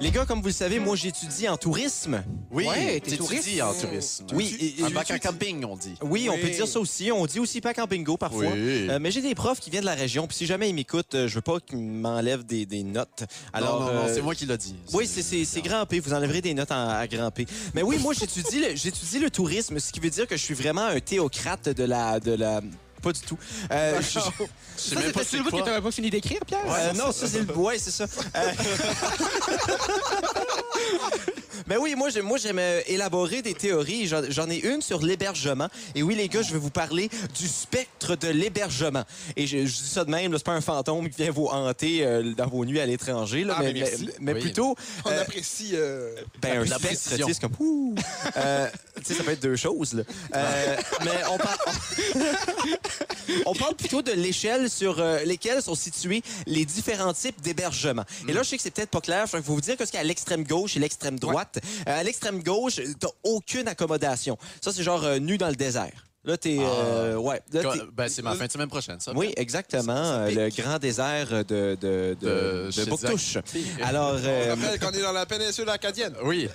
Les 0.10 0.16
gars, 0.16 0.26
comme 0.26 0.40
vous 0.42 0.48
le 0.48 0.52
savez, 0.54 0.80
moi, 0.80 0.96
j'étudie 0.96 1.48
en 1.48 1.56
tourisme. 1.56 2.24
Oui, 2.50 2.66
Ouais, 2.66 3.00
t'es 3.00 3.16
touriste. 3.16 3.48
en 3.62 3.76
tourisme. 3.76 4.26
Oui, 4.34 4.76
et- 4.80 4.84
un 4.84 4.90
bac 4.90 5.12
en 5.12 5.20
camping, 5.20 5.64
on 5.64 5.78
dit. 5.78 5.94
Oui, 6.02 6.28
on 6.32 6.38
peut 6.40 6.50
dire 6.50 6.68
ça 6.68 6.80
aussi. 6.80 7.12
On 7.12 7.28
dit 7.28 7.38
aussi 7.40 7.62
pas 7.62 7.74
en 7.80 7.86
bingo 7.86 8.18
parfois. 8.18 8.48
Oui. 8.52 8.88
Euh, 8.90 8.98
mais 9.00 9.12
j'ai 9.12 9.22
des 9.22 9.36
profs 9.36 9.60
qui 9.60 9.70
viennent 9.70 9.84
de 9.84 9.86
la 9.86 9.94
région. 9.94 10.26
Puis 10.26 10.36
si 10.36 10.46
jamais 10.48 10.68
ils 10.68 10.74
m'écoutent, 10.74 11.14
euh, 11.14 11.28
je 11.28 11.36
veux 11.36 11.42
pas 11.42 11.60
qu'ils 11.60 11.78
m'enlèvent 11.78 12.44
des, 12.44 12.66
des 12.66 12.82
notes. 12.82 13.24
Alors, 13.54 13.82
non, 13.82 13.86
non, 13.86 13.94
non, 13.94 14.00
euh, 14.08 14.12
c'est 14.16 14.24
moi 14.24 14.34
qui 14.34 14.48
l'ai 14.48 14.58
dit. 14.58 14.74
Oui, 14.94 15.06
c'est- 15.06 15.62
grand 15.62 15.86
P. 15.86 16.00
Vous 16.00 16.12
enlèverez 16.12 16.42
des 16.42 16.56
notes 16.56 16.72
en- 16.72 16.90
à 16.90 17.06
grand 17.06 17.30
P. 17.30 17.46
Mais 17.76 17.84
oui, 17.84 18.00
moi, 18.00 18.16
j'étudie 18.16 18.62
le, 18.62 18.76
j'étudie 18.76 19.20
le 19.20 19.30
tourisme, 19.30 19.78
ce 19.78 19.92
qui 19.92 20.00
veut 20.00 20.10
dire 20.10 20.26
que 20.26 20.36
je 20.38 20.42
suis 20.44 20.56
vraiment 20.56 20.86
un 20.86 21.00
théocrate 21.02 21.70
de 21.70 21.84
la... 21.84 22.20
De 22.20 22.32
la... 22.32 22.62
Pas 23.02 23.12
du 23.14 23.22
tout. 23.22 23.38
Euh, 23.72 23.98
je- 24.02 24.08
Je 24.08 24.20
sais 24.20 24.96
Ça, 24.96 25.02
même 25.02 25.12
pas 25.12 25.20
c'était 25.20 25.32
c'est 25.32 25.38
le 25.38 25.44
bout 25.44 25.52
que 25.58 25.64
t'avais 25.64 25.82
pas 25.82 25.92
fini 25.92 26.10
d'écrire, 26.10 26.40
Pierre? 26.46 26.60
Euh, 26.68 26.94
non, 26.94 27.12
ça, 27.12 27.28
c'est 27.28 27.42
le. 27.48 27.58
Ouais, 27.58 27.78
c'est 27.80 27.92
ça. 27.92 28.06
Euh, 28.36 28.52
Mais 31.68 31.78
oui, 31.78 31.94
moi, 31.96 32.10
j'aime, 32.10 32.26
moi, 32.26 32.38
j'aime 32.38 32.58
euh, 32.60 32.82
élaborer 32.88 33.42
des 33.42 33.54
théories. 33.54 34.08
J'en, 34.08 34.50
ai 34.50 34.58
une 34.58 34.82
sur 34.82 35.02
l'hébergement. 35.04 35.68
Et 35.94 36.02
oui, 36.02 36.16
les 36.16 36.28
gars, 36.28 36.42
je 36.42 36.52
vais 36.54 36.58
vous 36.60 36.72
parler 36.72 37.10
du 37.38 37.48
spectre 37.48 38.16
de 38.16 38.28
l'hébergement. 38.30 39.04
Et 39.36 39.46
je, 39.46 39.60
je 39.60 39.64
dis 39.78 39.90
ça 39.90 40.04
de 40.04 40.10
même, 40.10 40.34
c'est 40.36 40.44
pas 40.46 40.54
un 40.54 40.62
fantôme 40.62 41.10
qui 41.10 41.22
vient 41.22 41.32
vous 41.32 41.46
hanter 41.48 42.04
euh, 42.06 42.34
dans 42.34 42.48
vos 42.48 42.66
nuits 42.66 42.80
à 42.80 42.86
l'étranger. 42.88 43.46
Ah, 43.50 43.58
mais, 43.60 43.74
mais 43.74 43.80
merci. 43.82 44.06
mais- 44.06 44.14
mais 44.20 44.34
Oui. 44.34 44.40
plutôt. 44.42 44.76
On 45.06 45.12
euh, 45.12 45.22
apprécie. 45.22 45.72
euh, 45.74 46.16
ben, 46.42 46.62
un 46.62 46.66
La 46.66 46.78
spectre, 46.78 47.00
c'est 47.04 47.40
comme... 47.40 47.52
ouh. 47.60 47.96
Tu 47.96 49.04
sais, 49.06 49.14
ça 49.14 49.24
peut 49.24 49.32
être 49.32 49.42
deux 49.44 49.56
choses, 49.56 49.94
là. 49.94 50.04
Mais 51.04 51.12
on 51.32 51.38
parle... 51.38 51.58
On 53.46 53.54
parle 53.54 53.76
plutôt 53.76 54.02
de 54.02 54.12
l'échelle 54.12 54.70
sur 54.72 55.04
lesquelles 55.26 55.62
sont 55.62 55.76
situés 55.76 56.24
les 56.48 56.66
différents 56.66 57.14
types 57.14 57.40
d'hébergements. 57.42 58.06
Et 58.28 58.34
là, 58.34 58.42
je 58.44 58.50
sais 58.50 58.58
que 58.58 58.64
c'est 58.64 58.72
peut-être 58.72 58.90
pas 58.90 59.02
clair. 59.02 59.28
Je 59.28 59.34
vais 59.34 59.42
vous 59.44 59.62
dire 59.62 59.78
que 59.78 59.86
ce 59.86 59.92
qui 59.92 59.98
est 59.98 60.00
à 60.00 60.04
l'extrême 60.04 60.44
gauche, 60.44 60.59
gauche 60.60 60.76
et 60.76 60.80
l'extrême 60.80 61.18
droite. 61.20 61.60
Euh, 61.88 62.00
à 62.00 62.04
l'extrême 62.04 62.44
gauche, 62.44 62.80
t'as 63.00 63.08
aucune 63.24 63.68
accommodation. 63.68 64.38
Ça, 64.62 64.72
c'est 64.74 64.84
genre 64.84 65.04
euh, 65.04 65.20
nu 65.20 65.38
dans 65.38 65.50
le 65.50 65.56
désert. 65.56 66.09
Là, 66.26 66.36
t'es... 66.38 66.58
euh, 66.60 67.16
ouais. 67.16 67.42
Là, 67.54 67.62
t'es- 67.64 67.80
Ben, 67.94 68.10
c'est 68.10 68.22
ma 68.22 68.36
fin 68.36 68.46
de 68.46 68.52
semaine 68.52 68.68
prochaine, 68.68 69.00
ça. 69.00 69.14
oui, 69.16 69.34
exactement. 69.38 70.26
le 70.28 70.50
grand 70.50 70.78
désert 70.78 71.30
de, 71.30 71.44
de, 71.80 72.18
de, 72.20 72.70
de, 72.76 72.86
Bouctouche. 72.90 73.38
Alors, 73.82 74.16
On 74.16 74.26
euh, 74.26 74.54
rappelle 74.54 74.80
qu'on 74.80 74.92
est 74.92 75.02
dans 75.02 75.14
la 75.14 75.26
péninsule 75.26 75.70
acadienne. 75.70 76.14
Oui. 76.24 76.50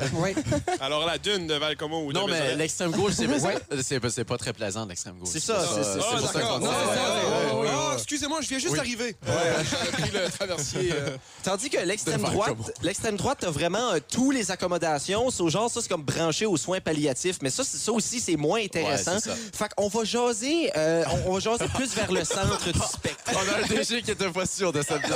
Alors 0.81 1.07
la 1.07 1.17
dune 1.17 1.47
de 1.47 1.55
Valcomo 1.55 2.05
ou 2.05 2.13
de 2.13 2.19
Non, 2.19 2.27
mais 2.27 2.55
l'extrême 2.57 2.91
gauche, 2.93 3.15
c'est 3.17 3.27
c'est- 3.83 4.11
c'est 4.11 4.25
pas 4.25 4.37
très 4.37 4.53
plaisant, 4.53 4.85
l'extrême 4.85 5.17
gauche. 5.19 5.31
C'est 5.33 5.41
ça, 5.41 5.59
c'est- 5.67 5.83
c'est- 5.83 5.99
Ah, 6.03 6.17
pour 6.19 6.29
ça 6.31 6.41
qu'on- 6.41 6.59
Non, 6.59 6.67
Ouais, 6.67 6.75
ouais, 6.75 7.61
ouais, 7.63 7.69
Ah, 7.73 7.89
ouais. 7.89 7.95
excusez-moi, 7.95 8.41
je 8.43 8.49
viens 8.49 8.59
juste 8.59 8.75
d'arriver. 8.77 9.17
J'ai 9.27 9.93
pris 9.93 10.11
le 10.13 10.31
traversier. 10.31 10.93
euh, 10.93 11.17
Tandis 11.43 11.71
que 11.71 11.79
l'extrême 11.79 12.21
De 12.21 12.27
droite, 12.27 12.57
l'extrême 12.83 13.17
droite, 13.17 13.39
t'as 13.41 13.51
vraiment 13.51 13.93
euh, 13.93 13.99
tous 14.13 14.31
les 14.31 14.51
accommodations. 14.51 15.31
C'est 15.31 15.43
au 15.43 15.49
genre, 15.49 15.71
ça, 15.71 15.81
c'est 15.81 15.89
comme 15.89 16.03
branché 16.03 16.45
aux 16.45 16.57
soins 16.59 16.81
palliatifs. 16.81 17.39
Mais 17.43 17.51
ça, 17.51 17.65
c'est- 17.65 17.79
ça 17.79 17.93
aussi, 17.93 18.21
c'est 18.21 18.37
moins 18.37 18.61
intéressant. 18.63 19.17
Fait 19.55 19.73
qu'on 19.77 19.89
va 19.89 20.05
jaser, 20.05 20.71
euh, 20.77 21.05
on, 21.27 21.31
on 21.31 21.35
va 21.35 21.41
jaser 21.41 21.67
plus 21.75 21.95
vers 21.95 22.11
le 22.11 22.25
centre 22.25 22.65
du 22.73 22.79
spectre. 22.81 23.23
On 23.33 23.37
a 23.53 23.65
un 23.65 23.67
DG 23.69 24.03
qui 24.03 24.11
était 24.11 24.29
pas 24.31 24.47
sûr 24.47 24.73
de 24.73 24.83
cette 24.83 25.01
blague. 25.03 25.13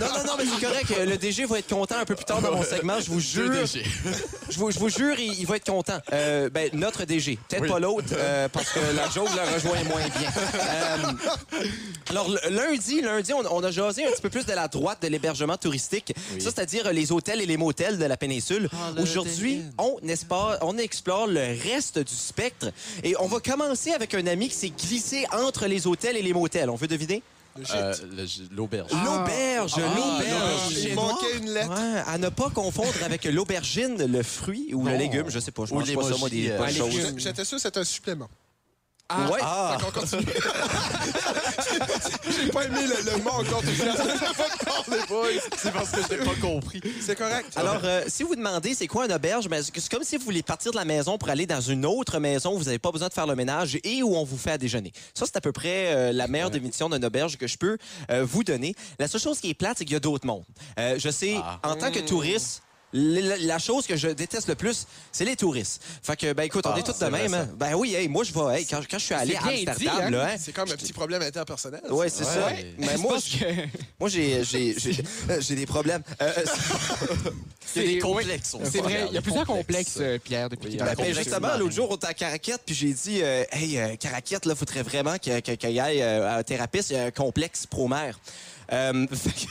Non, 0.00 0.06
non, 0.06 0.24
non, 0.24 0.32
mais 0.38 0.44
c'est 0.44 0.64
correct. 0.64 0.92
Euh, 0.96 1.04
Le 1.04 1.16
DG 1.18 1.44
va 1.46 1.58
être 1.58 1.68
content 1.68 1.96
un 1.98 2.04
peu 2.04 2.14
plus 2.14 2.24
tard 2.24 2.40
dans 2.40 2.52
mon 2.52 2.62
segment. 2.62 3.00
Je 3.00 3.10
vous 3.10 3.18
jure. 3.18 3.50
DG. 3.50 3.82
Je 4.50 4.58
vous, 4.58 4.70
je 4.70 4.78
vous 4.78 4.88
jure, 4.88 5.18
il, 5.18 5.32
il 5.40 5.46
va 5.46 5.56
être 5.56 5.66
content. 5.70 5.98
Euh, 6.12 6.48
ben, 6.48 6.70
notre 6.74 7.04
DG. 7.04 7.38
Peut-être 7.48 7.62
Oui. 7.62 7.68
pas 7.68 7.80
l'autre, 7.80 8.08
euh, 8.12 8.48
parce 8.48 8.68
que 8.70 8.78
la 8.94 9.08
joke 9.10 9.28
le 9.34 9.54
rejoint 9.54 9.82
moins 9.84 10.06
bien. 10.18 10.30
Euh, 10.54 11.12
alors, 12.10 12.30
lundi, 12.50 13.00
lundi, 13.00 13.32
on, 13.32 13.42
on 13.52 13.64
a 13.64 13.70
jasé 13.72 14.06
un 14.06 14.10
petit 14.12 14.22
peu 14.22 14.30
plus 14.30 14.46
de 14.46 14.52
la 14.52 14.68
droite 14.68 15.02
de 15.02 15.08
l'hébergement 15.08 15.56
touristique. 15.56 16.14
Ça, 16.38 16.50
c'est-à-dire 16.54 16.92
les 16.92 17.10
hôtels 17.10 17.40
et 17.40 17.46
les 17.46 17.56
motels 17.56 17.98
de 17.98 18.04
la 18.04 18.16
péninsule. 18.16 18.68
Holiday 18.86 19.02
Aujourd'hui, 19.02 19.62
on, 19.78 19.96
n'est-ce 20.02 20.24
pas, 20.24 20.58
on 20.62 20.78
explore 20.78 21.26
le 21.26 21.40
reste 21.68 21.98
du 21.98 22.14
spectre. 22.14 22.68
Et 23.02 23.16
on 23.18 23.26
va 23.26 23.40
commencer 23.40 23.71
avec 23.94 24.14
un 24.14 24.26
ami 24.26 24.48
qui 24.48 24.54
s'est 24.54 24.70
glissé 24.70 25.26
entre 25.32 25.66
les 25.66 25.86
hôtels 25.86 26.16
et 26.16 26.22
les 26.22 26.32
motels. 26.32 26.70
On 26.70 26.76
veut 26.76 26.86
deviner? 26.88 27.22
le 27.56 27.64
gîte. 27.64 27.74
Euh, 27.74 27.94
le- 28.16 28.56
L'auberge. 28.56 28.90
L'auberge, 28.92 29.76
l'auberge. 29.76 30.72
Il 30.82 30.94
manquait 30.94 31.36
une 31.36 31.50
lettre. 31.50 31.68
Ouais, 31.70 32.02
à 32.06 32.16
ne 32.18 32.28
pas 32.30 32.48
confondre 32.50 32.92
avec 33.04 33.24
l'aubergine, 33.24 33.96
le 34.06 34.22
fruit 34.22 34.72
ou 34.72 34.86
le 34.86 34.96
légume, 34.96 35.28
je 35.28 35.38
sais 35.38 35.50
pas. 35.50 35.64
Je 35.66 35.72
Ou 35.74 35.78
mange 35.78 35.94
pas 35.94 36.02
ça, 36.02 36.16
moi, 36.16 36.28
l'émoji, 36.30 36.42
des 36.42 36.50
euh, 37.04 37.12
J'étais 37.18 37.44
sûr 37.44 37.56
que 37.58 37.62
c'était 37.62 37.80
un 37.80 37.84
supplément. 37.84 38.28
Ouais. 39.30 39.40
Ah! 39.42 39.78
Qu'on 39.80 40.00
continue. 40.00 40.22
J'ai 42.30 42.48
pas 42.50 42.64
aimé 42.64 42.80
le, 42.86 43.10
le 43.10 43.22
mot 43.22 43.30
encore 43.30 43.60
tout 43.60 43.68
C'est 45.56 45.72
parce 45.72 45.90
que 45.90 46.00
je 46.02 46.24
pas 46.24 46.34
compris. 46.40 46.80
C'est 47.00 47.16
correct. 47.16 47.46
Alors, 47.56 47.80
euh, 47.84 48.02
si 48.08 48.22
vous 48.22 48.34
demandez 48.36 48.74
c'est 48.74 48.86
quoi 48.86 49.06
une 49.06 49.12
auberge, 49.12 49.48
ben, 49.48 49.62
c'est 49.62 49.88
comme 49.88 50.04
si 50.04 50.16
vous 50.16 50.24
voulez 50.24 50.42
partir 50.42 50.72
de 50.72 50.76
la 50.76 50.84
maison 50.84 51.18
pour 51.18 51.28
aller 51.30 51.46
dans 51.46 51.60
une 51.60 51.84
autre 51.86 52.18
maison, 52.18 52.56
vous 52.56 52.64
n'avez 52.64 52.78
pas 52.78 52.90
besoin 52.90 53.08
de 53.08 53.12
faire 53.12 53.26
le 53.26 53.34
ménage 53.34 53.78
et 53.84 54.02
où 54.02 54.16
on 54.16 54.24
vous 54.24 54.38
fait 54.38 54.52
à 54.52 54.58
déjeuner. 54.58 54.92
Ça, 55.14 55.24
c'est 55.26 55.36
à 55.36 55.40
peu 55.40 55.52
près 55.52 55.92
euh, 55.94 56.12
la 56.12 56.26
meilleure 56.28 56.50
définition 56.50 56.88
d'une 56.88 57.04
auberge 57.04 57.36
que 57.36 57.46
je 57.46 57.56
peux 57.58 57.76
euh, 58.10 58.24
vous 58.24 58.44
donner. 58.44 58.74
La 58.98 59.08
seule 59.08 59.20
chose 59.20 59.40
qui 59.40 59.50
est 59.50 59.54
plate, 59.54 59.78
c'est 59.78 59.84
qu'il 59.84 59.94
y 59.94 59.96
a 59.96 60.00
d'autres 60.00 60.26
mondes. 60.26 60.44
Euh, 60.78 60.96
je 60.98 61.10
sais, 61.10 61.36
Ah. 61.42 61.58
en 61.64 61.76
tant 61.76 61.90
que 61.90 62.00
touriste, 62.00 62.62
la, 62.92 63.58
chose 63.58 63.86
que 63.86 63.96
je 63.96 64.08
déteste 64.08 64.48
le 64.48 64.54
plus, 64.54 64.86
c'est 65.12 65.24
les 65.24 65.36
touristes. 65.36 65.82
Fait 66.02 66.16
que, 66.16 66.32
ben 66.32 66.42
écoute, 66.44 66.66
on 66.66 66.70
Ah, 66.74 66.78
est 66.78 66.82
tous 66.82 66.92
de 66.92 66.96
c'est 66.98 67.10
même. 67.10 67.32
hein. 67.34 67.48
Ben 67.56 67.74
oui, 67.74 67.94
hey, 67.94 68.08
moi, 68.08 68.24
je 68.24 68.32
vais, 68.32 68.60
hey, 68.60 68.66
quand, 68.66 68.80
quand 68.90 68.98
je 68.98 69.04
suis 69.04 69.14
allé 69.14 69.34
à 69.36 69.42
Amsterdam, 69.46 70.00
hein? 70.02 70.10
là, 70.10 70.28
hein, 70.32 70.36
C'est 70.38 70.52
comme 70.52 70.70
un 70.70 70.74
petit 70.76 70.92
problème 70.92 71.22
interpersonnel. 71.22 71.80
Ouais, 71.90 72.08
c'est 72.08 72.24
ça. 72.24 72.46
Ouais. 72.46 72.74
Mais 72.78 72.96
moi, 72.98 73.16
moi, 74.00 74.08
j'ai, 74.08 74.44
j'ai, 74.44 74.74
j'ai, 74.78 75.02
euh, 75.30 75.40
j'ai 75.40 75.54
des 75.54 75.66
problèmes. 75.66 76.02
Euh, 76.20 76.32
euh, 76.38 76.44
Il 77.74 77.80
y 77.82 77.84
a 77.84 77.88
des 77.88 77.94
C'est- 77.94 77.98
complexes. 78.00 78.56
C'est 78.70 78.78
vrai, 78.80 79.06
il 79.08 79.14
y 79.14 79.18
a 79.18 79.22
plusieurs 79.22 79.46
complexes. 79.46 79.94
complexes, 79.94 79.96
euh, 80.00 80.18
Pierre, 80.22 80.48
depuis 80.50 80.76
dans 80.76 80.84
Ben, 80.84 80.94
la 81.30 81.40
ben, 81.40 81.56
l'autre 81.58 81.72
jour, 81.74 81.88
on 81.90 81.96
était 81.96 82.06
à 82.08 82.12
Caraquette, 82.14 82.60
puis 82.66 82.74
j'ai 82.74 82.92
dit, 82.92 83.20
euh, 83.22 83.44
hey, 83.50 83.78
euh, 83.78 83.96
Caraquette, 83.96 84.44
là, 84.44 84.54
faudrait 84.54 84.82
vraiment 84.82 85.16
que- 85.18 85.40
que- 85.40 85.52
qu'il 85.52 85.70
y 85.70 85.80
aille 85.80 86.02
euh, 86.02 86.28
à 86.28 86.36
un 86.36 86.42
thérapeute, 86.42 86.90
il 86.90 86.96
y 86.96 86.98
a 86.98 87.04
un 87.04 87.10
complexe 87.10 87.66
pro-mère. 87.66 88.18
Euh, 88.72 89.06
fait 89.14 89.30
que- 89.30 89.50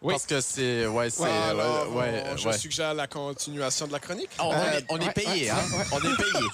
Oui. 0.00 0.14
Parce 0.14 0.26
que 0.26 0.40
c'est. 0.40 0.86
Ouais, 0.86 1.10
c'est. 1.10 1.22
Ouais, 1.22 1.28
alors, 1.30 1.90
ouais, 1.92 1.96
ouais, 2.02 2.22
on- 2.32 2.36
je 2.36 2.48
ouais. 2.48 2.56
suggère 2.58 2.94
la 2.94 3.06
continuation 3.06 3.86
de 3.86 3.92
la 3.92 3.98
chronique. 3.98 4.30
On, 4.38 4.44
on 4.44 4.52
Euh, 4.52 4.78
est, 4.78 4.84
on 4.88 4.98
est 4.98 5.06
ouais, 5.06 5.12
payé, 5.12 5.44
ouais, 5.46 5.50
hein? 5.50 5.84
On 5.92 5.98
est 5.98 6.16
payé. 6.16 6.46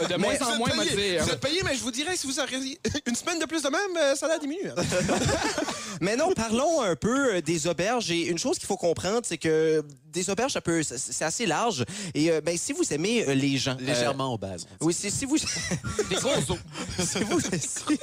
De 0.00 0.06
Mais 0.08 0.18
moins 0.18 0.34
vous 0.34 0.44
en 0.46 0.52
êtes 0.52 0.58
moins, 0.58 0.74
moi, 0.74 0.84
payé. 0.84 1.10
dire. 1.12 1.24
Vous 1.24 1.30
êtes 1.30 1.40
payé, 1.40 1.62
mais 1.64 1.74
je 1.74 1.80
vous 1.82 1.90
dirais, 1.90 2.16
si 2.16 2.26
vous 2.26 2.40
auriez 2.40 2.78
une 3.06 3.14
semaine 3.14 3.38
de 3.38 3.44
plus 3.44 3.62
de 3.62 3.68
même, 3.68 3.96
euh, 3.98 4.14
ça 4.16 4.26
a 4.32 4.38
diminué. 4.38 4.68
hein. 4.68 4.74
Mais 6.00 6.16
non, 6.16 6.32
parlons 6.32 6.80
un 6.80 6.96
peu 6.96 7.34
euh, 7.36 7.40
des 7.42 7.66
auberges. 7.68 8.10
Et 8.10 8.22
une 8.26 8.38
chose 8.38 8.58
qu'il 8.58 8.66
faut 8.66 8.76
comprendre, 8.78 9.20
c'est 9.22 9.36
que 9.38 9.84
des 10.10 10.30
auberges, 10.30 10.52
ça 10.52 10.60
peut, 10.60 10.82
c'est- 10.82 11.22
assez 11.22 11.46
large. 11.46 11.84
Et 12.14 12.30
euh, 12.30 12.40
ben, 12.40 12.56
si 12.58 12.72
vous 12.72 12.92
aimez 12.92 13.24
euh, 13.28 13.34
les 13.34 13.56
gens... 13.56 13.76
euh, 13.80 13.84
Légèrement 13.84 14.34
au 14.34 14.38
base. 14.38 14.66
oui, 14.80 14.92
si, 14.94 15.10
si 15.10 15.26
vous... 15.26 15.36
Des 16.10 16.16
gros 16.16 16.30
os. 16.30 16.58
si, 16.98 17.18
vous 17.22 17.40
si, 17.40 17.98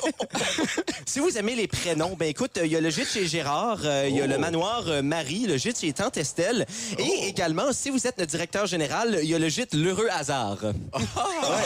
si 1.05 1.19
vous 1.19 1.37
aimez 1.37 1.55
les 1.55 1.67
prénoms, 1.67 2.15
ben 2.17 2.27
écoute, 2.29 2.57
euh, 2.57 2.65
il 2.65 2.71
y 2.71 2.75
a 2.77 2.81
le 2.81 2.89
gîte 2.89 3.09
chez 3.09 3.27
Gérard, 3.27 3.79
euh, 3.83 4.05
il 4.09 4.15
y 4.15 4.21
a 4.21 4.27
le 4.27 4.37
manoir 4.37 4.83
euh, 4.87 5.01
Marie, 5.01 5.45
le 5.47 5.57
gîte 5.57 5.79
chez 5.81 5.91
Tante 5.91 6.15
Estelle. 6.17 6.65
Et 6.99 7.27
également, 7.27 7.73
si 7.73 7.89
vous 7.89 8.07
êtes 8.07 8.19
le 8.19 8.25
directeur 8.27 8.65
général, 8.65 9.19
il 9.21 9.29
y 9.29 9.35
a 9.35 9.39
le 9.39 9.49
gîte 9.49 9.73
L'Heureux 9.73 10.07
Hasard. 10.11 10.59
Ouais, 10.63 10.71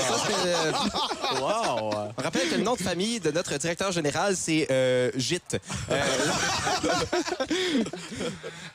ça, 0.07 0.12
c'est, 0.17 0.49
euh, 0.55 0.71
Wow! 1.41 1.91
on 2.17 2.21
rappelle 2.21 2.49
que 2.49 2.55
le 2.55 2.63
nom 2.63 2.75
de 2.75 2.81
famille 2.81 3.19
de 3.19 3.31
notre 3.31 3.55
directeur 3.57 3.91
général, 3.91 4.35
c'est 4.37 4.67
euh, 4.71 5.11
Gîte. 5.15 5.57
Euh, 5.91 6.01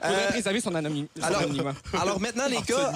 Faudrait 0.03 0.29
préserver 0.29 0.61
son 0.61 0.75
anonyme- 0.75 1.09
son 1.17 1.23
alors, 1.25 1.41
anonymat. 1.43 1.75
alors 2.01 2.21
maintenant, 2.21 2.47
les 2.49 2.61
gars... 2.63 2.93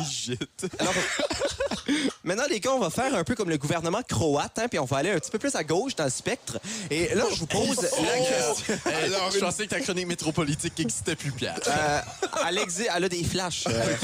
Alors, 0.79 0.95
maintenant, 2.25 2.45
les 2.49 2.61
gars, 2.61 2.73
on 2.73 2.79
va 2.81 2.91
faire 2.91 3.15
un 3.15 3.25
peu 3.25 3.35
comme 3.35 3.49
le 3.51 3.59
gouvernement 3.59 4.03
croate, 4.09 4.59
hein, 4.59 4.67
puis 4.69 4.79
on 4.79 4.85
va 4.85 4.99
aller 4.99 5.11
un 5.11 5.19
petit 5.19 5.31
peu 5.31 5.39
plus 5.39 5.55
à 5.55 5.65
gauche 5.65 5.95
dans 5.97 6.05
le 6.05 6.11
spectre. 6.11 6.59
Et 6.91 7.15
là, 7.15 7.25
je 7.33 7.41
vous 7.41 7.47
pose 7.47 7.77
la 7.83 8.19
question... 8.19 8.77
Hey, 8.87 9.15
Alors, 9.15 9.31
je 9.31 9.39
pensais 9.39 9.65
que 9.65 9.71
ta 9.71 9.81
chronique 9.81 10.07
métropolitique 10.07 10.79
n'existait 10.79 11.17
plus, 11.17 11.33
Pierre. 11.33 11.59
Euh, 11.67 12.01
elle, 12.49 12.57
exi- 12.59 12.87
elle 12.95 13.05
a 13.05 13.09
des 13.09 13.25
flashs. 13.25 13.65
Euh, 13.69 13.97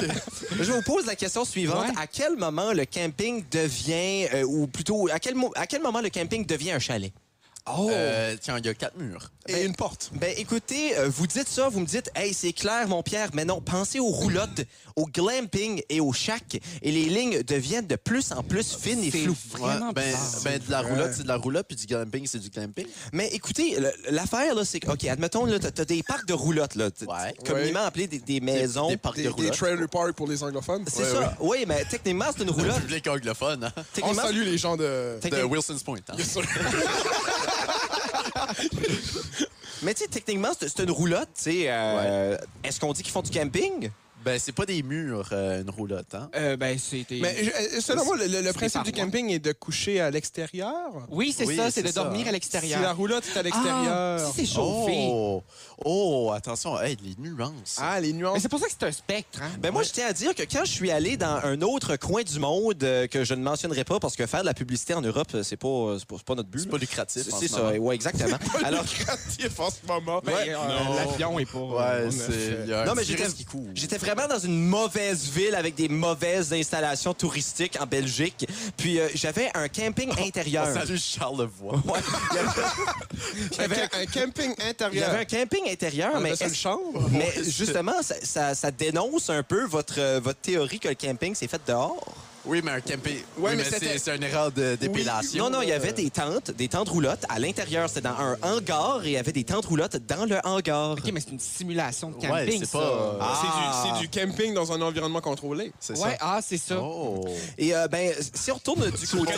Je 0.61 0.72
vous 0.72 0.82
pose 0.82 1.07
la 1.07 1.14
question 1.14 1.45
suivante. 1.45 1.86
Ouais. 1.89 1.95
À 2.03 2.07
quel 2.07 2.36
moment 2.36 2.72
le 2.72 2.84
camping 2.84 3.45
devient, 3.51 4.28
euh, 4.35 4.43
ou 4.45 4.66
plutôt, 4.66 5.09
à 5.11 5.18
quel, 5.18 5.35
mo- 5.35 5.53
à 5.57 5.66
quel 5.66 5.83
moment 5.83 6.01
le 6.01 6.11
camping 6.11 6.45
devient 6.47 6.72
un 6.72 6.79
chalet? 6.79 7.12
Euh, 7.91 8.37
tiens, 8.41 8.59
il 8.59 8.64
y 8.66 8.68
a 8.68 8.74
quatre 8.74 8.97
murs. 8.97 9.31
Et 9.49 9.65
une 9.65 9.75
porte. 9.75 10.11
Ben 10.13 10.35
écoutez, 10.37 10.97
euh, 10.99 11.09
vous 11.09 11.27
dites 11.27 11.49
ça, 11.49 11.69
vous 11.71 11.81
me 11.81 11.87
dites, 11.87 12.11
hey, 12.15 12.35
c'est 12.35 12.53
clair, 12.53 12.87
mon 12.87 13.03
Pierre, 13.03 13.31
mais 13.33 13.45
non, 13.47 13.61
pensez 13.63 13.99
aux 13.99 14.09
roulottes, 14.09 14.61
au 14.95 15.07
glamping 15.07 15.81
et 15.89 16.01
au 16.01 16.13
shack, 16.13 16.61
et 16.83 16.93
les 16.93 17.05
lignes 17.07 17.43
deviennent 17.43 17.87
de 17.87 17.97
plus 17.97 18.31
en 18.33 18.43
plus 18.43 18.77
fines 18.77 19.03
et 19.03 19.11
C'est 19.11 19.19
floues. 19.21 19.37
vraiment 19.53 19.93
ben, 19.93 20.05
bizarre. 20.05 20.43
ben, 20.45 20.59
de 20.65 20.71
la 20.71 20.81
roulotte, 20.83 21.13
c'est 21.17 21.23
de 21.23 21.29
la 21.29 21.37
roulotte, 21.37 21.67
puis 21.67 21.77
du 21.77 21.87
glamping, 21.87 22.27
c'est 22.27 22.39
du 22.41 22.51
glamping. 22.51 22.87
Mais 23.13 23.29
écoutez, 23.29 23.81
le- 23.81 23.93
l'affaire, 24.11 24.55
là, 24.55 24.65
c'est 24.67 24.81
que, 24.81 24.91
OK, 24.91 25.05
admettons, 25.07 25.47
là, 25.47 25.59
t'as 25.59 25.85
des 25.85 26.03
parcs 26.03 26.27
de 26.27 26.35
roulottes, 26.35 26.75
là, 26.75 26.91
Ouais. 27.07 27.35
communément 27.47 27.81
appelés 27.85 28.07
des, 28.07 28.19
des 28.19 28.41
maisons. 28.41 28.89
Des 28.89 28.97
parcs 28.99 29.17
Des, 29.17 29.23
de 29.23 29.29
des 29.29 29.35
roulotte. 29.35 29.57
trailer 29.57 29.89
parks 29.89 30.13
pour 30.13 30.29
les 30.29 30.43
anglophones. 30.43 30.85
C'est 30.93 31.05
Ouais, 31.05 31.11
ça. 31.25 31.37
Oui, 31.41 31.65
mais 31.67 31.85
techniquement, 31.87 32.27
c'est 32.37 32.43
une 32.43 32.49
Le 32.49 32.53
roulotte. 32.53 32.81
public 32.81 33.07
anglophone, 33.07 33.65
hein? 33.65 33.73
On 34.03 34.13
salue 34.13 34.43
les 34.43 34.59
gens 34.59 34.77
de... 34.77 35.19
Wilson's 35.49 35.83
Point. 35.83 36.01
Hein? 36.11 36.17
Mais 39.83 39.95
tu 39.95 40.03
sais, 40.03 40.09
techniquement, 40.09 40.51
c'est 40.59 40.81
une 40.81 40.91
roulotte, 40.91 41.29
tu 41.37 41.43
sais. 41.45 41.65
euh, 41.69 42.37
Est-ce 42.65 42.81
qu'on 42.81 42.93
dit 42.93 43.03
qu'ils 43.03 43.13
font 43.13 43.23
du 43.23 43.31
camping? 43.31 43.91
Ben, 44.25 44.37
c'est 44.41 44.51
pas 44.51 44.67
des 44.67 44.83
murs, 44.83 45.29
euh, 45.31 45.63
une 45.63 45.71
roulotte, 45.71 46.13
hein? 46.13 46.29
Euh, 46.35 46.57
ben, 46.57 46.77
c'était... 46.77 47.21
Mais 47.23 47.37
selon 47.81 48.05
moi, 48.05 48.17
le, 48.17 48.27
le- 48.27 48.41
le 48.41 48.47
C'est 48.49 48.53
principe 48.53 48.83
du 48.83 48.91
camping 48.91 49.31
est 49.31 49.39
de 49.39 49.53
coucher 49.53 50.01
à 50.01 50.11
l'extérieur? 50.11 51.07
Oui, 51.09 51.33
c'est 51.37 51.47
Oui, 51.47 51.57
ça, 51.57 51.71
c'est 51.71 51.85
de 51.85 51.87
ça, 51.89 52.03
dormir 52.03 52.27
à 52.27 52.33
l'extérieur. 52.33 52.79
Si 52.81 52.83
la 52.85 52.93
roulotte 52.93 53.23
est 53.33 53.39
à 53.39 53.43
l'extérieur. 53.45 53.87
Ah, 53.89 54.19
si 54.35 54.45
c'est 54.45 54.53
chauffé. 54.55 55.09
Oh! 55.13 55.45
Oh, 55.85 56.33
attention, 56.35 56.81
hey, 56.81 56.97
les 57.03 57.14
nuances. 57.18 57.76
Ah, 57.79 58.01
les 58.01 58.12
Mais 58.12 58.18
nuances. 58.20 58.43
c'est 58.43 58.49
pour 58.49 58.59
ça 58.59 58.66
que 58.66 58.72
c'est 58.79 58.87
un 58.87 58.93
spectre, 58.93 59.41
hein? 59.43 59.51
Ben 59.61 59.70
moi, 59.72 59.83
je 59.85 59.91
tiens 59.91 60.07
à 60.09 60.12
dire 60.12 60.35
que 60.35 60.43
quand 60.43 60.64
je 60.64 60.72
suis 60.72 60.91
allé 60.91 61.16
dans 61.16 61.37
un 61.45 61.61
autre 61.62 61.97
coin 61.97 62.22
du 62.22 62.39
monde 62.41 62.83
euh, 62.83 63.07
que 63.07 63.24
je 63.24 63.35
ne 63.35 63.43
mentionnerai 63.43 63.85
pas 63.85 64.01
parce 64.01 64.16
que 64.16 64.26
faire 64.26 64.41
de 64.41 64.47
la 64.47 64.55
publicité 64.55 64.95
en 64.95 65.01
Europe, 65.03 65.29
euh, 65.35 65.43
c'est 65.43 65.57
pas, 65.57 65.68
euh, 65.68 65.99
c'est 65.99 66.07
pas, 66.09 66.16
c'est 66.18 66.26
pas 66.26 66.35
notre 66.35 66.49
but. 66.49 66.61
C'est 66.62 66.68
pas 66.70 66.79
lucratif. 66.79 67.22
C'est 67.24 67.33
en 67.33 67.39
c'est 67.39 67.49
ce 67.49 67.55
ça, 67.55 67.72
ouais, 67.72 67.95
exactement. 67.95 68.37
Alors, 68.64 68.85
Créatif 68.85 69.61
en 69.61 69.70
ce 69.70 69.76
moment. 69.87 70.20
Ben, 70.24 70.33
Ouais. 70.33 70.49
euh. 70.55 70.95
L'avion 70.97 71.39
est 71.39 71.47
pas... 71.51 71.59
Ouais, 71.59 72.11
c'est. 72.11 72.66
Non, 72.87 72.95
mais 72.97 73.05
j'étais- 73.74 73.99
vraiment 73.99 74.26
dans 74.29 74.39
une 74.39 74.61
mauvaise 74.66 75.29
ville 75.31 75.55
avec 75.55 75.74
des 75.74 75.89
mauvaises 75.89 76.53
installations 76.53 77.14
touristiques 77.14 77.76
en 77.81 77.87
Belgique. 77.87 78.47
Puis 78.76 78.99
euh, 79.01 79.09
j'avais 79.14 79.51
un 79.55 79.68
camping 79.68 80.11
intérieur. 80.20 80.66
On 80.70 80.74
salue 80.74 80.97
Charles 80.97 81.39
Levoix. 81.43 81.74
Ouais, 81.87 82.01
il 82.33 82.37
y 82.37 82.39
avait- 82.39 82.51
il 83.51 83.57
y 83.57 83.61
Un, 83.61 83.64
avait- 83.64 83.74
ca- 83.76 83.89
un 84.01 84.07
camping 84.07 84.55
il 84.59 84.64
y 84.64 84.68
intérieur. 84.68 85.09
avait 85.11 85.18
un 85.20 85.24
camping 85.24 85.68
On 86.14 86.21
mais, 86.21 86.35
une 86.49 86.55
chambre. 86.55 87.09
mais 87.11 87.33
justement, 87.45 88.01
ça, 88.03 88.14
ça- 88.23 88.55
ça 88.55 88.71
dénonce 88.71 89.31
un 89.31 89.43
peu 89.43 89.64
votre, 89.66 89.99
euh, 89.99 90.21
votre 90.23 90.41
théorie 90.41 90.79
que 90.81 90.89
le 90.89 90.95
camping, 90.95 91.35
c'est 91.35 91.49
fait 91.49 91.61
dehors? 91.66 91.97
Oui, 92.45 92.62
mais 92.64 92.70
un 92.70 92.81
camping. 92.81 93.16
Ouais, 93.36 93.51
oui, 93.51 93.56
mais 93.56 93.65
c'est 93.98 94.16
une 94.16 94.23
erreur 94.23 94.51
de- 94.52 94.77
d'épilation. 94.77 95.44
Non, 95.44 95.51
non, 95.59 95.62
il 95.62 95.69
y 95.69 95.73
avait 95.73 95.93
des 95.93 96.09
tentes, 96.09 96.51
des 96.52 96.69
tentes 96.69 96.89
roulottes. 96.89 97.24
À 97.28 97.39
l'intérieur, 97.39 97.89
c'était 97.89 98.02
dans 98.02 98.16
un 98.19 98.39
hangar 98.43 99.05
et 99.05 99.09
il 99.09 99.12
y 99.12 99.16
avait 99.19 99.32
des 99.32 99.44
tentes 99.44 99.66
roulottes 99.66 99.97
dans 100.06 100.24
le 100.24 100.39
hangar. 100.44 100.93
OK, 100.93 101.10
mais 101.12 101.20
c'est 101.20 101.32
une 101.32 101.40
simulation 101.40 102.10
de 102.10 102.16
Ouais, 102.16 102.28
camping, 102.28 102.60
c'est 102.60 102.66
ça. 102.66 102.78
pas- 102.78 103.19
Ah. 103.20 103.43
C'est 103.43 103.90
du, 103.90 104.01
c'est 104.01 104.01
du 104.01 104.09
camping 104.27 104.55
dans 104.55 104.73
un 104.73 104.81
environnement 104.81 105.20
contrôlé. 105.20 105.73
C'est 105.81 105.98
Ouais, 105.98 106.12
ça. 106.12 106.16
ah, 106.20 106.40
c'est 106.43 106.56
ça. 106.59 106.78
Oh. 106.81 107.23
Et 107.59 107.74
euh, 107.74 107.86
ben, 107.89 108.15
si 108.35 108.51
on 108.51 108.55
retourne 108.55 108.89
du 108.90 109.06
côté... 109.09 109.32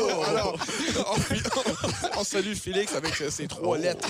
Oh, 0.00 0.22
alors, 0.28 0.56
on, 0.96 2.20
on 2.20 2.24
salue 2.24 2.54
Félix 2.54 2.94
avec 2.94 3.20
euh, 3.20 3.30
ses 3.30 3.46
trois 3.46 3.78
lettres. 3.78 4.08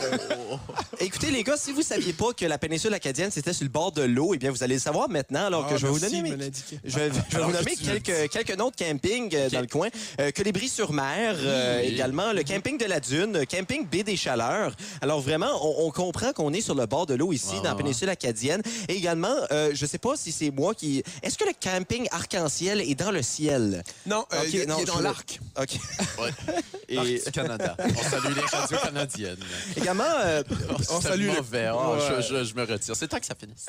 Écoutez, 1.01 1.31
les 1.31 1.43
gars, 1.45 1.57
si 1.57 1.73
vous 1.73 1.83
saviez 1.83 2.13
pas 2.13 2.33
que 2.33 2.45
la 2.47 2.59
péninsule 2.59 2.95
acadienne, 2.95 3.31
c'était 3.31 3.53
sur 3.53 3.65
le 3.65 3.71
bord 3.71 3.93
de 3.93 4.03
l'eau, 4.03 4.33
eh 4.35 4.39
bien, 4.39 4.51
vous 4.51 4.63
allez 4.63 4.75
le 4.75 4.81
savoir 4.81 5.09
maintenant, 5.09 5.47
alors 5.47 5.67
Ah, 5.69 5.73
que 5.73 5.79
je 5.79 5.87
vais 5.87 5.93
vous 5.93 6.01
donner... 6.01 6.23
mes-. 6.23 6.37
Je 6.85 6.99
vais, 6.99 7.11
je 7.31 7.37
vais 7.39 7.43
vous 7.45 7.53
nommer 7.53 7.77
quelques, 7.77 8.31
quelques 8.31 8.57
noms 8.57 8.71
de 8.71 8.77
camping 8.77 9.35
euh, 9.35 9.49
dans 9.51 9.61
le 9.61 9.67
coin. 9.67 9.89
Euh, 10.21 10.31
Colibri-sur-Mer, 10.31 11.37
euh, 11.39 11.81
Oui. 11.83 11.89
également 11.93 12.33
le 12.33 12.43
camping 12.43 12.79
de 12.79 12.85
la 12.85 13.01
Dune, 13.01 13.45
camping 13.51 13.87
Baie 13.87 14.03
des 14.03 14.17
Chaleurs. 14.17 14.75
Alors 15.01 15.21
vraiment, 15.21 15.51
on, 15.63 15.87
on 15.87 15.91
comprend 15.91 16.33
qu'on 16.33 16.53
est 16.53 16.61
sur 16.61 16.75
le 16.75 16.87
bord 16.87 17.07
de 17.07 17.15
l'eau 17.15 17.33
ici, 17.33 17.49
Ouais, 17.51 17.57
dans 17.59 17.63
la 17.65 17.71
ouais. 17.73 17.83
péninsule 17.83 18.09
acadienne. 18.09 18.63
Et 18.89 18.95
également, 18.95 19.35
euh, 19.51 19.71
je 19.75 19.87
sais 19.87 19.99
pas 19.99 20.17
si 20.17 20.33
c'est 20.33 20.51
moi 20.51 20.75
qui... 20.75 21.03
Est-ce 21.23 21.37
que 21.39 21.45
le 21.45 21.53
camping 21.61 22.07
arc-en-ciel 22.11 22.81
est 22.81 22.95
dans 22.95 23.11
le 23.11 23.23
ciel? 23.23 23.83
Non, 24.07 24.25
euh, 24.33 24.41
Ok, 24.41 24.49
il, 24.53 24.61
est- 24.61 24.67
non, 24.67 24.77
il 24.79 24.83
est 24.83 24.85
dans 24.87 24.99
je- 24.99 25.03
l'arc. 25.03 25.41
OK. 25.61 25.77
Et 26.89 26.97
du 26.99 27.31
Canada. 27.33 27.77
On 27.81 28.11
salue 28.11 28.35
les 28.37 28.41
radios 28.43 28.79
canadiennes. 28.79 29.37
également... 29.77 30.05
euh, 30.25 30.43
On 30.91 31.01
salue 31.01 31.27
le- 31.27 31.33
mauvais. 31.35 31.69
Oh, 31.73 31.95
Ouais. 31.97 32.23
je, 32.23 32.35
je- 32.35 32.45
je 32.45 32.55
me 32.55 32.65
retire. 32.65 32.95
C'est 32.97 33.09
temps 33.09 33.19
que 33.19 33.27
ça 33.27 33.35
finisse. 33.35 33.67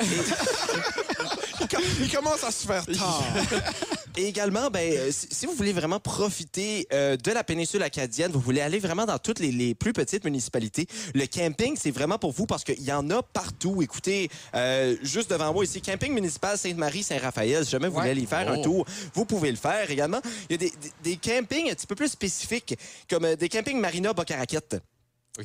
Il, 1.62 1.68
com- 1.68 1.82
il 2.02 2.12
commence 2.12 2.44
à 2.44 2.52
se 2.52 2.66
faire 2.68 2.86
tard. 2.86 3.24
Et 4.18 4.26
également, 4.28 4.70
ben, 4.72 4.92
euh, 4.98 5.12
si 5.12 5.46
vous 5.46 5.54
voulez 5.54 5.74
vraiment 5.74 6.00
profiter 6.00 6.88
euh, 6.92 7.18
de 7.18 7.32
la 7.32 7.44
péninsule 7.44 7.84
acadienne, 7.84 8.32
vous 8.32 8.40
voulez 8.40 8.62
aller 8.62 8.80
vraiment 8.80 9.06
dans 9.06 9.20
toutes 9.20 9.38
les, 9.40 9.52
les 9.52 9.76
plus 9.76 9.94
petites 9.94 10.24
municipalités, 10.24 10.88
le 11.14 11.28
camping, 11.28 11.78
c'est 11.80 11.92
vraiment 11.92 12.18
pour 12.18 12.32
vous 12.32 12.48
parce 12.48 12.64
qu'il 12.64 12.82
y 12.82 12.92
en 12.92 13.08
a 13.12 13.22
partout. 13.22 13.82
Écoutez, 13.84 14.30
euh, 14.56 14.96
juste 15.04 15.30
devant 15.30 15.54
moi 15.54 15.64
ici, 15.66 15.82
camping 15.82 16.14
municipal 16.14 16.58
Sainte-Marie, 16.58 17.04
Saint-Raphaël, 17.04 17.64
si 17.64 17.70
jamais 17.72 17.90
vous 17.90 17.96
Ouais. 17.98 18.02
voulez 18.02 18.12
aller 18.12 18.22
y 18.24 18.26
faire 18.26 18.50
un 18.52 18.58
Oh. 18.58 18.64
tour, 18.64 18.86
vous 19.14 19.26
pouvez 19.26 19.52
le 19.52 19.58
faire 19.58 19.90
également. 19.92 20.22
Il 20.50 20.54
y 20.54 20.56
a 20.56 20.58
des, 20.58 20.72
des- 20.82 21.12
des 21.12 21.18
campings 21.18 21.70
un 21.70 21.76
petit 21.76 21.86
peu 21.88 21.94
plus 21.96 22.10
spécifiques, 22.10 22.76
comme 23.08 23.26
euh, 23.26 23.36
des 23.36 23.50
campings 23.50 23.80
Marina 23.80 24.14
Bocaraquette. 24.14 24.78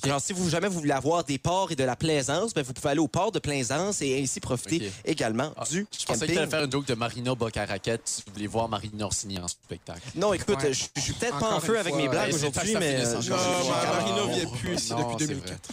Alors, 0.04 0.20
si 0.20 0.32
vous 0.32 0.48
jamais 0.48 0.68
vous 0.68 0.78
voulez 0.80 0.92
avoir 0.92 1.22
des 1.24 1.38
ports 1.38 1.70
et 1.70 1.76
de 1.76 1.84
la 1.84 1.96
plaisance, 1.96 2.54
ben, 2.54 2.62
vous 2.64 2.72
pouvez 2.72 2.90
aller 2.90 3.00
au 3.00 3.08
port 3.08 3.30
de 3.30 3.38
Plaisance 3.38 4.00
et 4.02 4.22
ainsi 4.22 4.40
profiter 4.40 4.90
également 5.04 5.52
Ah, 5.56 5.64
du 5.70 5.86
Je 5.98 6.04
pensais 6.06 6.26
que 6.26 6.32
tu 6.32 6.38
allais 6.38 6.46
faire 6.50 6.64
une 6.64 6.72
joke 6.72 6.86
de 6.86 6.94
Marina 6.94 7.34
Bocaraquette 7.34 8.00
si 8.04 8.22
vous 8.26 8.32
voulez 8.32 8.46
voir 8.46 8.68
Marine 8.68 9.02
Orsini 9.02 9.38
en 9.38 9.48
spectacle. 9.48 10.00
Non, 10.14 10.32
écoute, 10.32 10.56
Ouais. 10.62 10.72
je, 10.72 10.84
je 10.96 11.00
suis 11.00 11.12
peut-être 11.12 11.38
pas 11.38 11.54
en 11.54 11.60
feu 11.60 11.78
avec 11.78 11.94
mes 11.94 12.08
blagues 12.08 12.32
aujourd'hui, 12.34 12.74
mais... 12.78 13.04
euh. 13.04 13.14
Non, 13.14 13.36
Marina 13.36 14.34
vient 14.34 14.48
plus 14.50 14.74
ici 14.76 14.92
non, 14.92 15.12
depuis 15.12 15.26
c'est 15.26 15.34
2004. 15.34 15.70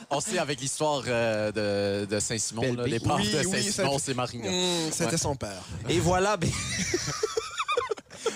On 0.10 0.20
sait 0.20 0.38
avec 0.38 0.60
l'histoire 0.60 1.02
euh, 1.06 2.02
de, 2.02 2.06
de 2.14 2.20
Saint-Simon, 2.20 2.76
les 2.84 3.00
parts 3.00 3.16
Oui, 3.16 3.32
de 3.32 3.42
Saint-Simon, 3.42 3.98
c'est 3.98 4.14
Marina. 4.14 4.48
Hum, 4.48 4.90
C'était 4.90 5.12
Ouais. 5.12 5.16
son 5.18 5.36
père. 5.36 5.62
Et 5.88 5.98
voilà, 6.00 6.36
ben... 6.36 6.50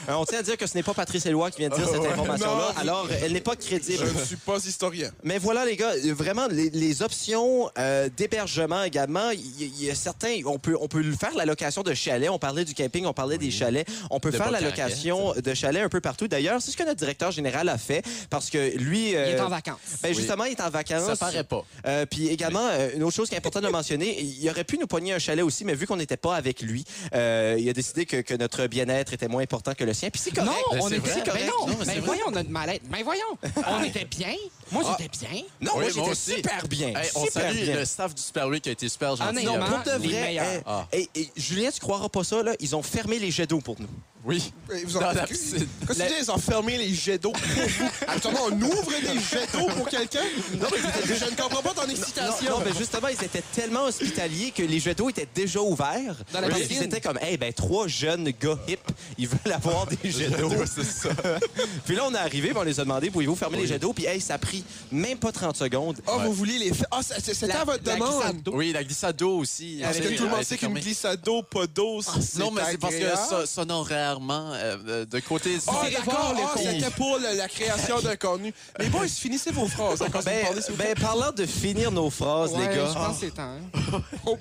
Euh, 0.09 0.13
On 0.15 0.25
tient 0.25 0.39
à 0.39 0.43
dire 0.43 0.57
que 0.57 0.67
ce 0.67 0.75
n'est 0.77 0.83
pas 0.83 0.95
Patrice 0.95 1.27
Éloi 1.27 1.51
qui 1.51 1.59
vient 1.61 1.69
de 1.69 1.75
dire 1.75 1.87
cette 1.89 1.97
Ouais, 2.01 2.09
information-là, 2.09 2.75
alors 2.79 3.09
elle 3.23 3.33
n'est 3.33 3.41
pas 3.41 3.55
Je 3.61 3.67
crédible. 3.67 4.05
ne 4.05 4.25
suis 4.25 4.37
pas 4.37 4.59
historien. 4.59 5.11
Mais 5.25 5.39
voilà, 5.39 5.65
les 5.65 5.77
gars, 5.77 5.93
euh, 6.05 6.13
vraiment, 6.15 6.47
les, 6.49 6.71
les 6.71 7.03
options 7.03 7.71
euh, 7.79 8.09
d'hébergement 8.17 8.83
également, 8.85 9.31
il 9.31 9.83
y, 9.83 9.91
a 9.91 9.95
certains, 9.95 10.41
on 10.47 10.59
peut, 10.59 10.77
on 10.81 10.89
peut 10.89 11.03
faire 11.13 11.35
la 11.35 11.45
location 11.45 11.83
de 11.83 11.95
chalets. 11.95 12.31
On 12.31 12.39
parlait 12.39 12.65
du 12.65 12.75
camping, 12.75 13.07
on 13.07 13.13
parlait 13.13 13.39
des 13.39 13.51
chalets. 13.51 13.87
On 14.11 14.21
peut 14.21 14.31
De 14.31 14.37
faire 14.37 14.51
la 14.51 14.59
Bocarakette. 14.61 14.85
location 14.85 15.35
de 15.43 15.55
chalets 15.55 15.83
un 15.85 15.89
peu 15.89 16.01
partout. 16.01 16.29
D'ailleurs, 16.29 16.61
c'est 16.63 16.71
ce 16.71 16.77
que 16.77 16.83
notre 16.85 16.99
directeur 16.99 17.31
général 17.33 17.69
a 17.69 17.79
fait 17.79 18.03
parce 18.31 18.51
que 18.51 18.77
lui. 18.77 19.11
Il 19.11 19.15
est 19.15 19.41
euh, 19.41 19.45
en 19.45 19.49
vacances. 19.49 19.77
Ben 20.03 20.11
Oui. 20.11 20.15
justement, 20.15 20.45
il 20.45 20.53
est 20.53 20.61
en 20.61 20.71
vacances. 20.71 21.07
Ça 21.07 21.17
paraît 21.17 21.45
pas. 21.45 21.65
Euh, 21.87 22.07
puis 22.07 22.29
également, 22.29 22.67
euh, 22.71 22.91
une 22.95 23.03
autre 23.03 23.17
chose 23.17 23.29
qui 23.29 23.35
est 23.35 23.39
importante 23.39 23.65
de 23.65 23.69
mentionner, 23.69 24.21
il 24.21 24.49
aurait 24.51 24.65
pu 24.65 24.79
nous 24.79 24.87
pogner 24.87 25.13
un 25.13 25.19
chalet 25.19 25.45
aussi, 25.45 25.65
mais 25.65 25.75
vu 25.75 25.87
qu'on 25.87 25.97
n'était 25.97 26.17
pas 26.17 26.37
avec 26.37 26.61
lui, 26.63 26.85
euh, 27.15 27.57
il 27.59 27.69
a 27.69 27.73
décidé 27.73 28.07
que, 28.07 28.19
que 28.19 28.35
notre 28.35 28.67
bien-être 28.67 29.13
était 29.13 29.29
moins 29.29 29.43
important 29.43 29.75
que 29.75 29.85
le 29.85 29.95
Puis 30.01 30.21
c'est 30.23 30.31
correct. 30.35 30.51
Non, 30.51 30.77
Ben, 30.77 30.81
on 30.83 30.89
était. 30.89 31.01
Ben 31.01 31.47
non, 31.47 31.67
Non, 31.67 31.75
mais 31.79 31.95
ben 31.95 32.01
voyons 32.05 32.31
notre 32.31 32.51
mal-être. 32.51 32.83
Ben 32.89 33.03
voyons, 33.05 33.39
on 33.67 33.83
était 33.85 34.05
bien. 34.05 34.35
Moi, 34.73 34.83
j'étais 34.99 35.11
bien. 35.27 35.43
Non, 35.61 35.73
Oui, 35.77 35.85
moi, 35.85 35.91
j'étais 35.95 36.11
aussi. 36.11 36.35
super 36.37 36.67
bien. 36.69 36.89
Hey, 36.89 37.09
on 37.15 37.25
super 37.27 37.43
salue 37.43 37.63
bien. 37.65 37.77
le 37.77 37.85
staff 37.85 38.15
du 38.15 38.23
Super 38.23 38.49
Week 38.49 38.63
qui 38.63 38.69
a 38.69 38.73
été 38.73 38.89
super 38.89 39.17
gentil. 39.17 39.31
Honnêtement, 39.31 39.59
Non, 39.59 39.67
pour 39.83 39.93
de 39.93 39.99
les 40.03 40.09
vrai, 40.09 40.21
meilleurs. 40.23 40.45
hey, 40.45 40.61
Ah. 40.67 40.87
hey, 40.93 41.09
hey, 41.15 41.31
Julien, 41.37 41.71
tu 41.71 41.81
croiras 41.81 42.09
pas 42.09 42.25
ça, 42.25 42.43
là, 42.43 42.53
ils 42.61 42.75
ont 42.75 42.83
fermé 42.83 43.19
les 43.19 43.31
jets 43.31 43.47
d'eau 43.47 43.61
pour 43.61 43.77
nous. 43.81 43.89
Oui. 44.25 44.53
Vous 44.87 44.97
en- 44.97 45.01
Dans 45.03 45.13
la 45.13 45.25
Qu'est-ce 45.25 45.53
que 45.55 45.59
tu 45.61 45.65
dis? 45.95 46.03
Ils 46.21 46.31
ont 46.33 46.39
fermé 46.39 46.77
les 46.79 46.93
jets 46.93 47.17
d'eau 47.19 47.31
pour 47.31 47.41
vous. 47.43 47.85
Actuellement, 48.09 48.41
on 48.51 48.61
ouvre 48.61 48.91
des 49.01 49.21
jets 49.21 49.47
d'eau 49.53 49.67
pour 49.69 49.89
quelqu'un? 49.89 50.25
Non, 50.61 50.67
mais 50.73 51.15
je 51.17 51.25
ne 51.27 51.37
comprends 51.41 51.63
pas 51.63 51.73
ton 51.73 51.83
Non, 51.87 51.91
excitation. 51.93 52.51
non, 52.51 52.63
mais 52.65 52.73
justement, 52.77 53.07
ils 53.07 53.25
étaient 53.25 53.45
tellement 53.55 53.85
hospitaliers 53.85 54.51
que 54.51 54.65
les 54.65 54.81
jets 54.81 54.97
d'eau 54.97 55.09
étaient 55.11 55.29
déjà 55.33 55.61
ouverts. 55.61 56.17
Dans 56.33 56.41
la 56.41 56.49
piscine. 56.49 56.67
qu'ils 56.67 56.83
étaient 56.83 57.01
comme, 57.01 57.19
hey, 57.23 57.37
ben, 57.37 57.53
trois 57.53 57.87
jeunes 57.87 58.33
gars 58.41 58.59
hip, 58.67 58.79
ils 59.17 59.29
veulent 59.29 59.53
avoir 59.53 59.87
des 59.87 59.97
jets 60.11 60.31
d'eau. 60.31 60.51
c'est 60.75 60.83
ça. 60.83 61.11
puis 61.85 61.95
là, 61.95 62.03
on 62.09 62.13
est 62.13 62.19
arrivé, 62.19 62.49
puis 62.49 62.59
on 62.59 62.63
les 62.65 62.81
a 62.81 62.83
demandé, 62.83 63.11
pouvez-vous 63.11 63.37
fermer 63.37 63.59
les 63.59 63.69
jets 63.69 63.79
d'eau? 63.79 63.93
Puis, 63.93 64.07
hey, 64.07 64.21
ça 64.21 64.35
a 64.35 64.39
pris 64.39 64.56
même 64.93 65.19
pas 65.19 65.33
30 65.33 65.57
secondes. 65.57 65.97
Ah, 66.07 66.19
vous 66.25 66.33
vouliez 66.33 66.59
les 66.59 66.73
faire. 66.75 66.87
Ah, 66.91 67.01
c'est- 67.03 67.21
c'est- 67.21 67.35
c'était 67.35 67.53
La- 67.53 67.61
à 67.61 67.65
votre 67.65 67.85
la 67.85 67.97
glissade 67.97 68.21
demande. 68.29 68.43
d'eau. 68.43 68.53
Oui, 68.55 68.73
la 68.73 68.85
glissade 68.85 69.17
d'eau 69.17 69.39
aussi. 69.39 69.81
Parce 69.83 69.97
euh, 69.99 70.01
que 70.01 70.17
tout 70.17 70.25
le 70.25 70.31
monde 70.31 70.41
a 70.41 70.45
sait 70.45 70.57
qu'une 70.57 70.75
glissade 70.75 71.21
d'eau, 71.23 71.43
pas 71.43 71.67
d'eau, 71.67 72.01
c'est 72.03 72.39
Non, 72.39 72.51
mais 72.51 72.63
c'est 72.71 72.79
parce 72.79 72.95
que 72.95 73.47
sonorairement, 73.47 74.53
euh, 74.55 74.77
euh, 74.89 75.05
de 75.07 75.21
côté... 75.21 75.59
Ah, 75.67 75.73
d'accord. 75.91 76.35
Ah, 76.37 76.59
c'était 76.59 76.91
pour 76.91 77.19
la 77.19 77.49
création 77.49 78.01
d'un 78.01 78.17
contenu. 78.17 78.53
Mais 78.79 78.89
boys, 78.89 79.07
finissez 79.09 79.51
vos 79.53 79.67
phrases. 79.69 80.03
hein, 80.03 80.07
quand 80.13 80.19
vous 80.21 80.25
Ben, 80.25 80.45
ben, 80.77 80.95
parlant 81.01 81.33
de 81.33 81.47
finir 81.47 81.91
nos 81.91 82.11
phrases, 82.11 82.53
Ouais, 82.53 82.67
les 82.69 82.73
je 82.75 82.79
gars. 82.79 82.93
pense 82.95 83.19
que 83.19 83.27
c'est 83.27 83.31
temps. 83.35 83.43
hein. 83.43 84.01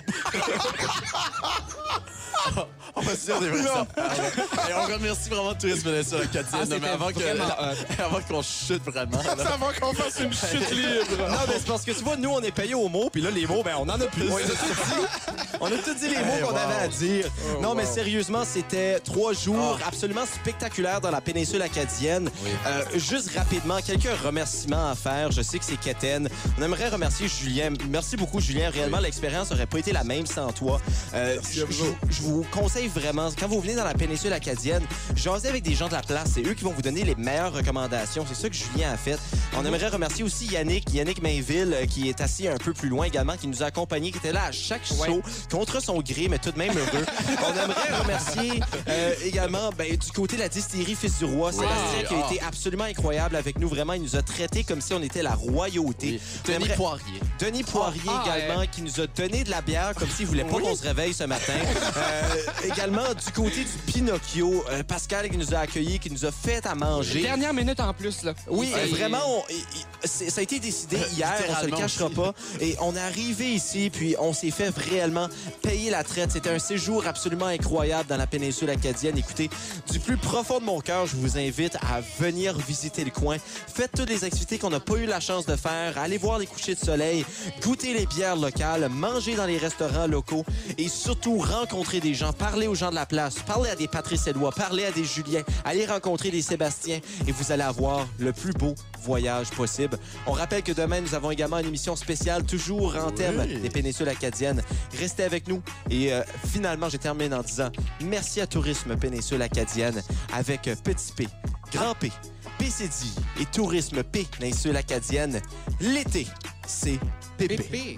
On 2.95 3.01
va 3.01 3.15
se 3.15 3.25
dire 3.25 3.39
des 3.39 3.49
affaires. 3.49 3.85
Et 4.69 4.73
on 4.73 4.93
remercie 4.93 5.29
vraiment 5.29 5.53
Tourisme 5.55 5.89
Venezuela 5.89 6.23
Acadienne. 6.25 6.45
Ah, 6.53 6.79
mais 6.79 6.87
avant 6.89 7.07
avant 7.99 8.21
qu'on 8.21 8.41
chute 8.41 8.83
vraiment. 8.85 9.17
va 9.21 9.73
qu'on 9.79 9.93
fasse 10.09 10.19
une 10.21 10.33
chute 10.33 10.71
libre. 10.71 11.27
Non, 11.29 11.37
mais 11.47 11.53
c'est 11.57 11.67
parce 11.67 11.83
que 11.83 11.91
tu 11.91 12.03
vois, 12.03 12.15
nous, 12.17 12.29
on 12.29 12.41
est 12.41 12.51
payé 12.51 12.73
aux 12.73 12.87
mots, 12.89 13.09
puis 13.11 13.21
là, 13.21 13.29
les 13.31 13.45
mots, 13.47 13.63
ben, 13.63 13.75
on 13.77 13.83
en 13.83 13.99
a 13.99 14.05
plus. 14.07 14.29
On 14.31 14.37
a 14.37 14.41
tout 14.41 14.47
dit, 14.47 15.57
on 15.61 15.65
a 15.67 15.69
tout 15.77 15.93
dit 15.95 16.09
les 16.09 16.17
mots 16.17 16.33
Hey, 16.35 16.41
qu'on 16.41 16.51
wow. 16.51 16.57
avait 16.57 16.83
à 16.83 16.87
dire. 16.87 17.25
non, 17.61 17.75
mais 17.75 17.85
sérieusement, 17.85 18.43
c'était 18.45 18.99
trois 18.99 19.33
jours 19.33 19.79
absolument 19.87 20.25
spectaculaires 20.25 21.01
dans 21.01 21.11
la 21.11 21.21
péninsule 21.21 21.61
acadienne. 21.61 22.29
Oui. 22.43 22.49
Euh, 22.67 22.83
juste 22.95 23.31
rapidement, 23.37 23.77
quelques 23.85 24.09
remerciements 24.23 24.89
à 24.91 24.95
faire. 24.95 25.31
Je 25.31 25.41
sais 25.41 25.59
que 25.59 25.65
c'est 25.65 25.79
Keten. 25.79 26.29
On 26.59 26.63
aimerait 26.63 26.89
remercier 26.89 27.27
Julien. 27.27 27.71
Merci 27.89 28.17
beaucoup, 28.17 28.39
Julien. 28.39 28.69
Réellement, 28.69 28.99
l'expérience 28.99 29.51
aurait 29.51 29.65
pas 29.65 29.79
été 29.79 29.91
la 29.91 30.03
même 30.03 30.25
sans 30.25 30.51
toi. 30.51 30.79
Euh, 31.13 31.37
je, 31.51 31.61
je- 31.69 31.85
je 32.09 32.21
vous 32.21 32.45
conseille 32.51 32.87
vraiment, 32.87 33.29
quand 33.39 33.47
vous 33.47 33.59
venez 33.61 33.75
dans 33.75 33.83
la 33.83 33.93
péninsule 33.93 34.33
acadienne, 34.33 34.83
jasez 35.15 35.47
avec 35.49 35.63
des 35.63 35.73
gens 35.75 35.87
de 35.87 35.93
la 35.93 36.01
place. 36.01 36.31
C'est 36.35 36.41
eux 36.45 36.53
qui 36.53 36.63
vont 36.63 36.71
vous 36.71 36.81
donner 36.81 37.03
les 37.03 37.15
meilleures 37.15 37.53
recommandations. 37.53 38.25
C'est 38.27 38.35
ça 38.41 38.49
que 38.49 38.55
Julien 38.55 38.91
a 38.91 38.97
fait. 38.97 39.17
On 39.57 39.65
aimerait 39.65 39.87
remercier 39.95 40.23
aussi 40.23 40.45
Yannick, 40.47 40.93
Yannick 40.93 41.21
Mainville, 41.21 41.73
euh, 41.73 41.85
qui 41.85 42.09
est 42.09 42.21
assis 42.21 42.47
un 42.47 42.57
peu 42.57 42.73
plus 42.73 42.89
loin 42.89 43.05
également, 43.05 43.35
qui 43.37 43.47
nous 43.47 43.63
a 43.63 43.67
accompagnés, 43.67 44.11
qui 44.11 44.17
était 44.17 44.31
là 44.31 44.45
à 44.45 44.51
chaque 44.51 44.85
show, 44.85 45.21
contre 45.51 45.81
son 45.81 45.99
gré, 46.01 46.27
mais 46.29 46.37
tout 46.37 46.51
de 46.51 46.57
même 46.57 46.77
heureux. 46.77 47.05
On 47.45 47.53
aimerait 47.63 47.99
remercier 48.01 48.61
euh, 48.87 49.13
également 49.23 49.69
ben, 49.77 49.95
du 49.95 50.11
côté 50.11 50.35
de 50.35 50.41
la 50.41 50.49
distillerie 50.49 50.95
Fils 50.95 51.17
du 51.19 51.25
Roi, 51.25 51.51
Sébastien, 51.51 52.03
qui 52.07 52.13
a 52.13 52.17
Ah. 52.23 52.31
été 52.33 52.41
absolument 52.41 52.83
incroyable 52.85 53.35
avec 53.35 53.59
nous. 53.59 53.67
Vraiment, 53.67 53.93
il 53.93 54.01
nous 54.01 54.15
a 54.15 54.21
traités 54.21 54.63
comme 54.63 54.81
si 54.81 54.93
on 54.93 55.01
était 55.01 55.23
la 55.23 55.33
royauté. 55.35 56.07
Oui. 56.07 56.21
Denis 56.45 56.55
aimerait- 56.65 56.75
Poirier. 56.75 57.19
Denis 57.39 57.63
Poirier 57.63 58.01
Ah, 58.07 58.23
également, 58.37 58.63
qui 58.71 58.81
nous 58.81 58.99
a 59.01 59.07
donné 59.07 59.43
de 59.43 59.49
la 59.49 59.61
bière 59.61 59.93
comme 59.95 60.09
s'il 60.09 60.25
voulait 60.27 60.43
pas 60.43 60.59
qu'on 60.59 60.75
se 60.75 60.83
réveille 60.83 61.13
ce 61.13 61.23
matin. 61.23 61.53
Euh, 61.97 62.35
également, 62.65 63.13
du 63.13 63.31
côté 63.33 63.63
du 63.63 63.91
Pinocchio, 63.91 64.63
euh, 64.69 64.83
Pascal 64.83 65.29
qui 65.29 65.37
nous 65.37 65.53
a 65.53 65.59
accueillis, 65.59 65.99
qui 65.99 66.11
nous 66.11 66.25
a 66.25 66.31
fait 66.31 66.65
à 66.65 66.75
manger. 66.75 67.21
Dernière 67.21 67.53
minute 67.53 67.79
en 67.79 67.93
plus, 67.93 68.23
là. 68.23 68.33
Oui, 68.49 68.71
Et- 68.83 68.87
vraiment, 68.89 69.19
on- 69.25 69.43
ça 70.03 70.39
a 70.39 70.43
été 70.43 70.59
décidé 70.59 70.97
hier, 71.13 71.33
on 71.49 71.61
se 71.61 71.65
le 71.65 71.75
cachera 71.75 72.09
pas. 72.09 72.33
Et 72.61 72.75
on 72.79 72.95
est 72.95 72.99
arrivé 72.99 73.53
ici, 73.53 73.89
puis 73.91 74.15
on 74.19 74.33
s'est 74.33 74.51
fait 74.51 74.69
réellement 74.69 75.27
payer 75.61 75.89
la 75.89 76.03
traite. 76.03 76.31
C'était 76.31 76.49
un 76.49 76.59
séjour 76.59 77.07
absolument 77.07 77.45
incroyable 77.45 78.07
dans 78.09 78.17
la 78.17 78.27
péninsule 78.27 78.69
acadienne. 78.69 79.17
Écoutez, 79.17 79.49
du 79.91 79.99
plus 79.99 80.17
profond 80.17 80.59
de 80.59 80.65
mon 80.65 80.79
cœur, 80.79 81.05
je 81.07 81.15
vous 81.15 81.37
invite 81.37 81.75
à 81.75 82.01
venir 82.19 82.57
visiter 82.57 83.03
le 83.03 83.11
coin. 83.11 83.37
Faites 83.39 83.91
toutes 83.95 84.09
les 84.09 84.23
activités 84.23 84.57
qu'on 84.57 84.69
n'a 84.69 84.79
pas 84.79 84.95
eu 84.95 85.05
la 85.05 85.19
chance 85.19 85.45
de 85.45 85.55
faire. 85.55 85.97
Allez 85.97 86.17
voir 86.17 86.39
les 86.39 86.45
couchers 86.45 86.75
de 86.75 86.79
soleil, 86.79 87.25
goûter 87.61 87.93
les 87.93 88.05
bières 88.05 88.35
locales, 88.35 88.87
manger 88.89 89.35
dans 89.35 89.45
les 89.45 89.57
restaurants 89.57 90.07
locaux 90.07 90.45
et 90.77 90.87
surtout 90.87 91.37
rencontrer 91.37 91.99
des 91.99 92.13
gens, 92.13 92.33
parler 92.33 92.55
parlez 92.55 92.67
aux 92.67 92.75
gens 92.75 92.89
de 92.89 92.95
la 92.95 93.05
place, 93.05 93.35
parlez 93.45 93.69
à 93.69 93.75
des 93.75 93.89
Patrice 93.89 94.27
Édouard, 94.27 94.53
parlez 94.53 94.85
à 94.85 94.91
des 94.91 95.03
Julien, 95.03 95.41
allez 95.65 95.85
rencontrer 95.85 96.31
des 96.31 96.41
Sébastien 96.41 97.01
et 97.27 97.31
vous 97.33 97.51
allez 97.51 97.63
avoir 97.63 98.07
le 98.17 98.31
plus 98.31 98.53
beau 98.53 98.75
voyage 99.05 99.49
possible. 99.51 99.97
On 100.25 100.31
rappelle 100.31 100.63
que 100.63 100.71
demain, 100.71 101.01
nous 101.01 101.13
avons 101.13 101.31
également 101.31 101.59
une 101.59 101.67
émission 101.67 101.95
spéciale, 101.95 102.43
toujours 102.43 102.95
en 102.95 103.11
thème 103.11 103.45
des 103.61 103.69
péninsules 103.69 104.09
acadiennes. 104.09 104.61
Restez 104.99 105.23
avec 105.23 105.47
nous. 105.47 105.61
Et 105.89 106.11
euh, 106.11 106.23
finalement, 106.47 106.89
je 106.89 106.97
termine 106.97 107.33
en 107.33 107.41
disant 107.41 107.69
merci 108.01 108.41
à 108.41 108.47
Tourisme 108.47 108.95
Péninsule 108.97 109.41
Acadienne 109.41 110.01
avec 110.33 110.63
Petit 110.83 111.13
P, 111.15 111.27
Grand 111.71 111.93
P, 111.95 112.11
PCD 112.57 112.91
et 113.39 113.45
Tourisme 113.45 114.03
Péninsule 114.03 114.75
Acadienne. 114.75 115.41
L'été, 115.79 116.27
c'est 116.65 116.99
pépé. 117.37 117.57
Pépé. 117.57 117.95